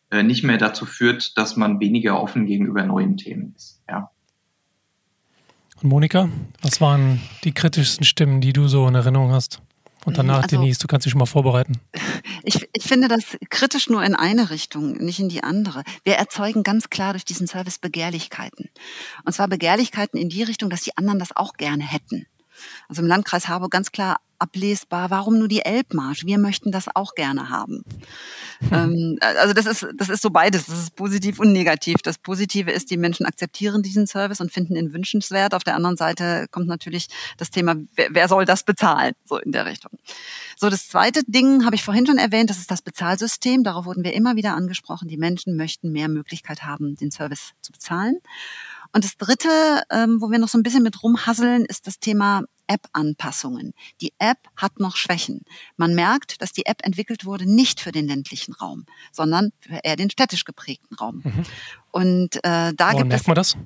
äh, 0.09 0.23
nicht 0.23 0.43
mehr 0.43 0.57
dazu 0.57 0.85
führt, 0.85 1.37
dass 1.37 1.55
man 1.55 1.79
weniger 1.79 2.21
offen 2.21 2.45
gegenüber 2.45 2.83
neuen 2.83 3.17
Themen 3.17 3.53
ist. 3.55 3.81
Ja. 3.89 4.11
Monika, 5.81 6.29
was 6.61 6.79
waren 6.81 7.21
die 7.43 7.53
kritischsten 7.53 8.05
Stimmen, 8.05 8.41
die 8.41 8.53
du 8.53 8.67
so 8.67 8.87
in 8.87 8.95
Erinnerung 8.95 9.31
hast? 9.31 9.61
Und 10.05 10.17
danach, 10.17 10.43
also, 10.43 10.57
Denise, 10.57 10.79
du 10.79 10.87
kannst 10.87 11.05
dich 11.05 11.11
schon 11.11 11.19
mal 11.19 11.25
vorbereiten. 11.25 11.79
Ich, 12.43 12.67
ich 12.73 12.83
finde 12.85 13.07
das 13.07 13.37
kritisch 13.51 13.87
nur 13.87 14.03
in 14.03 14.15
eine 14.15 14.49
Richtung, 14.49 14.93
nicht 14.93 15.19
in 15.19 15.29
die 15.29 15.43
andere. 15.43 15.83
Wir 16.03 16.15
erzeugen 16.15 16.63
ganz 16.63 16.89
klar 16.89 17.13
durch 17.13 17.23
diesen 17.23 17.45
Service 17.45 17.77
Begehrlichkeiten. 17.77 18.69
Und 19.25 19.33
zwar 19.33 19.47
Begehrlichkeiten 19.47 20.19
in 20.19 20.29
die 20.29 20.41
Richtung, 20.41 20.71
dass 20.71 20.81
die 20.81 20.97
anderen 20.97 21.19
das 21.19 21.35
auch 21.35 21.53
gerne 21.53 21.83
hätten. 21.83 22.25
Also 22.87 23.01
im 23.01 23.07
Landkreis 23.07 23.47
Harburg 23.47 23.71
ganz 23.71 23.91
klar 23.91 24.17
ablesbar, 24.41 25.11
warum 25.11 25.37
nur 25.37 25.47
die 25.47 25.63
Elbmarsch? 25.63 26.25
Wir 26.25 26.39
möchten 26.39 26.71
das 26.71 26.87
auch 26.93 27.13
gerne 27.13 27.49
haben. 27.49 27.83
ähm, 28.71 29.17
also 29.21 29.53
das 29.53 29.67
ist, 29.67 29.87
das 29.95 30.09
ist 30.09 30.23
so 30.23 30.31
beides. 30.31 30.65
Das 30.65 30.79
ist 30.79 30.95
positiv 30.95 31.39
und 31.39 31.53
negativ. 31.53 31.97
Das 32.03 32.17
Positive 32.17 32.71
ist, 32.71 32.89
die 32.89 32.97
Menschen 32.97 33.27
akzeptieren 33.27 33.83
diesen 33.83 34.07
Service 34.07 34.41
und 34.41 34.51
finden 34.51 34.75
ihn 34.75 34.93
wünschenswert. 34.93 35.53
Auf 35.53 35.63
der 35.63 35.75
anderen 35.75 35.95
Seite 35.95 36.47
kommt 36.49 36.67
natürlich 36.67 37.07
das 37.37 37.51
Thema, 37.51 37.75
wer, 37.95 38.07
wer 38.11 38.27
soll 38.27 38.45
das 38.45 38.63
bezahlen? 38.63 39.13
So 39.25 39.37
in 39.37 39.51
der 39.51 39.67
Richtung. 39.67 39.91
So, 40.57 40.69
das 40.69 40.87
zweite 40.87 41.21
Ding 41.27 41.63
habe 41.65 41.75
ich 41.75 41.83
vorhin 41.83 42.07
schon 42.07 42.17
erwähnt, 42.17 42.49
das 42.49 42.57
ist 42.57 42.71
das 42.71 42.81
Bezahlsystem. 42.81 43.63
Darauf 43.63 43.85
wurden 43.85 44.03
wir 44.03 44.13
immer 44.13 44.35
wieder 44.35 44.55
angesprochen. 44.55 45.07
Die 45.07 45.17
Menschen 45.17 45.55
möchten 45.55 45.91
mehr 45.91 46.09
Möglichkeit 46.09 46.63
haben, 46.63 46.95
den 46.95 47.11
Service 47.11 47.51
zu 47.61 47.71
bezahlen. 47.71 48.19
Und 48.93 49.03
das 49.03 49.17
Dritte, 49.17 49.83
ähm, 49.89 50.21
wo 50.21 50.29
wir 50.29 50.39
noch 50.39 50.49
so 50.49 50.57
ein 50.57 50.63
bisschen 50.63 50.83
mit 50.83 51.01
rumhasseln, 51.01 51.65
ist 51.65 51.87
das 51.87 51.99
Thema 51.99 52.43
App-Anpassungen. 52.67 53.73
Die 53.99 54.13
App 54.17 54.37
hat 54.55 54.79
noch 54.79 54.95
Schwächen. 54.95 55.41
Man 55.75 55.93
merkt, 55.93 56.41
dass 56.41 56.53
die 56.53 56.65
App 56.65 56.85
entwickelt 56.85 57.25
wurde 57.25 57.45
nicht 57.45 57.81
für 57.81 57.91
den 57.91 58.07
ländlichen 58.07 58.53
Raum, 58.53 58.85
sondern 59.11 59.51
für 59.59 59.79
eher 59.83 59.97
den 59.97 60.09
städtisch 60.09 60.45
geprägten 60.45 60.95
Raum. 60.95 61.21
Mhm. 61.23 61.43
Und 61.91 62.35
äh, 62.37 62.73
da 62.73 62.93
Woran 62.93 62.97
gibt 62.97 63.07
merkt 63.09 63.21
es, 63.21 63.27
man 63.27 63.35
das? 63.35 63.57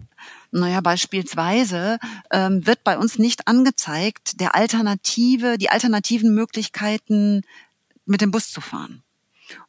Naja, 0.52 0.82
beispielsweise 0.82 2.00
ähm, 2.32 2.66
wird 2.66 2.84
bei 2.84 2.98
uns 2.98 3.20
nicht 3.20 3.48
angezeigt, 3.48 4.40
der 4.40 4.56
Alternative, 4.56 5.58
die 5.60 5.70
alternativen 5.70 6.34
Möglichkeiten 6.34 7.42
mit 8.06 8.22
dem 8.22 8.32
Bus 8.32 8.52
zu 8.52 8.62
fahren. 8.62 9.04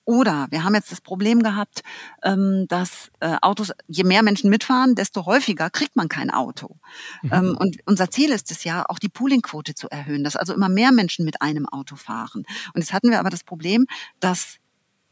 Oder 0.06 0.46
wir 0.50 0.62
haben 0.62 0.76
jetzt 0.76 0.92
das 0.92 1.00
Problem 1.00 1.42
gehabt, 1.42 1.82
ähm, 2.22 2.66
dass 2.68 3.10
äh, 3.18 3.36
Autos, 3.42 3.72
je 3.88 4.04
mehr 4.04 4.22
Menschen 4.22 4.48
mitfahren, 4.48 4.94
desto 4.94 5.26
häufiger 5.26 5.68
kriegt 5.68 5.96
man 5.96 6.08
kein 6.08 6.30
Auto. 6.30 6.76
Mhm. 7.22 7.32
Ähm, 7.32 7.56
und 7.58 7.76
unser 7.86 8.08
Ziel 8.08 8.30
ist 8.30 8.52
es 8.52 8.62
ja, 8.62 8.84
auch 8.88 9.00
die 9.00 9.08
Poolingquote 9.08 9.74
zu 9.74 9.90
erhöhen, 9.90 10.22
dass 10.22 10.36
also 10.36 10.54
immer 10.54 10.68
mehr 10.68 10.92
Menschen 10.92 11.24
mit 11.24 11.42
einem 11.42 11.68
Auto 11.68 11.96
fahren. 11.96 12.44
Und 12.72 12.80
jetzt 12.80 12.92
hatten 12.92 13.10
wir 13.10 13.18
aber 13.18 13.30
das 13.30 13.42
Problem, 13.42 13.86
dass 14.20 14.58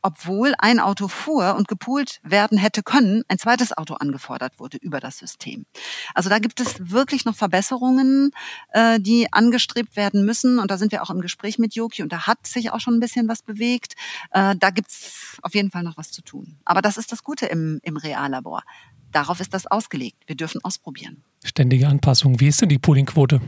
obwohl 0.04 0.54
ein 0.58 0.80
Auto 0.80 1.08
fuhr 1.08 1.56
und 1.56 1.66
gepoolt 1.66 2.20
werden 2.22 2.58
hätte 2.58 2.82
können, 2.82 3.22
ein 3.28 3.38
zweites 3.38 3.74
Auto 3.76 3.94
angefordert 3.94 4.60
wurde 4.60 4.76
über 4.76 5.00
das 5.00 5.16
System. 5.16 5.64
Also 6.14 6.28
da 6.28 6.38
gibt 6.38 6.60
es 6.60 6.90
wirklich 6.90 7.24
noch 7.24 7.34
Verbesserungen, 7.34 8.30
äh, 8.74 9.00
die 9.00 9.32
angestrebt 9.32 9.96
werden 9.96 10.26
müssen. 10.26 10.58
Und 10.58 10.70
da 10.70 10.76
sind 10.76 10.92
wir 10.92 11.02
auch 11.02 11.08
im 11.08 11.22
Gespräch 11.22 11.58
mit 11.58 11.74
Joki 11.74 12.02
und 12.02 12.12
da 12.12 12.26
hat 12.26 12.46
sich 12.46 12.70
auch 12.70 12.80
schon 12.80 12.94
ein 12.94 13.00
bisschen 13.00 13.28
was 13.28 13.40
bewegt. 13.40 13.94
Äh, 14.30 14.54
da 14.56 14.68
gibt's 14.68 15.38
auf 15.40 15.54
jeden 15.54 15.70
Fall 15.70 15.82
noch 15.82 15.96
was 15.96 16.10
zu 16.10 16.20
tun. 16.20 16.58
Aber 16.66 16.82
das 16.82 16.98
ist 16.98 17.10
das 17.10 17.24
Gute 17.24 17.46
im, 17.46 17.80
im 17.82 17.96
Reallabor. 17.96 18.62
Darauf 19.10 19.40
ist 19.40 19.54
das 19.54 19.66
ausgelegt. 19.66 20.18
Wir 20.26 20.36
dürfen 20.36 20.62
ausprobieren. 20.62 21.24
Ständige 21.42 21.88
Anpassung. 21.88 22.40
Wie 22.40 22.48
ist 22.48 22.60
denn 22.60 22.68
die 22.68 22.78
Poolingquote? 22.78 23.40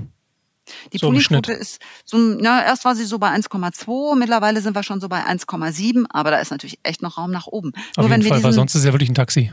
Die 0.92 0.98
so 0.98 1.08
Poolingquote 1.08 1.52
ist 1.52 1.80
so, 2.04 2.16
na, 2.16 2.64
erst 2.64 2.84
war 2.84 2.94
sie 2.94 3.04
so 3.04 3.18
bei 3.18 3.30
1,2, 3.34 4.16
mittlerweile 4.16 4.60
sind 4.60 4.74
wir 4.74 4.82
schon 4.82 5.00
so 5.00 5.08
bei 5.08 5.24
1,7, 5.24 6.06
aber 6.10 6.30
da 6.30 6.38
ist 6.38 6.50
natürlich 6.50 6.78
echt 6.82 7.02
noch 7.02 7.18
Raum 7.18 7.30
nach 7.30 7.46
oben. 7.46 7.72
Auf 7.96 8.04
Nur 8.04 8.10
jeden 8.10 8.22
Fall, 8.22 8.38
diesen, 8.38 8.44
weil 8.44 8.52
sonst 8.52 8.74
ist 8.74 8.84
ja 8.84 8.92
wirklich 8.92 9.10
ein 9.10 9.14
Taxi. 9.14 9.52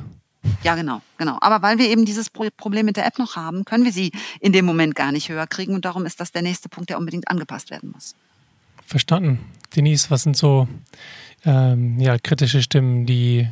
Ja, 0.63 0.75
genau, 0.75 1.01
genau. 1.17 1.37
Aber 1.41 1.61
weil 1.61 1.77
wir 1.77 1.89
eben 1.89 2.05
dieses 2.05 2.29
Problem 2.29 2.85
mit 2.85 2.97
der 2.97 3.05
App 3.05 3.17
noch 3.17 3.35
haben, 3.35 3.65
können 3.65 3.85
wir 3.85 3.93
sie 3.93 4.11
in 4.39 4.51
dem 4.51 4.65
Moment 4.65 4.95
gar 4.95 5.11
nicht 5.11 5.29
höher 5.29 5.47
kriegen 5.47 5.73
und 5.73 5.85
darum 5.85 6.05
ist 6.05 6.19
das 6.19 6.31
der 6.31 6.41
nächste 6.41 6.69
Punkt, 6.69 6.89
der 6.89 6.97
unbedingt 6.97 7.29
angepasst 7.29 7.71
werden 7.71 7.91
muss. 7.93 8.15
Verstanden. 8.85 9.39
Denise, 9.75 10.11
was 10.11 10.23
sind 10.23 10.35
so 10.35 10.67
ähm, 11.45 11.99
ja, 11.99 12.17
kritische 12.17 12.61
Stimmen, 12.61 13.05
die 13.05 13.47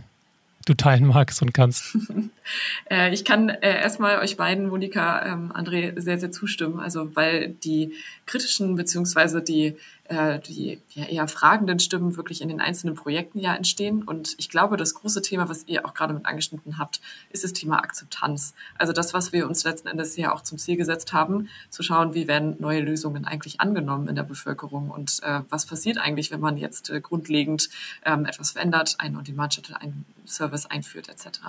du 0.65 0.73
teilen 0.73 1.07
magst 1.07 1.41
und 1.41 1.53
kannst. 1.53 1.97
äh, 2.89 3.13
ich 3.13 3.25
kann 3.25 3.49
äh, 3.49 3.81
erstmal 3.81 4.19
euch 4.19 4.37
beiden, 4.37 4.67
Monika, 4.67 5.25
ähm, 5.25 5.51
André, 5.51 5.99
sehr, 5.99 6.19
sehr 6.19 6.31
zustimmen. 6.31 6.79
Also 6.79 7.15
weil 7.15 7.49
die 7.49 7.93
kritischen 8.25 8.75
beziehungsweise 8.75 9.41
die 9.41 9.75
äh, 10.11 10.39
die 10.39 10.81
ja, 10.89 11.05
eher 11.05 11.27
fragenden 11.29 11.79
Stimmen 11.79 12.17
wirklich 12.17 12.41
in 12.41 12.49
den 12.49 12.59
einzelnen 12.59 12.95
Projekten 12.95 13.39
ja 13.39 13.55
entstehen. 13.55 14.03
Und 14.03 14.35
ich 14.37 14.49
glaube, 14.49 14.75
das 14.75 14.93
große 14.93 15.21
Thema, 15.21 15.47
was 15.47 15.67
ihr 15.67 15.85
auch 15.85 15.93
gerade 15.93 16.13
mit 16.13 16.25
angeschnitten 16.25 16.77
habt, 16.77 16.99
ist 17.29 17.45
das 17.45 17.53
Thema 17.53 17.77
Akzeptanz. 17.77 18.53
Also 18.77 18.91
das, 18.91 19.13
was 19.13 19.31
wir 19.31 19.47
uns 19.47 19.63
letzten 19.63 19.87
Endes 19.87 20.17
ja 20.17 20.33
auch 20.33 20.41
zum 20.41 20.57
Ziel 20.57 20.75
gesetzt 20.75 21.13
haben, 21.13 21.47
zu 21.69 21.81
schauen, 21.81 22.13
wie 22.13 22.27
werden 22.27 22.57
neue 22.59 22.81
Lösungen 22.81 23.23
eigentlich 23.23 23.61
angenommen 23.61 24.09
in 24.09 24.15
der 24.15 24.23
Bevölkerung 24.23 24.89
und 24.89 25.23
äh, 25.23 25.41
was 25.49 25.65
passiert 25.65 25.97
eigentlich, 25.97 26.29
wenn 26.29 26.41
man 26.41 26.57
jetzt 26.57 26.89
äh, 26.89 26.99
grundlegend 26.99 27.69
ähm, 28.03 28.25
etwas 28.25 28.51
verändert, 28.51 28.95
einen 28.97 29.15
On-Demand-Shuttle, 29.15 29.79
einen 29.79 30.05
Service 30.25 30.65
einführt 30.65 31.07
etc. 31.07 31.39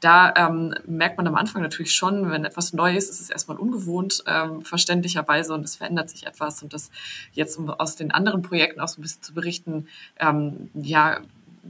Da 0.00 0.34
ähm, 0.36 0.74
merkt 0.86 1.16
man 1.16 1.26
am 1.26 1.34
Anfang 1.36 1.62
natürlich 1.62 1.94
schon, 1.94 2.30
wenn 2.30 2.44
etwas 2.44 2.72
neu 2.72 2.94
ist, 2.94 3.10
ist 3.10 3.20
es 3.20 3.30
erstmal 3.30 3.56
ungewohnt, 3.56 4.22
ähm, 4.26 4.62
verständlicherweise, 4.62 5.54
und 5.54 5.64
es 5.64 5.76
verändert 5.76 6.10
sich 6.10 6.26
etwas. 6.26 6.62
Und 6.62 6.74
das 6.74 6.90
jetzt, 7.32 7.56
um 7.56 7.70
aus 7.70 7.96
den 7.96 8.10
anderen 8.10 8.42
Projekten 8.42 8.80
auch 8.80 8.88
so 8.88 9.00
ein 9.00 9.02
bisschen 9.02 9.22
zu 9.22 9.32
berichten, 9.34 9.88
ähm, 10.18 10.70
ja, 10.74 11.20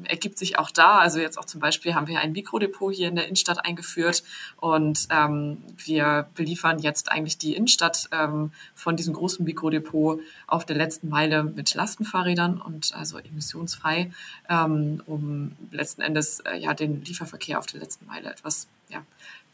ergibt 0.05 0.39
sich 0.39 0.59
auch 0.59 0.71
da. 0.71 0.99
Also 0.99 1.19
jetzt 1.19 1.39
auch 1.39 1.45
zum 1.45 1.61
Beispiel 1.61 1.95
haben 1.95 2.07
wir 2.07 2.21
ein 2.21 2.33
Mikrodepot 2.33 2.95
hier 2.95 3.09
in 3.09 3.17
der 3.17 3.25
Innenstadt 3.27 3.65
eingeführt 3.65 4.23
und 4.57 5.09
ähm, 5.11 5.59
wir 5.77 6.29
beliefern 6.35 6.79
jetzt 6.79 7.11
eigentlich 7.11 7.39
die 7.39 7.55
Innenstadt 7.55 8.09
ähm, 8.13 8.53
von 8.75 8.97
diesem 8.97 9.15
großen 9.15 9.45
Mikrodepot 9.45 10.21
auf 10.47 10.65
der 10.65 10.77
letzten 10.77 11.09
Meile 11.09 11.45
mit 11.45 11.75
Lastenfahrrädern 11.75 12.61
und 12.61 12.95
also 12.95 13.19
emissionsfrei, 13.19 14.13
ähm, 14.49 15.03
um 15.07 15.53
letzten 15.71 16.03
Endes 16.03 16.41
äh, 16.41 16.57
ja 16.57 16.75
den 16.75 17.03
Lieferverkehr 17.03 17.59
auf 17.59 17.67
der 17.67 17.81
letzten 17.81 18.07
Meile 18.07 18.31
etwas 18.31 18.69
ja, 18.89 19.03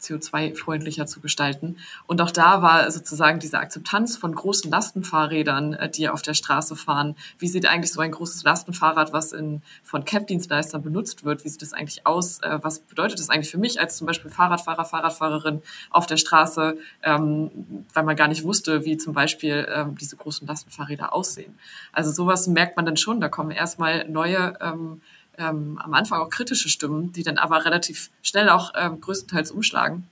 CO2-freundlicher 0.03 1.05
zu 1.05 1.19
gestalten. 1.19 1.77
Und 2.05 2.21
auch 2.21 2.31
da 2.31 2.61
war 2.61 2.89
sozusagen 2.91 3.39
diese 3.39 3.59
Akzeptanz 3.59 4.17
von 4.17 4.35
großen 4.35 4.69
Lastenfahrrädern, 4.69 5.73
äh, 5.73 5.89
die 5.89 6.09
auf 6.09 6.21
der 6.21 6.33
Straße 6.33 6.75
fahren. 6.75 7.15
Wie 7.39 7.47
sieht 7.47 7.65
eigentlich 7.65 7.91
so 7.91 8.01
ein 8.01 8.11
großes 8.11 8.43
Lastenfahrrad, 8.43 9.13
was 9.13 9.31
in, 9.31 9.61
von 9.83 10.05
CAP-Dienstleistern 10.05 10.83
benutzt 10.83 11.23
wird, 11.23 11.43
wie 11.45 11.49
sieht 11.49 11.61
das 11.61 11.73
eigentlich 11.73 12.05
aus? 12.05 12.39
Äh, 12.39 12.59
was 12.61 12.79
bedeutet 12.79 13.19
das 13.19 13.29
eigentlich 13.29 13.51
für 13.51 13.57
mich 13.57 13.79
als 13.79 13.97
zum 13.97 14.07
Beispiel 14.07 14.29
Fahrradfahrer, 14.29 14.85
Fahrradfahrerin 14.85 15.61
auf 15.89 16.05
der 16.05 16.17
Straße, 16.17 16.77
ähm, 17.03 17.85
weil 17.93 18.03
man 18.03 18.15
gar 18.15 18.27
nicht 18.27 18.43
wusste, 18.43 18.85
wie 18.85 18.97
zum 18.97 19.13
Beispiel 19.13 19.67
ähm, 19.73 19.95
diese 19.97 20.15
großen 20.15 20.47
Lastenfahrräder 20.47 21.13
aussehen. 21.13 21.57
Also 21.91 22.11
sowas 22.11 22.47
merkt 22.47 22.75
man 22.75 22.85
dann 22.85 22.97
schon. 22.97 23.21
Da 23.21 23.29
kommen 23.29 23.51
erstmal 23.51 24.07
neue 24.09 24.57
ähm, 24.61 25.01
ähm, 25.37 25.79
am 25.83 25.93
Anfang 25.93 26.19
auch 26.19 26.29
kritische 26.29 26.69
Stimmen, 26.69 27.11
die 27.11 27.23
dann 27.23 27.37
aber 27.37 27.65
relativ 27.65 28.09
schnell 28.21 28.49
auch 28.49 28.73
ähm, 28.75 29.01
größtenteils 29.01 29.51
umschlagen. 29.51 30.07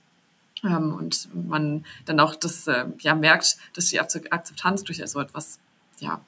Ähm, 0.64 0.94
und 0.94 1.28
man 1.34 1.84
dann 2.04 2.20
auch 2.20 2.36
das 2.36 2.66
äh, 2.66 2.86
ja 3.00 3.14
merkt, 3.14 3.56
dass 3.74 3.86
die 3.86 4.00
Akzeptanz 4.00 4.84
durch 4.84 5.02
so 5.06 5.20
etwas, 5.20 5.58
ja, 5.98 6.20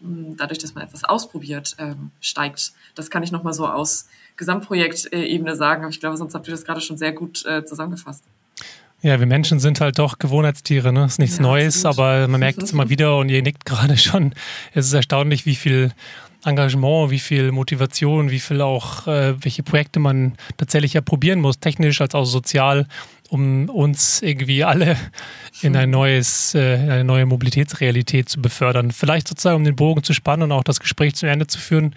dadurch, 0.00 0.58
dass 0.58 0.74
man 0.74 0.84
etwas 0.84 1.04
ausprobiert, 1.04 1.74
ähm, 1.78 2.10
steigt. 2.20 2.72
Das 2.94 3.10
kann 3.10 3.22
ich 3.22 3.32
nochmal 3.32 3.52
so 3.52 3.66
aus 3.66 4.08
Gesamtprojektebene 4.36 5.56
sagen, 5.56 5.82
aber 5.82 5.90
ich 5.90 6.00
glaube, 6.00 6.16
sonst 6.16 6.34
habt 6.34 6.46
ihr 6.46 6.52
das 6.52 6.64
gerade 6.64 6.80
schon 6.80 6.96
sehr 6.96 7.12
gut 7.12 7.44
äh, 7.46 7.64
zusammengefasst. 7.64 8.22
Ja, 9.00 9.20
wir 9.20 9.26
Menschen 9.26 9.60
sind 9.60 9.80
halt 9.80 9.98
doch 9.98 10.18
Gewohnheitstiere, 10.18 10.92
ne? 10.92 11.04
Ist 11.04 11.20
nichts 11.20 11.36
ja, 11.36 11.42
Neues, 11.42 11.84
absolut. 11.84 12.08
aber 12.08 12.28
man 12.28 12.40
merkt 12.40 12.62
es 12.62 12.72
immer 12.72 12.88
wieder 12.88 13.16
und 13.16 13.28
ihr 13.28 13.42
nickt 13.42 13.64
gerade 13.64 13.96
schon. 13.96 14.34
Es 14.74 14.86
ist 14.86 14.92
erstaunlich, 14.92 15.46
wie 15.46 15.54
viel 15.54 15.92
Engagement, 16.44 17.10
wie 17.10 17.18
viel 17.18 17.52
Motivation, 17.52 18.30
wie 18.30 18.38
viel 18.38 18.60
auch, 18.60 19.06
äh, 19.06 19.34
welche 19.42 19.62
Projekte 19.62 20.00
man 20.00 20.36
tatsächlich 20.56 20.94
ja 20.94 21.00
probieren 21.00 21.40
muss, 21.40 21.58
technisch 21.58 22.00
als 22.00 22.14
auch 22.14 22.24
sozial, 22.24 22.86
um 23.28 23.68
uns 23.68 24.22
irgendwie 24.22 24.64
alle 24.64 24.96
in 25.62 25.76
ein 25.76 25.90
neues, 25.90 26.54
äh, 26.54 26.74
eine 26.74 27.04
neue 27.04 27.26
Mobilitätsrealität 27.26 28.28
zu 28.28 28.40
befördern. 28.40 28.92
Vielleicht 28.92 29.28
sozusagen, 29.28 29.56
um 29.56 29.64
den 29.64 29.76
Bogen 29.76 30.02
zu 30.02 30.12
spannen 30.12 30.44
und 30.44 30.52
auch 30.52 30.64
das 30.64 30.80
Gespräch 30.80 31.14
zu 31.14 31.26
Ende 31.26 31.46
zu 31.46 31.58
führen. 31.58 31.94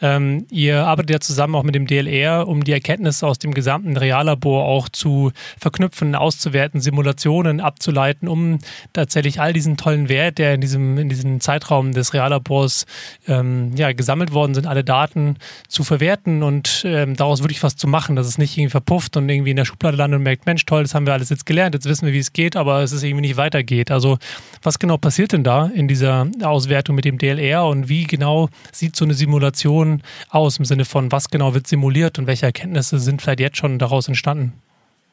Ähm, 0.00 0.46
ihr 0.50 0.86
arbeitet 0.86 1.10
ja 1.10 1.20
zusammen 1.20 1.54
auch 1.54 1.62
mit 1.62 1.74
dem 1.74 1.86
DLR, 1.86 2.46
um 2.46 2.62
die 2.62 2.72
Erkenntnisse 2.72 3.26
aus 3.26 3.38
dem 3.38 3.52
gesamten 3.52 3.96
Reallabor 3.96 4.64
auch 4.64 4.88
zu 4.88 5.32
verknüpfen, 5.58 6.14
auszuwerten, 6.14 6.80
Simulationen 6.80 7.60
abzuleiten, 7.60 8.28
um 8.28 8.58
tatsächlich 8.92 9.40
all 9.40 9.52
diesen 9.52 9.76
tollen 9.76 10.08
Wert, 10.08 10.38
der 10.38 10.54
in 10.54 10.60
diesem, 10.60 10.98
in 10.98 11.08
diesem 11.08 11.40
Zeitraum 11.40 11.92
des 11.92 12.14
Reallabors 12.14 12.86
ähm, 13.26 13.72
ja, 13.74 13.92
gesammelt 13.92 14.32
worden 14.32 14.54
sind, 14.54 14.66
alle 14.66 14.84
Daten 14.84 15.36
zu 15.68 15.82
verwerten 15.82 16.42
und 16.42 16.82
ähm, 16.84 17.16
daraus 17.16 17.42
wirklich 17.42 17.62
was 17.62 17.76
zu 17.76 17.88
machen, 17.88 18.14
dass 18.14 18.26
es 18.26 18.38
nicht 18.38 18.56
irgendwie 18.56 18.70
verpufft 18.70 19.16
und 19.16 19.28
irgendwie 19.28 19.50
in 19.50 19.56
der 19.56 19.64
Schublade 19.64 19.96
landet 19.96 20.18
und 20.18 20.24
merkt, 20.24 20.46
Mensch, 20.46 20.64
toll, 20.64 20.82
das 20.82 20.94
haben 20.94 21.06
wir 21.06 21.12
alles 21.12 21.30
jetzt 21.30 21.46
gelernt, 21.46 21.74
jetzt 21.74 21.88
wissen 21.88 22.06
wir, 22.06 22.12
wie 22.12 22.18
es 22.18 22.32
geht, 22.32 22.56
aber 22.56 22.82
es 22.82 22.92
ist 22.92 23.02
irgendwie 23.02 23.22
nicht 23.22 23.36
weitergeht. 23.36 23.90
Also 23.90 24.18
was 24.62 24.78
genau 24.78 24.96
passiert 24.96 25.32
denn 25.32 25.42
da 25.42 25.66
in 25.66 25.88
dieser 25.88 26.28
Auswertung 26.42 26.94
mit 26.94 27.04
dem 27.04 27.18
DLR 27.18 27.66
und 27.66 27.88
wie 27.88 28.04
genau 28.04 28.48
sieht 28.72 28.94
so 28.94 29.04
eine 29.04 29.14
Simulation 29.14 29.87
aus 30.30 30.58
im 30.58 30.64
Sinne 30.64 30.84
von, 30.84 31.12
was 31.12 31.30
genau 31.30 31.54
wird 31.54 31.66
simuliert 31.66 32.18
und 32.18 32.26
welche 32.26 32.46
Erkenntnisse 32.46 32.98
sind 32.98 33.22
vielleicht 33.22 33.40
jetzt 33.40 33.56
schon 33.56 33.78
daraus 33.78 34.08
entstanden? 34.08 34.52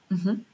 Mhm. 0.09 0.45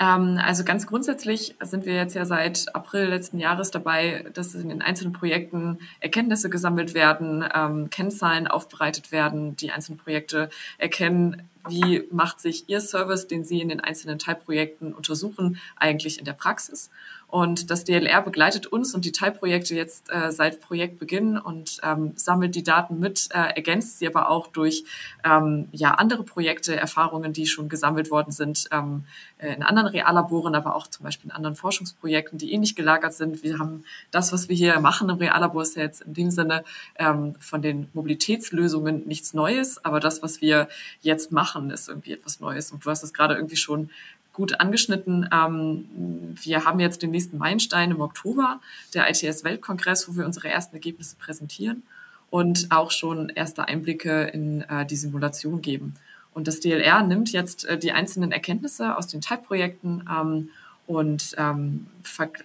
Ähm, 0.00 0.38
also 0.42 0.64
ganz 0.64 0.86
grundsätzlich 0.86 1.56
sind 1.60 1.84
wir 1.84 1.94
jetzt 1.94 2.14
ja 2.14 2.24
seit 2.24 2.74
April 2.74 3.06
letzten 3.06 3.38
Jahres 3.38 3.70
dabei, 3.70 4.24
dass 4.32 4.54
in 4.54 4.68
den 4.68 4.82
einzelnen 4.82 5.12
Projekten 5.12 5.78
Erkenntnisse 6.00 6.50
gesammelt 6.50 6.94
werden, 6.94 7.44
ähm, 7.54 7.90
Kennzahlen 7.90 8.46
aufbereitet 8.46 9.10
werden, 9.10 9.56
die 9.56 9.72
einzelnen 9.72 9.98
Projekte 9.98 10.50
erkennen, 10.78 11.42
wie 11.68 12.04
macht 12.10 12.40
sich 12.40 12.68
Ihr 12.68 12.80
Service, 12.80 13.26
den 13.26 13.44
Sie 13.44 13.60
in 13.60 13.68
den 13.68 13.80
einzelnen 13.80 14.18
Teilprojekten 14.18 14.94
untersuchen, 14.94 15.58
eigentlich 15.76 16.18
in 16.18 16.24
der 16.24 16.32
Praxis. 16.32 16.90
Und 17.28 17.70
das 17.70 17.84
DLR 17.84 18.22
begleitet 18.22 18.66
uns 18.66 18.94
und 18.94 19.04
die 19.04 19.12
Teilprojekte 19.12 19.74
jetzt 19.74 20.10
äh, 20.10 20.32
seit 20.32 20.62
Projektbeginn 20.62 21.36
und 21.36 21.78
ähm, 21.82 22.12
sammelt 22.16 22.54
die 22.54 22.62
Daten 22.62 22.98
mit, 22.98 23.28
äh, 23.32 23.54
ergänzt 23.54 23.98
sie 23.98 24.06
aber 24.06 24.30
auch 24.30 24.46
durch 24.46 24.84
ähm, 25.24 25.68
ja, 25.72 25.90
andere 25.92 26.22
Projekte, 26.22 26.74
Erfahrungen, 26.74 27.34
die 27.34 27.46
schon 27.46 27.68
gesammelt 27.68 28.10
worden 28.10 28.32
sind 28.32 28.68
ähm, 28.72 29.04
äh, 29.36 29.52
in 29.52 29.62
anderen 29.62 29.90
Reallaboren, 29.90 30.54
aber 30.54 30.74
auch 30.74 30.86
zum 30.86 31.04
Beispiel 31.04 31.28
in 31.28 31.36
anderen 31.36 31.54
Forschungsprojekten, 31.54 32.38
die 32.38 32.50
ähnlich 32.50 32.74
gelagert 32.74 33.12
sind. 33.12 33.42
Wir 33.42 33.58
haben 33.58 33.84
das, 34.10 34.32
was 34.32 34.48
wir 34.48 34.56
hier 34.56 34.80
machen 34.80 35.10
im 35.10 35.16
Reallabor, 35.16 35.60
ist 35.60 35.76
ja 35.76 35.82
jetzt 35.82 36.00
in 36.00 36.14
dem 36.14 36.30
Sinne 36.30 36.64
ähm, 36.96 37.34
von 37.40 37.60
den 37.60 37.88
Mobilitätslösungen 37.92 39.06
nichts 39.06 39.34
Neues, 39.34 39.84
aber 39.84 40.00
das, 40.00 40.22
was 40.22 40.40
wir 40.40 40.68
jetzt 41.02 41.30
machen, 41.30 41.68
ist 41.68 41.90
irgendwie 41.90 42.12
etwas 42.12 42.40
Neues. 42.40 42.72
Und 42.72 42.86
du 42.86 42.90
hast 42.90 43.02
es 43.02 43.12
gerade 43.12 43.34
irgendwie 43.34 43.56
schon 43.56 43.90
gut 44.38 44.60
angeschnitten. 44.60 45.28
Ähm, 45.32 46.36
wir 46.40 46.64
haben 46.64 46.78
jetzt 46.78 47.02
den 47.02 47.10
nächsten 47.10 47.38
Meilenstein 47.38 47.90
im 47.90 48.00
Oktober, 48.00 48.60
der 48.94 49.10
ITS-Weltkongress, 49.10 50.08
wo 50.08 50.16
wir 50.16 50.24
unsere 50.24 50.48
ersten 50.48 50.76
Ergebnisse 50.76 51.16
präsentieren 51.16 51.82
und 52.30 52.68
auch 52.70 52.92
schon 52.92 53.30
erste 53.30 53.66
Einblicke 53.66 54.30
in 54.32 54.62
äh, 54.62 54.86
die 54.86 54.94
Simulation 54.94 55.60
geben. 55.60 55.94
Und 56.34 56.46
das 56.46 56.60
DLR 56.60 57.02
nimmt 57.02 57.32
jetzt 57.32 57.64
äh, 57.64 57.76
die 57.76 57.90
einzelnen 57.90 58.30
Erkenntnisse 58.30 58.96
aus 58.96 59.08
den 59.08 59.20
Teilprojekten 59.20 60.08
ähm, 60.08 60.50
und 60.88 61.34
ähm, 61.36 61.86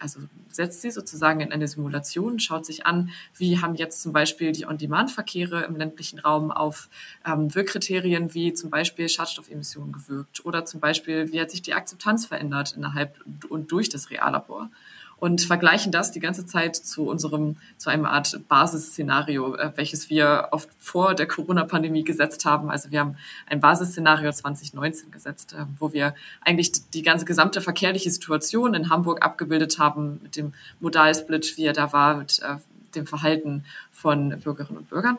also 0.01 0.19
setzt 0.49 0.81
sie 0.81 0.91
sozusagen 0.91 1.39
in 1.39 1.53
eine 1.53 1.69
Simulation, 1.69 2.39
schaut 2.39 2.65
sich 2.65 2.85
an, 2.85 3.09
wie 3.37 3.59
haben 3.59 3.73
jetzt 3.75 4.01
zum 4.01 4.11
Beispiel 4.11 4.51
die 4.51 4.65
On-Demand-Verkehre 4.67 5.63
im 5.63 5.77
ländlichen 5.77 6.19
Raum 6.19 6.51
auf 6.51 6.89
ähm, 7.25 7.55
Wirkkriterien 7.55 8.33
wie 8.33 8.53
zum 8.53 8.69
Beispiel 8.69 9.07
Schadstoffemissionen 9.07 9.93
gewirkt 9.93 10.45
oder 10.45 10.65
zum 10.65 10.81
Beispiel, 10.81 11.31
wie 11.31 11.39
hat 11.39 11.51
sich 11.51 11.61
die 11.61 11.73
Akzeptanz 11.73 12.25
verändert 12.25 12.73
innerhalb 12.75 13.17
und 13.47 13.71
durch 13.71 13.87
das 13.87 14.09
Reallabor 14.09 14.69
und 15.17 15.41
vergleichen 15.41 15.91
das 15.91 16.11
die 16.11 16.19
ganze 16.19 16.45
Zeit 16.45 16.75
zu 16.75 17.07
unserem, 17.07 17.57
zu 17.77 17.89
einem 17.89 18.05
Art 18.05 18.39
Basisszenario, 18.47 19.55
äh, 19.55 19.71
welches 19.75 20.09
wir 20.09 20.49
oft 20.51 20.69
vor 20.77 21.15
der 21.15 21.27
Corona-Pandemie 21.27 22.03
gesetzt 22.03 22.45
haben. 22.45 22.69
Also 22.69 22.91
wir 22.91 22.99
haben 22.99 23.17
ein 23.47 23.59
Basisszenario 23.59 24.31
2019 24.31 25.11
gesetzt, 25.11 25.53
äh, 25.53 25.65
wo 25.79 25.93
wir 25.93 26.15
eigentlich 26.41 26.89
die 26.91 27.03
ganze 27.03 27.25
gesamte 27.25 27.61
verkehrliche 27.61 28.11
Situation 28.11 28.73
in 28.73 28.89
Hamburg 28.89 29.23
abgebildet 29.23 29.79
haben 29.79 30.19
mit 30.23 30.35
dem 30.35 30.53
Modalsplit, 30.79 31.57
wie 31.57 31.65
er 31.65 31.73
da 31.73 31.93
war, 31.93 32.17
mit 32.17 32.39
äh, 32.39 32.55
dem 32.95 33.07
Verhalten 33.07 33.65
von 33.91 34.39
Bürgerinnen 34.41 34.77
und 34.77 34.89
Bürgern 34.89 35.17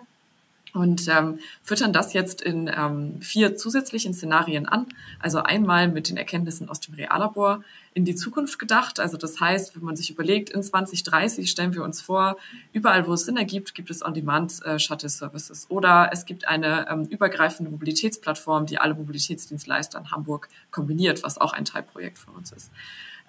und 0.75 1.07
ähm, 1.09 1.39
füttern 1.63 1.93
das 1.93 2.13
jetzt 2.13 2.43
in 2.43 2.69
ähm, 2.69 3.21
vier 3.23 3.57
zusätzlichen 3.57 4.13
Szenarien 4.13 4.67
an. 4.67 4.87
Also 5.21 5.39
einmal 5.39 5.89
mit 5.89 6.09
den 6.09 6.17
Erkenntnissen 6.17 6.69
aus 6.69 6.81
dem 6.81 6.95
Reallabor 6.95 7.63
in 7.95 8.05
die 8.05 8.17
Zukunft 8.17 8.59
gedacht. 8.59 8.99
Also 8.99 9.17
das 9.17 9.41
heißt, 9.41 9.77
wenn 9.77 9.85
man 9.85 9.95
sich 9.95 10.11
überlegt, 10.11 10.51
in 10.51 10.65
2030 10.65 11.49
stellen 11.49 11.75
wir 11.75 11.85
uns 11.85 12.03
vor, 12.03 12.37
überall, 12.73 13.07
wo 13.07 13.13
es 13.13 13.25
Sinn 13.25 13.37
ergibt, 13.37 13.75
gibt 13.75 13.89
es 13.89 14.05
On-Demand-Shuttle-Services. 14.05 15.67
Oder 15.69 16.11
es 16.13 16.25
gibt 16.25 16.49
eine 16.49 16.89
ähm, 16.91 17.05
übergreifende 17.05 17.71
Mobilitätsplattform, 17.71 18.67
die 18.67 18.79
alle 18.79 18.95
Mobilitätsdienstleister 18.95 20.01
in 20.01 20.11
Hamburg 20.11 20.49
kombiniert, 20.73 21.23
was 21.23 21.39
auch 21.39 21.53
ein 21.53 21.65
Teilprojekt 21.65 22.19
von 22.19 22.35
uns 22.35 22.51
ist 22.51 22.71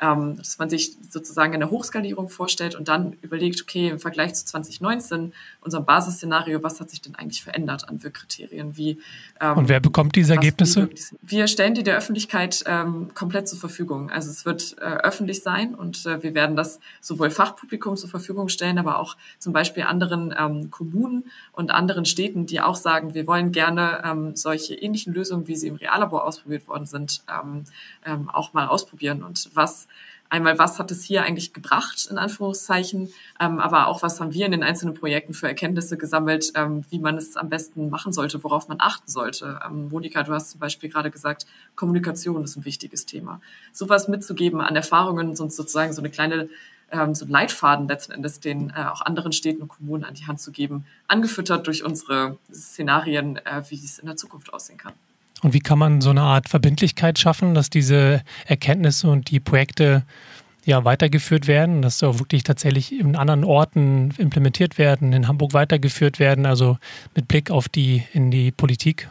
ähm, 0.02 0.38
dass 0.38 0.58
man 0.58 0.70
sich 0.70 0.98
sozusagen 1.10 1.54
eine 1.54 1.70
Hochskalierung 1.70 2.28
vorstellt 2.28 2.76
und 2.76 2.88
dann 2.88 3.14
überlegt, 3.22 3.62
okay, 3.62 3.89
im 3.89 4.00
Vergleich 4.00 4.34
zu 4.34 4.46
2019, 4.46 5.34
unserem 5.62 5.86
Basisszenario, 5.86 6.62
was 6.64 6.82
hat 6.82 6.89
sich 6.89 7.02
denn 7.02 7.16
eigentlich 7.16 7.43
verändert 7.43 7.88
an 7.88 8.04
Wirkkriterien? 8.04 8.76
Wie, 8.76 9.00
ähm, 9.39 9.58
und 9.58 9.70
wer 9.70 9.80
bekommt 9.80 10.16
diese 10.16 10.34
Ergebnisse? 10.34 10.89
Wir 11.22 11.48
stellen 11.48 11.76
die 11.76 11.84
der 11.84 11.98
Öffentlichkeit 11.98 12.64
ähm, 12.68 13.14
komplett 13.14 13.48
zur 13.48 13.58
Verfügung. 13.58 14.10
Also 14.10 14.30
es 14.30 14.46
wird 14.46 14.76
äh, 14.80 14.84
öffentlich 14.84 15.43
sein 15.43 15.74
und 15.74 16.06
äh, 16.06 16.22
wir 16.22 16.34
werden 16.34 16.58
das 16.58 16.80
sowohl 17.00 17.30
Fachpublikum 17.30 17.96
zur 17.96 18.10
Verfügung 18.10 18.50
stellen, 18.50 18.78
aber 18.78 19.00
auch 19.00 19.16
zum 19.39 19.54
Beispiel 19.54 19.84
anderen 19.84 20.36
ähm, 20.38 20.72
Kommunen 20.72 21.24
und 21.54 21.72
anderen 21.72 22.06
Städten, 22.06 22.46
die 22.46 22.60
auch 22.60 22.76
sagen, 22.76 23.14
wir 23.14 23.28
wollen 23.28 23.54
gerne 23.54 24.02
ähm, 24.04 24.36
solche 24.36 24.76
ähnlichen 24.76 25.14
Lösungen, 25.14 25.48
wie 25.48 25.56
sie 25.56 25.68
im 25.68 25.76
Reallabor 25.76 26.26
ausprobiert 26.26 26.68
worden 26.68 26.86
sind, 26.86 27.24
ähm, 27.30 27.64
ähm, 28.06 28.30
auch 28.30 28.54
mal 28.54 28.68
ausprobieren. 28.68 29.24
Und 29.24 29.50
was 29.54 29.86
einmal, 30.30 30.58
was 30.60 30.80
hat 30.80 30.92
es 30.92 31.04
hier 31.04 31.24
eigentlich 31.24 31.54
gebracht, 31.54 32.08
in 32.10 32.18
Anführungszeichen, 32.18 33.10
ähm, 33.40 33.60
aber 33.60 33.88
auch, 33.88 34.02
was 34.02 34.20
haben 34.20 34.34
wir 34.34 34.46
in 34.46 34.52
den 34.52 34.64
einzelnen 34.64 34.94
Projekten 34.94 35.34
für 35.34 35.48
Erkenntnisse 35.48 35.98
gesammelt, 35.98 36.52
ähm, 36.56 36.84
wie 36.90 37.00
man 37.00 37.18
es 37.18 37.38
am 37.38 37.50
besten 37.50 37.90
machen 37.90 38.14
sollte, 38.14 38.44
worauf 38.44 38.68
man 38.68 38.78
achten 38.80 39.10
sollte. 39.10 39.60
Ähm, 39.66 39.90
Monika, 39.90 40.24
du 40.24 40.34
hast 40.34 40.52
zum 40.52 40.60
Beispiel 40.60 40.90
gerade 40.90 41.12
gesagt, 41.12 41.46
Kommunikation 41.76 42.44
ist 42.44 42.56
ein 42.56 42.66
wichtiges 42.66 43.06
Thema. 43.06 43.42
Sowas 43.72 44.08
mitzugeben 44.08 44.62
an 44.62 44.76
Erfahrungen, 44.76 45.36
sonst 45.36 45.56
sozusagen 45.56 45.94
so 45.94 46.02
eine 46.02 46.10
kleine 46.10 46.50
ähm, 46.92 47.16
so 47.16 47.26
Leitfaden 47.26 47.88
letzten 47.88 48.12
Endes 48.12 48.40
den 48.40 48.70
äh, 48.70 48.86
auch 48.86 49.02
anderen 49.02 49.32
Städten 49.32 49.62
und 49.62 49.70
Kommunen 49.70 50.04
an 50.04 50.14
die 50.14 50.28
Hand 50.28 50.40
zu 50.40 50.52
geben, 50.52 50.86
angefüttert 51.08 51.66
durch 51.68 51.84
unsere 51.84 52.38
Szenarien, 52.54 53.38
äh, 53.38 53.64
wie 53.70 53.76
es 53.76 54.00
in 54.00 54.06
der 54.06 54.18
Zukunft 54.18 54.54
aussehen 54.54 54.78
kann. 54.78 54.94
Und 55.46 55.54
wie 55.54 55.60
kann 55.60 55.78
man 55.78 56.02
so 56.02 56.10
eine 56.10 56.24
Art 56.24 56.50
Verbindlichkeit 56.50 57.20
schaffen, 57.20 57.54
dass 57.54 57.70
diese 57.70 58.24
Erkenntnisse 58.48 59.08
und 59.08 59.30
die 59.30 59.39
Projekte 59.39 60.02
ja 60.66 60.84
weitergeführt 60.86 61.46
werden, 61.46 61.84
dass 61.84 62.00
sie 62.00 62.08
auch 62.08 62.18
wirklich 62.18 62.41
tatsächlich 62.41 62.91
in 63.00 63.16
anderen 63.16 63.43
Orten 63.43 64.12
implementiert 64.18 64.80
werden, 64.80 65.14
in 65.14 65.28
Hamburg 65.28 65.54
weitergeführt 65.54 66.18
werden, 66.18 66.48
also 66.48 66.80
mit 67.14 67.28
Blick 67.28 67.52
auf 67.52 67.70
die 67.70 68.02
in 68.12 68.32
die 68.32 68.52
Politik? 68.52 69.08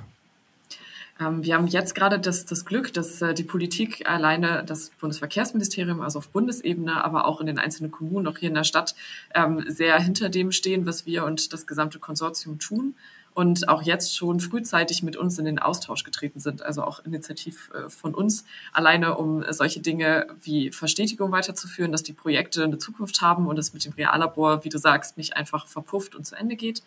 Ähm, 1.20 1.44
wir 1.44 1.54
haben 1.54 1.68
jetzt 1.68 1.94
gerade 1.94 2.18
das, 2.18 2.46
das 2.46 2.64
Glück, 2.64 2.92
dass 2.92 3.22
äh, 3.22 3.32
die 3.32 3.44
Politik 3.44 4.10
alleine, 4.10 4.64
das 4.66 4.90
Bundesverkehrsministerium, 5.00 6.00
also 6.00 6.18
auf 6.18 6.30
Bundesebene, 6.30 7.04
aber 7.04 7.28
auch 7.28 7.40
in 7.40 7.46
den 7.46 7.60
einzelnen 7.60 7.92
Kommunen, 7.92 8.26
auch 8.26 8.38
hier 8.38 8.48
in 8.48 8.56
der 8.56 8.64
Stadt, 8.64 8.96
ähm, 9.36 9.64
sehr 9.68 10.00
hinter 10.00 10.30
dem 10.30 10.50
stehen, 10.50 10.84
was 10.84 11.06
wir 11.06 11.26
und 11.26 11.52
das 11.52 11.68
gesamte 11.68 12.00
Konsortium 12.00 12.58
tun 12.58 12.96
und 13.34 13.68
auch 13.68 13.82
jetzt 13.82 14.16
schon 14.16 14.38
frühzeitig 14.38 15.02
mit 15.02 15.16
uns 15.16 15.38
in 15.38 15.44
den 15.44 15.58
Austausch 15.58 16.04
getreten 16.04 16.38
sind, 16.38 16.62
also 16.62 16.84
auch 16.84 17.04
initiativ 17.04 17.70
äh, 17.74 17.90
von 17.90 18.14
uns, 18.14 18.44
alleine 18.72 19.16
um 19.16 19.44
solche 19.50 19.80
Dinge 19.80 20.28
wie 20.40 20.70
Verstetigung 20.70 21.32
weiterzuführen, 21.32 21.92
dass 21.92 22.04
die 22.04 22.12
Projekte 22.12 22.62
eine 22.62 22.78
Zukunft 22.78 23.20
haben 23.20 23.46
und 23.48 23.58
es 23.58 23.74
mit 23.74 23.84
dem 23.84 23.92
Reallabor, 23.92 24.64
wie 24.64 24.68
du 24.68 24.78
sagst, 24.78 25.16
nicht 25.16 25.36
einfach 25.36 25.66
verpufft 25.66 26.14
und 26.14 26.24
zu 26.24 26.36
Ende 26.36 26.54
geht, 26.54 26.82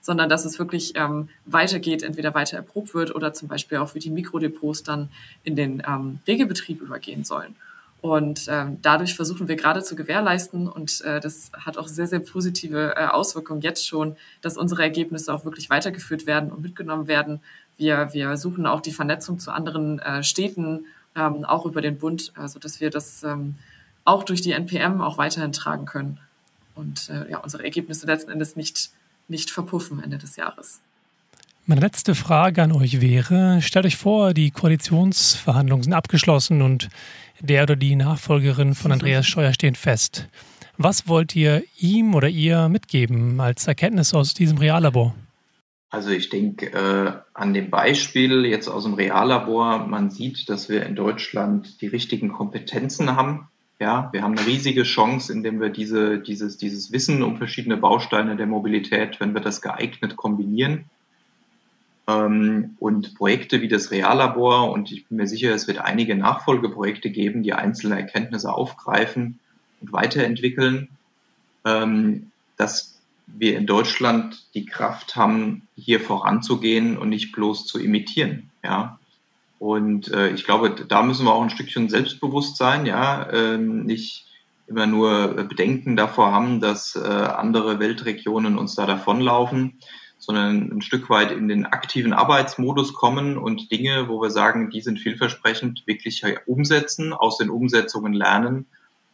sondern 0.00 0.28
dass 0.28 0.44
es 0.44 0.58
wirklich 0.58 0.94
ähm, 0.96 1.28
weitergeht, 1.46 2.02
entweder 2.02 2.34
weiter 2.34 2.56
erprobt 2.56 2.92
wird 2.92 3.14
oder 3.14 3.32
zum 3.32 3.46
Beispiel 3.46 3.78
auch 3.78 3.94
wie 3.94 4.00
die 4.00 4.10
Mikrodepots 4.10 4.82
dann 4.82 5.08
in 5.44 5.54
den 5.54 5.82
ähm, 5.86 6.18
Regelbetrieb 6.26 6.82
übergehen 6.82 7.22
sollen. 7.22 7.54
Und 8.02 8.46
ähm, 8.48 8.78
dadurch 8.82 9.14
versuchen 9.14 9.46
wir 9.46 9.54
gerade 9.54 9.82
zu 9.82 9.94
gewährleisten, 9.94 10.68
und 10.68 11.00
äh, 11.02 11.20
das 11.20 11.52
hat 11.54 11.78
auch 11.78 11.86
sehr, 11.86 12.08
sehr 12.08 12.18
positive 12.18 12.94
äh, 12.96 13.06
Auswirkungen 13.06 13.60
jetzt 13.60 13.86
schon, 13.86 14.16
dass 14.40 14.58
unsere 14.58 14.82
Ergebnisse 14.82 15.32
auch 15.32 15.44
wirklich 15.44 15.70
weitergeführt 15.70 16.26
werden 16.26 16.50
und 16.50 16.62
mitgenommen 16.62 17.06
werden. 17.06 17.40
Wir, 17.78 18.12
wir 18.12 18.36
suchen 18.36 18.66
auch 18.66 18.80
die 18.80 18.90
Vernetzung 18.90 19.38
zu 19.38 19.52
anderen 19.52 20.00
äh, 20.00 20.24
Städten, 20.24 20.86
ähm, 21.14 21.44
auch 21.44 21.64
über 21.64 21.80
den 21.80 21.96
Bund, 21.96 22.32
also 22.34 22.58
dass 22.58 22.80
wir 22.80 22.90
das 22.90 23.22
ähm, 23.22 23.54
auch 24.04 24.24
durch 24.24 24.40
die 24.40 24.50
NPM 24.50 25.00
auch 25.00 25.16
weiterhin 25.16 25.52
tragen 25.52 25.84
können 25.84 26.18
und 26.74 27.08
äh, 27.08 27.30
ja, 27.30 27.38
unsere 27.38 27.62
Ergebnisse 27.62 28.06
letzten 28.06 28.32
Endes 28.32 28.56
nicht, 28.56 28.90
nicht 29.28 29.50
verpuffen 29.50 30.02
Ende 30.02 30.18
des 30.18 30.34
Jahres. 30.34 30.80
Meine 31.66 31.80
letzte 31.80 32.16
Frage 32.16 32.64
an 32.64 32.72
euch 32.72 33.00
wäre, 33.00 33.62
stellt 33.62 33.86
euch 33.86 33.96
vor, 33.96 34.34
die 34.34 34.50
Koalitionsverhandlungen 34.50 35.84
sind 35.84 35.92
abgeschlossen 35.92 36.60
und 36.60 36.88
der 37.42 37.64
oder 37.64 37.76
die 37.76 37.96
Nachfolgerin 37.96 38.74
von 38.74 38.92
Andreas 38.92 39.26
Scheuer 39.26 39.52
stehen 39.52 39.74
fest. 39.74 40.28
Was 40.78 41.06
wollt 41.06 41.36
ihr 41.36 41.62
ihm 41.78 42.14
oder 42.14 42.28
ihr 42.28 42.68
mitgeben 42.68 43.40
als 43.40 43.66
Erkenntnis 43.66 44.14
aus 44.14 44.34
diesem 44.34 44.58
Reallabor? 44.58 45.14
Also 45.90 46.08
ich 46.08 46.30
denke 46.30 46.72
äh, 46.72 47.12
an 47.34 47.52
dem 47.52 47.68
Beispiel 47.68 48.46
jetzt 48.46 48.66
aus 48.68 48.84
dem 48.84 48.94
Reallabor, 48.94 49.86
man 49.86 50.10
sieht, 50.10 50.48
dass 50.48 50.70
wir 50.70 50.86
in 50.86 50.96
Deutschland 50.96 51.82
die 51.82 51.86
richtigen 51.86 52.32
Kompetenzen 52.32 53.14
haben. 53.14 53.48
Ja, 53.78 54.08
wir 54.12 54.22
haben 54.22 54.38
eine 54.38 54.46
riesige 54.46 54.84
Chance, 54.84 55.30
indem 55.30 55.60
wir 55.60 55.68
diese, 55.68 56.18
dieses, 56.18 56.56
dieses 56.56 56.92
Wissen 56.92 57.22
um 57.22 57.36
verschiedene 57.36 57.76
Bausteine 57.76 58.36
der 58.36 58.46
Mobilität, 58.46 59.20
wenn 59.20 59.34
wir 59.34 59.42
das 59.42 59.60
geeignet 59.60 60.16
kombinieren. 60.16 60.86
Ähm, 62.08 62.76
und 62.80 63.14
Projekte 63.14 63.60
wie 63.60 63.68
das 63.68 63.90
Reallabor, 63.90 64.70
und 64.72 64.90
ich 64.90 65.06
bin 65.06 65.18
mir 65.18 65.26
sicher, 65.26 65.54
es 65.54 65.68
wird 65.68 65.78
einige 65.78 66.16
Nachfolgeprojekte 66.16 67.10
geben, 67.10 67.42
die 67.42 67.52
einzelne 67.52 67.96
Erkenntnisse 67.96 68.52
aufgreifen 68.52 69.38
und 69.80 69.92
weiterentwickeln, 69.92 70.88
ähm, 71.64 72.30
dass 72.56 73.00
wir 73.26 73.56
in 73.56 73.66
Deutschland 73.66 74.46
die 74.54 74.66
Kraft 74.66 75.16
haben, 75.16 75.68
hier 75.76 76.00
voranzugehen 76.00 76.98
und 76.98 77.08
nicht 77.08 77.32
bloß 77.32 77.66
zu 77.66 77.78
imitieren. 77.78 78.50
Ja. 78.62 78.98
Und 79.58 80.10
äh, 80.12 80.30
ich 80.30 80.44
glaube, 80.44 80.70
da 80.70 81.02
müssen 81.02 81.24
wir 81.24 81.32
auch 81.32 81.42
ein 81.42 81.50
Stückchen 81.50 81.88
selbstbewusst 81.88 82.56
sein, 82.56 82.84
ja, 82.84 83.22
äh, 83.22 83.58
nicht 83.58 84.26
immer 84.66 84.86
nur 84.86 85.28
Bedenken 85.48 85.96
davor 85.96 86.32
haben, 86.32 86.60
dass 86.60 86.96
äh, 86.96 87.00
andere 87.00 87.78
Weltregionen 87.78 88.58
uns 88.58 88.74
da 88.74 88.86
davonlaufen, 88.86 89.78
sondern 90.22 90.70
ein 90.70 90.82
Stück 90.82 91.10
weit 91.10 91.32
in 91.32 91.48
den 91.48 91.66
aktiven 91.66 92.12
Arbeitsmodus 92.12 92.94
kommen 92.94 93.36
und 93.36 93.72
Dinge, 93.72 94.08
wo 94.08 94.22
wir 94.22 94.30
sagen, 94.30 94.70
die 94.70 94.80
sind 94.80 95.00
vielversprechend, 95.00 95.82
wirklich 95.86 96.24
umsetzen, 96.46 97.12
aus 97.12 97.38
den 97.38 97.50
Umsetzungen 97.50 98.12
lernen 98.12 98.66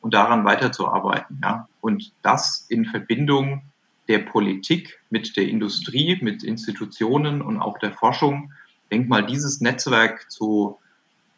und 0.03 0.13
daran 0.13 0.45
weiterzuarbeiten. 0.45 1.41
Ja. 1.43 1.67
Und 1.81 2.13
das 2.21 2.67
in 2.69 2.85
Verbindung 2.85 3.63
der 4.07 4.19
Politik, 4.19 5.01
mit 5.09 5.35
der 5.39 5.49
Industrie, 5.49 6.19
mit 6.21 6.43
Institutionen 6.43 7.41
und 7.41 7.59
auch 7.59 7.79
der 7.79 7.93
Forschung, 7.93 8.53
denk 8.91 9.09
mal, 9.09 9.25
dieses 9.25 9.63
Netzwerk 9.63 10.31
zu, 10.31 10.77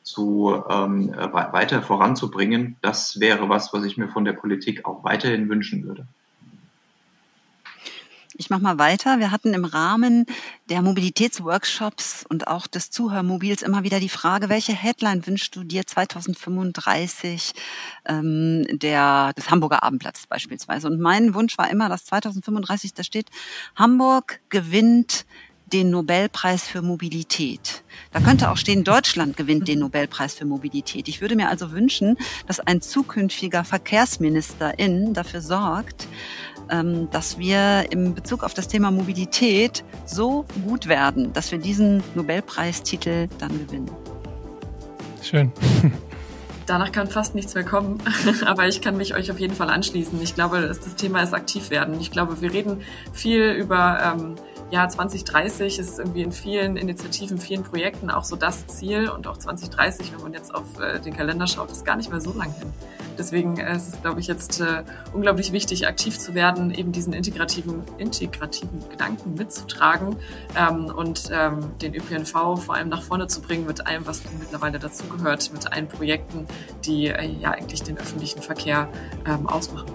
zu 0.02 0.64
ähm, 0.68 1.12
weiter 1.12 1.80
voranzubringen, 1.82 2.74
das 2.82 3.20
wäre 3.20 3.48
was, 3.48 3.72
was 3.72 3.84
ich 3.84 3.96
mir 3.96 4.08
von 4.08 4.24
der 4.24 4.32
Politik 4.32 4.84
auch 4.84 5.04
weiterhin 5.04 5.48
wünschen 5.48 5.84
würde. 5.84 6.08
Ich 8.40 8.48
mache 8.48 8.62
mal 8.62 8.78
weiter. 8.78 9.18
Wir 9.18 9.32
hatten 9.32 9.52
im 9.52 9.66
Rahmen 9.66 10.24
der 10.70 10.80
Mobilitätsworkshops 10.80 12.24
und 12.26 12.48
auch 12.48 12.66
des 12.66 12.90
Zuhörmobils 12.90 13.60
immer 13.60 13.84
wieder 13.84 14.00
die 14.00 14.08
Frage, 14.08 14.48
welche 14.48 14.72
Headline 14.72 15.26
wünschst 15.26 15.54
du 15.54 15.62
dir 15.62 15.86
2035 15.86 17.52
ähm, 18.08 18.64
der, 18.70 19.34
des 19.34 19.50
Hamburger 19.50 19.82
Abendplatzes 19.82 20.26
beispielsweise? 20.26 20.86
Und 20.86 21.00
mein 21.00 21.34
Wunsch 21.34 21.58
war 21.58 21.70
immer, 21.70 21.90
dass 21.90 22.06
2035 22.06 22.94
da 22.94 23.04
steht, 23.04 23.26
Hamburg 23.76 24.40
gewinnt 24.48 25.26
den 25.70 25.90
Nobelpreis 25.90 26.66
für 26.66 26.80
Mobilität. 26.80 27.84
Da 28.12 28.20
könnte 28.20 28.50
auch 28.50 28.56
stehen, 28.56 28.84
Deutschland 28.84 29.36
gewinnt 29.36 29.68
den 29.68 29.80
Nobelpreis 29.80 30.34
für 30.34 30.46
Mobilität. 30.46 31.08
Ich 31.08 31.20
würde 31.20 31.36
mir 31.36 31.48
also 31.48 31.72
wünschen, 31.72 32.16
dass 32.46 32.58
ein 32.58 32.80
zukünftiger 32.80 33.64
Verkehrsministerin 33.64 35.14
dafür 35.14 35.42
sorgt, 35.42 36.08
dass 37.10 37.38
wir 37.38 37.86
im 37.90 38.14
Bezug 38.14 38.44
auf 38.44 38.54
das 38.54 38.68
Thema 38.68 38.90
Mobilität 38.90 39.84
so 40.06 40.44
gut 40.64 40.86
werden, 40.86 41.32
dass 41.32 41.50
wir 41.50 41.58
diesen 41.58 42.02
Nobelpreistitel 42.14 43.28
dann 43.38 43.50
gewinnen. 43.66 43.90
Schön. 45.22 45.52
Danach 46.66 46.92
kann 46.92 47.08
fast 47.08 47.34
nichts 47.34 47.54
mehr 47.54 47.64
kommen, 47.64 47.98
aber 48.46 48.68
ich 48.68 48.80
kann 48.80 48.96
mich 48.96 49.16
euch 49.16 49.32
auf 49.32 49.40
jeden 49.40 49.54
Fall 49.54 49.70
anschließen. 49.70 50.22
Ich 50.22 50.36
glaube, 50.36 50.60
das 50.60 50.94
Thema 50.94 51.20
ist 51.20 51.34
aktiv 51.34 51.70
werden. 51.70 52.00
Ich 52.00 52.12
glaube, 52.12 52.40
wir 52.40 52.52
reden 52.52 52.82
viel 53.12 53.50
über 53.50 53.98
ähm, 54.00 54.36
ja, 54.70 54.88
2030 54.88 55.78
ist 55.78 55.98
irgendwie 55.98 56.22
in 56.22 56.30
vielen 56.30 56.76
Initiativen, 56.76 57.38
vielen 57.38 57.64
Projekten 57.64 58.08
auch 58.08 58.24
so 58.24 58.36
das 58.36 58.66
Ziel 58.68 59.08
und 59.08 59.26
auch 59.26 59.36
2030, 59.36 60.12
wenn 60.12 60.22
man 60.22 60.32
jetzt 60.32 60.54
auf 60.54 60.78
äh, 60.80 61.00
den 61.00 61.16
Kalender 61.16 61.46
schaut, 61.48 61.72
ist 61.72 61.84
gar 61.84 61.96
nicht 61.96 62.10
mehr 62.10 62.20
so 62.20 62.32
lang 62.32 62.52
hin. 62.54 62.72
Deswegen 63.18 63.58
äh, 63.58 63.74
ist 63.74 63.88
es, 63.88 64.00
glaube 64.00 64.20
ich, 64.20 64.28
jetzt 64.28 64.60
äh, 64.60 64.84
unglaublich 65.12 65.50
wichtig, 65.52 65.88
aktiv 65.88 66.18
zu 66.18 66.34
werden, 66.34 66.72
eben 66.72 66.92
diesen 66.92 67.12
integrativen, 67.12 67.82
integrativen 67.98 68.88
Gedanken 68.88 69.34
mitzutragen 69.34 70.16
ähm, 70.56 70.86
und 70.86 71.30
ähm, 71.32 71.72
den 71.82 71.94
ÖPNV 71.94 72.32
vor 72.32 72.74
allem 72.74 72.88
nach 72.88 73.02
vorne 73.02 73.26
zu 73.26 73.40
bringen 73.40 73.66
mit 73.66 73.86
allem, 73.88 74.06
was 74.06 74.22
mittlerweile 74.38 74.78
dazugehört, 74.78 75.52
mit 75.52 75.72
allen 75.72 75.88
Projekten, 75.88 76.46
die 76.84 77.04
ja 77.04 77.50
eigentlich 77.50 77.82
den 77.82 77.98
öffentlichen 77.98 78.40
Verkehr 78.40 78.88
ähm, 79.26 79.48
ausmachen. 79.48 79.90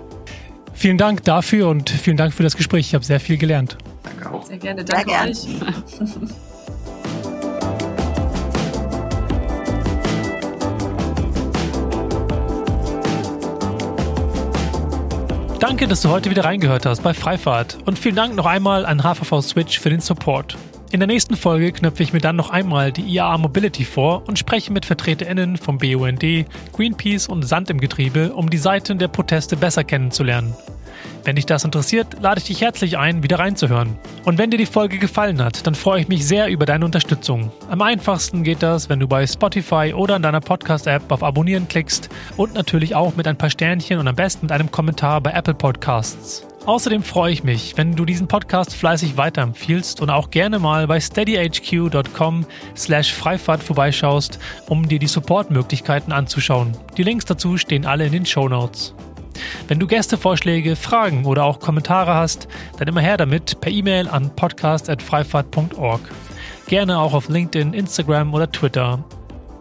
Vielen 0.73 0.97
Dank 0.97 1.23
dafür 1.23 1.69
und 1.69 1.89
vielen 1.89 2.17
Dank 2.17 2.33
für 2.33 2.43
das 2.43 2.57
Gespräch. 2.57 2.87
Ich 2.87 2.93
habe 2.93 3.05
sehr 3.05 3.21
viel 3.21 3.37
gelernt. 3.37 3.77
Danke 4.05 4.31
auch. 4.31 4.45
Sehr 4.45 4.57
gerne. 4.57 4.85
Danke 4.85 5.11
Sehr 5.11 5.23
euch. 5.23 6.29
Danke, 15.59 15.87
dass 15.87 16.01
du 16.01 16.09
heute 16.09 16.29
wieder 16.29 16.45
reingehört 16.45 16.85
hast 16.85 17.01
bei 17.01 17.15
Freifahrt 17.15 17.79
und 17.85 17.97
vielen 17.97 18.15
Dank 18.15 18.35
noch 18.35 18.45
einmal 18.45 18.85
an 18.85 19.01
HVV 19.01 19.41
Switch 19.41 19.79
für 19.79 19.89
den 19.89 19.99
Support. 19.99 20.57
In 20.91 20.99
der 20.99 21.07
nächsten 21.07 21.35
Folge 21.35 21.71
knöpfe 21.71 22.03
ich 22.03 22.13
mir 22.13 22.19
dann 22.21 22.35
noch 22.35 22.51
einmal 22.51 22.91
die 22.91 23.01
IAA 23.01 23.39
Mobility 23.39 23.83
vor 23.83 24.23
und 24.27 24.37
spreche 24.37 24.71
mit 24.71 24.85
VertreterInnen 24.85 25.57
vom 25.57 25.79
BUND, 25.79 26.23
Greenpeace 26.71 27.27
und 27.27 27.43
Sand 27.43 27.71
im 27.71 27.81
Getriebe, 27.81 28.33
um 28.33 28.49
die 28.49 28.59
Seiten 28.59 28.99
der 28.99 29.07
Proteste 29.07 29.57
besser 29.57 29.83
kennenzulernen. 29.83 30.53
Wenn 31.23 31.35
dich 31.35 31.45
das 31.45 31.63
interessiert, 31.63 32.21
lade 32.21 32.39
ich 32.39 32.45
dich 32.45 32.61
herzlich 32.61 32.97
ein, 32.97 33.23
wieder 33.23 33.39
reinzuhören. 33.39 33.97
Und 34.25 34.37
wenn 34.37 34.51
dir 34.51 34.57
die 34.57 34.65
Folge 34.65 34.97
gefallen 34.97 35.43
hat, 35.43 35.65
dann 35.65 35.75
freue 35.75 36.01
ich 36.01 36.07
mich 36.07 36.25
sehr 36.27 36.47
über 36.47 36.65
deine 36.65 36.85
Unterstützung. 36.85 37.51
Am 37.69 37.81
einfachsten 37.81 38.43
geht 38.43 38.61
das, 38.61 38.89
wenn 38.89 38.99
du 38.99 39.07
bei 39.07 39.25
Spotify 39.25 39.93
oder 39.95 40.15
in 40.17 40.21
deiner 40.21 40.41
Podcast-App 40.41 41.11
auf 41.11 41.23
Abonnieren 41.23 41.67
klickst 41.67 42.09
und 42.37 42.53
natürlich 42.53 42.95
auch 42.95 43.15
mit 43.15 43.27
ein 43.27 43.37
paar 43.37 43.49
Sternchen 43.49 43.99
und 43.99 44.07
am 44.07 44.15
besten 44.15 44.45
mit 44.45 44.51
einem 44.51 44.71
Kommentar 44.71 45.21
bei 45.21 45.31
Apple 45.31 45.55
Podcasts. 45.55 46.45
Außerdem 46.65 47.03
freue 47.03 47.31
ich 47.31 47.43
mich, 47.43 47.77
wenn 47.77 47.95
du 47.95 48.05
diesen 48.05 48.27
Podcast 48.27 48.75
fleißig 48.75 49.17
weiterempfiehlst 49.17 50.01
und 50.01 50.09
auch 50.09 50.31
gerne 50.31 50.57
mal 50.57 50.87
bei 50.87 50.99
steadyhq.com 50.99 52.45
slash 52.75 53.13
Freifahrt 53.13 53.61
vorbeischaust, 53.61 54.39
um 54.67 54.87
dir 54.87 54.97
die 54.97 55.05
Supportmöglichkeiten 55.05 56.11
anzuschauen. 56.11 56.75
Die 56.97 57.03
Links 57.03 57.25
dazu 57.25 57.57
stehen 57.57 57.85
alle 57.85 58.07
in 58.07 58.13
den 58.13 58.25
Show 58.25 58.49
Notes. 58.49 58.95
Wenn 59.67 59.79
du 59.79 59.87
Gästevorschläge, 59.87 60.75
Fragen 60.75 61.25
oder 61.25 61.43
auch 61.45 61.59
Kommentare 61.59 62.13
hast, 62.13 62.47
dann 62.77 62.87
immer 62.87 63.01
her 63.01 63.17
damit 63.17 63.59
per 63.61 63.71
E-Mail 63.71 64.07
an 64.07 64.35
podcast.freifahrt.org. 64.35 66.01
Gerne 66.67 66.99
auch 66.99 67.13
auf 67.13 67.29
LinkedIn, 67.29 67.73
Instagram 67.73 68.33
oder 68.33 68.51
Twitter. 68.51 69.03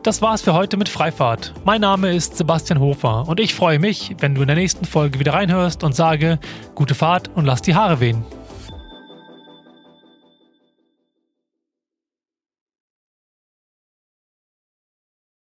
Das 0.02 0.20
war's 0.20 0.42
für 0.42 0.52
heute 0.52 0.76
mit 0.76 0.88
Freifahrt. 0.88 1.54
Mein 1.64 1.80
Name 1.80 2.14
ist 2.14 2.36
Sebastian 2.36 2.78
Hofer 2.78 3.26
und 3.26 3.40
ich 3.40 3.54
freue 3.54 3.78
mich, 3.78 4.14
wenn 4.20 4.34
du 4.34 4.42
in 4.42 4.48
der 4.48 4.56
nächsten 4.56 4.84
Folge 4.84 5.18
wieder 5.18 5.32
reinhörst 5.32 5.82
und 5.82 5.94
sage, 5.94 6.38
gute 6.74 6.94
Fahrt 6.94 7.30
und 7.34 7.46
lass 7.46 7.62
die 7.62 7.74
Haare 7.74 8.00
wehen. 8.00 8.22